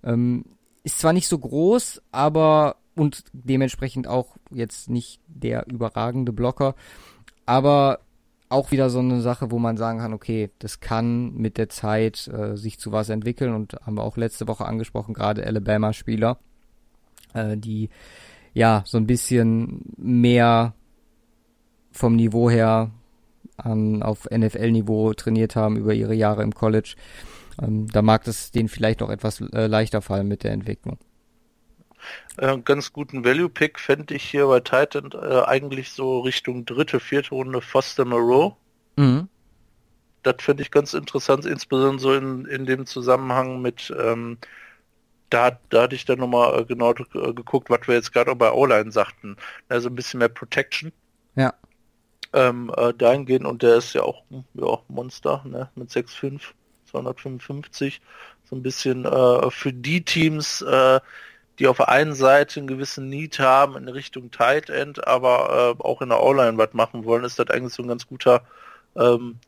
Ähm, 0.04 0.46
ist 0.84 1.00
zwar 1.00 1.14
nicht 1.14 1.28
so 1.28 1.38
groß, 1.38 2.02
aber 2.12 2.78
und 2.96 3.24
dementsprechend 3.34 4.08
auch 4.08 4.36
jetzt 4.52 4.90
nicht 4.90 5.22
der 5.28 5.68
überragende 5.68 6.34
Blocker, 6.34 6.76
aber 7.46 8.00
auch 8.50 8.72
wieder 8.72 8.90
so 8.90 9.00
eine 9.00 9.22
Sache, 9.22 9.52
wo 9.52 9.60
man 9.60 9.78
sagen 9.78 10.00
kann, 10.00 10.14
okay, 10.14 10.50
das 10.60 10.80
kann 10.80 11.34
mit 11.36 11.58
der 11.58 11.70
Zeit 11.70 12.28
äh, 12.28 12.58
sich 12.58 12.80
zu 12.80 12.92
was 12.92 13.10
entwickeln 13.10 13.54
und 13.54 13.74
haben 13.86 13.96
wir 13.96 14.04
auch 14.04 14.18
letzte 14.18 14.48
Woche 14.48 14.66
angesprochen, 14.66 15.14
gerade 15.14 15.46
Alabama-Spieler, 15.46 16.40
äh, 17.34 17.56
die 17.58 17.90
ja 18.54 18.84
so 18.86 18.98
ein 18.98 19.06
bisschen 19.06 19.94
mehr 19.98 20.74
vom 21.92 22.16
Niveau 22.16 22.50
her 22.50 22.92
an, 23.58 24.02
auf 24.02 24.28
NFL-Niveau 24.32 25.14
trainiert 25.14 25.56
haben 25.56 25.78
über 25.78 25.94
ihre 25.94 26.16
Jahre 26.16 26.42
im 26.44 26.54
College. 26.54 26.96
Ähm, 27.62 27.88
da 27.88 28.02
mag 28.02 28.28
es 28.28 28.52
denen 28.52 28.70
vielleicht 28.70 29.04
auch 29.04 29.10
etwas 29.10 29.42
äh, 29.42 29.68
leichter 29.68 30.02
fallen 30.02 30.28
mit 30.28 30.44
der 30.44 30.54
Entwicklung. 30.54 30.98
Äh, 32.38 32.58
ganz 32.60 32.94
guten 32.94 33.26
Value-Pick 33.26 33.80
fände 33.80 34.14
ich 34.14 34.24
hier 34.24 34.48
bei 34.48 34.60
Titan 34.60 35.12
äh, 35.14 35.42
eigentlich 35.44 35.92
so 35.92 36.20
Richtung 36.20 36.66
dritte, 36.66 37.00
vierte 37.00 37.32
Runde 37.32 37.62
Foster 37.62 38.06
Moreau. 38.06 38.58
Mhm. 38.96 39.28
Das 40.24 40.36
finde 40.40 40.64
ich 40.64 40.72
ganz 40.72 40.94
interessant, 40.94 41.46
insbesondere 41.46 42.00
so 42.00 42.14
in, 42.14 42.46
in 42.46 42.66
dem 42.66 42.86
Zusammenhang 42.86 43.62
mit, 43.62 43.94
ähm, 43.98 44.38
da, 45.30 45.58
da 45.70 45.84
hatte 45.84 45.96
ich 45.96 46.06
dann 46.06 46.20
nochmal 46.20 46.60
äh, 46.60 46.66
genau 46.66 46.92
äh, 46.92 47.34
geguckt, 47.34 47.70
was 47.70 47.88
wir 47.88 47.96
jetzt 47.96 48.12
gerade 48.12 48.32
auch 48.32 48.36
bei 48.36 48.52
O-Line 48.52 48.92
sagten. 48.92 49.38
Also 49.70 49.90
ein 49.90 49.96
bisschen 49.96 50.20
mehr 50.20 50.30
Protection. 50.30 50.92
Ja. 51.36 51.54
Ähm, 52.34 52.72
äh, 52.76 52.94
dahingehend 52.94 53.46
und 53.46 53.64
der 53.64 53.78
ist 53.78 53.94
ja 53.94 54.04
auch 54.04 54.24
ja, 54.54 54.78
Monster, 54.88 55.42
ne, 55.46 55.70
mit 55.76 55.90
6'5, 55.90 56.42
255. 56.86 58.02
So 58.44 58.56
ein 58.56 58.62
bisschen 58.62 59.06
äh, 59.06 59.50
für 59.52 59.72
die 59.72 60.04
Teams, 60.04 60.62
äh, 60.62 61.00
die 61.60 61.68
auf 61.68 61.78
der 61.78 61.90
einen 61.90 62.14
Seite 62.14 62.60
einen 62.60 62.68
gewissen 62.68 63.10
Need 63.10 63.40
haben 63.40 63.76
in 63.76 63.88
Richtung 63.90 64.32
Tight 64.32 64.70
End, 64.70 65.06
aber 65.06 65.76
äh, 65.78 65.84
auch 65.84 66.02
in 66.02 66.10
der 66.10 66.24
O-Line 66.24 66.58
was 66.58 66.74
machen 66.74 67.04
wollen, 67.04 67.26
ist 67.26 67.38
das 67.38 67.50
eigentlich 67.50 67.74
so 67.74 67.84
ein 67.84 67.90
ganz 67.90 68.08
guter, 68.08 68.44
ähm, 68.96 69.40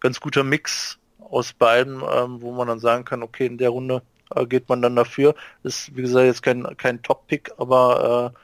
ganz 0.00 0.20
guter 0.20 0.42
Mix 0.42 0.98
aus 1.20 1.52
beiden, 1.52 2.02
ähm, 2.02 2.42
wo 2.42 2.52
man 2.52 2.66
dann 2.66 2.80
sagen 2.80 3.04
kann, 3.04 3.22
okay, 3.22 3.46
in 3.46 3.58
der 3.58 3.70
Runde 3.70 4.02
äh, 4.34 4.44
geht 4.46 4.68
man 4.68 4.82
dann 4.82 4.96
dafür. 4.96 5.36
Ist, 5.62 5.96
wie 5.96 6.02
gesagt, 6.02 6.26
jetzt 6.26 6.42
kein, 6.42 6.76
kein 6.76 7.02
Top-Pick, 7.02 7.52
aber 7.58 8.34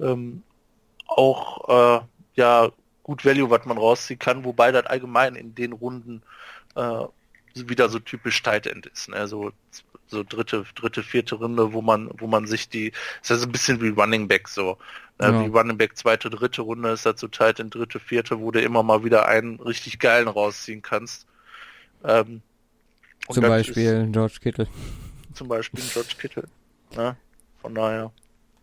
äh, 0.00 0.04
ähm, 0.04 0.44
auch 1.08 1.68
äh, 1.98 2.00
ja 2.34 2.70
gut 3.02 3.24
Value, 3.24 3.50
was 3.50 3.64
man 3.64 3.78
rausziehen 3.78 4.18
kann, 4.18 4.44
wobei 4.44 4.70
das 4.70 4.86
allgemein 4.86 5.34
in 5.34 5.54
den 5.54 5.72
Runden 5.72 6.22
äh, 6.76 7.04
wieder 7.54 7.88
so 7.88 7.98
typisch 7.98 8.40
Tight 8.42 8.66
End 8.68 8.86
ist. 8.86 9.08
Ne? 9.08 9.26
So 9.26 9.50
so 10.08 10.24
dritte, 10.24 10.64
dritte, 10.74 11.02
vierte 11.02 11.36
Runde, 11.36 11.72
wo 11.72 11.82
man, 11.82 12.10
wo 12.18 12.26
man 12.26 12.46
sich 12.46 12.68
die, 12.68 12.92
ist 13.22 13.30
das 13.30 13.42
ein 13.42 13.52
bisschen 13.52 13.80
wie 13.80 13.88
Running 13.88 14.28
Back 14.28 14.48
so. 14.48 14.78
Äh, 15.18 15.30
ja. 15.30 15.44
Wie 15.44 15.48
Running 15.48 15.78
Back 15.78 15.96
zweite, 15.96 16.30
dritte 16.30 16.62
Runde 16.62 16.90
ist 16.90 17.02
so 17.02 17.28
tight 17.28 17.60
in 17.60 17.70
dritte, 17.70 18.00
vierte, 18.00 18.40
wo 18.40 18.50
du 18.50 18.60
immer 18.60 18.82
mal 18.82 19.04
wieder 19.04 19.26
einen 19.26 19.60
richtig 19.60 19.98
geilen 19.98 20.28
rausziehen 20.28 20.82
kannst. 20.82 21.26
Ähm, 22.04 22.42
zum 23.30 23.42
Beispiel 23.42 24.04
ist, 24.06 24.12
George 24.12 24.36
Kittle. 24.40 24.68
Zum 25.34 25.48
Beispiel 25.48 25.82
George 25.92 26.14
Kittle. 26.18 26.44
Ne? 26.96 27.16
Von 27.60 27.74
daher. 27.74 28.12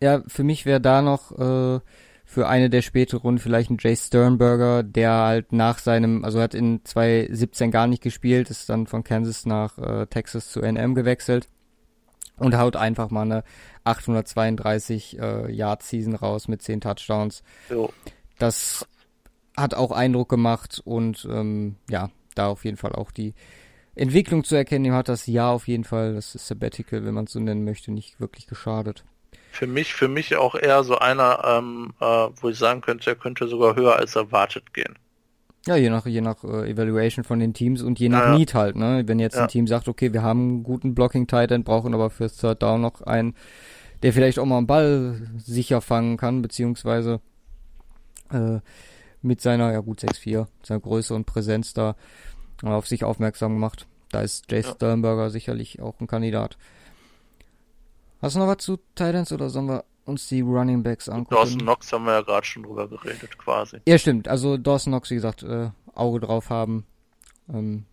Ja, 0.02 0.24
für 0.28 0.44
mich 0.44 0.66
wäre 0.66 0.82
da 0.82 1.02
noch 1.02 1.32
äh, 1.32 1.80
für 2.26 2.48
eine 2.48 2.72
der 2.72 2.82
späteren 2.82 3.22
Runden 3.22 3.40
vielleicht 3.40 3.70
ein 3.70 3.78
Jay 3.80 3.96
Sternberger, 3.96 4.82
der 4.82 5.12
halt 5.12 5.54
nach 5.54 5.78
seinem, 5.78 6.26
also 6.26 6.42
hat 6.42 6.56
in 6.56 6.84
2017 6.84 7.70
gar 7.70 7.86
nicht 7.88 8.02
gespielt, 8.02 8.50
ist 8.50 8.68
dann 8.68 8.88
von 8.88 9.04
Kansas 9.04 9.46
nach 9.46 9.78
äh, 9.78 10.08
Texas 10.08 10.50
zu 10.52 10.60
NM 10.62 10.96
gewechselt 10.96 11.48
und 12.38 12.58
haut 12.58 12.76
einfach 12.76 13.12
mal 13.12 13.22
eine 13.22 13.44
832 13.84 15.20
äh, 15.20 15.52
Yard 15.52 15.84
Season 15.84 16.16
raus 16.16 16.48
mit 16.48 16.64
10 16.64 16.82
Touchdowns. 16.82 17.44
Jo. 17.70 17.92
Das 18.40 18.88
hat 19.56 19.76
auch 19.76 19.92
Eindruck 19.92 20.28
gemacht 20.28 20.82
und 20.84 21.28
ähm, 21.32 21.76
ja, 21.90 22.10
da 22.34 22.48
auf 22.48 22.66
jeden 22.66 22.78
Fall 22.78 22.94
auch 22.94 23.12
die 23.12 23.36
Entwicklung 23.94 24.44
zu 24.44 24.56
erkennen. 24.56 24.86
Ihm 24.86 24.94
hat 24.94 25.10
das 25.10 25.28
Jahr 25.28 25.52
auf 25.52 25.68
jeden 25.68 25.86
Fall, 25.86 26.16
das 26.16 26.34
ist 26.34 26.48
Sabbatical, 26.48 27.06
wenn 27.06 27.14
man 27.14 27.26
es 27.26 27.32
so 27.32 27.40
nennen 27.40 27.64
möchte, 27.64 27.92
nicht 27.92 28.20
wirklich 28.20 28.48
geschadet 28.48 29.06
für 29.56 29.68
mich, 29.68 29.94
für 29.94 30.08
mich 30.08 30.36
auch 30.36 30.56
eher 30.56 30.84
so 30.84 30.98
einer, 30.98 31.44
ähm, 31.46 31.94
äh, 32.00 32.06
wo 32.06 32.50
ich 32.50 32.58
sagen 32.58 32.82
könnte, 32.82 33.12
er 33.12 33.16
könnte 33.16 33.48
sogar 33.48 33.76
höher 33.76 33.96
als 33.96 34.16
erwartet 34.16 34.74
gehen. 34.74 34.96
Ja, 35.68 35.76
je 35.76 35.90
nach, 35.90 36.06
je 36.06 36.22
nach 36.22 36.44
äh, 36.44 36.70
Evaluation 36.70 37.24
von 37.24 37.40
den 37.40 37.54
Teams 37.54 37.82
und 37.82 38.00
je 38.00 38.10
nach 38.10 38.28
ja, 38.28 38.38
Need 38.38 38.54
halt, 38.54 38.76
ne? 38.76 39.04
Wenn 39.08 39.20
jetzt 39.20 39.36
ja. 39.36 39.44
ein 39.44 39.48
Team 39.48 39.66
sagt, 39.66 39.88
okay, 39.88 40.14
wir 40.14 40.22
haben 40.22 40.40
einen 40.40 40.64
guten 40.64 40.94
Blocking 40.94 41.26
Titan, 41.26 41.64
brauchen 41.64 41.94
aber 41.94 42.10
fürs 42.10 42.38
Third 42.38 42.62
Down 42.62 42.82
noch 42.82 43.02
einen, 43.02 43.34
der 44.04 44.14
vielleicht 44.14 44.38
auch 44.38 44.46
mal 44.46 44.58
einen 44.58 44.68
Ball 44.68 45.28
sicher 45.38 45.82
fangen 45.82 46.18
kann, 46.18 46.44
beziehungsweise 46.44 47.20
äh, 48.32 48.60
mit 49.24 49.42
seiner, 49.42 49.72
ja 49.72 49.80
gut, 49.80 50.02
6-4, 50.02 50.46
seiner 50.62 50.80
Größe 50.80 51.16
und 51.16 51.26
Präsenz 51.26 51.74
da 51.74 51.96
auf 52.62 52.86
sich 52.88 53.04
aufmerksam 53.04 53.54
gemacht. 53.54 53.88
Da 54.12 54.22
ist 54.22 54.52
Jay 54.52 54.62
ja. 54.62 54.72
Sternberger 54.72 55.32
sicherlich 55.32 55.82
auch 55.82 56.00
ein 56.00 56.08
Kandidat. 56.08 56.58
Hast 58.22 58.36
du 58.36 58.40
noch 58.40 58.48
was 58.48 58.58
zu 58.58 58.78
Titans 58.96 59.32
oder 59.32 59.50
sollen 59.50 59.68
wir 59.68 59.84
uns 60.06 60.28
die 60.28 60.42
Running 60.42 60.84
Backs 60.84 61.10
angucken? 61.10 61.36
Dawson 61.36 61.60
Knox 61.60 61.92
haben 61.92 62.06
wir 62.06 62.14
ja 62.14 62.22
gerade 62.22 62.46
schon 62.46 62.64
drüber 62.64 62.88
geredet, 62.88 63.38
quasi. 63.38 63.80
Ja, 63.88 63.98
stimmt. 63.98 64.28
Also 64.28 64.58
Dawson 64.58 64.92
Knox, 64.92 65.10
wie 65.10 65.16
gesagt, 65.16 65.44
äh, 65.44 65.70
Auge 65.94 66.20
drauf 66.20 66.50
haben. 66.50 66.86
Ähm, 67.50 67.86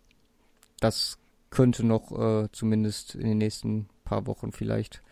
das 0.81 1.19
könnte 1.51 1.85
noch 1.87 2.13
äh, 2.13 2.49
zumindest 2.53 3.15
in 3.15 3.27
den 3.27 3.39
nächsten 3.39 3.89
paar 4.05 4.27
Wochen 4.27 4.53
vielleicht 4.53 5.03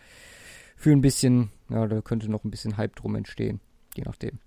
für 0.76 0.90
ein 0.90 1.02
bisschen, 1.02 1.50
ja, 1.68 1.86
da 1.86 2.00
könnte 2.00 2.30
noch 2.30 2.44
ein 2.44 2.50
bisschen 2.50 2.76
Hype 2.76 2.96
drum 2.96 3.14
entstehen, 3.14 3.60
je 3.94 4.04
nachdem. 4.04 4.38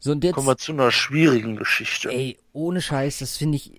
So, 0.00 0.10
und 0.10 0.24
jetzt, 0.24 0.34
Kommen 0.34 0.48
wir 0.48 0.56
zu 0.56 0.72
einer 0.72 0.90
schwierigen 0.90 1.54
Geschichte. 1.54 2.10
Ey, 2.10 2.36
ohne 2.52 2.82
Scheiß, 2.82 3.20
das 3.20 3.36
finde 3.36 3.56
ich, 3.56 3.78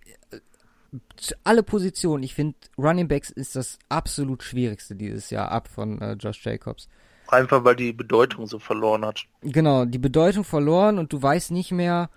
alle 1.44 1.64
Positionen. 1.64 2.24
Ich 2.24 2.34
finde, 2.34 2.56
Running 2.78 3.08
Backs 3.08 3.30
ist 3.30 3.56
das 3.56 3.80
absolut 3.90 4.44
schwierigste 4.44 4.96
dieses 4.96 5.30
Jahr 5.30 5.52
ab 5.52 5.68
von 5.68 6.02
äh, 6.02 6.14
Josh 6.14 6.44
Jacobs. 6.46 6.88
Einfach 7.28 7.64
weil 7.64 7.76
die 7.76 7.94
Bedeutung 7.94 8.48
so 8.48 8.60
verloren 8.60 9.06
hat. 9.06 9.26
Genau, 9.42 9.86
die 9.86 10.00
Bedeutung 10.00 10.44
verloren 10.44 11.00
und 11.00 11.14
du 11.14 11.22
weißt 11.22 11.52
nicht 11.52 11.72
mehr, 11.72 12.10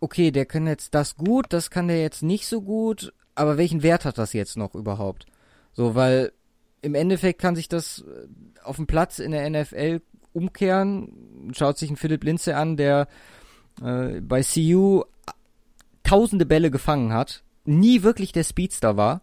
okay, 0.00 0.30
der 0.30 0.46
kann 0.46 0.66
jetzt 0.66 0.94
das 0.94 1.16
gut, 1.16 1.46
das 1.50 1.70
kann 1.70 1.88
der 1.88 2.00
jetzt 2.00 2.22
nicht 2.22 2.46
so 2.46 2.62
gut, 2.62 3.12
aber 3.34 3.58
welchen 3.58 3.82
Wert 3.82 4.04
hat 4.04 4.18
das 4.18 4.32
jetzt 4.32 4.56
noch 4.56 4.74
überhaupt? 4.74 5.26
So, 5.72 5.94
weil 5.94 6.32
im 6.82 6.94
Endeffekt 6.94 7.40
kann 7.40 7.56
sich 7.56 7.68
das 7.68 8.04
äh, 8.06 8.62
auf 8.62 8.76
dem 8.76 8.86
Platz 8.86 9.18
in 9.18 9.32
der 9.32 9.48
NFL 9.50 10.00
umkehren. 10.32 11.52
Schaut 11.56 11.78
sich 11.78 11.90
ein 11.90 11.96
Philipp 11.96 12.24
Linze 12.24 12.56
an, 12.56 12.76
der 12.76 13.08
äh, 13.82 14.20
bei 14.20 14.42
CU 14.42 15.02
tausende 16.02 16.46
Bälle 16.46 16.70
gefangen 16.70 17.12
hat 17.12 17.42
nie 17.66 18.02
wirklich 18.02 18.32
der 18.32 18.44
Speedster 18.44 18.96
war. 18.96 19.22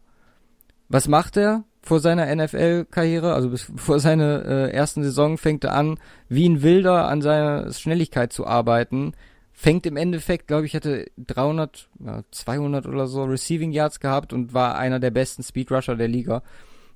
Was 0.89 1.07
macht 1.07 1.37
er 1.37 1.63
vor 1.81 1.99
seiner 1.99 2.33
NFL-Karriere? 2.33 3.33
Also 3.33 3.49
bis, 3.49 3.63
vor 3.75 3.99
seiner 3.99 4.45
äh, 4.45 4.71
ersten 4.71 5.03
Saison 5.03 5.37
fängt 5.37 5.63
er 5.63 5.73
an, 5.73 5.99
wie 6.29 6.47
ein 6.47 6.61
Wilder 6.61 7.07
an 7.07 7.21
seiner 7.21 7.71
Schnelligkeit 7.71 8.33
zu 8.33 8.45
arbeiten. 8.45 9.13
Fängt 9.51 9.85
im 9.85 9.97
Endeffekt, 9.97 10.47
glaube 10.47 10.65
ich, 10.65 10.75
hatte 10.75 11.05
300, 11.17 11.89
ja, 11.99 12.23
200 12.31 12.87
oder 12.87 13.07
so 13.07 13.23
Receiving 13.23 13.71
Yards 13.71 13.99
gehabt 13.99 14.33
und 14.33 14.53
war 14.53 14.77
einer 14.77 14.99
der 14.99 15.11
besten 15.11 15.43
Speedrusher 15.43 15.95
der 15.95 16.07
Liga. 16.07 16.41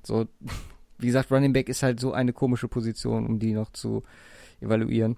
So, 0.02 0.26
wie 0.98 1.06
gesagt, 1.06 1.30
Running 1.30 1.52
Back 1.52 1.68
ist 1.68 1.82
halt 1.82 2.00
so 2.00 2.12
eine 2.12 2.32
komische 2.32 2.68
Position, 2.68 3.26
um 3.26 3.38
die 3.38 3.52
noch 3.52 3.70
zu 3.70 4.02
evaluieren. 4.60 5.16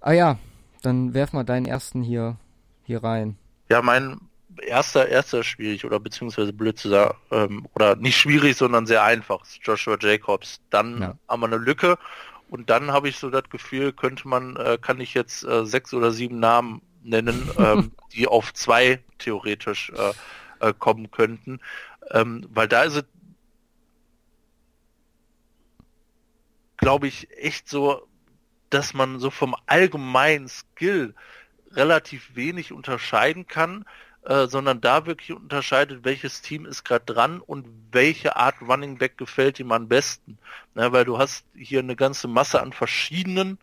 Ah 0.00 0.12
ja, 0.12 0.38
dann 0.82 1.14
werf 1.14 1.32
mal 1.32 1.44
deinen 1.44 1.66
ersten 1.66 2.02
hier, 2.02 2.36
hier 2.84 3.02
rein. 3.02 3.36
Ja, 3.68 3.82
mein 3.82 4.20
erster, 4.62 5.08
erster 5.08 5.42
schwierig 5.44 5.84
oder 5.84 6.00
beziehungsweise 6.00 6.52
blöd 6.52 6.78
zu 6.78 6.88
sagen, 6.88 7.16
ähm, 7.30 7.66
oder 7.74 7.96
nicht 7.96 8.16
schwierig, 8.16 8.56
sondern 8.56 8.86
sehr 8.86 9.02
einfach, 9.02 9.44
Joshua 9.62 9.96
Jacobs. 10.00 10.60
Dann 10.70 11.00
ja. 11.00 11.18
haben 11.28 11.40
wir 11.40 11.46
eine 11.46 11.58
Lücke 11.58 11.98
und 12.48 12.70
dann 12.70 12.92
habe 12.92 13.08
ich 13.08 13.18
so 13.18 13.30
das 13.30 13.48
Gefühl, 13.50 13.92
könnte 13.92 14.28
man, 14.28 14.56
äh, 14.56 14.78
kann 14.80 15.00
ich 15.00 15.14
jetzt 15.14 15.44
äh, 15.44 15.66
sechs 15.66 15.92
oder 15.94 16.12
sieben 16.12 16.38
Namen 16.38 16.82
nennen, 17.02 17.50
ähm, 17.58 17.92
die 18.12 18.26
auf 18.26 18.52
zwei 18.54 19.02
theoretisch 19.18 19.90
äh, 19.90 20.68
äh, 20.68 20.72
kommen 20.72 21.10
könnten. 21.10 21.60
Ähm, 22.10 22.46
weil 22.50 22.68
da 22.68 22.84
ist 22.84 22.96
es, 22.96 23.04
glaube 26.76 27.08
ich, 27.08 27.28
echt 27.36 27.68
so, 27.68 28.06
dass 28.70 28.94
man 28.94 29.18
so 29.18 29.30
vom 29.30 29.56
allgemeinen 29.66 30.48
Skill 30.48 31.14
relativ 31.72 32.34
wenig 32.34 32.72
unterscheiden 32.72 33.46
kann. 33.46 33.84
Äh, 34.26 34.48
sondern 34.48 34.80
da 34.80 35.06
wirklich 35.06 35.32
unterscheidet, 35.32 36.04
welches 36.04 36.42
Team 36.42 36.66
ist 36.66 36.82
gerade 36.82 37.04
dran 37.04 37.40
und 37.40 37.68
welche 37.92 38.34
Art 38.34 38.56
Running 38.60 38.98
Back 38.98 39.18
gefällt 39.18 39.60
ihm 39.60 39.70
am 39.70 39.86
besten. 39.86 40.36
Ne, 40.74 40.90
weil 40.90 41.04
du 41.04 41.16
hast 41.16 41.44
hier 41.54 41.78
eine 41.78 41.94
ganze 41.94 42.26
Masse 42.26 42.60
an 42.60 42.72
verschiedenen 42.72 43.56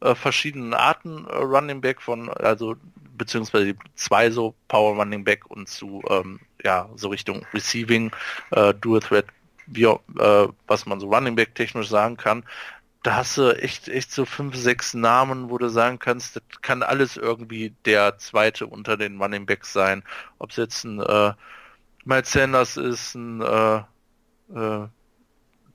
äh, 0.00 0.14
verschiedenen 0.14 0.72
Arten 0.72 1.26
äh, 1.26 1.36
Running 1.36 1.82
Back 1.82 2.00
von, 2.00 2.30
also 2.30 2.76
beziehungsweise 3.18 3.74
zwei 3.94 4.30
so 4.30 4.54
Power 4.68 4.96
Running 4.96 5.22
Back 5.22 5.50
und 5.50 5.68
zu 5.68 6.02
ähm, 6.08 6.40
ja 6.64 6.88
so 6.96 7.08
Richtung 7.08 7.44
Receiving, 7.52 8.10
äh, 8.52 8.72
Dual 8.72 9.00
Threat, 9.00 9.26
wie, 9.66 9.84
äh, 9.84 10.48
was 10.66 10.86
man 10.86 11.00
so 11.00 11.12
Running 11.12 11.34
Back 11.36 11.54
technisch 11.54 11.90
sagen 11.90 12.16
kann. 12.16 12.44
Da 13.02 13.16
hast 13.16 13.38
du 13.38 13.50
echt, 13.56 13.88
echt 13.88 14.12
so 14.12 14.24
fünf, 14.26 14.54
sechs 14.56 14.94
Namen, 14.94 15.50
wo 15.50 15.58
du 15.58 15.68
sagen 15.68 15.98
kannst, 15.98 16.36
das 16.36 16.42
kann 16.60 16.82
alles 16.82 17.16
irgendwie 17.16 17.74
der 17.84 18.18
zweite 18.18 18.66
unter 18.66 18.96
den 18.96 19.20
Running 19.20 19.46
Backs 19.46 19.72
sein. 19.72 20.02
Ob 20.38 20.50
es 20.50 20.56
jetzt 20.56 20.84
ein 20.84 21.00
äh, 21.00 21.32
Miles 22.04 22.32
Sanders 22.32 22.76
ist, 22.76 23.14
ein 23.14 23.40
äh, 23.40 23.76
äh, 24.54 24.88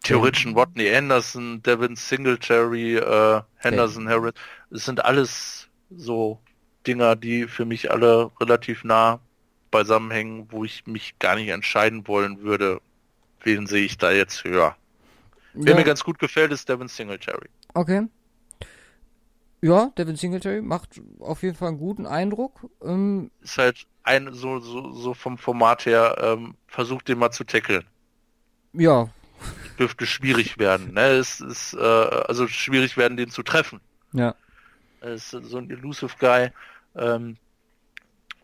theoretischen 0.03 0.53
Rodney 0.53 0.93
Anderson, 0.93 1.63
Devin 1.63 1.95
Singletary, 1.95 2.97
äh, 2.97 3.41
Henderson, 3.57 4.07
Harris. 4.07 4.33
Es 4.69 4.85
sind 4.85 5.03
alles 5.03 5.67
so 5.89 6.39
Dinger, 6.85 7.15
die 7.15 7.47
für 7.47 7.65
mich 7.65 7.89
alle 7.89 8.31
relativ 8.39 8.83
nah 8.83 9.19
beisammenhängen, 9.71 10.51
wo 10.51 10.63
ich 10.63 10.85
mich 10.85 11.17
gar 11.19 11.35
nicht 11.35 11.49
entscheiden 11.49 12.07
wollen 12.07 12.41
würde, 12.41 12.81
wen 13.41 13.65
sehe 13.67 13.85
ich 13.85 13.97
da 13.97 14.11
jetzt 14.11 14.43
höher. 14.43 14.75
Wer 15.55 15.73
Ja. 15.73 15.79
mir 15.79 15.85
ganz 15.85 16.03
gut 16.03 16.19
gefällt, 16.19 16.51
ist 16.51 16.67
Devin 16.69 16.87
Singletary. 16.87 17.49
Okay. 17.73 18.07
Ja, 19.61 19.91
Devin 19.97 20.15
Singletary 20.15 20.61
macht 20.61 21.01
auf 21.19 21.41
jeden 21.41 21.55
Fall 21.55 21.69
einen 21.69 21.79
guten 21.79 22.05
Eindruck. 22.05 22.69
Ähm, 22.83 23.31
Ist 23.41 23.57
halt 23.57 23.87
ein, 24.03 24.33
so, 24.33 24.59
so, 24.59 24.91
so 24.93 25.13
vom 25.13 25.37
Format 25.37 25.85
her, 25.85 26.17
ähm, 26.19 26.55
versucht 26.67 27.07
den 27.07 27.17
mal 27.17 27.31
zu 27.31 27.43
tackeln. 27.43 27.83
ja, 28.73 29.09
Dürfte 29.79 30.05
schwierig 30.05 30.57
werden, 30.57 30.93
ne? 30.93 31.07
Es 31.07 31.41
ist, 31.41 31.73
äh, 31.73 31.77
also 31.79 32.47
schwierig 32.47 32.95
werden, 32.97 33.17
den 33.17 33.29
zu 33.29 33.43
treffen. 33.43 33.81
ja. 34.13 34.35
Er 35.01 35.13
ist 35.13 35.31
so 35.31 35.57
ein 35.57 35.69
elusive 35.69 36.15
Guy. 36.19 36.49
Ähm, 36.95 37.37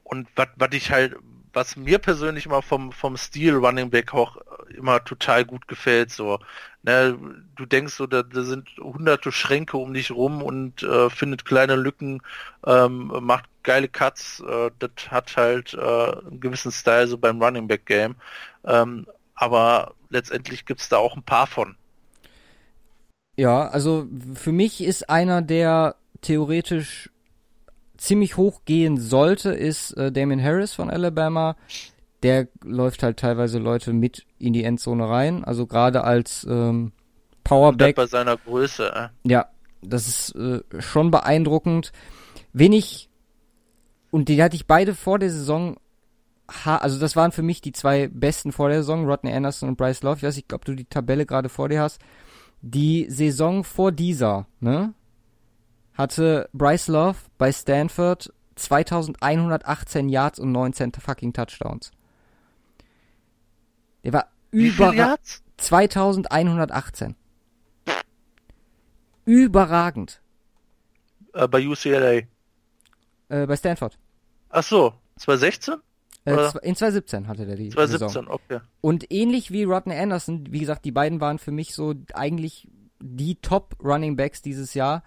und 0.03 0.27
was 0.35 0.47
ich 0.73 0.91
halt, 0.91 1.15
was 1.53 1.75
mir 1.75 1.97
persönlich 1.97 2.47
mal 2.47 2.61
vom, 2.61 2.91
vom 2.91 3.17
Stil 3.17 3.55
Running 3.55 3.89
Back 3.89 4.13
auch 4.13 4.38
immer 4.76 5.03
total 5.03 5.45
gut 5.45 5.68
gefällt, 5.68 6.11
so, 6.11 6.39
ne, 6.84 7.18
du 7.56 7.65
denkst 7.65 7.93
so, 7.93 8.07
da, 8.07 8.23
da 8.23 8.43
sind 8.43 8.69
hunderte 8.80 9.31
Schränke 9.31 9.77
um 9.77 9.93
dich 9.93 10.11
rum 10.11 10.41
und 10.41 10.84
äh, 10.84 11.10
findet 11.10 11.45
kleine 11.45 11.76
Lücken, 11.76 12.22
ähm, 12.65 13.11
macht 13.22 13.45
geile 13.64 13.88
Cuts, 13.88 14.43
äh, 14.48 14.72
das 14.80 14.91
hat 15.10 15.38
halt 15.38 15.73
äh, 15.73 15.80
einen 15.80 16.39
gewissen 16.39 16.72
Style 16.72 17.07
so 17.07 17.18
beim 17.18 17.41
Running 17.41 17.68
Back 17.68 17.85
Game. 17.85 18.15
Ähm, 18.65 19.06
aber 19.35 19.95
letztendlich 20.10 20.65
gibt's 20.65 20.89
da 20.89 20.98
auch 20.98 21.15
ein 21.15 21.23
paar 21.23 21.48
von. 21.48 21.76
Ja, 23.38 23.68
also 23.69 24.07
für 24.35 24.52
mich 24.52 24.84
ist 24.84 25.10
einer, 25.10 25.41
der 25.41 25.95
theoretisch 26.22 27.10
ziemlich 27.98 28.38
hoch 28.38 28.61
gehen 28.65 28.98
sollte, 28.98 29.52
ist 29.52 29.91
äh, 29.93 30.11
Damien 30.11 30.43
Harris 30.43 30.73
von 30.73 30.89
Alabama. 30.89 31.56
Der 32.23 32.48
läuft 32.64 33.03
halt 33.03 33.18
teilweise 33.18 33.57
Leute 33.57 33.93
mit 33.93 34.26
in 34.38 34.53
die 34.53 34.64
Endzone 34.64 35.10
rein. 35.10 35.43
Also 35.43 35.65
gerade 35.65 36.03
als 36.03 36.45
ähm, 36.49 36.91
Powerback 37.43 37.95
bei 37.95 38.06
seiner 38.06 38.38
Größe. 38.38 38.93
Äh. 38.93 39.07
Ja, 39.23 39.48
das 39.81 40.07
ist 40.07 40.35
äh, 40.35 40.61
schon 40.80 41.11
beeindruckend. 41.11 41.91
Wen 42.53 42.73
ich, 42.73 43.10
und 44.11 44.30
die 44.30 44.41
hatte 44.41 44.56
ich 44.56 44.68
beide 44.68 44.93
vor 44.93 45.19
der 45.19 45.30
Saison, 45.30 45.77
ha 46.65 46.77
also 46.77 46.99
das 46.99 47.15
waren 47.15 47.31
für 47.31 47.41
mich 47.41 47.61
die 47.61 47.72
zwei 47.72 48.07
besten 48.07 48.52
vor 48.52 48.69
der 48.69 48.80
Saison, 48.80 49.06
Rodney 49.06 49.34
Anderson 49.34 49.69
und 49.69 49.77
Bryce 49.77 50.03
Love. 50.03 50.18
Ich 50.18 50.23
weiß 50.23 50.35
nicht, 50.35 50.53
ob 50.53 50.65
du 50.65 50.76
die 50.76 50.85
Tabelle 50.85 51.26
gerade 51.26 51.49
vor 51.49 51.69
dir 51.69 51.81
hast. 51.81 51.99
Die 52.61 53.07
Saison 53.10 53.64
vor 53.64 53.91
dieser, 53.91 54.45
ne, 54.60 54.93
hatte 55.93 56.49
Bryce 56.53 56.88
Love 56.88 57.18
bei 57.38 57.52
Stanford 57.52 58.31
2118 58.56 60.10
Yards 60.10 60.39
und 60.39 60.52
19 60.52 60.91
fucking 60.93 61.34
Touchdowns. 61.34 61.91
Der 64.03 64.13
war 64.13 64.27
Wie 64.51 64.69
viel 64.69 64.85
über 64.85 64.93
Yards? 64.93 65.43
2118. 65.57 67.15
Überragend. 69.25 70.21
Äh, 71.33 71.47
bei 71.47 71.65
UCLA. 71.65 72.11
Äh, 73.29 73.47
bei 73.47 73.55
Stanford. 73.55 73.97
Ach 74.49 74.63
so, 74.63 74.93
2016? 75.17 75.75
Äh, 76.25 76.31
in 76.61 76.75
2017 76.75 77.27
hatte 77.27 77.45
der 77.45 77.55
die 77.55 77.71
Saison. 77.71 78.09
2017, 78.09 78.27
okay. 78.27 78.59
Und 78.81 79.11
ähnlich 79.11 79.51
wie 79.51 79.63
Rodney 79.63 79.95
Anderson, 79.95 80.51
wie 80.51 80.59
gesagt, 80.59 80.85
die 80.85 80.91
beiden 80.91 81.21
waren 81.21 81.39
für 81.39 81.51
mich 81.51 81.73
so 81.73 81.95
eigentlich 82.13 82.67
die 82.99 83.35
Top 83.35 83.75
Running 83.83 84.15
Backs 84.15 84.41
dieses 84.41 84.73
Jahr, 84.73 85.03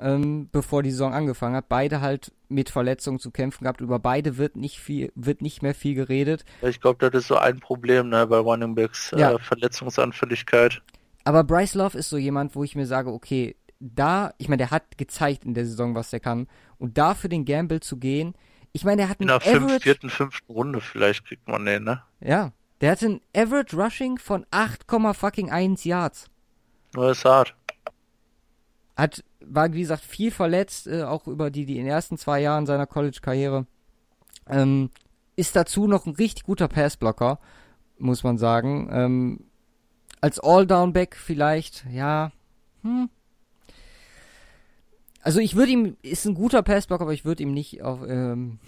ähm, 0.00 0.48
bevor 0.50 0.82
die 0.82 0.90
Saison 0.90 1.12
angefangen 1.14 1.56
hat. 1.56 1.68
Beide 1.68 2.00
halt 2.00 2.32
mit 2.48 2.70
Verletzungen 2.70 3.18
zu 3.18 3.30
kämpfen 3.30 3.64
gehabt. 3.64 3.80
Über 3.80 3.98
beide 3.98 4.36
wird 4.36 4.56
nicht 4.56 4.80
viel, 4.80 5.12
wird 5.14 5.42
nicht 5.42 5.62
mehr 5.62 5.74
viel 5.74 5.94
geredet. 5.94 6.44
Ich 6.62 6.80
glaube, 6.80 7.10
das 7.10 7.22
ist 7.22 7.28
so 7.28 7.36
ein 7.36 7.60
Problem 7.60 8.08
ne, 8.08 8.26
bei 8.26 8.38
Running 8.38 8.74
Backs, 8.74 9.12
Ja. 9.16 9.32
äh, 9.32 9.38
Verletzungsanfälligkeit. 9.38 10.82
Aber 11.24 11.44
Bryce 11.44 11.74
Love 11.74 11.98
ist 11.98 12.08
so 12.08 12.16
jemand, 12.16 12.54
wo 12.54 12.64
ich 12.64 12.74
mir 12.76 12.86
sage, 12.86 13.10
okay, 13.12 13.56
da, 13.78 14.32
ich 14.38 14.48
meine, 14.48 14.58
der 14.58 14.70
hat 14.70 14.98
gezeigt 14.98 15.44
in 15.44 15.54
der 15.54 15.64
Saison, 15.66 15.94
was 15.94 16.12
er 16.12 16.20
kann. 16.20 16.48
Und 16.78 16.98
da 16.98 17.14
für 17.14 17.28
den 17.28 17.44
Gamble 17.44 17.80
zu 17.80 17.96
gehen, 17.98 18.34
ich 18.72 18.84
meine, 18.84 18.98
der 18.98 19.08
hat 19.08 19.20
In 19.20 19.30
einen 19.30 19.40
der 19.40 19.40
fünften, 19.40 19.64
Average, 19.70 19.82
vierten, 19.82 20.10
fünften 20.10 20.52
Runde 20.52 20.80
vielleicht 20.80 21.24
kriegt 21.26 21.48
man 21.48 21.64
den, 21.64 21.84
ne? 21.84 22.02
ja, 22.20 22.52
der 22.80 22.92
hatte 22.92 23.06
ein 23.06 23.20
Average 23.36 23.76
Rushing 23.76 24.18
von 24.18 24.46
8, 24.50 24.84
fucking 25.14 25.50
1 25.50 25.84
Yards. 25.84 26.26
Nur 26.94 27.10
ist 27.10 27.24
hart. 27.24 27.54
Hat, 28.96 29.22
war, 29.44 29.72
wie 29.72 29.80
gesagt, 29.80 30.04
viel 30.04 30.30
verletzt, 30.30 30.86
äh, 30.86 31.02
auch 31.02 31.26
über 31.26 31.50
die, 31.50 31.66
die 31.66 31.78
in 31.78 31.84
den 31.84 31.92
ersten 31.92 32.18
zwei 32.18 32.40
Jahren 32.40 32.66
seiner 32.66 32.86
College-Karriere. 32.86 33.66
Ähm, 34.48 34.90
ist 35.36 35.56
dazu 35.56 35.86
noch 35.86 36.06
ein 36.06 36.14
richtig 36.14 36.44
guter 36.44 36.68
Passblocker, 36.68 37.38
muss 37.98 38.22
man 38.24 38.38
sagen. 38.38 38.88
Ähm, 38.92 39.44
als 40.20 40.38
All-Down-Back 40.38 41.16
vielleicht, 41.16 41.86
ja, 41.90 42.32
hm. 42.82 43.08
Also 45.22 45.40
ich 45.40 45.54
würde 45.54 45.72
ihm, 45.72 45.96
ist 46.02 46.26
ein 46.26 46.34
guter 46.34 46.62
Passblocker, 46.62 47.02
aber 47.02 47.12
ich 47.12 47.24
würde 47.24 47.42
ihm 47.42 47.52
nicht 47.52 47.82
auf 47.82 48.00
ähm, 48.06 48.58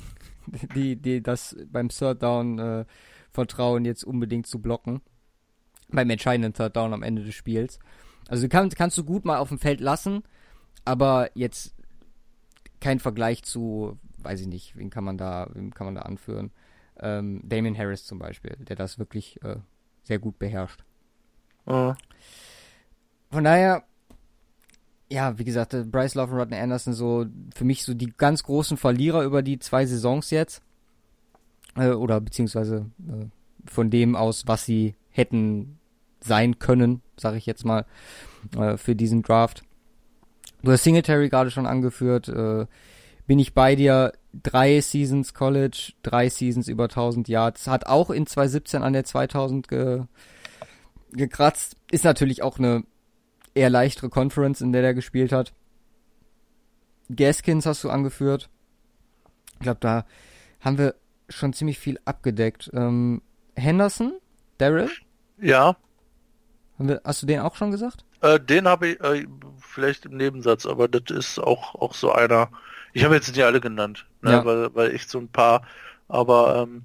die, 0.74 0.97
die, 0.97 1.23
das 1.23 1.57
beim 1.70 1.89
Third 1.89 2.23
Down 2.23 2.59
äh, 2.59 2.85
vertrauen, 3.31 3.85
jetzt 3.85 4.05
unbedingt 4.05 4.47
zu 4.47 4.61
blocken. 4.61 5.01
Beim 5.89 6.11
entscheidenden 6.11 6.55
Third 6.55 6.77
Down 6.77 6.93
am 6.93 7.03
Ende 7.03 7.23
des 7.23 7.35
Spiels. 7.35 7.78
Also 8.28 8.49
kann, 8.49 8.69
kannst 8.70 8.97
du 8.99 9.05
gut 9.05 9.24
mal 9.24 9.39
auf 9.39 9.49
dem 9.49 9.59
Feld 9.59 9.81
lassen, 9.81 10.23
aber 10.85 11.31
jetzt 11.35 11.75
kein 12.81 12.99
Vergleich 12.99 13.43
zu, 13.45 13.99
weiß 14.19 14.41
ich 14.41 14.47
nicht, 14.47 14.77
wen 14.77 14.91
kann 14.91 15.05
man 15.05 15.19
da, 15.19 15.49
wen 15.53 15.73
kann 15.73 15.87
man 15.87 15.95
da 15.95 16.03
anführen? 16.03 16.51
Ähm, 17.01 17.41
Damien 17.45 17.77
Harris 17.77 18.05
zum 18.05 18.19
Beispiel, 18.19 18.57
der 18.61 18.77
das 18.77 18.99
wirklich 18.99 19.43
äh, 19.43 19.57
sehr 20.03 20.19
gut 20.19 20.39
beherrscht. 20.39 20.85
Ja. 21.67 21.97
Von 23.31 23.45
daher, 23.45 23.85
ja, 25.11 25.39
wie 25.39 25.45
gesagt, 25.45 25.75
äh, 25.75 25.85
Bryce 25.85 26.15
Love 26.17 26.33
und 26.33 26.39
Rodney 26.39 26.59
Anderson 26.59 26.93
so 26.93 27.27
für 27.55 27.65
mich 27.65 27.85
so 27.85 27.95
die 27.95 28.13
ganz 28.17 28.43
großen 28.43 28.77
Verlierer 28.77 29.23
über 29.23 29.43
die 29.43 29.59
zwei 29.59 29.87
Saisons 29.87 30.31
jetzt. 30.31 30.63
Äh, 31.77 31.91
oder 31.91 32.21
beziehungsweise 32.21 32.91
äh, 33.09 33.27
von 33.65 33.91
dem 33.91 34.17
aus, 34.17 34.47
was 34.47 34.65
sie 34.65 34.95
hätten 35.11 35.79
sein 36.21 36.59
können, 36.59 37.03
sage 37.17 37.37
ich 37.37 37.47
jetzt 37.47 37.65
mal, 37.65 37.87
äh, 38.57 38.77
für 38.77 38.95
diesen 38.95 39.23
Draft. 39.23 39.63
Du 40.62 40.70
hast 40.70 40.84
Singletary 40.84 41.28
gerade 41.28 41.51
schon 41.51 41.66
angeführt. 41.66 42.28
Äh, 42.28 42.66
bin 43.26 43.39
ich 43.39 43.55
bei 43.55 43.74
dir? 43.76 44.12
Drei 44.32 44.80
Seasons 44.80 45.34
College, 45.34 45.93
drei 46.02 46.28
Seasons 46.28 46.68
über 46.68 46.84
1000 46.84 47.28
Yards. 47.28 47.66
Hat 47.66 47.86
auch 47.86 48.10
in 48.10 48.26
2017 48.26 48.82
an 48.82 48.93
der 48.93 49.05
2000 49.05 49.68
ge 49.68 50.05
gekratzt. 51.12 51.76
Ist 51.90 52.05
natürlich 52.05 52.43
auch 52.43 52.59
eine 52.59 52.84
eher 53.55 53.68
leichtere 53.68 54.09
Conference, 54.09 54.62
in 54.62 54.72
der 54.72 54.80
der 54.80 54.94
gespielt 54.94 55.32
hat. 55.32 55.52
Gaskins 57.14 57.66
hast 57.66 57.84
du 57.84 57.90
angeführt. 57.90 58.48
Ich 59.55 59.60
glaube, 59.60 59.80
da 59.80 60.06
haben 60.60 60.78
wir 60.78 60.94
schon 61.28 61.52
ziemlich 61.52 61.78
viel 61.78 61.98
abgedeckt. 62.06 62.70
Ähm, 62.72 63.20
Henderson, 63.55 64.14
Daryl, 64.56 64.89
ja, 65.39 65.76
wir, 66.78 67.01
hast 67.05 67.22
du 67.22 67.26
den 67.26 67.40
auch 67.40 67.56
schon 67.56 67.70
gesagt? 67.70 68.05
Äh, 68.23 68.40
den 68.40 68.66
habe 68.66 68.89
ich 68.89 69.01
äh, 69.01 69.27
vielleicht 69.59 70.07
im 70.07 70.16
Nebensatz, 70.16 70.66
aber 70.66 70.89
das 70.89 71.16
ist 71.16 71.39
auch, 71.39 71.74
auch 71.74 71.94
so 71.94 72.12
einer. 72.12 72.49
Ich 72.93 73.05
habe 73.05 73.15
jetzt 73.15 73.28
nicht 73.28 73.43
alle 73.43 73.61
genannt, 73.61 74.07
ne, 74.23 74.32
Ja. 74.32 74.44
weil, 74.44 74.74
weil 74.74 74.94
ich 74.94 75.07
so 75.07 75.19
ein 75.19 75.28
paar, 75.28 75.62
aber 76.09 76.62
ähm, 76.69 76.85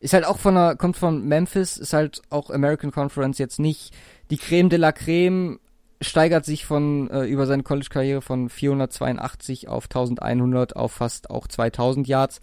Ist 0.00 0.12
halt 0.12 0.26
auch 0.26 0.38
von 0.38 0.54
der, 0.54 0.76
kommt 0.76 0.96
von 0.96 1.24
Memphis, 1.26 1.76
ist 1.76 1.92
halt 1.92 2.22
auch 2.30 2.50
American 2.50 2.90
Conference 2.92 3.38
jetzt 3.38 3.58
nicht 3.58 3.94
die 4.30 4.36
Creme 4.36 4.68
de 4.68 4.78
la 4.78 4.92
Creme, 4.92 5.58
steigert 6.02 6.44
sich 6.44 6.66
von 6.66 7.08
äh, 7.10 7.24
über 7.24 7.46
seine 7.46 7.62
College-Karriere 7.62 8.20
von 8.20 8.50
482 8.50 9.68
auf 9.68 9.84
1100 9.84 10.76
auf 10.76 10.92
fast 10.92 11.30
auch 11.30 11.46
2000 11.48 12.06
Yards. 12.06 12.40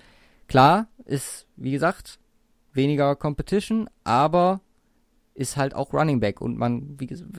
Klar, 0.47 0.87
ist, 1.05 1.45
wie 1.55 1.71
gesagt, 1.71 2.17
weniger 2.73 3.15
Competition, 3.15 3.89
aber 4.03 4.61
ist 5.35 5.55
halt 5.57 5.75
auch 5.75 5.93
Running 5.93 6.19
Back 6.19 6.41
und 6.41 6.57
man, 6.57 6.99
wie 6.99 7.05
gesagt, 7.07 7.29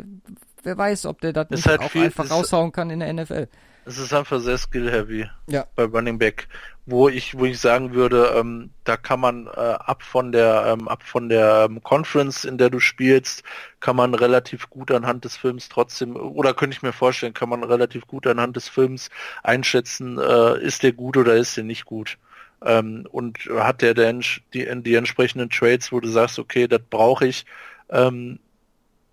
wer 0.65 0.77
weiß, 0.79 1.07
ob 1.07 1.21
der 1.21 1.33
das 1.33 1.51
nicht 1.51 1.67
halt 1.67 1.81
auch 1.81 1.91
viel- 1.91 2.05
einfach 2.05 2.31
raushauen 2.31 2.73
kann 2.73 2.91
in 2.91 3.01
der 3.01 3.13
NFL. 3.13 3.49
Es 3.87 3.99
ist 3.99 4.15
einfach 4.15 4.41
sehr 4.41 4.57
skill-heavy 4.57 5.29
Ja. 5.47 5.67
bei 5.77 5.85
Running 5.85 6.19
Back, 6.19 6.49
wo 6.87 7.11
ich, 7.11 7.39
wo 7.39 7.45
ich 7.45 7.61
sagen 7.61 7.93
würde, 7.93 8.33
ähm, 8.35 8.71
da 8.85 8.97
kann 8.97 9.21
man 9.21 9.47
äh, 9.47 9.51
ab 9.61 10.03
von 10.03 10.33
der, 10.33 10.65
ähm, 10.79 10.89
ab 10.89 11.03
von 11.03 11.29
der 11.29 11.67
ähm, 11.69 11.83
Conference, 11.83 12.45
in 12.47 12.57
der 12.57 12.71
du 12.71 12.81
spielst, 12.81 13.43
kann 13.81 13.95
man 13.97 14.15
relativ 14.15 14.71
gut 14.71 14.91
anhand 14.91 15.27
des 15.27 15.37
Films 15.37 15.69
trotzdem, 15.69 16.17
oder 16.17 16.55
könnte 16.55 16.75
ich 16.75 16.83
mir 16.83 16.95
vorstellen, 16.95 17.35
kann 17.35 17.51
man 17.51 17.63
relativ 17.63 18.07
gut 18.07 18.27
anhand 18.27 18.57
des 18.57 18.69
Films 18.71 19.11
einschätzen, 19.43 20.19
äh, 20.19 20.59
ist 20.63 20.83
der 20.83 20.93
gut 20.93 21.19
oder 21.19 21.35
ist 21.37 21.57
der 21.59 21.65
nicht 21.65 21.85
gut. 21.85 22.17
Ähm, 22.65 23.07
und 23.13 23.39
hat 23.55 23.83
der 23.83 23.93
denn 23.93 24.23
die, 24.55 24.67
die 24.83 24.95
entsprechenden 24.95 25.51
Trades, 25.51 25.93
wo 25.93 26.01
du 26.01 26.09
sagst, 26.09 26.39
okay, 26.39 26.67
das 26.67 26.81
brauche 26.89 27.27
ich, 27.27 27.45
ähm, 27.91 28.39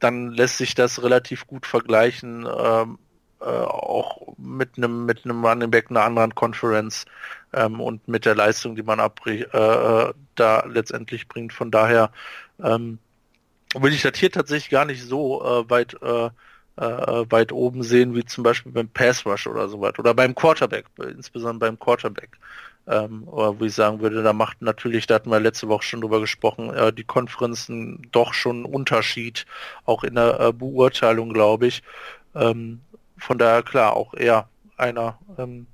dann 0.02 0.32
lässt 0.32 0.57
sich 0.57 0.76
das 0.76 1.02
relativ 1.02 1.48
gut 1.48 1.65
vergleichen, 1.65 2.45
ähm, 2.45 2.99
äh, 3.40 3.45
auch 3.45 4.36
mit 4.38 4.78
einem 4.78 5.06
mit 5.06 5.26
einem 5.26 5.45
Running 5.45 5.72
Back 5.72 5.90
einer 5.90 6.03
anderen 6.03 6.36
Conference 6.36 7.06
ähm, 7.53 7.80
und 7.80 8.07
mit 8.07 8.26
der 8.26 8.36
Leistung, 8.36 8.76
die 8.76 8.84
man 8.84 8.99
abbri 8.99 9.44
äh, 9.53 10.10
äh, 10.10 10.14
da 10.36 10.65
letztendlich 10.68 11.28
bringt. 11.28 11.53
Von 11.53 11.72
daher 11.72 12.11
ähm, 12.61 12.99
will 13.76 13.94
ich 13.94 14.02
das 14.02 14.18
hier 14.18 14.32
tatsächlich 14.32 14.69
gar 14.69 14.86
nicht 14.86 15.03
so 15.03 15.41
äh, 15.44 15.69
weit 15.69 15.95
äh, 16.02 16.30
äh, 16.78 17.26
weit 17.30 17.52
oben 17.52 17.84
sehen, 17.84 18.15
wie 18.15 18.26
zum 18.26 18.44
Beispiel 18.44 18.72
beim 18.72 18.88
Pass 18.90 19.26
Rush 19.26 19.48
oder 19.48 19.69
so 19.69 19.82
weit 19.82 19.99
oder 19.99 20.14
beim 20.14 20.36
Quarterback, 20.36 20.86
insbesondere 20.98 21.69
beim 21.69 21.80
Quarterback. 21.80 22.38
Ähm, 22.87 23.27
oder 23.27 23.59
wo 23.59 23.65
ich 23.65 23.73
sagen 23.75 24.01
würde, 24.01 24.23
da 24.23 24.33
macht 24.33 24.61
natürlich, 24.61 25.07
da 25.07 25.15
hatten 25.15 25.29
wir 25.29 25.39
letzte 25.39 25.67
Woche 25.67 25.83
schon 25.83 26.01
drüber 26.01 26.19
gesprochen, 26.19 26.73
äh, 26.73 26.91
die 26.91 27.03
Konferenzen 27.03 28.07
doch 28.11 28.33
schon 28.33 28.57
einen 28.57 28.73
Unterschied, 28.73 29.45
auch 29.85 30.03
in 30.03 30.15
der 30.15 30.39
äh, 30.39 30.53
Beurteilung, 30.53 31.33
glaube 31.33 31.67
ich. 31.67 31.83
Ähm, 32.35 32.81
von 33.17 33.37
daher 33.37 33.63
klar, 33.63 33.95
auch 33.95 34.13
eher 34.15 34.49
einer, 34.77 35.19
ähm, 35.37 35.67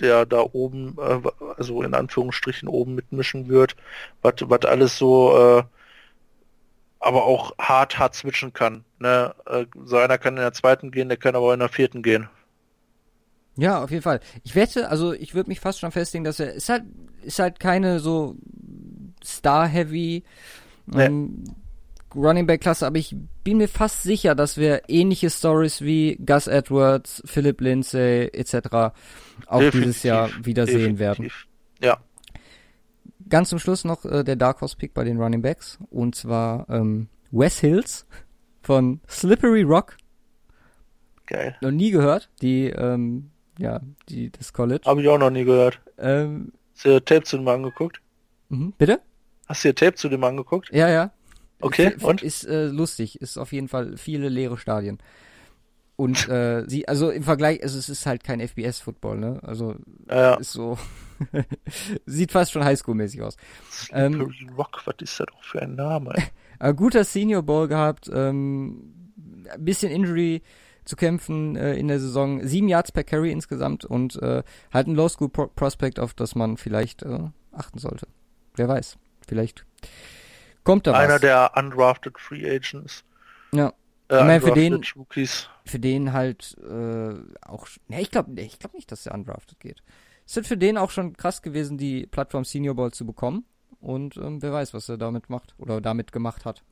der 0.00 0.26
da 0.26 0.40
oben, 0.52 0.96
äh, 0.98 1.20
also 1.56 1.82
in 1.82 1.94
Anführungsstrichen 1.94 2.68
oben 2.68 2.94
mitmischen 2.94 3.48
wird, 3.48 3.76
was 4.22 4.64
alles 4.64 4.98
so, 4.98 5.58
äh, 5.58 5.62
aber 7.00 7.24
auch 7.24 7.52
hart, 7.58 7.98
hart 7.98 8.14
switchen 8.14 8.52
kann. 8.52 8.84
Ne? 8.98 9.34
Äh, 9.46 9.66
so 9.84 9.98
einer 9.98 10.18
kann 10.18 10.36
in 10.36 10.42
der 10.42 10.52
zweiten 10.52 10.90
gehen, 10.90 11.08
der 11.08 11.18
kann 11.18 11.36
aber 11.36 11.52
in 11.52 11.60
der 11.60 11.68
vierten 11.68 12.02
gehen. 12.02 12.28
Ja, 13.56 13.82
auf 13.82 13.90
jeden 13.90 14.02
Fall. 14.02 14.20
Ich 14.44 14.54
wette, 14.54 14.88
also 14.88 15.12
ich 15.12 15.34
würde 15.34 15.50
mich 15.50 15.60
fast 15.60 15.80
schon 15.80 15.92
festlegen, 15.92 16.24
dass 16.24 16.40
er 16.40 16.54
ist 16.54 16.68
halt 16.68 16.84
ist 17.22 17.38
halt 17.38 17.60
keine 17.60 18.00
so 18.00 18.36
Star-heavy 19.22 20.24
ähm, 20.94 21.44
Running 22.14 22.46
Back 22.46 22.62
Klasse, 22.62 22.86
aber 22.86 22.98
ich 22.98 23.14
bin 23.44 23.58
mir 23.58 23.68
fast 23.68 24.02
sicher, 24.02 24.34
dass 24.34 24.56
wir 24.56 24.82
ähnliche 24.88 25.30
Stories 25.30 25.82
wie 25.82 26.16
Gus 26.24 26.46
Edwards, 26.46 27.22
Philip 27.24 27.60
Lindsay 27.60 28.28
etc. 28.32 28.94
auch 29.46 29.70
dieses 29.70 30.02
Jahr 30.02 30.30
wieder 30.42 30.66
sehen 30.66 30.98
werden. 30.98 31.24
Definitiv. 31.24 31.46
Ja, 31.80 31.98
Ganz 33.32 33.48
zum 33.48 33.58
Schluss 33.58 33.84
noch 33.84 34.04
äh, 34.04 34.24
der 34.24 34.36
Dark 34.36 34.60
Horse 34.60 34.76
Pick 34.76 34.92
bei 34.92 35.04
den 35.04 35.18
Running 35.18 35.40
Backs 35.40 35.78
und 35.88 36.14
zwar 36.14 36.68
ähm, 36.68 37.08
Wes 37.30 37.58
Hills 37.60 38.06
von 38.60 39.00
Slippery 39.08 39.62
Rock, 39.62 39.96
geil. 41.26 41.56
noch 41.62 41.70
nie 41.70 41.90
gehört, 41.90 42.28
die 42.42 42.66
ähm, 42.66 43.30
ja, 43.62 43.80
die 44.08 44.30
das 44.30 44.52
College. 44.52 44.82
Habe 44.86 45.02
ich 45.02 45.08
auch 45.08 45.18
noch 45.18 45.30
nie 45.30 45.44
gehört. 45.44 45.80
Ähm, 45.98 46.52
Hast 46.74 46.84
du 46.84 46.88
dir 46.90 47.04
Tape 47.04 47.22
zu 47.24 47.36
dem 47.38 47.48
angeguckt? 47.48 48.00
mhm, 48.48 48.72
bitte? 48.76 49.00
Hast 49.46 49.64
du 49.64 49.68
dir 49.68 49.74
Tape 49.74 49.94
zu 49.94 50.08
dem 50.08 50.24
angeguckt? 50.24 50.70
Ja, 50.72 50.88
ja. 50.88 51.10
Okay, 51.60 51.94
f- 51.96 52.04
und? 52.04 52.22
Ist 52.22 52.44
äh, 52.44 52.66
lustig, 52.66 53.20
ist 53.20 53.38
auf 53.38 53.52
jeden 53.52 53.68
Fall 53.68 53.96
viele 53.96 54.28
leere 54.28 54.58
Stadien. 54.58 54.98
Und 55.96 56.28
äh, 56.28 56.64
sie, 56.66 56.88
also 56.88 57.10
im 57.10 57.22
Vergleich, 57.22 57.62
also 57.62 57.78
es 57.78 57.88
ist 57.88 58.06
halt 58.06 58.24
kein 58.24 58.40
FBS-Football, 58.40 59.18
ne? 59.18 59.40
Also 59.42 59.76
Ja, 60.08 60.34
ist 60.34 60.52
so, 60.52 60.76
sieht 62.06 62.32
fast 62.32 62.50
schon 62.52 62.64
Highschool-mäßig 62.64 63.22
aus. 63.22 63.36
Ähm, 63.92 64.32
Rock, 64.56 64.82
was 64.86 64.94
ist 65.00 65.20
das 65.20 65.26
doch 65.26 65.44
für 65.44 65.62
ein 65.62 65.74
Name? 65.74 66.14
Äh, 66.58 66.74
guter 66.74 67.02
Senior 67.02 67.42
Bowl 67.42 67.66
gehabt, 67.66 68.08
ähm, 68.14 69.10
ein 69.52 69.64
bisschen 69.64 69.90
Injury 69.90 70.42
zu 70.84 70.96
kämpfen 70.96 71.56
äh, 71.56 71.74
in 71.74 71.88
der 71.88 72.00
Saison, 72.00 72.44
sieben 72.46 72.68
Yards 72.68 72.92
per 72.92 73.04
Carry 73.04 73.30
insgesamt 73.30 73.84
und 73.84 74.20
äh, 74.22 74.42
halt 74.72 74.86
ein 74.88 74.94
Low 74.94 75.08
School 75.08 75.28
Pro 75.28 75.46
Prospect, 75.48 76.00
auf 76.00 76.14
das 76.14 76.34
man 76.34 76.56
vielleicht 76.56 77.02
äh, 77.02 77.28
achten 77.52 77.78
sollte. 77.78 78.06
Wer 78.56 78.68
weiß, 78.68 78.98
vielleicht 79.26 79.64
kommt 80.64 80.86
da 80.86 80.94
Einer 80.94 81.14
was. 81.14 81.20
der 81.20 81.52
undrafted 81.56 82.18
Free 82.18 82.48
Agents. 82.48 83.04
Ja. 83.52 83.72
Äh, 84.08 84.18
Ich 84.18 84.24
meine, 84.24 84.40
für 84.40 84.52
Rookies. 84.96 85.48
für 85.64 85.78
den 85.78 86.12
halt 86.12 86.56
äh, 86.68 87.14
auch. 87.42 87.66
Ne, 87.88 88.00
ich 88.00 88.10
glaube 88.10 88.40
ich 88.40 88.58
glaub 88.58 88.74
nicht, 88.74 88.90
dass 88.92 89.04
der 89.04 89.14
undrafted 89.14 89.60
geht. 89.60 89.82
Es 90.26 90.36
wird 90.36 90.46
für 90.46 90.56
den 90.56 90.78
auch 90.78 90.90
schon 90.90 91.16
krass 91.16 91.42
gewesen, 91.42 91.78
die 91.78 92.06
Plattform 92.06 92.44
Senior 92.44 92.74
Bowl 92.74 92.92
zu 92.92 93.04
bekommen. 93.06 93.44
Und 93.80 94.16
ähm, 94.16 94.40
wer 94.40 94.52
weiß, 94.52 94.74
was 94.74 94.88
er 94.88 94.96
damit 94.96 95.28
macht 95.28 95.54
oder 95.58 95.80
damit 95.80 96.12
gemacht 96.12 96.44
hat. 96.44 96.62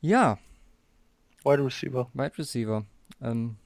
Ja, 0.00 0.38
Wide 1.44 1.64
Receiver. 1.64 2.08
Wide 2.14 2.38
Receiver. 2.38 2.84
Ähm, 3.20 3.56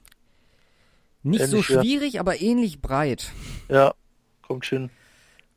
nicht 1.23 1.45
so 1.45 1.57
Ähnlich, 1.57 1.69
ja. 1.69 1.81
schwierig, 1.81 2.19
aber 2.19 2.41
ähnlich 2.41 2.81
breit. 2.81 3.31
Ja, 3.69 3.93
kommt 4.41 4.65
hin. 4.65 4.89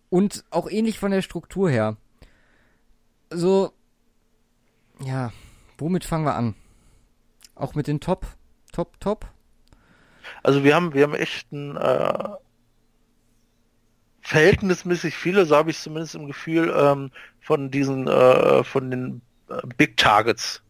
Und 0.08 0.44
auch 0.50 0.68
ähnlich 0.68 0.98
von 0.98 1.12
der 1.12 1.22
Struktur 1.22 1.70
her. 1.70 1.96
So, 3.30 3.72
ja, 5.04 5.32
womit 5.78 6.04
fangen 6.04 6.24
wir 6.24 6.34
an? 6.34 6.54
Auch 7.54 7.74
mit 7.74 7.86
den 7.86 8.00
Top, 8.00 8.26
Top, 8.72 8.98
Top? 9.00 9.26
Also 10.42 10.64
wir 10.64 10.74
haben, 10.74 10.94
wir 10.94 11.04
haben 11.04 11.14
echt 11.14 11.52
ein 11.52 11.76
äh, 11.76 12.28
verhältnismäßig 14.20 15.14
viele, 15.14 15.46
so 15.46 15.56
habe 15.56 15.70
ich 15.70 15.78
zumindest 15.78 16.14
im 16.14 16.26
Gefühl, 16.26 16.72
ähm, 16.76 17.10
von 17.40 17.70
diesen, 17.70 18.08
äh, 18.08 18.64
von 18.64 18.90
den 18.90 19.22
äh, 19.48 19.60
Big 19.76 19.96
Targets. 19.96 20.62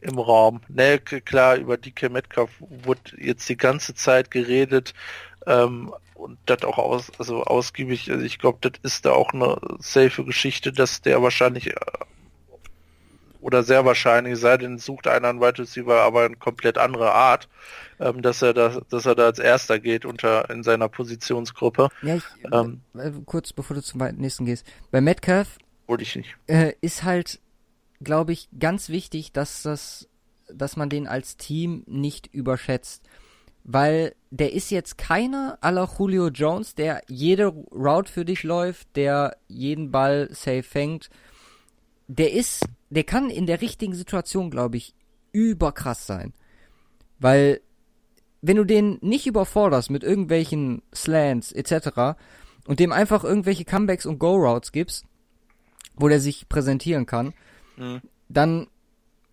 Im 0.00 0.18
Raum. 0.18 0.60
Ne, 0.68 0.98
k- 0.98 1.20
klar, 1.20 1.56
über 1.56 1.76
DK 1.76 2.08
Metcalf 2.10 2.50
wurde 2.60 3.00
jetzt 3.18 3.48
die 3.48 3.56
ganze 3.56 3.94
Zeit 3.94 4.30
geredet, 4.30 4.94
ähm, 5.46 5.92
und 6.14 6.38
das 6.46 6.64
auch 6.64 6.78
aus, 6.78 7.10
also 7.18 7.44
ausgiebig, 7.44 8.10
also 8.10 8.24
ich 8.24 8.38
glaube, 8.38 8.58
das 8.60 8.72
ist 8.82 9.04
da 9.06 9.12
auch 9.12 9.32
eine 9.32 9.56
safe 9.78 10.24
Geschichte, 10.24 10.72
dass 10.72 11.00
der 11.00 11.22
wahrscheinlich 11.22 11.68
äh, 11.68 11.74
oder 13.40 13.62
sehr 13.62 13.84
wahrscheinlich, 13.84 14.38
sei 14.38 14.56
denn 14.56 14.78
sucht 14.78 15.06
einer 15.06 15.28
einen 15.28 15.40
Wide 15.40 15.58
Receiver, 15.62 16.02
aber 16.02 16.24
eine 16.24 16.36
komplett 16.36 16.76
andere 16.76 17.12
Art, 17.12 17.48
ähm, 18.00 18.20
dass 18.20 18.42
er 18.42 18.52
da, 18.52 18.80
dass 18.90 19.06
er 19.06 19.14
da 19.14 19.26
als 19.26 19.38
erster 19.38 19.78
geht 19.78 20.04
unter 20.04 20.50
in 20.50 20.62
seiner 20.64 20.88
Positionsgruppe. 20.88 21.88
Ja, 22.02 22.16
ich, 22.16 22.24
Ähm. 22.52 22.80
äh, 22.96 23.12
kurz 23.24 23.52
bevor 23.52 23.76
du 23.76 23.82
zum 23.82 24.00
nächsten 24.16 24.44
gehst. 24.44 24.66
Bei 24.90 25.00
Metcalf 25.00 25.58
Wollte 25.86 26.02
ich 26.02 26.16
nicht. 26.16 26.36
äh, 26.48 26.72
ist 26.80 27.04
halt, 27.04 27.38
glaube 28.00 28.32
ich, 28.32 28.48
ganz 28.58 28.88
wichtig, 28.88 29.32
dass 29.32 29.62
das, 29.62 30.08
dass 30.52 30.76
man 30.76 30.88
den 30.88 31.06
als 31.06 31.36
Team 31.36 31.84
nicht 31.86 32.26
überschätzt. 32.28 33.02
Weil 33.64 34.14
der 34.30 34.52
ist 34.52 34.70
jetzt 34.70 34.96
keiner 34.96 35.58
la 35.62 35.88
Julio 35.98 36.28
Jones, 36.28 36.74
der 36.74 37.02
jede 37.08 37.46
Route 37.46 38.10
für 38.10 38.24
dich 38.24 38.42
läuft, 38.42 38.88
der 38.96 39.36
jeden 39.46 39.90
Ball 39.90 40.28
safe 40.30 40.62
fängt. 40.62 41.10
Der 42.06 42.32
ist, 42.32 42.64
der 42.88 43.04
kann 43.04 43.28
in 43.28 43.46
der 43.46 43.60
richtigen 43.60 43.94
Situation, 43.94 44.50
glaube 44.50 44.78
ich, 44.78 44.94
überkrass 45.32 46.06
sein. 46.06 46.32
Weil, 47.18 47.60
wenn 48.40 48.56
du 48.56 48.64
den 48.64 48.98
nicht 49.02 49.26
überforderst 49.26 49.90
mit 49.90 50.02
irgendwelchen 50.02 50.82
Slants 50.94 51.52
etc. 51.52 52.18
und 52.66 52.80
dem 52.80 52.92
einfach 52.92 53.24
irgendwelche 53.24 53.64
Comebacks 53.64 54.06
und 54.06 54.18
Go-Routes 54.18 54.72
gibst, 54.72 55.04
wo 55.96 56.08
der 56.08 56.20
sich 56.20 56.48
präsentieren 56.48 57.04
kann, 57.04 57.34
Dann 58.28 58.66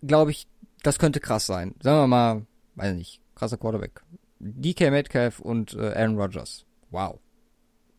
glaube 0.02 0.30
ich, 0.30 0.46
das 0.82 0.98
könnte 0.98 1.20
krass 1.20 1.46
sein. 1.46 1.74
Sagen 1.80 1.98
wir 1.98 2.06
mal, 2.06 2.46
weiß 2.76 2.94
nicht, 2.94 3.20
krasser 3.34 3.56
Quarterback. 3.56 4.02
DK 4.38 4.90
Metcalf 4.90 5.40
und 5.40 5.74
äh, 5.74 5.94
Aaron 5.94 6.18
Rodgers. 6.18 6.64
Wow. 6.90 7.18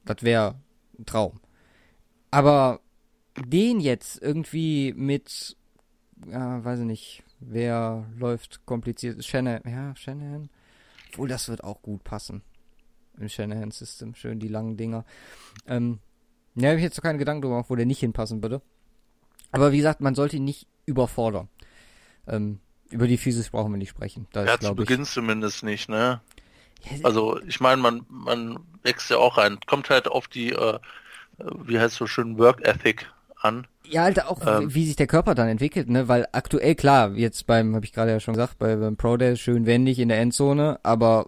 Das 0.06 0.24
wäre 0.24 0.56
ein 0.98 1.06
Traum. 1.06 1.40
Aber 2.32 2.80
den 3.38 3.80
jetzt 3.80 4.22
irgendwie 4.22 4.94
mit, 4.96 5.58
ja, 6.30 6.64
weiß 6.64 6.80
ich 6.80 6.86
nicht, 6.86 7.24
wer 7.40 8.06
läuft 8.18 8.66
kompliziert, 8.66 9.24
Shanahan, 9.24 9.62
ja, 9.66 9.96
Shanahan. 9.96 10.50
Obwohl, 11.12 11.28
das 11.28 11.50
wird 11.50 11.64
auch 11.64 11.82
gut 11.82 12.04
passen. 12.04 12.42
Im 13.20 13.30
Shanahan-System. 13.30 14.14
Schön 14.16 14.40
die 14.40 14.48
langen 14.48 14.78
Dinger. 14.78 15.06
Ähm, 15.66 16.00
ja, 16.56 16.70
habe 16.70 16.78
ich 16.78 16.84
jetzt 16.84 16.98
noch 16.98 17.04
keine 17.04 17.18
Gedanken 17.18 17.42
drüber 17.42 17.56
gemacht, 17.56 17.70
wo 17.70 17.76
der 17.76 17.86
nicht 17.86 18.00
hinpassen 18.00 18.42
würde. 18.42 18.62
Aber 19.52 19.72
wie 19.72 19.78
gesagt, 19.78 20.02
man 20.02 20.16
sollte 20.16 20.38
ihn 20.38 20.44
nicht 20.46 20.68
überfordern. 20.86 21.50
Ähm, 22.28 22.60
über 22.90 23.08
die 23.08 23.18
Physis 23.18 23.50
brauchen 23.50 23.72
wir 23.72 23.78
nicht 23.78 23.90
sprechen. 23.90 24.28
Da 24.32 24.46
Ja, 24.46 24.54
ist, 24.54 24.54
zu 24.56 24.60
glaube 24.60 24.84
ich. 24.84 24.88
Beginn 24.88 25.06
zumindest 25.06 25.64
nicht, 25.64 25.90
ne? 25.90 26.22
Also 27.04 27.42
ich 27.44 27.60
meine, 27.60 27.82
man, 27.82 28.06
man 28.08 28.60
wächst 28.84 29.10
ja 29.10 29.18
auch 29.18 29.38
rein. 29.38 29.58
Kommt 29.66 29.90
halt 29.90 30.08
auf 30.08 30.28
die, 30.28 30.52
äh, 30.52 30.80
wie 31.66 31.80
heißt 31.80 31.96
so 31.96 32.08
schön, 32.08 32.38
Work 32.38 32.66
Ethic 32.66 33.12
an. 33.42 33.68
Ja, 33.84 34.04
Alter, 34.04 34.30
auch 34.30 34.46
ähm, 34.46 34.74
wie 34.74 34.86
sich 34.86 34.96
der 34.96 35.08
Körper 35.08 35.36
dann 35.36 35.48
entwickelt, 35.48 35.90
ne? 35.90 36.08
Weil 36.08 36.28
aktuell, 36.32 36.76
klar, 36.76 37.12
jetzt 37.16 37.46
beim, 37.48 37.76
habe 37.76 37.86
ich 37.86 37.94
gerade 37.94 38.12
ja 38.12 38.20
schon 38.20 38.34
gesagt, 38.34 38.58
bei, 38.58 38.76
beim 38.76 38.98
Pro 38.98 39.18
Day 39.18 39.36
schön 39.38 39.66
wendig 39.66 40.00
in 40.00 40.10
der 40.10 40.20
Endzone, 40.20 40.80
aber 40.84 41.28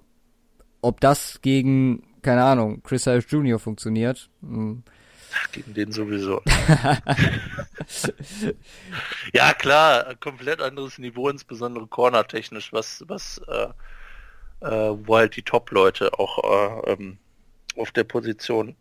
ob 0.82 1.00
das 1.02 1.42
gegen, 1.42 2.04
keine 2.22 2.44
Ahnung, 2.44 2.82
Chris 2.84 3.08
Harris 3.08 3.26
Jr. 3.30 3.60
funktioniert, 3.60 4.30
mh. 4.42 4.78
Gegen 5.52 5.74
den 5.74 5.92
sowieso. 5.92 6.42
ja, 9.34 9.54
klar, 9.54 10.16
komplett 10.16 10.62
anderes 10.62 10.98
Niveau, 10.98 11.30
insbesondere 11.30 11.88
cornertechnisch, 11.88 12.72
was, 12.74 13.04
was, 13.08 13.42
äh, 13.48 13.68
äh, 14.66 14.96
wo 15.06 15.18
halt 15.18 15.36
die 15.36 15.44
Top-Leute 15.44 16.18
auch 16.18 16.84
äh, 16.86 16.94
ähm, 16.94 17.18
auf 17.78 17.92
der 17.92 18.04
Position 18.04 18.76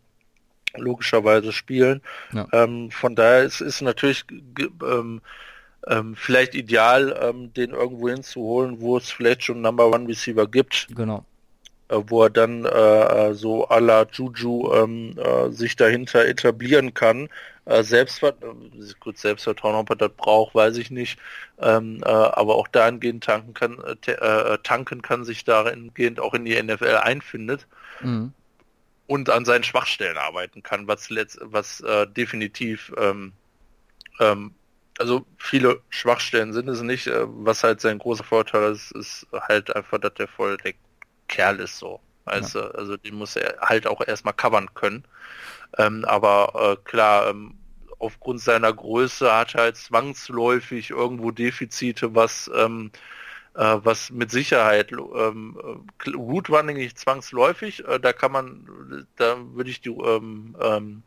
logischerweise 0.75 1.51
spielen. 1.51 2.01
Ja. 2.33 2.47
Ähm, 2.51 2.91
von 2.91 3.15
daher 3.15 3.43
ist 3.43 3.61
es 3.61 3.81
natürlich 3.81 4.25
ähm, 4.29 5.21
ähm, 5.87 6.15
vielleicht 6.15 6.55
ideal, 6.55 7.17
ähm, 7.21 7.53
den 7.53 7.71
irgendwo 7.71 8.09
hinzuholen, 8.09 8.81
wo 8.81 8.97
es 8.97 9.09
vielleicht 9.09 9.43
schon 9.43 9.61
Number 9.61 9.87
One 9.87 10.07
Receiver 10.07 10.47
gibt. 10.47 10.87
Genau. 10.95 11.25
Äh, 11.89 11.97
wo 12.07 12.23
er 12.23 12.29
dann 12.29 12.65
äh, 12.65 13.33
so 13.33 13.67
à 13.67 13.79
la 13.79 14.05
Juju 14.11 14.71
ähm, 14.73 15.17
äh, 15.17 15.51
sich 15.51 15.75
dahinter 15.75 16.25
etablieren 16.25 16.93
kann. 16.93 17.29
Äh, 17.65 17.83
Selbstvertrauen, 17.83 18.71
äh, 18.79 18.93
gut, 18.99 19.17
Selbstvertrauen, 19.17 19.75
ob 19.75 19.89
er 19.89 19.95
das 19.95 20.11
braucht, 20.15 20.53
weiß 20.53 20.77
ich 20.77 20.91
nicht. 20.91 21.19
Ähm, 21.59 22.01
äh, 22.05 22.09
aber 22.09 22.55
auch 22.55 22.67
dahingehend 22.67 23.23
tanken 23.23 23.53
kann, 23.53 23.79
äh, 24.05 24.57
tanken 24.59 25.01
kann 25.01 25.25
sich 25.25 25.43
dahingehend 25.43 26.19
auch 26.19 26.33
in 26.33 26.45
die 26.45 26.61
NFL 26.61 26.97
einfindet. 27.03 27.67
Mhm 28.01 28.33
und 29.07 29.31
an 29.31 29.43
seinen 29.43 29.63
Schwachstellen 29.63 30.17
arbeiten 30.17 30.61
kann, 30.61 30.87
was 30.87 31.09
letzt, 31.09 31.39
was 31.41 31.81
äh, 31.81 32.05
definitiv 32.05 32.93
ähm, 32.95 33.33
ähm, 34.19 34.53
also 34.99 35.25
viele 35.39 35.81
Schwachstellen 35.89 36.53
sind 36.53 36.69
es 36.69 36.83
nicht, 36.83 37.07
äh, 37.07 37.25
was 37.25 37.63
halt 37.63 37.81
sein 37.81 37.97
großer 37.97 38.23
Vorteil 38.23 38.71
ist, 38.71 38.91
ist 38.91 39.25
halt 39.33 39.75
einfach, 39.75 39.97
dass 39.97 40.13
der 40.13 40.27
voll 40.27 40.57
der 40.57 40.73
Kerl 41.29 41.61
ist 41.61 41.77
so. 41.77 42.01
Also, 42.25 42.59
ja. 42.59 42.71
also 42.71 42.97
den 42.97 43.15
muss 43.15 43.37
er 43.37 43.57
halt 43.61 43.87
auch 43.87 44.05
erstmal 44.05 44.33
covern 44.33 44.73
können. 44.73 45.05
Ähm, 45.77 46.03
aber 46.05 46.77
äh, 46.77 46.83
klar, 46.83 47.29
ähm, 47.29 47.55
aufgrund 47.99 48.41
seiner 48.41 48.73
Größe 48.73 49.33
hat 49.33 49.55
er 49.55 49.61
halt 49.61 49.77
zwangsläufig 49.77 50.89
irgendwo 50.89 51.31
Defizite, 51.31 52.15
was 52.15 52.51
ähm, 52.53 52.91
äh, 53.55 53.77
was 53.83 54.11
mit 54.11 54.31
Sicherheit 54.31 54.91
ähm, 54.91 55.59
äh, 56.05 56.09
Root 56.11 56.49
Running 56.49 56.77
nicht 56.77 56.97
zwangsläufig, 56.97 57.85
äh, 57.87 57.99
da 57.99 58.13
kann 58.13 58.31
man, 58.31 59.05
da 59.15 59.37
würde 59.53 59.69
ich 59.69 59.81
die 59.81 59.89
ähm, 59.89 60.55
ähm, 60.61 61.03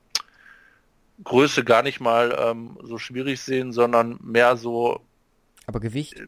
Größe 1.24 1.64
gar 1.64 1.82
nicht 1.82 2.00
mal 2.00 2.36
ähm, 2.38 2.78
so 2.82 2.98
schwierig 2.98 3.40
sehen, 3.40 3.72
sondern 3.72 4.18
mehr 4.22 4.56
so. 4.56 5.00
Aber 5.66 5.80
Gewicht? 5.80 6.22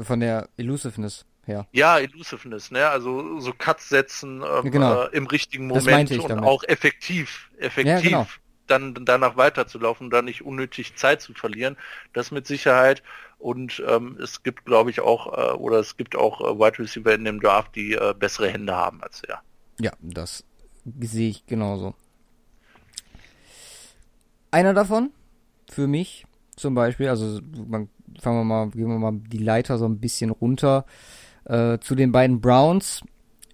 Von 0.00 0.20
der 0.20 0.48
Elusiveness 0.56 1.24
her. 1.46 1.66
Ja, 1.72 1.98
Elusiveness, 1.98 2.70
ne? 2.70 2.88
Also 2.88 3.40
so 3.40 3.52
Cuts 3.56 3.88
setzen 3.88 4.42
ähm, 4.42 4.70
genau. 4.70 5.04
äh, 5.04 5.16
im 5.16 5.26
richtigen 5.26 5.66
Moment 5.66 6.10
und 6.10 6.28
damit. 6.28 6.44
auch 6.44 6.64
effektiv, 6.64 7.50
effektiv 7.58 7.86
ja, 7.86 8.00
genau. 8.00 8.26
dann 8.66 8.94
danach 9.04 9.36
weiterzulaufen 9.36 10.10
dann 10.10 10.26
nicht 10.26 10.42
unnötig 10.42 10.96
Zeit 10.96 11.22
zu 11.22 11.34
verlieren. 11.34 11.76
Das 12.12 12.30
mit 12.30 12.46
Sicherheit. 12.46 13.02
Und 13.38 13.82
ähm, 13.86 14.18
es 14.22 14.42
gibt, 14.42 14.64
glaube 14.64 14.90
ich, 14.90 15.00
auch, 15.00 15.26
äh, 15.26 15.52
oder 15.56 15.78
es 15.78 15.96
gibt 15.96 16.16
auch 16.16 16.40
äh, 16.40 16.58
Wide 16.58 16.78
Receiver 16.78 17.14
in 17.14 17.24
dem 17.24 17.40
Draft, 17.40 17.76
die 17.76 17.92
äh, 17.92 18.14
bessere 18.18 18.48
Hände 18.48 18.74
haben 18.74 19.02
als 19.02 19.22
er. 19.24 19.42
Ja, 19.78 19.92
das 20.00 20.44
sehe 21.00 21.28
ich 21.28 21.46
genauso. 21.46 21.94
Einer 24.50 24.72
davon, 24.72 25.10
für 25.70 25.86
mich 25.86 26.24
zum 26.56 26.74
Beispiel, 26.74 27.08
also 27.08 27.40
man, 27.68 27.90
fangen 28.20 28.38
wir 28.38 28.44
mal, 28.44 28.70
gehen 28.70 28.88
wir 28.88 28.98
mal 28.98 29.12
die 29.12 29.38
Leiter 29.38 29.76
so 29.76 29.84
ein 29.84 29.98
bisschen 29.98 30.30
runter 30.30 30.86
äh, 31.46 31.78
zu 31.78 31.94
den 31.94 32.12
beiden 32.12 32.40
Browns. 32.40 33.02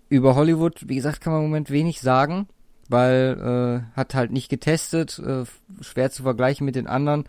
Über 0.08 0.34
Hollywood, 0.34 0.88
wie 0.88 0.96
gesagt, 0.96 1.20
kann 1.20 1.32
man 1.32 1.42
im 1.42 1.48
Moment 1.48 1.70
wenig 1.70 2.00
sagen, 2.00 2.48
weil 2.88 3.84
äh, 3.92 3.96
hat 3.96 4.14
halt 4.14 4.30
nicht 4.30 4.48
getestet, 4.48 5.18
äh, 5.18 5.44
schwer 5.80 6.10
zu 6.10 6.22
vergleichen 6.22 6.66
mit 6.66 6.74
den 6.74 6.86
anderen. 6.86 7.24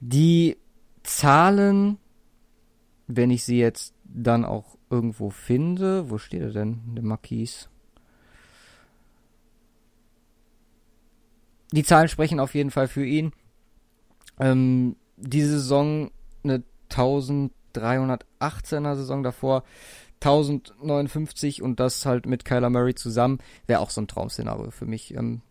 Die 0.00 0.58
Zahlen, 1.02 1.98
wenn 3.06 3.30
ich 3.30 3.44
sie 3.44 3.58
jetzt 3.58 3.94
dann 4.04 4.44
auch 4.44 4.76
irgendwo 4.90 5.30
finde, 5.30 6.10
wo 6.10 6.18
steht 6.18 6.42
er 6.42 6.52
denn, 6.52 6.80
der 6.94 7.04
Marquis? 7.04 7.68
Die 11.72 11.82
Zahlen 11.82 12.08
sprechen 12.08 12.38
auf 12.38 12.54
jeden 12.54 12.70
Fall 12.70 12.86
für 12.86 13.04
ihn. 13.04 13.32
Ähm, 14.38 14.96
diese 15.16 15.58
Saison 15.58 16.10
eine 16.42 16.62
1318er 17.76 18.94
Saison 18.96 19.22
davor 19.22 19.64
1059 20.22 21.62
und 21.62 21.80
das 21.80 22.06
halt 22.06 22.26
mit 22.26 22.44
Kyler 22.44 22.70
Murray 22.70 22.94
zusammen 22.94 23.38
wäre 23.66 23.80
auch 23.80 23.90
so 23.90 24.00
ein 24.00 24.08
Traumszenario 24.08 24.70
für 24.70 24.86
mich. 24.86 25.14
Ähm, 25.14 25.42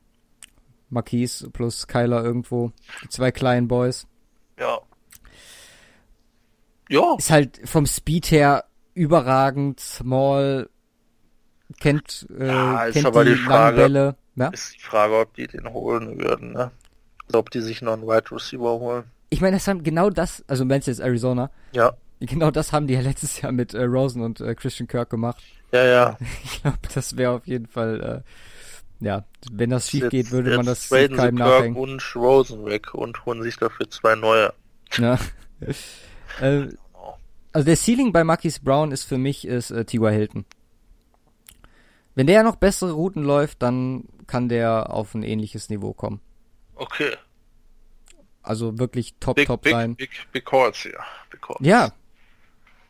Marquis 0.90 1.48
plus 1.54 1.88
Kyler 1.88 2.24
irgendwo, 2.24 2.72
die 3.04 3.10
zwei 3.10 3.32
kleinen 3.32 3.68
Boys. 3.68 4.08
Ja, 4.60 4.80
ja. 6.90 7.16
Ist 7.18 7.32
halt 7.32 7.60
vom 7.66 7.86
Speed 7.86 8.32
her 8.32 8.66
überragend, 8.94 9.80
small, 9.80 10.70
kennt, 11.80 12.28
äh, 12.38 12.48
ja, 12.48 12.92
kennt 12.92 13.06
aber 13.06 13.26
die, 13.26 13.32
die 13.32 13.38
Frage, 13.38 13.78
Bälle. 13.78 14.16
Ja? 14.36 14.48
Ist 14.50 14.76
die 14.76 14.80
Frage, 14.80 15.18
ob 15.18 15.34
die 15.34 15.48
den 15.48 15.74
holen 15.74 16.20
würden, 16.20 16.54
ne? 16.54 16.72
Also 17.26 17.40
ob 17.40 17.50
die 17.50 17.62
sich 17.62 17.82
noch 17.82 17.94
einen 17.94 18.04
Wide 18.04 18.32
Receiver 18.32 18.80
holen. 18.80 19.06
Ich 19.30 19.42
meine, 19.42 19.58
das 19.58 19.68
haben 19.68 19.84
genau 19.84 20.10
das, 20.10 20.44
also 20.48 20.66
meinst 20.66 20.88
du 20.88 20.92
jetzt 20.92 21.00
Arizona? 21.00 21.50
Ja. 21.72 21.94
Genau 22.28 22.52
das 22.52 22.72
haben 22.72 22.88
die 22.88 22.94
ja 22.94 23.02
letztes 23.02 23.42
Jahr 23.42 23.52
mit 23.52 23.74
äh, 23.74 23.84
Rosen 23.84 24.22
und 24.22 24.40
äh, 24.40 24.56
Christian 24.56 24.88
Kirk 24.88 25.10
gemacht. 25.10 25.44
Ja, 25.72 25.86
ja. 25.86 26.18
Ich 26.44 26.62
glaube, 26.62 26.78
das 26.94 27.18
wäre 27.18 27.32
auf 27.32 27.48
jeden 27.48 27.68
Fall, 27.68 28.24
äh, 29.02 29.06
ja, 29.06 29.26
wenn 29.52 29.72
das 29.72 29.90
schief 29.90 30.04
jetzt, 30.04 30.12
geht, 30.12 30.32
würde 30.32 30.56
man 30.56 30.66
das 30.66 30.90
keinem 30.90 31.16
Kirk 31.16 31.34
nachhängen. 31.34 31.78
und 31.78 32.16
Rosen 32.16 32.66
weg 32.66 32.94
und 32.94 33.26
holen 33.26 33.44
sich 33.44 33.58
dafür 33.58 33.90
zwei 33.90 34.16
neue. 34.16 34.54
Ja. 34.94 35.20
äh, 36.40 36.68
also 37.52 37.66
der 37.66 37.76
Ceiling 37.76 38.14
bei 38.14 38.24
Marquis 38.24 38.60
Brown 38.60 38.92
ist 38.92 39.04
für 39.04 39.18
mich 39.18 39.46
ist 39.46 39.72
äh, 39.72 39.84
T.Y. 39.84 40.14
Hilton. 40.14 40.46
Wenn 42.16 42.28
der 42.28 42.44
noch 42.44 42.56
bessere 42.56 42.94
Routen 42.94 43.24
läuft, 43.24 43.62
dann 43.62 44.06
kann 44.28 44.48
der 44.48 44.94
auf 44.94 45.14
ein 45.14 45.24
ähnliches 45.24 45.70
Niveau 45.70 45.94
kommen. 45.94 46.22
Okay. 46.76 47.12
Also 48.44 48.78
wirklich 48.80 49.16
top, 49.20 49.36
big, 49.36 49.48
top 49.48 49.64
big, 49.64 49.74
sein. 49.74 49.96
Big, 49.96 50.12
big 50.32 50.46
calls, 50.46 50.84
ja. 50.84 51.04
Big 51.30 51.42
calls. 51.42 51.60
Ja. 51.62 51.92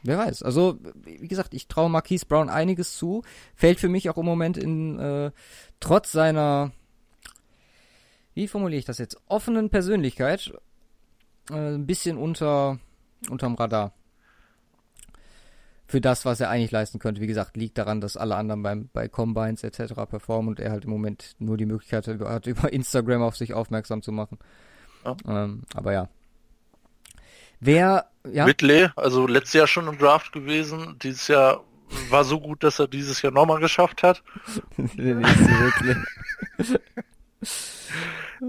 Wer 0.04 0.18
weiß. 0.18 0.44
Also, 0.44 0.80
wie 1.04 1.28
gesagt, 1.28 1.54
ich 1.54 1.68
traue 1.68 1.90
Marquise 1.90 2.26
Brown 2.26 2.50
einiges 2.50 2.98
zu. 2.98 3.24
Fällt 3.56 3.80
für 3.80 3.90
mich 3.90 4.10
auch 4.10 4.18
im 4.18 4.26
Moment 4.26 4.58
in, 4.58 5.00
äh, 5.00 5.32
trotz 5.80 6.12
seiner, 6.12 6.72
wie 8.34 8.48
formuliere 8.48 8.80
ich 8.80 8.86
das 8.86 8.98
jetzt, 8.98 9.18
offenen 9.28 9.70
Persönlichkeit, 9.70 10.54
äh, 11.50 11.76
ein 11.76 11.86
bisschen 11.86 12.18
unter, 12.18 12.80
unterm 13.30 13.56
Radar 13.56 13.94
für 15.94 16.02
das, 16.02 16.26
was 16.26 16.40
er 16.40 16.50
eigentlich 16.50 16.72
leisten 16.72 17.00
könnte. 17.00 17.22
Wie 17.22 17.28
gesagt, 17.28 17.56
liegt 17.56 17.78
daran, 17.78 18.02
dass 18.02 18.18
alle 18.18 18.36
anderen 18.36 18.64
beim, 18.64 18.90
bei 18.94 19.08
Combines 19.08 19.64
etc. 19.64 19.94
performen 20.10 20.50
und 20.50 20.60
er 20.60 20.72
halt 20.72 20.86
im 20.86 20.90
Moment 20.90 21.36
nur 21.40 21.56
die 21.56 21.66
Möglichkeit 21.66 22.08
hat, 22.08 22.48
über 22.48 22.74
Instagram 22.74 23.22
auf 23.22 23.38
sich 23.38 23.54
aufmerksam 23.54 24.02
zu 24.02 24.12
machen. 24.12 24.40
Ja. 25.06 25.16
Ähm, 25.28 25.62
aber 25.76 25.94
ja. 25.94 26.10
Wer, 27.66 28.06
ja. 28.30 28.46
Whitley, 28.46 28.90
also 28.96 29.28
letztes 29.28 29.54
Jahr 29.54 29.68
schon 29.68 29.88
im 29.88 29.98
Draft 29.98 30.32
gewesen, 30.32 30.98
dieses 31.02 31.28
Jahr 31.28 31.64
war 32.10 32.24
so 32.24 32.40
gut, 32.40 32.64
dass 32.64 32.80
er 32.80 32.88
dieses 32.88 33.22
Jahr 33.22 33.32
nochmal 33.32 33.60
geschafft 33.60 34.04
hat. 34.04 34.24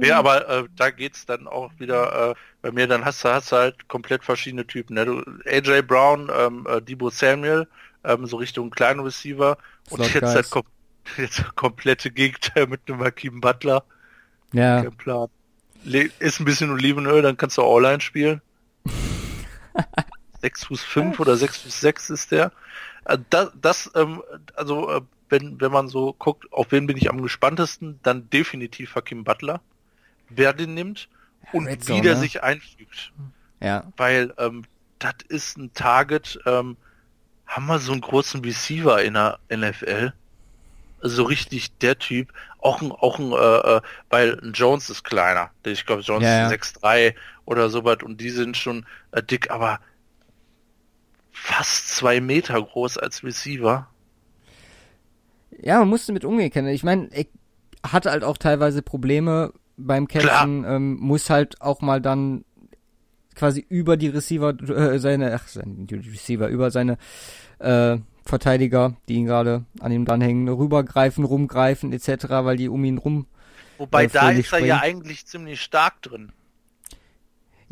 Ja, 0.00 0.18
aber 0.18 0.48
äh, 0.48 0.64
da 0.76 0.90
geht's 0.90 1.26
dann 1.26 1.46
auch 1.46 1.70
wieder 1.78 2.30
äh, 2.30 2.34
bei 2.62 2.72
mir, 2.72 2.86
dann 2.86 3.04
hast 3.04 3.24
du, 3.24 3.28
hast 3.28 3.52
du 3.52 3.56
halt 3.56 3.88
komplett 3.88 4.24
verschiedene 4.24 4.66
Typen. 4.66 4.94
Ne? 4.94 5.04
Du, 5.04 5.22
AJ 5.46 5.82
Brown, 5.82 6.30
ähm, 6.36 6.66
äh, 6.68 6.80
Debo 6.80 7.10
Samuel, 7.10 7.68
ähm, 8.02 8.26
so 8.26 8.36
Richtung 8.36 8.70
kleinen 8.70 9.00
Receiver 9.00 9.58
und 9.90 10.04
Slot 10.04 10.14
jetzt 10.14 10.34
halt 10.34 10.50
kom 10.50 10.64
jetzt 11.18 11.54
komplette 11.54 12.10
Gegenteil 12.10 12.66
mit 12.66 12.80
einem 12.88 13.04
Hakim 13.04 13.40
Butler. 13.40 13.84
Ja. 14.52 14.82
Kein 14.82 14.96
Plan. 14.96 15.28
Le 15.84 16.08
ist 16.18 16.40
ein 16.40 16.44
bisschen 16.44 16.70
Olivenöl, 16.70 17.22
dann 17.22 17.36
kannst 17.36 17.58
du 17.58 17.62
All-Line 17.62 18.00
spielen. 18.00 18.40
6 20.40 20.65
Fuß 20.65 20.82
5 20.82 21.20
oder 21.20 21.36
6 21.36 21.62
Fuß 21.62 21.81
6 21.81 22.11
ist 22.11 22.31
der. 22.31 22.52
Äh, 23.05 23.19
das, 23.31 23.51
das 23.61 23.90
ähm, 23.94 24.23
also 24.55 24.90
äh, 24.90 25.01
wenn, 25.28 25.61
wenn 25.61 25.73
man 25.73 25.89
so 25.89 26.12
guckt, 26.12 26.52
auf 26.52 26.70
wen 26.70 26.86
bin 26.86 26.97
ich 26.97 27.11
am 27.11 27.23
gespanntesten, 27.23 27.98
dann 28.02 28.28
definitiv 28.31 28.94
Hakim 28.94 29.24
Butler, 29.24 29.61
wer 30.28 30.52
den 30.52 30.74
nimmt 30.74 31.09
und 31.52 31.66
Red 31.66 31.89
wie 31.89 32.01
der 32.01 32.15
ne? 32.15 32.20
sich 32.20 32.43
einfügt. 32.43 33.12
Ja. 33.61 33.85
Weil 33.97 34.35
ähm, 34.39 34.65
das 34.98 35.15
ist 35.28 35.56
ein 35.56 35.73
Target, 35.74 36.39
ähm, 36.47 36.77
haben 37.47 37.66
wir 37.66 37.78
so 37.78 37.93
einen 37.93 38.01
großen 38.01 38.44
Receiver 38.44 39.02
in 39.02 39.15
der 39.15 39.39
NFL? 39.51 40.12
so 41.05 41.24
richtig 41.24 41.77
der 41.78 41.98
Typ. 41.98 42.32
Auch 42.59 42.81
ein, 42.81 42.90
auch 42.90 43.19
ein, 43.19 43.32
äh, 43.32 43.77
äh 43.77 43.81
weil 44.09 44.40
ein 44.40 44.52
Jones 44.52 44.90
ist 44.90 45.05
kleiner. 45.05 45.51
Ich 45.65 45.85
glaube, 45.86 46.02
Jones 46.02 46.24
ja, 46.24 46.48
ja. 46.48 46.51
ist 46.51 46.78
6'3 46.82 47.15
oder 47.44 47.68
sowas 47.70 47.98
und 48.02 48.20
die 48.20 48.30
sind 48.30 48.56
schon 48.56 48.86
äh, 49.12 49.22
dick, 49.22 49.50
aber 49.50 49.80
fast 51.30 51.88
zwei 51.88 52.20
Meter 52.20 52.62
groß 52.62 52.98
als 52.98 53.22
Receiver. 53.24 53.88
Ja, 55.60 55.78
man 55.80 55.88
musste 55.88 56.12
mit 56.12 56.24
umgehen 56.24 56.50
können. 56.50 56.68
Ich 56.68 56.84
meine, 56.84 57.08
er 57.12 57.26
hatte 57.84 58.10
halt 58.10 58.24
auch 58.24 58.38
teilweise 58.38 58.82
Probleme 58.82 59.52
beim 59.76 60.08
Catchen, 60.08 60.64
ähm, 60.66 60.96
muss 61.00 61.30
halt 61.30 61.60
auch 61.60 61.80
mal 61.80 62.00
dann 62.00 62.44
quasi 63.34 63.64
über 63.68 63.96
die 63.96 64.08
Receiver, 64.08 64.58
äh, 64.70 64.98
seine, 64.98 65.34
ach, 65.34 65.48
seine, 65.48 65.86
Receiver, 65.90 66.48
über 66.48 66.70
seine 66.70 66.98
äh, 67.58 67.98
Verteidiger, 68.24 68.96
die 69.08 69.14
ihn 69.14 69.26
gerade 69.26 69.64
an 69.80 69.92
ihm 69.92 70.04
dranhängen, 70.04 70.48
rübergreifen, 70.48 71.24
rumgreifen 71.24 71.92
etc., 71.92 72.26
weil 72.28 72.56
die 72.56 72.68
um 72.68 72.84
ihn 72.84 72.98
rum. 72.98 73.26
Wobei 73.78 74.04
äh, 74.04 74.08
da 74.08 74.30
ist 74.30 74.52
er 74.52 74.64
ja 74.64 74.80
eigentlich 74.80 75.26
ziemlich 75.26 75.60
stark 75.60 76.00
drin. 76.02 76.32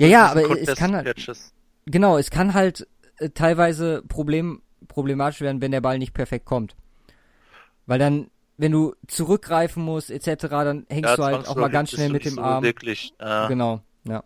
Ja, 0.02 0.08
ja, 0.08 0.30
aber 0.30 0.60
es 0.60 0.74
kann 0.76 0.96
halt, 0.96 1.46
genau, 1.86 2.18
es 2.18 2.30
kann 2.30 2.54
halt 2.54 2.88
äh, 3.18 3.30
teilweise 3.30 4.02
Problem, 4.08 4.62
problematisch 4.88 5.40
werden, 5.40 5.60
wenn 5.60 5.70
der 5.70 5.80
Ball 5.80 5.98
nicht 5.98 6.12
perfekt 6.12 6.44
kommt. 6.44 6.74
Weil 7.86 7.98
dann, 7.98 8.30
wenn 8.56 8.72
du 8.72 8.94
zurückgreifen 9.06 9.82
musst 9.82 10.10
etc., 10.10 10.46
dann 10.48 10.86
hängst 10.88 11.10
ja, 11.10 11.16
du 11.16 11.24
halt 11.24 11.46
auch 11.46 11.56
mal 11.56 11.70
ganz 11.70 11.90
schnell 11.90 12.10
mit 12.10 12.24
dem 12.24 12.34
so 12.34 12.42
Arm. 12.42 12.64
Wirklich, 12.64 13.14
äh, 13.18 13.46
genau, 13.48 13.80
ja. 14.04 14.24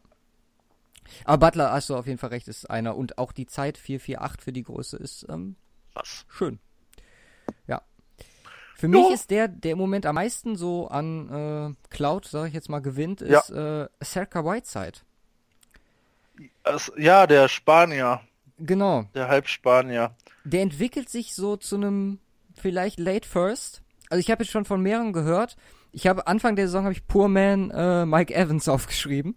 Aber 1.25 1.47
Butler, 1.47 1.73
hast 1.73 1.91
du 1.91 1.97
auf 1.97 2.07
jeden 2.07 2.19
Fall 2.19 2.31
recht, 2.31 2.49
ist 2.49 2.69
einer. 2.71 2.97
Und 2.97 3.19
auch 3.19 3.33
die 3.33 3.47
Zeit 3.47 3.79
448 3.79 4.45
für 4.45 4.53
die 4.53 4.63
Größe 4.63 4.97
ist 4.97 5.27
ähm, 5.29 5.57
Was? 5.95 6.25
schön. 6.29 6.59
Ja. 7.67 7.83
Für 8.75 8.89
mich 8.89 9.11
ist 9.11 9.31
der, 9.31 9.49
der 9.49 9.73
im 9.73 9.79
Moment 9.79 10.05
am 10.05 10.17
meisten 10.17 10.57
so 10.57 10.89
an 10.89 11.31
äh, 11.31 11.89
Cloud, 11.91 12.27
sag 12.27 12.49
ich 12.49 12.55
jetzt 12.55 12.69
mal, 12.69 12.81
gewinnt, 12.81 13.23
ist 13.23 13.51
ja. 13.51 13.85
äh, 13.85 13.89
Serka 14.01 14.45
Whiteside. 14.45 14.99
Ja, 16.97 17.27
der 17.27 17.49
Spanier. 17.49 18.21
Genau. 18.59 19.05
Der 19.15 19.29
Halbspanier. 19.29 20.15
Der 20.45 20.63
entwickelt 20.63 21.09
sich 21.09 21.35
so 21.35 21.57
zu 21.57 21.77
einem 21.77 22.19
vielleicht 22.55 22.99
Late 22.99 23.29
First. 23.29 23.83
Also 24.09 24.21
ich 24.21 24.31
habe 24.31 24.43
jetzt 24.45 24.53
schon 24.53 24.65
von 24.65 24.83
mehreren 24.83 25.13
gehört. 25.13 25.57
Ich 25.93 26.07
habe 26.07 26.27
Anfang 26.27 26.57
der 26.57 26.67
Saison 26.67 26.85
habe 26.85 26.93
ich 26.93 27.07
Poor 27.07 27.29
Man 27.29 27.71
äh, 27.71 28.07
Mike 28.07 28.35
Evans 28.35 28.69
aufgeschrieben. 28.69 29.37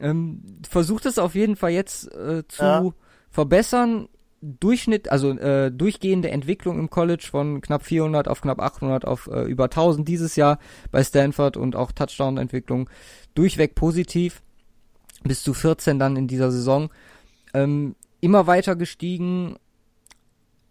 Ähm, 0.00 0.42
versucht 0.68 1.06
es 1.06 1.18
auf 1.18 1.34
jeden 1.34 1.56
Fall 1.56 1.70
jetzt 1.70 2.12
äh, 2.14 2.46
zu 2.48 2.62
ja. 2.62 2.90
verbessern. 3.30 4.08
Durchschnitt, 4.46 5.10
also 5.10 5.30
äh, 5.30 5.70
durchgehende 5.70 6.30
Entwicklung 6.30 6.78
im 6.78 6.90
College 6.90 7.26
von 7.30 7.62
knapp 7.62 7.82
400 7.82 8.28
auf 8.28 8.42
knapp 8.42 8.60
800 8.60 9.06
auf 9.06 9.26
äh, 9.26 9.44
über 9.44 9.64
1000 9.64 10.06
dieses 10.06 10.36
Jahr 10.36 10.58
bei 10.90 11.02
Stanford 11.02 11.56
und 11.56 11.76
auch 11.76 11.92
Touchdown-Entwicklung 11.92 12.90
durchweg 13.34 13.74
positiv. 13.74 14.42
Bis 15.24 15.42
zu 15.42 15.52
14 15.54 15.98
dann 15.98 16.16
in 16.16 16.28
dieser 16.28 16.52
Saison. 16.52 16.90
Ähm, 17.52 17.96
immer 18.20 18.46
weiter 18.46 18.76
gestiegen, 18.76 19.56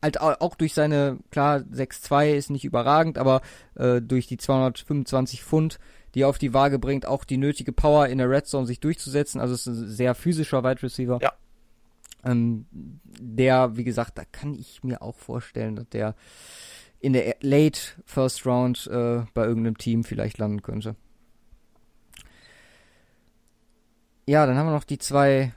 halt 0.02 0.20
auch 0.20 0.56
durch 0.56 0.74
seine, 0.74 1.18
klar, 1.32 1.60
6'2 1.60 2.34
ist 2.34 2.50
nicht 2.50 2.66
überragend, 2.66 3.18
aber 3.18 3.42
äh, 3.76 4.02
durch 4.02 4.28
die 4.28 4.38
225 4.38 5.44
Pfund, 5.44 5.80
die 6.14 6.22
er 6.22 6.28
auf 6.28 6.38
die 6.38 6.54
Waage 6.54 6.78
bringt, 6.78 7.06
auch 7.06 7.24
die 7.24 7.38
nötige 7.38 7.72
Power 7.72 8.08
in 8.08 8.18
der 8.18 8.30
Red 8.30 8.46
Zone 8.46 8.68
sich 8.68 8.80
durchzusetzen. 8.80 9.40
Also 9.40 9.54
es 9.54 9.66
ist 9.66 9.68
ein 9.68 9.88
sehr 9.88 10.14
physischer 10.14 10.64
Wide 10.64 10.84
Receiver. 10.84 11.20
Ja. 11.22 11.34
Ähm, 12.26 12.66
der, 12.72 13.76
wie 13.78 13.84
gesagt, 13.84 14.18
da 14.18 14.24
kann 14.26 14.54
ich 14.54 14.84
mir 14.84 15.02
auch 15.02 15.16
vorstellen, 15.16 15.76
dass 15.76 15.90
der 15.90 16.16
in 17.00 17.14
der 17.14 17.36
Late 17.42 17.80
First 18.06 18.46
Round 18.46 18.88
äh, 18.88 19.24
bei 19.34 19.46
irgendeinem 19.46 19.78
Team 19.78 20.04
vielleicht 20.04 20.38
landen 20.38 20.62
könnte. 20.62 20.96
Ja, 24.26 24.45
dann 24.45 24.58
haben 24.58 24.68
wir 24.68 24.74
noch 24.74 24.84
die 24.84 24.98
zwei 24.98 25.54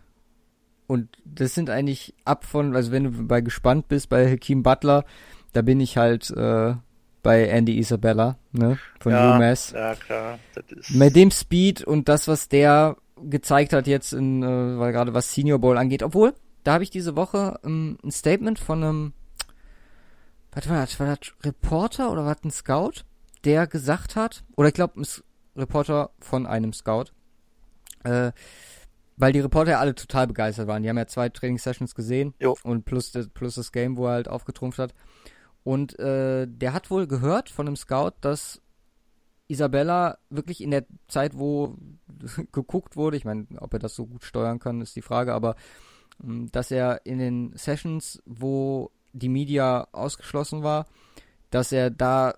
und 0.86 1.08
das 1.24 1.54
sind 1.54 1.70
eigentlich 1.70 2.14
ab 2.24 2.44
von, 2.44 2.74
also 2.74 2.92
wenn 2.92 3.04
du 3.04 3.26
bei 3.26 3.40
gespannt 3.40 3.88
bist 3.88 4.08
bei 4.08 4.30
Hakeem 4.30 4.62
Butler, 4.62 5.04
da 5.52 5.62
bin 5.62 5.80
ich 5.80 5.96
halt 5.96 6.30
äh, 6.30 6.74
bei 7.22 7.48
Andy 7.48 7.78
Isabella, 7.78 8.38
ne, 8.52 8.78
von 9.00 9.12
ja, 9.12 9.34
UMass. 9.34 9.72
Ja, 9.72 9.94
klar. 9.94 10.38
Mit 10.90 11.16
dem 11.16 11.30
Speed 11.30 11.82
und 11.82 12.08
das, 12.08 12.28
was 12.28 12.48
der 12.48 12.96
gezeigt 13.16 13.72
hat 13.72 13.86
jetzt 13.86 14.12
in, 14.12 14.42
äh, 14.42 14.78
weil 14.78 14.92
gerade 14.92 15.14
was 15.14 15.32
Senior 15.32 15.58
Bowl 15.58 15.78
angeht, 15.78 16.02
obwohl, 16.02 16.34
da 16.62 16.74
habe 16.74 16.84
ich 16.84 16.90
diese 16.90 17.16
Woche 17.16 17.58
ähm, 17.64 17.98
ein 18.04 18.12
Statement 18.12 18.58
von 18.58 18.82
einem, 18.82 19.12
was 20.52 20.68
war 20.68 20.80
das, 20.80 21.00
war 21.00 21.06
das 21.06 21.32
Reporter 21.42 22.12
oder 22.12 22.24
war 22.24 22.34
das 22.34 22.44
ein 22.44 22.50
Scout, 22.50 23.04
der 23.44 23.66
gesagt 23.66 24.14
hat, 24.14 24.44
oder 24.56 24.68
ich 24.68 24.74
glaube, 24.74 25.00
ein 25.00 25.06
Reporter 25.56 26.10
von 26.20 26.46
einem 26.46 26.72
Scout, 26.72 27.06
äh, 28.06 28.32
weil 29.16 29.32
die 29.32 29.40
Reporter 29.40 29.72
ja 29.72 29.80
alle 29.80 29.94
total 29.94 30.26
begeistert 30.26 30.68
waren. 30.68 30.82
Die 30.82 30.88
haben 30.88 30.98
ja 30.98 31.06
zwei 31.06 31.28
Trainingssessions 31.28 31.94
gesehen 31.94 32.34
jo. 32.40 32.56
und 32.62 32.84
plus, 32.84 33.12
plus 33.32 33.54
das 33.54 33.72
Game, 33.72 33.96
wo 33.96 34.06
er 34.06 34.12
halt 34.12 34.28
aufgetrumpft 34.28 34.78
hat. 34.78 34.94
Und 35.64 35.98
äh, 35.98 36.46
der 36.48 36.72
hat 36.72 36.90
wohl 36.90 37.06
gehört 37.06 37.48
von 37.48 37.66
einem 37.66 37.76
Scout, 37.76 38.12
dass 38.20 38.60
Isabella 39.48 40.18
wirklich 40.30 40.60
in 40.60 40.70
der 40.70 40.84
Zeit, 41.08 41.36
wo 41.36 41.76
geguckt 42.52 42.96
wurde, 42.96 43.16
ich 43.16 43.24
meine, 43.24 43.46
ob 43.58 43.72
er 43.72 43.78
das 43.78 43.94
so 43.94 44.06
gut 44.06 44.24
steuern 44.24 44.58
kann, 44.58 44.80
ist 44.80 44.96
die 44.96 45.02
Frage, 45.02 45.34
aber 45.34 45.56
hm, 46.22 46.50
dass 46.52 46.70
er 46.70 47.04
in 47.04 47.18
den 47.18 47.56
Sessions, 47.56 48.22
wo 48.26 48.90
die 49.12 49.28
Media 49.28 49.88
ausgeschlossen 49.92 50.62
war, 50.62 50.86
dass 51.50 51.72
er 51.72 51.90
da 51.90 52.34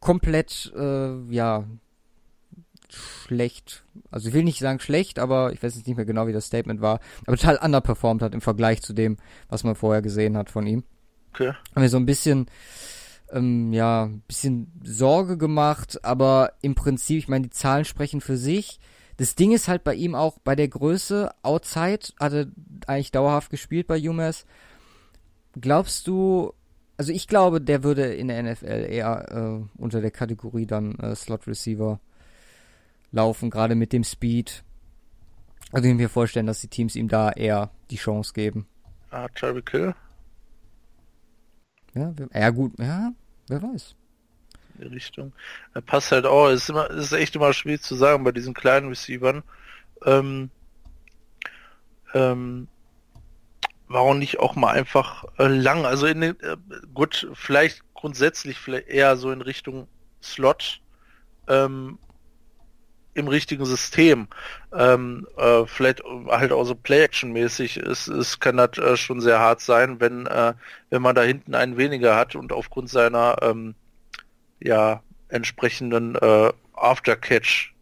komplett, 0.00 0.72
äh, 0.76 1.20
ja, 1.32 1.64
schlecht, 2.92 3.84
also 4.10 4.28
ich 4.28 4.34
will 4.34 4.44
nicht 4.44 4.58
sagen 4.58 4.80
schlecht, 4.80 5.18
aber 5.18 5.52
ich 5.52 5.62
weiß 5.62 5.76
jetzt 5.76 5.86
nicht 5.86 5.96
mehr 5.96 6.06
genau, 6.06 6.26
wie 6.26 6.32
das 6.32 6.46
Statement 6.46 6.80
war, 6.80 7.00
aber 7.26 7.36
total 7.36 7.58
underperformed 7.58 8.22
hat 8.22 8.34
im 8.34 8.40
Vergleich 8.40 8.82
zu 8.82 8.92
dem, 8.92 9.16
was 9.48 9.64
man 9.64 9.74
vorher 9.74 10.02
gesehen 10.02 10.36
hat 10.36 10.50
von 10.50 10.66
ihm. 10.66 10.84
Okay. 11.32 11.52
Haben 11.74 11.82
wir 11.82 11.88
so 11.88 11.98
ein 11.98 12.06
bisschen, 12.06 12.46
ähm, 13.30 13.72
ja, 13.72 14.04
ein 14.04 14.22
bisschen 14.26 14.72
Sorge 14.82 15.36
gemacht, 15.36 16.02
aber 16.04 16.52
im 16.62 16.74
Prinzip, 16.74 17.18
ich 17.18 17.28
meine, 17.28 17.44
die 17.44 17.50
Zahlen 17.50 17.84
sprechen 17.84 18.20
für 18.20 18.36
sich. 18.36 18.80
Das 19.18 19.34
Ding 19.34 19.52
ist 19.52 19.68
halt 19.68 19.82
bei 19.82 19.94
ihm 19.94 20.14
auch 20.14 20.38
bei 20.38 20.54
der 20.54 20.68
Größe, 20.68 21.30
outside, 21.42 22.00
hat 22.20 22.32
er 22.32 22.46
eigentlich 22.86 23.12
dauerhaft 23.12 23.50
gespielt 23.50 23.86
bei 23.86 23.98
UMass. 23.98 24.44
Glaubst 25.58 26.06
du, 26.06 26.52
also 26.98 27.12
ich 27.12 27.26
glaube, 27.26 27.60
der 27.60 27.82
würde 27.82 28.14
in 28.14 28.28
der 28.28 28.42
NFL 28.42 28.86
eher 28.90 29.26
äh, 29.30 29.80
unter 29.80 30.00
der 30.00 30.10
Kategorie 30.10 30.66
dann 30.66 30.94
äh, 30.96 31.14
Slot 31.14 31.46
Receiver 31.46 32.00
laufen, 33.12 33.50
gerade 33.50 33.74
mit 33.74 33.92
dem 33.92 34.04
Speed. 34.04 34.64
Also 35.72 35.86
ich 35.86 35.90
kann 35.90 35.96
mir 35.96 36.08
vorstellen, 36.08 36.46
dass 36.46 36.60
die 36.60 36.68
Teams 36.68 36.96
ihm 36.96 37.08
da 37.08 37.30
eher 37.30 37.70
die 37.90 37.96
Chance 37.96 38.32
geben. 38.32 38.66
Ah, 39.10 39.28
Tyreek 39.28 39.70
Hill? 39.70 39.94
Ja, 41.94 42.12
ja 42.32 42.50
gut, 42.50 42.78
ja, 42.78 43.12
wer 43.48 43.62
weiß. 43.62 43.94
In 44.74 44.82
die 44.82 44.94
Richtung. 44.94 45.32
Er 45.74 45.80
passt 45.80 46.12
halt 46.12 46.26
auch, 46.26 46.50
ist 46.50 46.68
immer, 46.68 46.90
ist 46.90 47.12
echt 47.12 47.34
immer 47.36 47.52
schwierig 47.52 47.82
zu 47.82 47.94
sagen 47.94 48.24
bei 48.24 48.32
diesen 48.32 48.54
kleinen 48.54 48.88
Receivern. 48.88 49.42
Ähm, 50.04 50.50
ähm, 52.14 52.68
warum 53.88 54.18
nicht 54.18 54.38
auch 54.38 54.56
mal 54.56 54.72
einfach 54.72 55.24
äh, 55.38 55.46
lang, 55.46 55.86
also 55.86 56.06
in 56.06 56.20
den, 56.20 56.40
äh, 56.40 56.56
gut, 56.92 57.28
vielleicht 57.34 57.82
grundsätzlich 57.94 58.58
vielleicht 58.58 58.88
eher 58.88 59.16
so 59.16 59.30
in 59.30 59.40
Richtung 59.40 59.88
Slot, 60.22 60.80
ähm, 61.48 61.98
im 63.16 63.28
richtigen 63.28 63.64
System. 63.64 64.28
Ähm, 64.72 65.26
äh, 65.36 65.64
vielleicht 65.66 66.02
halt 66.28 66.52
auch 66.52 66.64
so 66.64 66.74
Play-Action-mäßig 66.74 67.78
ist, 67.78 68.08
ist, 68.08 68.40
kann 68.40 68.56
das 68.56 68.78
äh, 68.78 68.96
schon 68.96 69.20
sehr 69.20 69.40
hart 69.40 69.60
sein, 69.60 70.00
wenn, 70.00 70.26
äh, 70.26 70.54
wenn 70.90 71.02
man 71.02 71.14
da 71.14 71.22
hinten 71.22 71.54
einen 71.54 71.76
weniger 71.76 72.14
hat 72.14 72.34
und 72.36 72.52
aufgrund 72.52 72.90
seiner 72.90 73.36
ähm, 73.42 73.74
ja, 74.60 75.02
entsprechenden 75.28 76.14
äh, 76.16 76.52
Aftercatch 76.74 77.74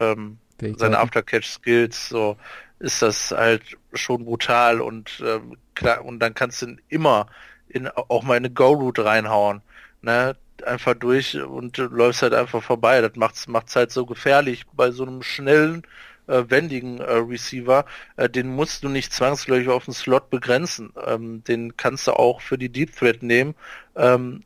ähm, 0.00 0.38
seine 0.76 1.00
Aftercatch-Skills, 1.00 2.08
so 2.08 2.36
ist 2.78 3.02
das 3.02 3.32
halt 3.32 3.62
schon 3.94 4.24
brutal 4.24 4.80
und 4.80 5.20
äh, 5.20 5.40
klar, 5.74 6.04
und 6.04 6.20
dann 6.20 6.34
kannst 6.34 6.62
du 6.62 6.76
immer 6.88 7.26
in 7.68 7.88
auch 7.88 8.22
mal 8.22 8.36
eine 8.36 8.50
Go-Route 8.50 9.04
reinhauen. 9.04 9.62
Ne? 10.02 10.36
Einfach 10.64 10.94
durch 10.94 11.40
und 11.40 11.78
du 11.78 11.84
läufst 11.84 12.22
halt 12.22 12.34
einfach 12.34 12.62
vorbei. 12.62 13.00
Das 13.00 13.16
macht's 13.16 13.48
macht's 13.48 13.76
halt 13.76 13.90
so 13.92 14.06
gefährlich 14.06 14.64
bei 14.74 14.90
so 14.90 15.04
einem 15.04 15.22
schnellen 15.22 15.82
äh, 16.26 16.44
wendigen 16.48 16.98
äh, 16.98 17.14
Receiver. 17.14 17.84
Äh, 18.16 18.28
den 18.28 18.48
musst 18.54 18.84
du 18.84 18.88
nicht 18.88 19.12
zwangsläufig 19.12 19.68
auf 19.68 19.84
den 19.84 19.94
Slot 19.94 20.30
begrenzen. 20.30 20.92
Ähm, 21.06 21.44
den 21.44 21.76
kannst 21.76 22.06
du 22.06 22.12
auch 22.12 22.40
für 22.40 22.58
die 22.58 22.68
Deep 22.68 22.94
Threat 22.96 23.22
nehmen. 23.22 23.54
Ähm, 23.96 24.42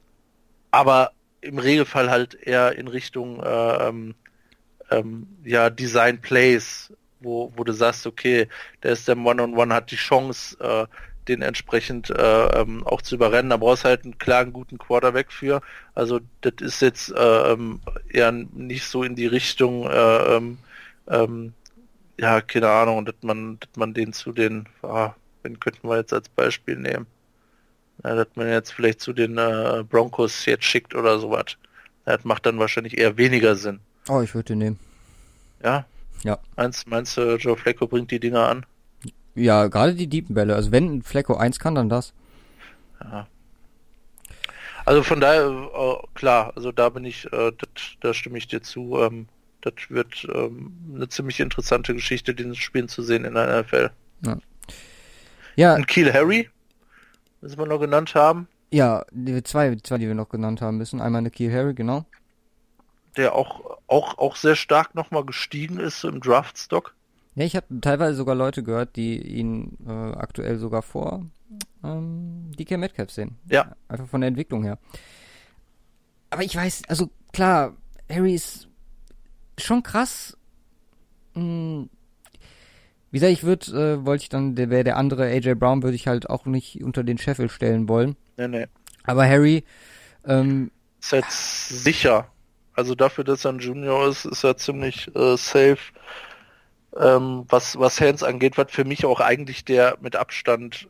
aber 0.71 1.13
im 1.41 1.59
Regelfall 1.59 2.11
halt 2.11 2.35
eher 2.35 2.77
in 2.77 2.89
Richtung 2.89 3.43
äh, 3.43 3.89
ähm, 3.89 4.15
ähm, 4.91 5.29
ja 5.45 5.71
Design 5.71 6.21
Plays, 6.21 6.93
wo, 7.21 7.53
wo 7.57 7.65
du 7.65 7.73
sagst, 7.73 8.07
okay, 8.07 8.49
der 8.83 8.93
ist 8.93 9.09
der 9.09 9.17
One-on-One, 9.17 9.53
-on 9.53 9.69
-One, 9.69 9.75
hat 9.75 9.91
die 9.91 9.97
Chance, 9.97 10.57
äh, 10.61 10.87
den 11.29 11.43
entsprechend 11.43 12.11
äh, 12.11 12.61
ähm, 12.61 12.87
auch 12.87 13.03
zu 13.03 13.17
überrennen. 13.17 13.51
Da 13.51 13.57
brauchst 13.57 13.85
halt 13.85 14.05
einen 14.05 14.19
klaren, 14.19 14.53
guten 14.53 14.79
Quarterback 14.79 15.33
für. 15.33 15.61
Also 15.95 16.21
das 16.41 16.55
ist 16.61 16.83
jetzt 16.83 17.11
äh, 17.13 17.53
ähm, 17.53 17.81
eher 18.09 18.33
nicht 18.33 18.85
so 18.85 19.03
in 19.03 19.17
die 19.17 19.27
Richtung, 19.27 19.89
äh, 19.89 20.37
ähm, 20.37 20.59
ähm, 21.09 21.55
ja, 22.19 22.41
keine 22.41 22.71
Ahnung, 22.71 23.05
dass 23.05 23.17
man, 23.23 23.59
dass 23.61 23.77
man 23.77 23.95
den 23.95 24.13
zu 24.13 24.33
den, 24.33 24.69
ah, 24.83 25.15
den 25.45 25.61
könnten 25.61 25.89
wir 25.89 25.97
jetzt 25.97 26.13
als 26.13 26.29
Beispiel 26.29 26.77
nehmen. 26.77 27.07
Ja, 28.05 28.15
dass 28.15 28.29
man 28.35 28.49
jetzt 28.49 28.73
vielleicht 28.73 29.01
zu 29.01 29.13
den 29.13 29.39
äh, 29.39 29.85
Broncos 29.89 30.45
jetzt 30.47 30.65
schickt 30.65 30.95
oder 30.95 31.19
sowas. 31.19 31.57
Das 32.05 32.25
macht 32.25 32.47
dann 32.47 32.59
wahrscheinlich 32.59 32.99
eher 32.99 33.17
weniger 33.17 33.57
Sinn. 33.57 33.81
Oh, 34.09 34.21
ich 34.21 34.35
würde 34.35 34.49
den 34.49 34.59
nehmen. 34.59 34.79
Ja? 35.63 35.85
Ja. 36.23 36.39
Meinst, 36.57 36.87
meinst 36.87 37.17
du, 37.17 37.37
Joe 37.37 37.57
Flacco 37.57 37.87
bringt 37.87 38.11
die 38.11 38.21
Dinger 38.21 38.49
an? 38.49 38.67
Ja, 39.37 39.69
gerade 39.69 39.95
die 39.95 40.09
deepen 40.09 40.35
Bälle. 40.35 40.55
Also 40.55 40.73
wenn 40.73 41.03
Flecko 41.03 41.37
eins 41.37 41.59
kann, 41.59 41.75
dann 41.75 41.89
das. 41.89 42.13
Ja. 43.01 43.27
Also 44.85 45.03
von 45.03 45.21
daher, 45.21 45.47
äh, 45.47 46.07
klar, 46.15 46.53
also 46.57 46.73
da 46.73 46.89
bin 46.89 47.05
ich, 47.05 47.27
äh, 47.27 47.53
dat, 47.53 47.97
da 48.01 48.15
stimme 48.15 48.39
ich 48.39 48.49
dir 48.49 48.63
zu. 48.63 48.99
Ähm, 49.01 49.29
das 49.61 49.75
wird 49.89 50.27
ähm, 50.33 50.73
eine 50.95 51.09
ziemlich 51.09 51.41
interessante 51.41 51.93
Geschichte, 51.93 52.35
dieses 52.35 52.57
Spielen 52.57 52.89
zu 52.89 53.03
sehen 53.03 53.25
in 53.25 53.35
der 53.35 53.63
NFL. 53.63 53.91
Ja. 54.25 54.39
ja. 55.57 55.75
Und 55.75 55.89
Kiel 55.89 56.13
Harry, 56.13 56.49
müssen 57.41 57.59
wir 57.59 57.67
noch 57.67 57.81
genannt 57.81 58.15
haben. 58.15 58.49
Ja, 58.71 59.05
die 59.11 59.43
zwei, 59.43 59.75
zwei, 59.83 59.99
die 59.99 60.07
wir 60.07 60.15
noch 60.15 60.29
genannt 60.29 60.61
haben 60.61 60.79
müssen. 60.79 61.01
Einmal 61.01 61.19
eine 61.21 61.31
Kiel 61.31 61.53
Harry, 61.53 61.75
genau. 61.75 62.05
Der 63.17 63.35
auch, 63.35 63.79
auch, 63.89 64.19
auch 64.19 64.37
sehr 64.37 64.57
stark 64.57 64.95
nochmal 64.95 65.25
gestiegen 65.25 65.81
ist 65.81 66.05
im 66.05 66.21
Draftstock. 66.21 66.95
Ja, 67.37 67.45
ich 67.45 67.55
habe 67.55 67.67
teilweise 67.83 68.17
sogar 68.17 68.35
Leute 68.35 68.63
gehört, 68.63 68.97
die 68.97 69.21
ihn 69.21 69.77
äh, 69.87 69.91
aktuell 69.91 70.59
sogar 70.59 70.81
vor 70.81 71.27
ähm, 71.85 72.51
DK 72.59 72.79
Metcalf 72.79 73.11
sehen. 73.11 73.37
Ja. 73.51 73.77
Einfach 73.89 74.09
von 74.09 74.23
der 74.23 74.29
Entwicklung 74.29 74.65
her. 74.65 74.79
Aber 76.31 76.43
ich 76.43 76.57
weiß, 76.57 76.85
also 76.89 77.11
klar, 77.35 77.77
Harry 78.11 78.35
ist 78.35 78.69
schon 79.59 79.83
krass. 79.83 80.39
Hm, 81.35 81.91
wie 83.11 83.19
gesagt, 83.19 83.33
ich 83.35 83.45
würde, 83.45 83.67
äh, 84.01 84.07
wollte 84.07 84.23
ich 84.23 84.29
dann, 84.31 84.55
der 84.55 84.71
wäre 84.71 84.85
der 84.85 84.97
andere 84.97 85.27
AJ 85.27 85.57
Brown, 85.57 85.83
würde 85.83 85.95
ich 85.95 86.09
halt 86.09 86.31
auch 86.31 86.47
nicht 86.47 86.83
unter 86.83 87.05
den 87.05 87.19
Scheffel 87.19 87.51
stellen 87.51 87.87
wollen. 87.87 88.17
Nee, 88.39 88.49
nee. 88.49 88.67
Aber 89.05 89.27
Harry, 89.27 89.63
ähm, 90.25 90.71
ist 91.01 91.13
halt 91.13 91.31
sicher. 91.31 92.29
Also 92.73 92.95
dafür, 92.95 93.25
dass 93.25 93.45
er 93.45 93.53
ein 93.53 93.59
Junior 93.59 94.09
ist, 94.09 94.25
ist 94.25 94.43
er 94.43 94.57
ziemlich 94.57 95.15
äh, 95.15 95.37
safe 95.37 95.79
ähm, 96.99 97.45
was, 97.49 97.79
was 97.79 98.01
Hands 98.01 98.23
angeht, 98.23 98.59
was 98.59 98.71
für 98.71 98.85
mich 98.85 99.05
auch 99.05 99.21
eigentlich 99.21 99.65
der 99.65 99.99
mit 100.01 100.17
Abstand 100.17 100.89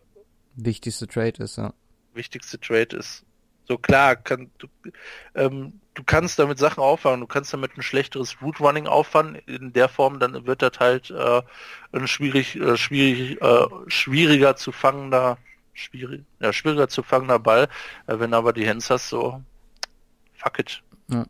wichtigste 0.56 1.06
Trade 1.06 1.42
ist, 1.42 1.56
ja. 1.58 1.72
Wichtigste 2.14 2.58
Trade 2.58 2.96
ist. 2.96 3.24
So 3.68 3.78
klar, 3.78 4.14
kann, 4.14 4.50
du, 4.58 4.68
ähm, 5.34 5.80
du 5.94 6.04
kannst 6.04 6.38
damit 6.38 6.58
Sachen 6.58 6.80
auffangen, 6.80 7.20
du 7.20 7.26
kannst 7.26 7.52
damit 7.52 7.76
ein 7.76 7.82
schlechteres 7.82 8.40
Root 8.40 8.60
Running 8.60 8.86
auffangen 8.86 9.34
in 9.46 9.72
der 9.72 9.88
Form, 9.88 10.20
dann 10.20 10.46
wird 10.46 10.62
das 10.62 10.78
halt 10.78 11.10
äh, 11.10 11.42
ein 11.92 12.06
schwierig, 12.06 12.56
äh, 12.56 12.76
schwierig, 12.76 13.42
äh, 13.42 13.66
schwieriger 13.88 14.54
zu 14.54 14.70
fangender, 14.70 15.38
schwierig, 15.74 16.22
ja, 16.40 16.52
schwieriger 16.52 16.88
zu 16.88 17.02
fangender 17.02 17.40
Ball. 17.40 17.68
Äh, 18.06 18.20
wenn 18.20 18.34
aber 18.34 18.52
die 18.52 18.68
Hands 18.68 18.88
hast, 18.88 19.08
so 19.08 19.42
fuck 20.34 20.60
it. 20.60 20.82
Ja. 21.08 21.26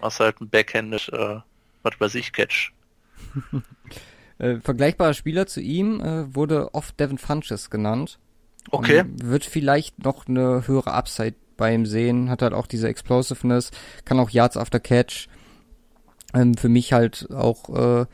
Machst 0.00 0.20
halt 0.20 0.40
ein 0.42 0.50
Backhanded, 0.50 1.08
äh, 1.14 1.40
was 1.82 1.98
weiß 1.98 2.14
ich, 2.16 2.32
Catch. 2.32 2.73
äh, 4.38 4.56
vergleichbarer 4.56 5.14
Spieler 5.14 5.46
zu 5.46 5.60
ihm 5.60 6.00
äh, 6.00 6.34
wurde 6.34 6.74
oft 6.74 6.98
Devin 6.98 7.18
Funches 7.18 7.70
genannt. 7.70 8.18
Okay. 8.70 9.00
Und 9.00 9.28
wird 9.28 9.44
vielleicht 9.44 10.04
noch 10.04 10.26
eine 10.26 10.66
höhere 10.66 10.92
Upside 10.92 11.36
bei 11.56 11.74
ihm 11.74 11.86
sehen, 11.86 12.30
hat 12.30 12.42
halt 12.42 12.54
auch 12.54 12.66
diese 12.66 12.88
Explosiveness, 12.88 13.70
kann 14.04 14.18
auch 14.18 14.30
Yards 14.30 14.56
after 14.56 14.80
Catch. 14.80 15.28
Ähm, 16.32 16.54
für 16.54 16.68
mich 16.68 16.92
halt 16.92 17.28
auch, 17.30 17.68
äh, 17.68 18.06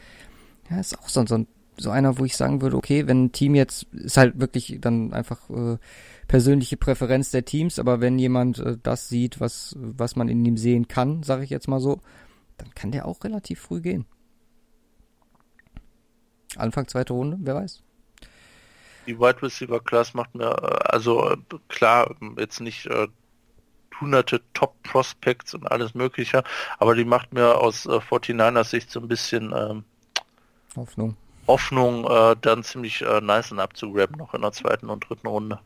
ja, 0.71 0.81
ist 0.81 0.99
auch 0.99 1.09
so, 1.09 1.25
so, 1.27 1.47
so 1.79 1.91
einer, 1.91 2.19
wo 2.19 2.25
ich 2.25 2.37
sagen 2.37 2.61
würde, 2.61 2.77
okay, 2.77 3.07
wenn 3.07 3.25
ein 3.25 3.33
Team 3.33 3.55
jetzt, 3.55 3.85
ist 3.95 4.17
halt 4.17 4.39
wirklich 4.41 4.79
dann 4.81 5.13
einfach 5.13 5.49
äh, 5.49 5.79
persönliche 6.29 6.77
Präferenz 6.77 7.31
der 7.31 7.45
Teams, 7.45 7.79
aber 7.79 8.01
wenn 8.01 8.19
jemand 8.19 8.59
äh, 8.59 8.77
das 8.83 9.09
sieht, 9.09 9.41
was, 9.41 9.75
was 9.81 10.17
man 10.17 10.29
in 10.29 10.45
ihm 10.45 10.57
sehen 10.57 10.87
kann, 10.87 11.23
sage 11.23 11.45
ich 11.45 11.51
jetzt 11.51 11.69
mal 11.69 11.81
so, 11.81 12.01
dann 12.59 12.75
kann 12.75 12.91
der 12.91 13.07
auch 13.07 13.25
relativ 13.25 13.61
früh 13.61 13.81
gehen. 13.81 14.05
Anfang 16.57 16.89
zweite 16.89 17.13
Runde, 17.13 17.39
wer 17.41 17.57
weiß. 17.57 17.83
Die 19.07 19.19
Wide 19.19 19.43
Receiver 19.43 19.81
Class 19.81 20.15
macht 20.15 20.35
mir, 20.35 20.51
äh, 20.51 20.89
also 20.89 21.31
äh, 21.31 21.37
klar, 21.69 22.15
jetzt 22.39 22.61
nicht 22.61 22.87
äh, 22.87 23.09
hunderte 24.01 24.41
Top 24.55 24.83
Prospects 24.83 25.55
und 25.55 25.71
alles 25.71 25.95
mögliche, 25.95 26.43
aber 26.79 26.95
die 26.95 27.05
macht 27.05 27.33
mir 27.33 27.59
aus 27.59 27.87
äh, 27.87 27.99
49ers 27.99 28.65
Sicht 28.65 28.91
so 28.91 29.01
ein 29.01 29.09
bisschen 29.09 29.53
ähm, 29.55 29.85
Hoffnung. 30.77 31.17
Hoffnung, 31.47 32.05
äh, 32.05 32.37
dann 32.41 32.63
ziemlich 32.63 33.03
äh, 33.03 33.21
nice 33.21 33.53
abzugraben 33.53 34.17
noch 34.17 34.35
in 34.35 34.43
der 34.43 34.53
zweiten 34.53 34.89
und 34.89 35.09
dritten 35.09 35.27
Runde. 35.27 35.59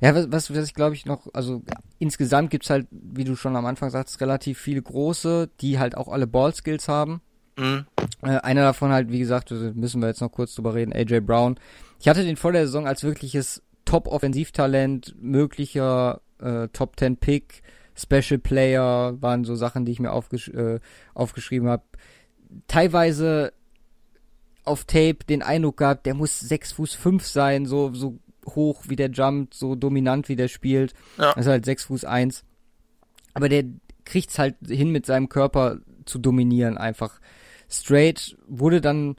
Ja, 0.00 0.14
was, 0.14 0.30
was, 0.32 0.54
was 0.54 0.66
ich 0.66 0.74
glaube 0.74 0.94
ich 0.94 1.06
noch, 1.06 1.26
also 1.32 1.62
insgesamt 1.98 2.50
gibt's 2.50 2.70
halt, 2.70 2.86
wie 2.90 3.24
du 3.24 3.36
schon 3.36 3.56
am 3.56 3.66
Anfang 3.66 3.90
sagst, 3.90 4.20
relativ 4.20 4.58
viele 4.58 4.82
große, 4.82 5.48
die 5.60 5.78
halt 5.78 5.96
auch 5.96 6.08
alle 6.08 6.26
Ball-Skills 6.26 6.88
haben. 6.88 7.20
Mhm. 7.60 7.86
Äh, 8.22 8.38
einer 8.38 8.62
davon 8.62 8.90
halt, 8.90 9.10
wie 9.10 9.18
gesagt, 9.18 9.50
müssen 9.50 10.00
wir 10.00 10.08
jetzt 10.08 10.20
noch 10.20 10.32
kurz 10.32 10.54
drüber 10.54 10.74
reden, 10.74 10.92
AJ 10.92 11.20
Brown. 11.20 11.60
Ich 12.00 12.08
hatte 12.08 12.24
den 12.24 12.36
vor 12.36 12.52
der 12.52 12.66
Saison 12.66 12.86
als 12.86 13.04
wirkliches 13.04 13.62
Top-Offensivtalent, 13.84 15.14
möglicher 15.20 16.20
äh, 16.38 16.68
Top 16.68 16.98
10 16.98 17.18
Pick, 17.18 17.62
Special 17.94 18.38
Player, 18.38 19.20
waren 19.20 19.44
so 19.44 19.54
Sachen, 19.54 19.84
die 19.84 19.92
ich 19.92 20.00
mir 20.00 20.12
aufgesch 20.12 20.48
äh, 20.48 20.80
aufgeschrieben 21.14 21.68
habe. 21.68 21.82
Teilweise 22.66 23.52
auf 24.64 24.84
Tape 24.84 25.18
den 25.28 25.42
Eindruck 25.42 25.78
gehabt, 25.78 26.06
der 26.06 26.14
muss 26.14 26.40
6 26.40 26.72
Fuß 26.72 26.94
5 26.94 27.26
sein, 27.26 27.66
so, 27.66 27.92
so 27.92 28.18
hoch 28.46 28.84
wie 28.88 28.96
der 28.96 29.10
jumpt, 29.10 29.54
so 29.54 29.74
dominant 29.74 30.28
wie 30.28 30.36
der 30.36 30.48
spielt. 30.48 30.94
Ja. 31.18 31.32
Also 31.32 31.50
halt 31.50 31.64
6 31.64 31.84
Fuß 31.84 32.04
1. 32.04 32.44
Aber 33.34 33.48
der 33.48 33.64
kriegt's 34.04 34.38
halt 34.38 34.56
hin 34.66 34.90
mit 34.90 35.06
seinem 35.06 35.28
Körper 35.28 35.78
zu 36.04 36.18
dominieren 36.18 36.78
einfach 36.78 37.20
straight, 37.70 38.36
wurde 38.46 38.80
dann, 38.80 39.16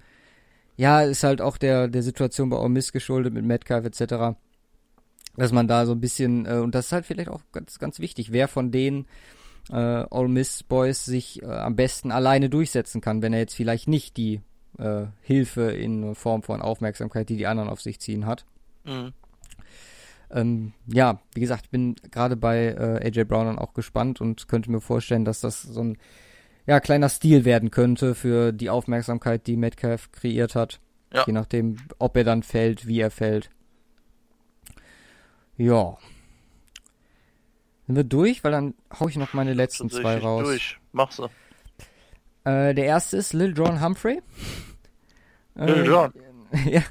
ja, 0.77 1.01
ist 1.01 1.23
halt 1.23 1.41
auch 1.41 1.57
der, 1.57 1.87
der 1.87 2.03
Situation 2.03 2.49
bei 2.49 2.57
Ole 2.57 2.69
Miss 2.69 2.91
geschuldet 2.91 3.33
mit 3.33 3.45
Metcalf 3.45 3.85
etc., 3.85 4.37
dass 5.37 5.51
man 5.53 5.67
da 5.67 5.85
so 5.85 5.93
ein 5.93 6.01
bisschen, 6.01 6.45
äh, 6.45 6.55
und 6.55 6.75
das 6.75 6.87
ist 6.87 6.91
halt 6.91 7.05
vielleicht 7.05 7.29
auch 7.29 7.41
ganz, 7.51 7.79
ganz 7.79 7.99
wichtig, 7.99 8.31
wer 8.31 8.47
von 8.47 8.71
den 8.71 9.05
äh, 9.69 10.03
Ole 10.09 10.27
Miss 10.27 10.63
Boys 10.63 11.05
sich 11.05 11.41
äh, 11.41 11.45
am 11.45 11.75
besten 11.75 12.11
alleine 12.11 12.49
durchsetzen 12.49 13.01
kann, 13.01 13.21
wenn 13.21 13.33
er 13.33 13.39
jetzt 13.39 13.55
vielleicht 13.55 13.87
nicht 13.87 14.17
die 14.17 14.41
äh, 14.77 15.05
Hilfe 15.21 15.71
in 15.71 16.15
Form 16.15 16.43
von 16.43 16.61
Aufmerksamkeit, 16.61 17.29
die 17.29 17.37
die 17.37 17.47
anderen 17.47 17.69
auf 17.69 17.81
sich 17.81 17.99
ziehen 17.99 18.25
hat. 18.25 18.45
Mhm. 18.83 19.13
Ähm, 20.31 20.73
ja, 20.87 21.19
wie 21.33 21.41
gesagt, 21.41 21.65
ich 21.65 21.71
bin 21.71 21.95
gerade 22.09 22.37
bei 22.37 22.67
äh, 22.67 23.05
AJ 23.05 23.25
Brown 23.25 23.47
dann 23.47 23.59
auch 23.59 23.73
gespannt 23.73 24.21
und 24.21 24.47
könnte 24.47 24.71
mir 24.71 24.81
vorstellen, 24.81 25.25
dass 25.25 25.41
das 25.41 25.61
so 25.61 25.83
ein 25.83 25.97
ja, 26.67 26.79
kleiner 26.79 27.09
Stil 27.09 27.45
werden 27.45 27.71
könnte 27.71 28.15
für 28.15 28.51
die 28.51 28.69
Aufmerksamkeit, 28.69 29.47
die 29.47 29.57
Metcalf 29.57 30.11
kreiert 30.11 30.55
hat. 30.55 30.79
Ja. 31.13 31.23
Je 31.25 31.33
nachdem, 31.33 31.77
ob 31.99 32.15
er 32.15 32.23
dann 32.23 32.43
fällt, 32.43 32.87
wie 32.87 32.99
er 32.99 33.11
fällt. 33.11 33.49
Ja. 35.57 35.97
Sind 37.87 37.95
wir 37.95 38.03
durch? 38.03 38.43
Weil 38.43 38.51
dann 38.51 38.73
hau 38.99 39.07
ich 39.07 39.17
noch 39.17 39.33
meine 39.33 39.53
letzten 39.53 39.89
zwei 39.89 40.17
raus. 40.17 40.43
Durch, 40.43 40.79
mach 40.93 41.11
so. 41.11 41.25
Äh, 42.43 42.73
der 42.73 42.85
erste 42.85 43.17
ist 43.17 43.33
Lil 43.33 43.53
John 43.55 43.81
Humphrey. 43.81 44.21
Lil 45.55 45.85
John. 45.85 46.13
Äh, 46.51 46.69
ja. 46.75 46.81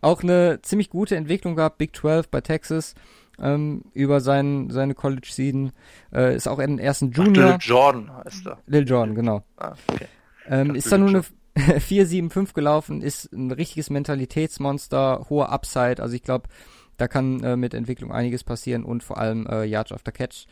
Auch 0.00 0.22
eine 0.22 0.60
ziemlich 0.62 0.88
gute 0.88 1.16
Entwicklung 1.16 1.56
gehabt, 1.56 1.78
Big 1.78 1.94
12 1.94 2.28
bei 2.28 2.40
Texas 2.40 2.94
ähm, 3.40 3.82
über 3.92 4.20
sein, 4.20 4.70
seine 4.70 4.94
College-Season. 4.94 5.72
Äh, 6.12 6.36
ist 6.36 6.48
auch 6.48 6.58
im 6.58 6.78
ersten 6.78 7.10
Junior. 7.10 7.44
Ach, 7.44 7.50
Lil 7.52 7.70
Jordan 7.70 8.16
heißt 8.16 8.46
er. 8.46 8.58
Lil 8.66 8.88
Jordan, 8.88 9.14
genau. 9.14 9.42
Ah, 9.56 9.74
okay. 9.88 10.06
Ähm, 10.48 10.74
ist 10.74 10.90
da 10.90 10.98
nur 10.98 11.08
eine 11.08 11.24
4-7-5 11.56 12.52
gelaufen, 12.54 13.02
ist 13.02 13.32
ein 13.32 13.50
richtiges 13.50 13.90
Mentalitätsmonster, 13.90 15.26
hoher 15.28 15.50
Upside. 15.50 16.02
Also 16.02 16.14
ich 16.14 16.22
glaube, 16.22 16.48
da 16.96 17.08
kann 17.08 17.42
äh, 17.42 17.56
mit 17.56 17.74
Entwicklung 17.74 18.12
einiges 18.12 18.44
passieren 18.44 18.84
und 18.84 19.02
vor 19.02 19.18
allem 19.18 19.46
äh, 19.46 19.64
Yards 19.64 19.92
after 19.92 20.12
Catch 20.12 20.46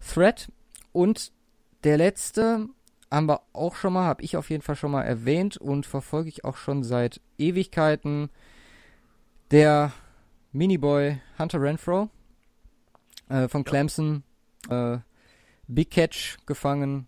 Threat. 0.00 0.50
Und 0.92 1.32
der 1.84 1.96
letzte 1.96 2.68
haben 3.10 3.26
wir 3.26 3.40
auch 3.52 3.74
schon 3.74 3.92
mal, 3.92 4.04
habe 4.04 4.22
ich 4.22 4.36
auf 4.36 4.50
jeden 4.50 4.62
Fall 4.62 4.76
schon 4.76 4.92
mal 4.92 5.02
erwähnt 5.02 5.56
und 5.56 5.86
verfolge 5.86 6.28
ich 6.28 6.44
auch 6.44 6.56
schon 6.56 6.84
seit 6.84 7.20
Ewigkeiten. 7.38 8.30
Der 9.50 9.92
Miniboy 10.52 11.20
Hunter 11.38 11.60
Renfro 11.60 12.08
äh, 13.30 13.48
von 13.48 13.64
Clemson. 13.64 14.22
Äh, 14.68 14.98
Big 15.66 15.90
Catch 15.90 16.38
gefangen 16.46 17.06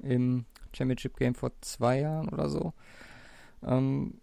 im 0.00 0.46
Championship 0.72 1.16
Game 1.16 1.34
vor 1.34 1.52
zwei 1.60 2.00
Jahren 2.00 2.28
oder 2.28 2.48
so. 2.48 2.72
Ähm, 3.62 4.14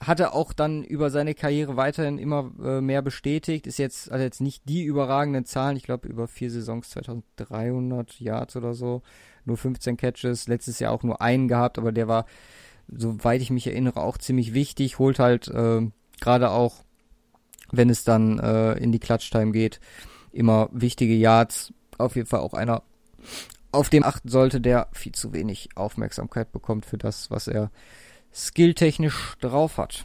hat 0.00 0.20
er 0.20 0.34
auch 0.34 0.52
dann 0.52 0.84
über 0.84 1.08
seine 1.10 1.34
Karriere 1.34 1.76
weiterhin 1.76 2.18
immer 2.18 2.50
äh, 2.62 2.80
mehr 2.80 3.00
bestätigt. 3.00 3.66
Ist 3.66 3.78
jetzt 3.78 4.10
also 4.10 4.22
jetzt 4.22 4.40
nicht 4.40 4.68
die 4.68 4.84
überragenden 4.84 5.44
Zahlen. 5.44 5.76
Ich 5.76 5.84
glaube 5.84 6.08
über 6.08 6.28
vier 6.28 6.50
Saisons 6.50 6.90
2300 6.90 8.20
Yards 8.20 8.56
oder 8.56 8.74
so, 8.74 9.02
nur 9.44 9.56
15 9.56 9.96
Catches. 9.96 10.48
Letztes 10.48 10.80
Jahr 10.80 10.92
auch 10.92 11.02
nur 11.02 11.22
einen 11.22 11.48
gehabt, 11.48 11.78
aber 11.78 11.92
der 11.92 12.08
war, 12.08 12.26
soweit 12.88 13.40
ich 13.40 13.50
mich 13.50 13.66
erinnere, 13.66 14.02
auch 14.02 14.18
ziemlich 14.18 14.52
wichtig. 14.52 14.98
Holt 14.98 15.18
halt 15.18 15.48
äh, 15.48 15.88
gerade 16.20 16.50
auch, 16.50 16.84
wenn 17.72 17.88
es 17.88 18.04
dann 18.04 18.38
äh, 18.38 18.74
in 18.74 18.92
die 18.92 19.00
Clutch-Time 19.00 19.52
geht, 19.52 19.80
immer 20.36 20.68
wichtige 20.72 21.14
Yards. 21.14 21.72
Auf 21.98 22.16
jeden 22.16 22.28
Fall 22.28 22.40
auch 22.40 22.54
einer, 22.54 22.82
auf 23.72 23.88
dem 23.90 24.04
achten 24.04 24.28
sollte, 24.28 24.60
der 24.60 24.88
viel 24.92 25.12
zu 25.12 25.32
wenig 25.32 25.70
Aufmerksamkeit 25.74 26.52
bekommt 26.52 26.86
für 26.86 26.98
das, 26.98 27.30
was 27.30 27.48
er 27.48 27.70
skilltechnisch 28.32 29.36
drauf 29.40 29.78
hat. 29.78 30.04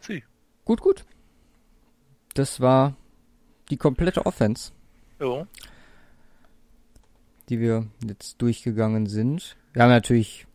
Sie. 0.00 0.24
Gut, 0.64 0.80
gut. 0.80 1.04
Das 2.34 2.60
war 2.60 2.96
die 3.70 3.76
komplette 3.76 4.26
Offense. 4.26 4.72
Jo. 5.20 5.46
Die 7.48 7.60
wir 7.60 7.86
jetzt 8.04 8.40
durchgegangen 8.42 9.06
sind. 9.06 9.56
Wir 9.72 9.82
haben 9.82 9.90
natürlich 9.90 10.46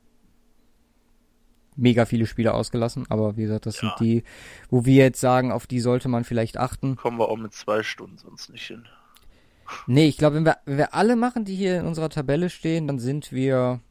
mega 1.78 2.06
viele 2.06 2.26
Spieler 2.26 2.54
ausgelassen, 2.54 3.06
aber 3.10 3.38
wie 3.38 3.44
gesagt, 3.44 3.66
das 3.66 3.82
ja. 3.82 3.90
sind 3.90 4.00
die, 4.00 4.24
wo 4.70 4.86
wir 4.86 5.04
jetzt 5.06 5.22
sagen, 5.22 5.52
auf 5.52 5.68
die 5.68 5.80
sollte 5.80 6.10
man 6.10 6.24
vielleicht 6.24 6.58
achten. 6.58 6.96
Kommen 6.96 7.20
wir 7.20 7.30
auch 7.30 7.38
mit 7.38 7.54
zwei 7.54 7.84
Stunden 7.84 8.18
sonst 8.18 8.50
nicht 8.50 8.68
hin. 8.68 8.86
Nee, 9.86 10.08
ich 10.08 10.18
glaube, 10.18 10.38
wenn 10.38 10.46
wir, 10.46 10.58
wenn 10.66 10.78
wir 10.78 10.94
alle 10.94 11.16
machen, 11.16 11.46
die 11.46 11.56
hier 11.56 11.80
in 11.80 11.86
unserer 11.86 12.10
Tabelle 12.10 12.50
stehen, 12.50 12.88
dann 12.88 13.00
sind 13.00 13.32
wir 13.32 13.82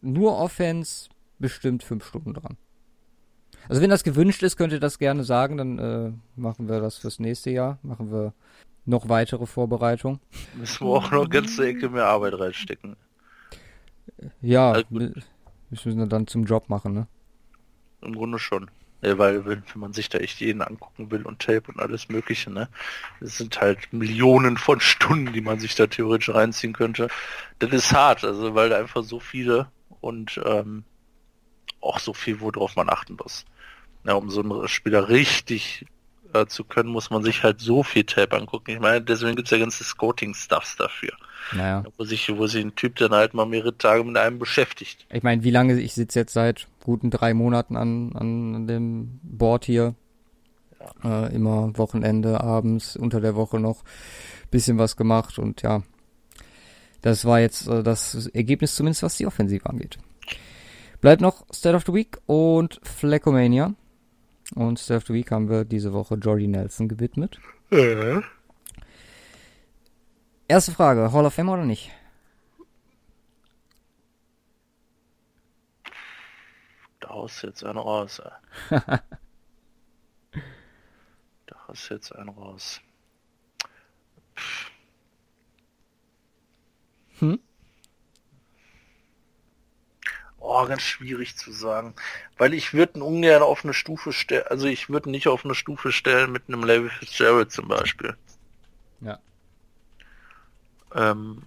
nur 0.00 0.36
Offense 0.36 1.08
bestimmt 1.38 1.82
fünf 1.82 2.04
Stunden 2.06 2.34
dran. 2.34 2.56
Also 3.68 3.82
wenn 3.82 3.90
das 3.90 4.04
gewünscht 4.04 4.42
ist, 4.42 4.56
könnt 4.56 4.72
ihr 4.72 4.80
das 4.80 4.98
gerne 4.98 5.24
sagen, 5.24 5.56
dann 5.56 5.78
äh, 5.78 6.12
machen 6.36 6.68
wir 6.68 6.80
das 6.80 6.98
fürs 6.98 7.18
nächste 7.18 7.50
Jahr. 7.50 7.78
Machen 7.82 8.12
wir 8.12 8.32
noch 8.84 9.08
weitere 9.08 9.46
Vorbereitungen. 9.46 10.20
Müssen 10.54 10.86
wir 10.86 10.92
auch 10.92 11.10
noch 11.10 11.28
ganze 11.28 11.66
Ecke 11.66 11.88
mehr 11.88 12.06
Arbeit 12.06 12.38
reinstecken. 12.38 12.96
Ja, 14.40 14.72
also 14.72 15.10
müssen 15.70 15.98
wir 15.98 16.06
dann 16.06 16.26
zum 16.26 16.44
Job 16.44 16.68
machen, 16.68 16.92
ne? 16.92 17.06
Im 18.02 18.14
Grunde 18.14 18.38
schon. 18.38 18.70
Ja, 19.02 19.18
weil 19.18 19.44
wenn, 19.44 19.62
wenn 19.72 19.80
man 19.80 19.92
sich 19.92 20.08
da 20.08 20.18
echt 20.18 20.40
jeden 20.40 20.62
angucken 20.62 21.10
will 21.10 21.22
und 21.22 21.40
Tape 21.40 21.70
und 21.70 21.80
alles 21.80 22.08
mögliche, 22.08 22.50
ne? 22.50 22.68
Das 23.20 23.38
sind 23.38 23.60
halt 23.60 23.92
Millionen 23.92 24.56
von 24.56 24.80
Stunden, 24.80 25.32
die 25.32 25.40
man 25.40 25.58
sich 25.58 25.74
da 25.74 25.86
theoretisch 25.86 26.34
reinziehen 26.34 26.72
könnte. 26.72 27.08
Das 27.58 27.72
ist 27.72 27.92
hart, 27.92 28.24
also 28.24 28.54
weil 28.54 28.70
da 28.70 28.78
einfach 28.78 29.04
so 29.04 29.20
viele 29.20 29.70
und 30.00 30.40
ähm, 30.44 30.84
auch 31.80 31.98
so 31.98 32.12
viel, 32.12 32.40
worauf 32.40 32.76
man 32.76 32.88
achten 32.88 33.16
muss. 33.22 33.44
Ja, 34.04 34.14
um 34.14 34.30
so 34.30 34.42
einen 34.42 34.68
Spieler 34.68 35.08
richtig 35.08 35.86
äh, 36.32 36.46
zu 36.46 36.64
können, 36.64 36.88
muss 36.88 37.10
man 37.10 37.22
sich 37.22 37.42
halt 37.42 37.60
so 37.60 37.82
viel 37.82 38.04
Tape 38.04 38.36
angucken. 38.36 38.72
Ich 38.72 38.80
meine, 38.80 39.02
deswegen 39.02 39.36
gibt 39.36 39.48
es 39.48 39.52
ja 39.52 39.58
ganze 39.58 39.84
Scouting-Stuffs 39.84 40.76
dafür. 40.76 41.12
Naja. 41.52 41.84
Wo 41.96 42.04
sich, 42.04 42.28
wo 42.36 42.46
sich 42.46 42.64
ein 42.64 42.74
Typ 42.74 42.96
dann 42.96 43.12
halt 43.12 43.34
mal 43.34 43.46
mehrere 43.46 43.76
Tage 43.76 44.02
mit 44.04 44.16
einem 44.16 44.38
beschäftigt. 44.38 45.06
Ich 45.12 45.22
meine, 45.22 45.44
wie 45.44 45.50
lange, 45.50 45.78
ich 45.80 45.94
sitze 45.94 46.18
jetzt 46.18 46.32
seit 46.32 46.66
guten 46.82 47.10
drei 47.10 47.34
Monaten 47.34 47.76
an, 47.76 48.12
an 48.14 48.66
dem 48.66 49.20
Board 49.22 49.64
hier. 49.64 49.94
Ja. 51.02 51.26
Äh, 51.26 51.34
immer 51.34 51.76
Wochenende, 51.78 52.40
abends, 52.40 52.96
unter 52.96 53.20
der 53.20 53.34
Woche 53.34 53.58
noch 53.58 53.82
bisschen 54.50 54.78
was 54.78 54.96
gemacht 54.96 55.38
und 55.38 55.62
ja, 55.62 55.82
das 57.02 57.24
war 57.24 57.40
jetzt 57.40 57.68
äh, 57.68 57.82
das 57.82 58.26
Ergebnis 58.28 58.74
zumindest, 58.74 59.02
was 59.02 59.16
die 59.16 59.26
Offensive 59.26 59.68
angeht. 59.68 59.98
Bleibt 61.00 61.20
noch 61.20 61.44
State 61.52 61.76
of 61.76 61.84
the 61.86 61.92
Week 61.92 62.18
und 62.26 62.80
Fleckomania. 62.82 63.74
Und 64.54 64.78
of 64.90 65.06
the 65.06 65.14
Week 65.14 65.30
haben 65.30 65.48
wir 65.48 65.64
diese 65.64 65.92
Woche 65.92 66.14
Jordy 66.14 66.46
Nelson 66.46 66.88
gewidmet. 66.88 67.40
Ja. 67.70 68.22
Erste 70.48 70.70
Frage, 70.72 71.12
Hall 71.12 71.26
of 71.26 71.34
Fame 71.34 71.48
oder 71.48 71.64
nicht? 71.64 71.90
Da 77.00 77.08
haust 77.08 77.42
jetzt 77.42 77.64
einen 77.64 77.78
raus. 77.78 78.22
da 78.70 79.00
haust 81.66 81.90
jetzt 81.90 82.14
einen 82.14 82.28
raus. 82.28 82.80
Hm? 87.18 87.40
Oh, 90.48 90.64
ganz 90.66 90.82
schwierig 90.82 91.36
zu 91.36 91.50
sagen. 91.50 91.94
Weil 92.38 92.54
ich 92.54 92.72
würde 92.72 92.98
ihn 92.98 93.02
ungern 93.02 93.42
auf 93.42 93.64
eine 93.64 93.74
Stufe 93.74 94.12
stellen, 94.12 94.44
also 94.48 94.66
ich 94.66 94.88
würde 94.88 95.10
nicht 95.10 95.26
auf 95.26 95.44
eine 95.44 95.54
Stufe 95.54 95.90
stellen 95.90 96.30
mit 96.30 96.44
einem 96.46 96.62
Level 96.62 96.88
Fitzgerald 96.88 97.50
zum 97.50 97.66
Beispiel. 97.66 98.16
Ja. 99.00 99.18
Ähm, 100.94 101.42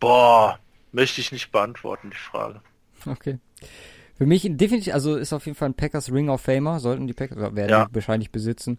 boah, 0.00 0.58
möchte 0.90 1.20
ich 1.20 1.30
nicht 1.30 1.52
beantworten, 1.52 2.10
die 2.10 2.16
Frage. 2.16 2.60
Okay. 3.06 3.38
Für 4.16 4.26
mich 4.26 4.42
definitiv, 4.42 4.92
also 4.92 5.16
ist 5.16 5.32
auf 5.32 5.46
jeden 5.46 5.56
Fall 5.56 5.68
ein 5.68 5.74
Packers 5.74 6.10
Ring 6.10 6.28
of 6.30 6.40
Famer, 6.40 6.80
sollten 6.80 7.06
die 7.06 7.14
Packers, 7.14 7.38
werden 7.38 7.70
ja. 7.70 7.88
wahrscheinlich 7.92 8.30
besitzen. 8.30 8.78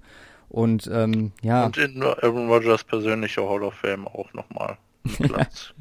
Und 0.49 0.89
ähm, 0.91 1.31
ja. 1.41 1.65
Und 1.65 1.77
in 1.77 2.03
Aaron 2.03 2.49
Rodgers 2.49 2.83
persönlicher 2.83 3.47
Hall 3.47 3.63
of 3.63 3.75
Fame 3.75 4.07
auch 4.07 4.33
nochmal. 4.33 4.77
Platz. 5.17 5.73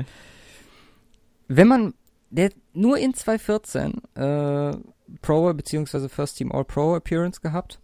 Wenn 1.49 1.69
man 1.69 1.95
der 2.31 2.51
nur 2.73 2.99
in 2.99 3.15
2014 3.15 3.93
äh, 4.15 4.77
Pro 5.23 5.53
bzw. 5.53 6.09
First 6.09 6.39
Team 6.39 6.53
All 6.53 6.65
Pro 6.65 6.95
Appearance 6.95 7.41
gehabt. 7.41 7.81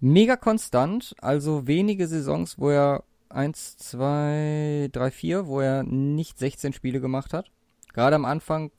Mega 0.00 0.36
konstant, 0.36 1.14
also 1.20 1.66
wenige 1.66 2.08
Saisons, 2.08 2.58
wo 2.58 2.70
er 2.70 3.04
1, 3.28 3.76
2, 3.76 4.88
3, 4.92 5.10
4, 5.10 5.46
wo 5.46 5.60
er 5.60 5.82
nicht 5.82 6.38
16 6.38 6.72
Spiele 6.72 7.00
gemacht 7.00 7.32
hat. 7.32 7.50
Gerade 7.92 8.16
am 8.16 8.24
Anfang 8.24 8.70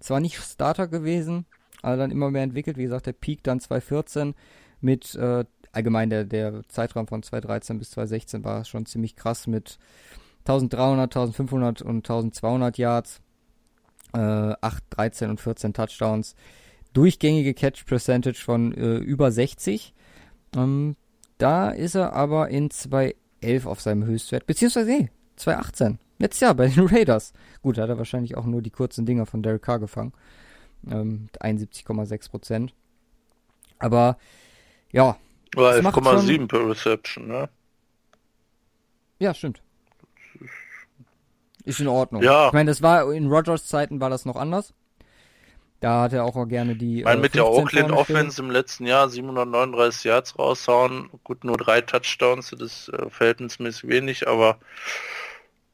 zwar 0.00 0.20
nicht 0.20 0.36
Starter 0.36 0.88
gewesen, 0.88 1.46
aber 1.82 1.96
dann 1.96 2.10
immer 2.10 2.30
mehr 2.30 2.42
entwickelt. 2.42 2.76
Wie 2.76 2.84
gesagt, 2.84 3.06
der 3.06 3.12
Peak 3.12 3.42
dann 3.42 3.60
2014 3.60 4.34
mit 4.80 5.14
äh, 5.14 5.44
allgemein 5.72 6.10
der, 6.10 6.24
der 6.24 6.62
Zeitraum 6.68 7.06
von 7.06 7.22
2013 7.22 7.78
bis 7.78 7.90
2016 7.90 8.44
war 8.44 8.64
schon 8.64 8.86
ziemlich 8.86 9.16
krass 9.16 9.46
mit 9.46 9.78
1300, 10.40 11.16
1500 11.16 11.82
und 11.82 11.98
1200 11.98 12.78
Yards, 12.78 13.21
äh, 14.14 14.54
8, 14.60 14.84
13 14.90 15.30
und 15.30 15.40
14 15.40 15.72
Touchdowns, 15.72 16.34
durchgängige 16.92 17.54
Catch 17.54 17.84
Percentage 17.86 18.38
von 18.42 18.72
äh, 18.72 18.96
über 18.96 19.30
60. 19.30 19.94
Ähm, 20.56 20.96
da 21.38 21.70
ist 21.70 21.94
er 21.94 22.12
aber 22.12 22.48
in 22.48 22.70
2011 22.70 23.66
auf 23.66 23.80
seinem 23.80 24.04
Höchstwert, 24.04 24.46
beziehungsweise 24.46 24.90
nee, 24.90 25.10
2018, 25.36 25.98
letztes 26.18 26.40
Jahr 26.40 26.54
bei 26.54 26.68
den 26.68 26.86
Raiders. 26.88 27.32
Gut, 27.62 27.78
da 27.78 27.82
hat 27.82 27.88
er 27.88 27.98
wahrscheinlich 27.98 28.36
auch 28.36 28.46
nur 28.46 28.62
die 28.62 28.70
kurzen 28.70 29.06
Dinger 29.06 29.26
von 29.26 29.42
Derek 29.42 29.62
Carr 29.62 29.78
gefangen. 29.78 30.12
Ähm, 30.90 31.28
71,6 31.40 32.30
Prozent. 32.30 32.74
Aber 33.78 34.18
ja. 34.92 35.16
War 35.54 35.74
11,7 35.74 36.46
per 36.46 36.68
Reception, 36.68 37.26
ne? 37.28 37.48
Ja, 39.18 39.34
stimmt. 39.34 39.62
Ist 41.64 41.80
in 41.80 41.88
Ordnung. 41.88 42.22
Ja. 42.22 42.48
Ich 42.48 42.52
meine, 42.52 42.70
das 42.70 42.82
war 42.82 43.12
in 43.12 43.28
Rogers 43.28 43.66
Zeiten 43.66 44.00
war 44.00 44.10
das 44.10 44.24
noch 44.24 44.36
anders. 44.36 44.74
Da 45.82 46.02
hat 46.02 46.12
er 46.12 46.24
auch 46.24 46.46
gerne 46.46 46.76
die. 46.76 47.00
Ich 47.00 47.04
meine, 47.04 47.18
äh, 47.18 47.22
mit 47.22 47.34
der 47.34 47.46
Oakland 47.48 47.90
Offense 47.90 48.40
im 48.40 48.50
letzten 48.50 48.86
Jahr 48.86 49.08
739 49.08 50.04
Yards 50.04 50.38
raushauen. 50.38 51.10
Gut, 51.24 51.42
nur 51.42 51.56
drei 51.56 51.80
Touchdowns, 51.80 52.50
das 52.50 52.60
ist 52.60 52.88
äh, 52.90 53.10
verhältnismäßig 53.10 53.88
wenig, 53.88 54.28
aber. 54.28 54.58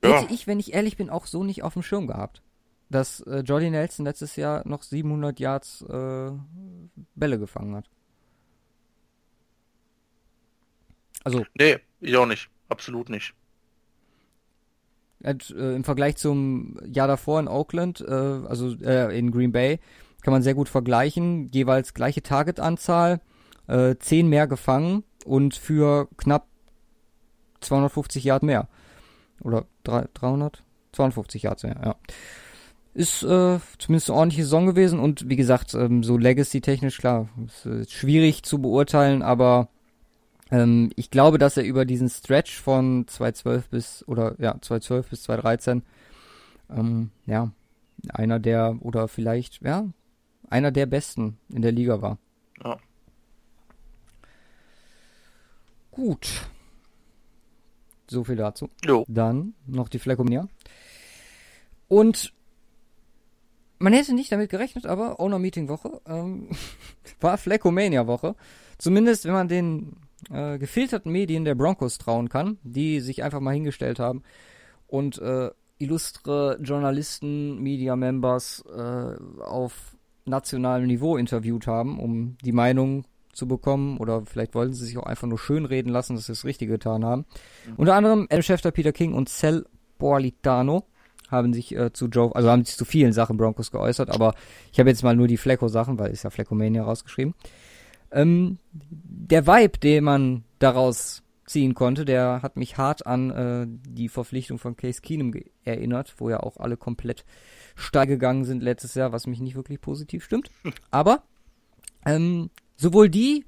Ja. 0.03 0.23
Hätte 0.23 0.33
ich, 0.33 0.47
wenn 0.47 0.61
ich 0.61 0.73
ehrlich 0.73 0.97
bin, 0.97 1.11
auch 1.11 1.27
so 1.27 1.45
nicht 1.45 1.63
auf 1.63 1.75
dem 1.75 1.83
Schirm 1.83 2.07
gehabt. 2.07 2.43
Dass 2.89 3.21
äh, 3.21 3.41
Jordy 3.41 3.69
Nelson 3.69 4.07
letztes 4.07 4.37
Jahr 4.37 4.67
noch 4.67 4.83
700 4.83 5.39
Yards 5.41 5.83
äh, 5.83 6.31
Bälle 7.15 7.39
gefangen 7.39 7.77
hat. 7.77 7.91
Also. 11.23 11.45
Nee, 11.53 11.81
ich 12.01 12.17
auch 12.17 12.25
nicht. 12.25 12.49
Absolut 12.71 13.11
nicht. 13.11 13.35
Hat, 15.25 15.51
äh, 15.51 15.75
Im 15.75 15.85
Vergleich 15.85 16.17
zum 16.17 16.79
Jahr 16.85 17.09
davor 17.09 17.41
in 17.41 17.49
Oakland, 17.49 18.01
äh, 18.01 18.13
also 18.13 18.75
äh, 18.83 19.19
in 19.19 19.31
Green 19.31 19.53
Bay, 19.53 19.81
kann 20.23 20.33
man 20.33 20.43
sehr 20.43 20.55
gut 20.55 20.69
vergleichen. 20.69 21.51
Jeweils 21.53 21.95
gleiche 21.95 22.23
Targetanzahl, 22.23 23.21
äh, 23.67 23.97
10 23.99 24.29
mehr 24.29 24.47
gefangen 24.47 25.05
und 25.25 25.55
für 25.55 26.09
knapp 26.17 26.47
250 27.61 28.25
Yard 28.25 28.43
mehr. 28.43 28.69
Oder 29.43 29.67
300? 29.85 30.63
250 30.93 31.43
Yards 31.43 31.63
mehr, 31.63 31.77
ja. 31.85 31.97
Ist 32.95 33.23
äh, 33.23 33.59
zumindest 33.79 34.11
eine 34.11 34.19
ordentliche 34.19 34.43
Saison 34.43 34.67
gewesen 34.67 34.99
und 34.99 35.29
wie 35.29 35.37
gesagt, 35.37 35.75
ähm, 35.75 36.03
so 36.03 36.17
Legacy-technisch, 36.17 36.99
klar, 36.99 37.29
ist, 37.47 37.67
äh, 37.67 37.85
schwierig 37.89 38.43
zu 38.43 38.61
beurteilen, 38.61 39.23
aber 39.23 39.69
ähm, 40.51 40.91
ich 40.97 41.11
glaube, 41.11 41.39
dass 41.39 41.57
er 41.57 41.65
über 41.65 41.85
diesen 41.85 42.09
Stretch 42.09 42.61
von 42.61 43.07
2012 43.07 43.69
bis, 43.69 44.05
oder 44.09 44.35
ja, 44.39 44.53
2012 44.61 45.11
bis 45.11 45.23
2013, 45.25 45.83
ähm, 46.71 47.11
ja, 47.27 47.53
einer 48.13 48.39
der, 48.39 48.77
oder 48.81 49.09
vielleicht, 49.09 49.63
ja, 49.63 49.87
einer 50.49 50.71
der 50.71 50.87
besten 50.87 51.39
in 51.53 51.63
der 51.63 51.73
Liga 51.73 52.01
war. 52.01 52.19
Ja. 52.63 52.79
Gut. 55.91 56.47
So 58.07 58.25
viel 58.25 58.37
dazu. 58.37 58.71
Jo. 58.85 59.05
Dann 59.09 59.55
noch 59.67 59.89
die 59.89 59.99
Fleckomania. 59.99 60.49
Und 61.89 62.33
man 63.79 63.93
hätte 63.93 64.15
nicht 64.15 64.33
damit 64.33 64.51
gerechnet, 64.51 64.87
aber 64.87 65.21
Owner 65.21 65.39
Meeting 65.39 65.69
Woche 65.69 66.01
ähm, 66.07 66.51
war 67.21 67.37
Fleckomania 67.37 68.07
Woche. 68.07 68.35
Zumindest 68.79 69.25
wenn 69.25 69.33
man 69.33 69.49
den 69.49 69.97
äh, 70.31 70.59
gefilterten 70.59 71.13
Medien 71.13 71.45
der 71.45 71.55
Broncos 71.55 71.99
trauen 71.99 72.29
kann, 72.29 72.59
die 72.63 73.01
sich 73.01 73.23
einfach 73.23 73.41
mal 73.41 73.55
hingestellt 73.55 73.99
haben 73.99 74.23
und 74.87 75.19
äh, 75.19 75.51
illustre 75.79 76.59
Journalisten, 76.61 77.63
Media 77.63 77.97
Members 77.97 78.65
äh, 78.75 79.43
auf 79.43 79.97
nationalem 80.25 80.87
Niveau 80.87 81.17
interviewt 81.17 81.67
haben, 81.67 81.99
um 81.99 82.37
die 82.45 82.53
Meinung 82.53 83.05
zu 83.33 83.47
bekommen 83.47 83.99
oder 83.99 84.23
vielleicht 84.27 84.55
wollten 84.55 84.75
sie 84.75 84.85
sich 84.85 84.99
auch 84.99 85.07
einfach 85.07 85.29
nur 85.29 85.39
schön 85.39 85.65
reden 85.65 85.91
lassen, 85.91 86.17
dass 86.17 86.27
sie 86.27 86.33
das 86.33 86.45
Richtige 86.45 86.73
getan 86.73 87.05
haben. 87.05 87.25
Mhm. 87.67 87.75
Unter 87.77 87.95
anderem 87.95 88.27
Adam 88.31 88.43
Schefter, 88.43 88.73
Peter 88.73 88.93
King 88.93 89.15
und 89.15 89.29
Cel 89.29 89.65
Borlitano 89.99 90.85
haben 91.31 91.53
sich 91.53 91.75
äh, 91.77 91.93
zu 91.93 92.07
Joe, 92.07 92.35
also 92.35 92.51
haben 92.51 92.65
sich 92.65 92.77
zu 92.77 92.85
vielen 92.85 93.13
Sachen 93.13 93.37
Broncos 93.37 93.71
geäußert, 93.71 94.11
aber 94.11 94.35
ich 94.73 94.81
habe 94.81 94.91
jetzt 94.91 95.03
mal 95.03 95.15
nur 95.15 95.29
die 95.29 95.37
Flecko-Sachen, 95.37 95.99
weil 95.99 96.11
ist 96.11 96.25
ja 96.25 96.31
Fleckomania 96.31 96.83
rausgeschrieben. 96.83 97.35
Ähm, 98.11 98.59
der 98.73 99.47
Vibe, 99.47 99.79
den 99.79 100.05
man 100.05 100.45
daraus 100.59 101.23
ziehen 101.47 101.75
konnte, 101.75 102.05
der 102.05 102.41
hat 102.43 102.57
mich 102.57 102.77
hart 102.77 103.07
an 103.07 103.31
äh, 103.31 103.67
die 103.69 104.09
Verpflichtung 104.09 104.59
von 104.59 104.77
Case 104.77 105.01
Keenum 105.01 105.33
erinnert, 105.65 106.15
wo 106.19 106.31
ja 106.31 106.41
auch 106.41 106.59
alle 106.59 106.77
komplett 106.77 107.25
steil 107.75 108.07
gegangen 108.07 108.45
sind 108.45 108.63
letztes 108.63 108.95
Jahr, 108.95 109.13
was 109.13 109.27
mich 109.27 109.41
nicht 109.41 109.57
wirklich 109.57 109.81
positiv 109.81 110.25
stimmt. 110.25 110.51
Aber 110.91 111.23
ähm, 112.05 112.51
sowohl 112.77 113.09
die 113.09 113.45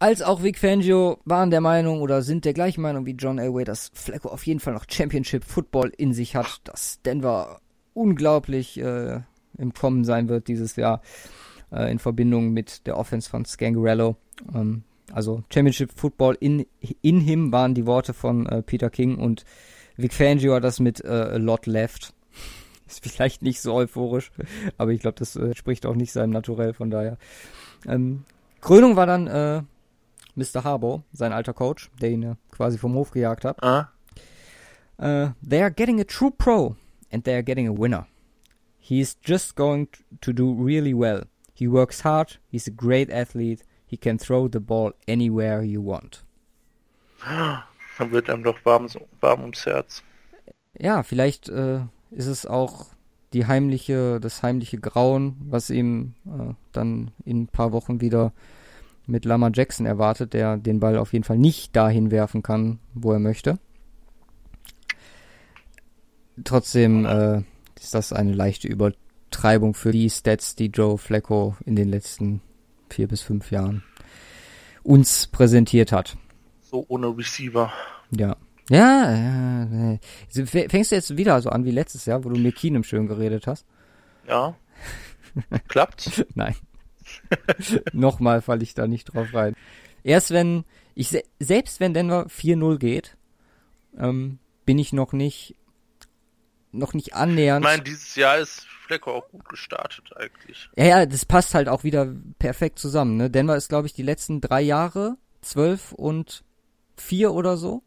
als 0.00 0.22
auch 0.22 0.42
Vic 0.44 0.58
Fangio 0.58 1.18
waren 1.24 1.50
der 1.50 1.60
Meinung 1.60 2.02
oder 2.02 2.22
sind 2.22 2.44
der 2.44 2.54
gleichen 2.54 2.82
Meinung 2.82 3.04
wie 3.04 3.16
John 3.16 3.38
Elway, 3.38 3.64
dass 3.64 3.90
Flacco 3.94 4.28
auf 4.28 4.46
jeden 4.46 4.60
Fall 4.60 4.74
noch 4.74 4.84
Championship 4.88 5.44
Football 5.44 5.92
in 5.96 6.12
sich 6.12 6.36
hat, 6.36 6.60
dass 6.64 7.02
Denver 7.02 7.60
unglaublich 7.94 8.78
äh, 8.78 9.20
im 9.56 9.74
Kommen 9.74 10.04
sein 10.04 10.28
wird 10.28 10.46
dieses 10.46 10.76
Jahr 10.76 11.02
äh, 11.72 11.90
in 11.90 11.98
Verbindung 11.98 12.52
mit 12.52 12.86
der 12.86 12.96
Offense 12.96 13.28
von 13.28 13.44
Scangarello. 13.44 14.16
Ähm, 14.54 14.82
also 15.12 15.42
Championship 15.52 15.92
Football 15.94 16.36
in, 16.40 16.66
in 17.02 17.20
him 17.20 17.52
waren 17.52 17.74
die 17.74 17.86
Worte 17.86 18.12
von 18.12 18.46
äh, 18.46 18.62
Peter 18.62 18.90
King 18.90 19.16
und 19.16 19.44
Vic 19.96 20.12
Fangio 20.12 20.54
hat 20.54 20.64
das 20.64 20.80
mit 20.80 21.04
äh, 21.04 21.08
a 21.08 21.36
lot 21.36 21.66
left. 21.66 22.14
Ist 22.86 23.06
vielleicht 23.06 23.42
nicht 23.42 23.60
so 23.60 23.74
euphorisch, 23.74 24.30
aber 24.78 24.92
ich 24.92 25.00
glaube, 25.00 25.18
das 25.18 25.36
äh, 25.36 25.54
spricht 25.54 25.86
auch 25.86 25.94
nicht 25.94 26.12
seinem 26.12 26.30
Naturell, 26.30 26.72
von 26.72 26.90
daher. 26.90 27.18
Ähm, 27.86 28.24
Krönung 28.60 28.96
war 28.96 29.06
dann 29.06 29.26
äh, 29.26 29.62
Mr. 30.36 30.64
Harbour, 30.64 31.02
sein 31.12 31.32
alter 31.32 31.52
Coach, 31.52 31.90
der 32.00 32.10
ihn 32.10 32.36
quasi 32.50 32.78
vom 32.78 32.94
Hof 32.94 33.10
gejagt 33.10 33.44
hat. 33.44 33.62
Ah. 33.62 33.88
Uh, 35.00 35.30
they 35.48 35.62
are 35.62 35.70
getting 35.70 36.00
a 36.00 36.04
true 36.04 36.30
pro 36.30 36.74
and 37.12 37.24
they 37.24 37.34
are 37.34 37.42
getting 37.42 37.68
a 37.68 37.72
winner. 37.72 38.06
He 38.78 39.00
is 39.00 39.16
just 39.22 39.54
going 39.54 39.88
to 40.20 40.32
do 40.32 40.52
really 40.52 40.94
well. 40.94 41.24
He 41.58 41.68
works 41.68 42.04
hard, 42.04 42.38
he's 42.52 42.68
a 42.68 42.70
great 42.70 43.10
athlete, 43.10 43.64
he 43.84 43.96
can 43.96 44.16
throw 44.16 44.48
the 44.48 44.60
ball 44.60 44.94
anywhere 45.08 45.60
you 45.64 45.84
want. 45.84 46.24
Dann 47.98 48.12
wird 48.12 48.30
einem 48.30 48.44
doch 48.44 48.64
warm, 48.64 48.86
warm 49.20 49.40
ums 49.40 49.66
Herz. 49.66 50.04
Ja, 50.78 51.02
vielleicht 51.02 51.48
äh, 51.48 51.80
ist 52.12 52.28
es 52.28 52.46
auch 52.46 52.86
die 53.32 53.46
heimliche, 53.46 54.20
das 54.20 54.44
heimliche 54.44 54.78
Grauen, 54.78 55.34
was 55.40 55.68
ihm 55.70 56.14
äh, 56.26 56.54
dann 56.70 57.10
in 57.24 57.42
ein 57.42 57.46
paar 57.48 57.72
Wochen 57.72 58.00
wieder 58.00 58.32
mit 59.06 59.24
Lama 59.24 59.50
Jackson 59.52 59.84
erwartet, 59.84 60.34
der 60.34 60.58
den 60.58 60.78
Ball 60.78 60.96
auf 60.96 61.12
jeden 61.12 61.24
Fall 61.24 61.38
nicht 61.38 61.74
dahin 61.74 62.12
werfen 62.12 62.44
kann, 62.44 62.78
wo 62.94 63.10
er 63.10 63.18
möchte. 63.18 63.58
Trotzdem 66.44 67.04
äh, 67.04 67.42
ist 67.80 67.94
das 67.94 68.12
eine 68.12 68.32
leichte 68.32 68.68
Übertreibung 69.28 69.74
für 69.74 69.92
die 69.92 70.08
Stats, 70.08 70.56
die 70.56 70.66
Joe 70.66 70.96
Flacco 70.96 71.54
in 71.66 71.76
den 71.76 71.90
letzten 71.90 72.40
vier 72.88 73.06
bis 73.06 73.20
fünf 73.20 73.50
Jahren 73.50 73.84
uns 74.82 75.26
präsentiert 75.26 75.92
hat. 75.92 76.16
So 76.62 76.86
ohne 76.88 77.16
Receiver. 77.16 77.70
Ja. 78.10 78.36
Ja, 78.70 79.14
ja. 79.14 79.98
Fängst 80.46 80.92
du 80.92 80.96
jetzt 80.96 81.16
wieder 81.16 81.40
so 81.42 81.50
an 81.50 81.64
wie 81.66 81.70
letztes 81.70 82.06
Jahr, 82.06 82.24
wo 82.24 82.30
du 82.30 82.38
mir 82.38 82.52
Keenum 82.52 82.84
schön 82.84 83.06
geredet 83.06 83.46
hast? 83.46 83.66
Ja. 84.26 84.56
Klappt? 85.68 86.26
Nein. 86.34 86.56
Nochmal 87.92 88.40
falle 88.40 88.62
ich 88.62 88.74
da 88.74 88.86
nicht 88.86 89.14
drauf 89.14 89.34
rein. 89.34 89.54
Erst 90.04 90.30
wenn, 90.30 90.64
ich 90.94 91.16
selbst 91.38 91.80
wenn 91.80 91.92
Denver 91.92 92.26
4-0 92.26 92.78
geht, 92.78 93.16
ähm, 93.98 94.38
bin 94.64 94.78
ich 94.78 94.92
noch 94.94 95.12
nicht, 95.12 95.54
noch 96.72 96.94
nicht 96.94 97.14
annähernd. 97.14 97.64
Ich 97.64 97.70
meine, 97.70 97.82
dieses 97.82 98.14
Jahr 98.16 98.38
ist 98.38 98.66
Flecko 98.86 99.12
auch 99.12 99.28
gut 99.28 99.48
gestartet 99.48 100.10
eigentlich. 100.16 100.70
Ja, 100.76 100.84
ja, 100.84 101.06
das 101.06 101.24
passt 101.24 101.54
halt 101.54 101.68
auch 101.68 101.84
wieder 101.84 102.14
perfekt 102.38 102.78
zusammen. 102.78 103.16
Ne? 103.16 103.30
Denver 103.30 103.56
ist, 103.56 103.68
glaube 103.68 103.86
ich, 103.86 103.92
die 103.92 104.02
letzten 104.02 104.40
drei 104.40 104.60
Jahre 104.62 105.16
zwölf 105.40 105.92
und 105.92 106.44
vier 106.96 107.32
oder 107.32 107.56
so, 107.56 107.82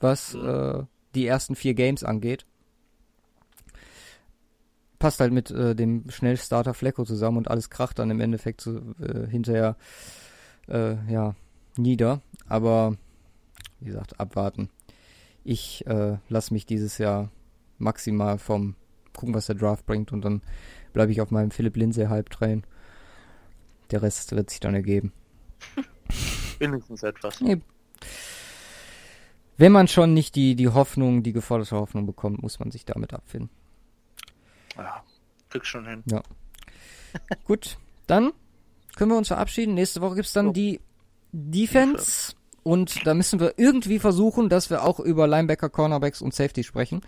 was 0.00 0.34
mhm. 0.34 0.48
äh, 0.48 0.84
die 1.14 1.26
ersten 1.26 1.56
vier 1.56 1.74
Games 1.74 2.04
angeht 2.04 2.46
passt 5.00 5.18
halt 5.18 5.32
mit 5.32 5.50
äh, 5.50 5.74
dem 5.74 6.08
Schnellstarter 6.08 6.74
Flecko 6.74 7.04
zusammen 7.04 7.38
und 7.38 7.50
alles 7.50 7.70
kracht 7.70 7.98
dann 7.98 8.10
im 8.10 8.20
Endeffekt 8.20 8.60
so, 8.60 8.76
äh, 9.00 9.26
hinterher 9.28 9.76
äh, 10.68 10.94
ja 11.10 11.34
nieder. 11.76 12.20
Aber 12.46 12.96
wie 13.80 13.86
gesagt, 13.86 14.20
abwarten. 14.20 14.68
Ich 15.42 15.84
äh, 15.86 16.18
lasse 16.28 16.54
mich 16.54 16.66
dieses 16.66 16.98
Jahr 16.98 17.30
maximal 17.80 18.38
vom 18.38 18.76
gucken, 19.12 19.34
was 19.34 19.46
der 19.46 19.56
Draft 19.56 19.86
bringt 19.86 20.12
und 20.12 20.24
dann 20.24 20.42
bleibe 20.92 21.12
ich 21.12 21.20
auf 21.20 21.30
meinem 21.30 21.50
Philipp 21.50 21.76
Lindsay 21.76 22.06
Halbtrain. 22.06 22.64
Der 23.90 24.02
Rest 24.02 24.34
wird 24.34 24.50
sich 24.50 24.60
dann 24.60 24.74
ergeben. 24.74 25.12
Wenigstens 26.58 27.02
etwas. 27.02 27.40
Nee. 27.40 27.60
Wenn 29.56 29.72
man 29.72 29.88
schon 29.88 30.14
nicht 30.14 30.36
die, 30.36 30.54
die 30.54 30.68
Hoffnung, 30.68 31.22
die 31.22 31.32
geforderte 31.32 31.76
Hoffnung 31.76 32.06
bekommt, 32.06 32.42
muss 32.42 32.58
man 32.60 32.70
sich 32.70 32.84
damit 32.84 33.12
abfinden. 33.12 33.50
Ja, 34.76 35.02
krieg 35.50 35.66
schon 35.66 35.86
hin. 35.86 36.02
Ja. 36.06 36.22
Gut, 37.44 37.76
dann 38.06 38.32
können 38.96 39.10
wir 39.10 39.18
uns 39.18 39.28
verabschieden. 39.28 39.74
Nächste 39.74 40.00
Woche 40.00 40.16
gibt's 40.16 40.32
dann 40.32 40.48
oh. 40.48 40.52
die 40.52 40.80
Defense. 41.32 42.34
Und 42.62 43.06
da 43.06 43.14
müssen 43.14 43.40
wir 43.40 43.54
irgendwie 43.56 43.98
versuchen, 43.98 44.48
dass 44.48 44.70
wir 44.70 44.84
auch 44.84 45.00
über 45.00 45.26
Linebacker, 45.26 45.70
Cornerbacks 45.70 46.22
und 46.22 46.34
Safety 46.34 46.62
sprechen. 46.62 47.00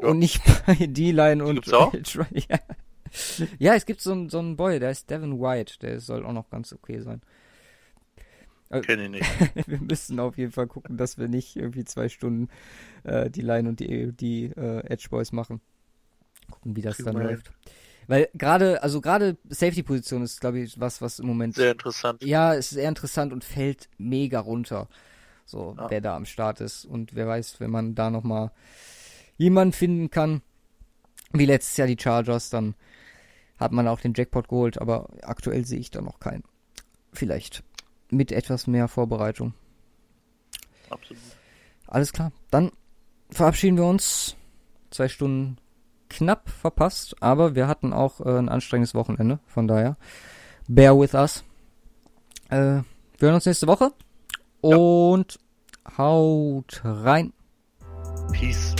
Ja. 0.00 0.08
Und 0.08 0.18
nicht 0.18 0.42
bei 0.66 0.74
D-Line 0.74 1.44
und. 1.44 1.72
auch? 1.72 1.94
ja. 2.32 2.58
ja, 3.58 3.74
es 3.74 3.86
gibt 3.86 4.00
so 4.00 4.12
einen 4.12 4.28
so 4.28 4.38
einen 4.38 4.56
Boy, 4.56 4.80
der 4.80 4.90
ist 4.90 5.10
Devin 5.10 5.40
White. 5.40 5.78
Der 5.80 6.00
soll 6.00 6.24
auch 6.24 6.32
noch 6.32 6.50
ganz 6.50 6.72
okay 6.72 7.00
sein. 7.00 7.22
Äh, 8.70 8.80
Kenne 8.80 9.04
ich 9.04 9.10
nicht. 9.10 9.26
wir 9.68 9.80
müssen 9.80 10.18
auf 10.20 10.36
jeden 10.36 10.52
Fall 10.52 10.66
gucken, 10.66 10.96
dass 10.96 11.18
wir 11.18 11.28
nicht 11.28 11.56
irgendwie 11.56 11.84
zwei 11.84 12.08
Stunden 12.08 12.48
äh, 13.04 13.30
die 13.30 13.42
Line 13.42 13.68
und 13.68 13.80
die, 13.80 14.12
die 14.12 14.46
äh, 14.46 14.80
Edge 14.86 15.08
Boys 15.10 15.32
machen. 15.32 15.60
Gucken, 16.50 16.76
wie 16.76 16.82
das 16.82 16.96
dann 16.98 17.16
läuft. 17.16 17.52
Weil 18.06 18.28
gerade, 18.34 18.82
also 18.82 19.00
gerade 19.00 19.36
Safety-Position 19.48 20.22
ist, 20.22 20.40
glaube 20.40 20.60
ich, 20.60 20.78
was, 20.78 21.00
was 21.00 21.18
im 21.18 21.26
Moment. 21.26 21.54
Sehr 21.54 21.72
interessant. 21.72 22.22
Ja, 22.22 22.52
es 22.52 22.66
ist 22.66 22.70
sehr 22.72 22.88
interessant 22.88 23.32
und 23.32 23.44
fällt 23.44 23.88
mega 23.96 24.40
runter. 24.40 24.88
So, 25.46 25.74
ja. 25.76 25.90
wer 25.90 26.00
da 26.00 26.16
am 26.16 26.26
Start 26.26 26.60
ist. 26.60 26.84
Und 26.84 27.14
wer 27.14 27.26
weiß, 27.26 27.60
wenn 27.60 27.70
man 27.70 27.94
da 27.94 28.10
nochmal 28.10 28.50
jemanden 29.36 29.72
finden 29.72 30.10
kann, 30.10 30.42
wie 31.32 31.46
letztes 31.46 31.76
Jahr 31.76 31.88
die 31.88 31.98
Chargers, 31.98 32.50
dann 32.50 32.74
hat 33.58 33.72
man 33.72 33.88
auch 33.88 34.00
den 34.00 34.14
Jackpot 34.14 34.48
geholt, 34.48 34.80
aber 34.80 35.08
aktuell 35.22 35.64
sehe 35.64 35.78
ich 35.78 35.90
da 35.90 36.00
noch 36.00 36.20
keinen. 36.20 36.44
Vielleicht 37.12 37.62
mit 38.10 38.32
etwas 38.32 38.66
mehr 38.66 38.88
Vorbereitung. 38.88 39.54
Absolut. 40.90 41.22
Alles 41.86 42.12
klar. 42.12 42.32
Dann 42.50 42.70
verabschieden 43.30 43.76
wir 43.76 43.84
uns. 43.84 44.36
Zwei 44.90 45.08
Stunden 45.08 45.58
knapp 46.08 46.48
verpasst, 46.48 47.16
aber 47.20 47.56
wir 47.56 47.66
hatten 47.66 47.92
auch 47.92 48.20
äh, 48.20 48.38
ein 48.38 48.48
anstrengendes 48.48 48.94
Wochenende, 48.94 49.40
von 49.46 49.66
daher 49.66 49.96
bear 50.68 50.98
with 50.98 51.14
us. 51.14 51.42
Äh, 52.48 52.82
wir 53.18 53.28
hören 53.28 53.34
uns 53.34 53.46
nächste 53.46 53.66
Woche 53.66 53.90
ja. 54.62 54.76
und 54.76 55.38
haut 55.96 56.80
rein. 56.84 57.32
Peace. 58.32 58.74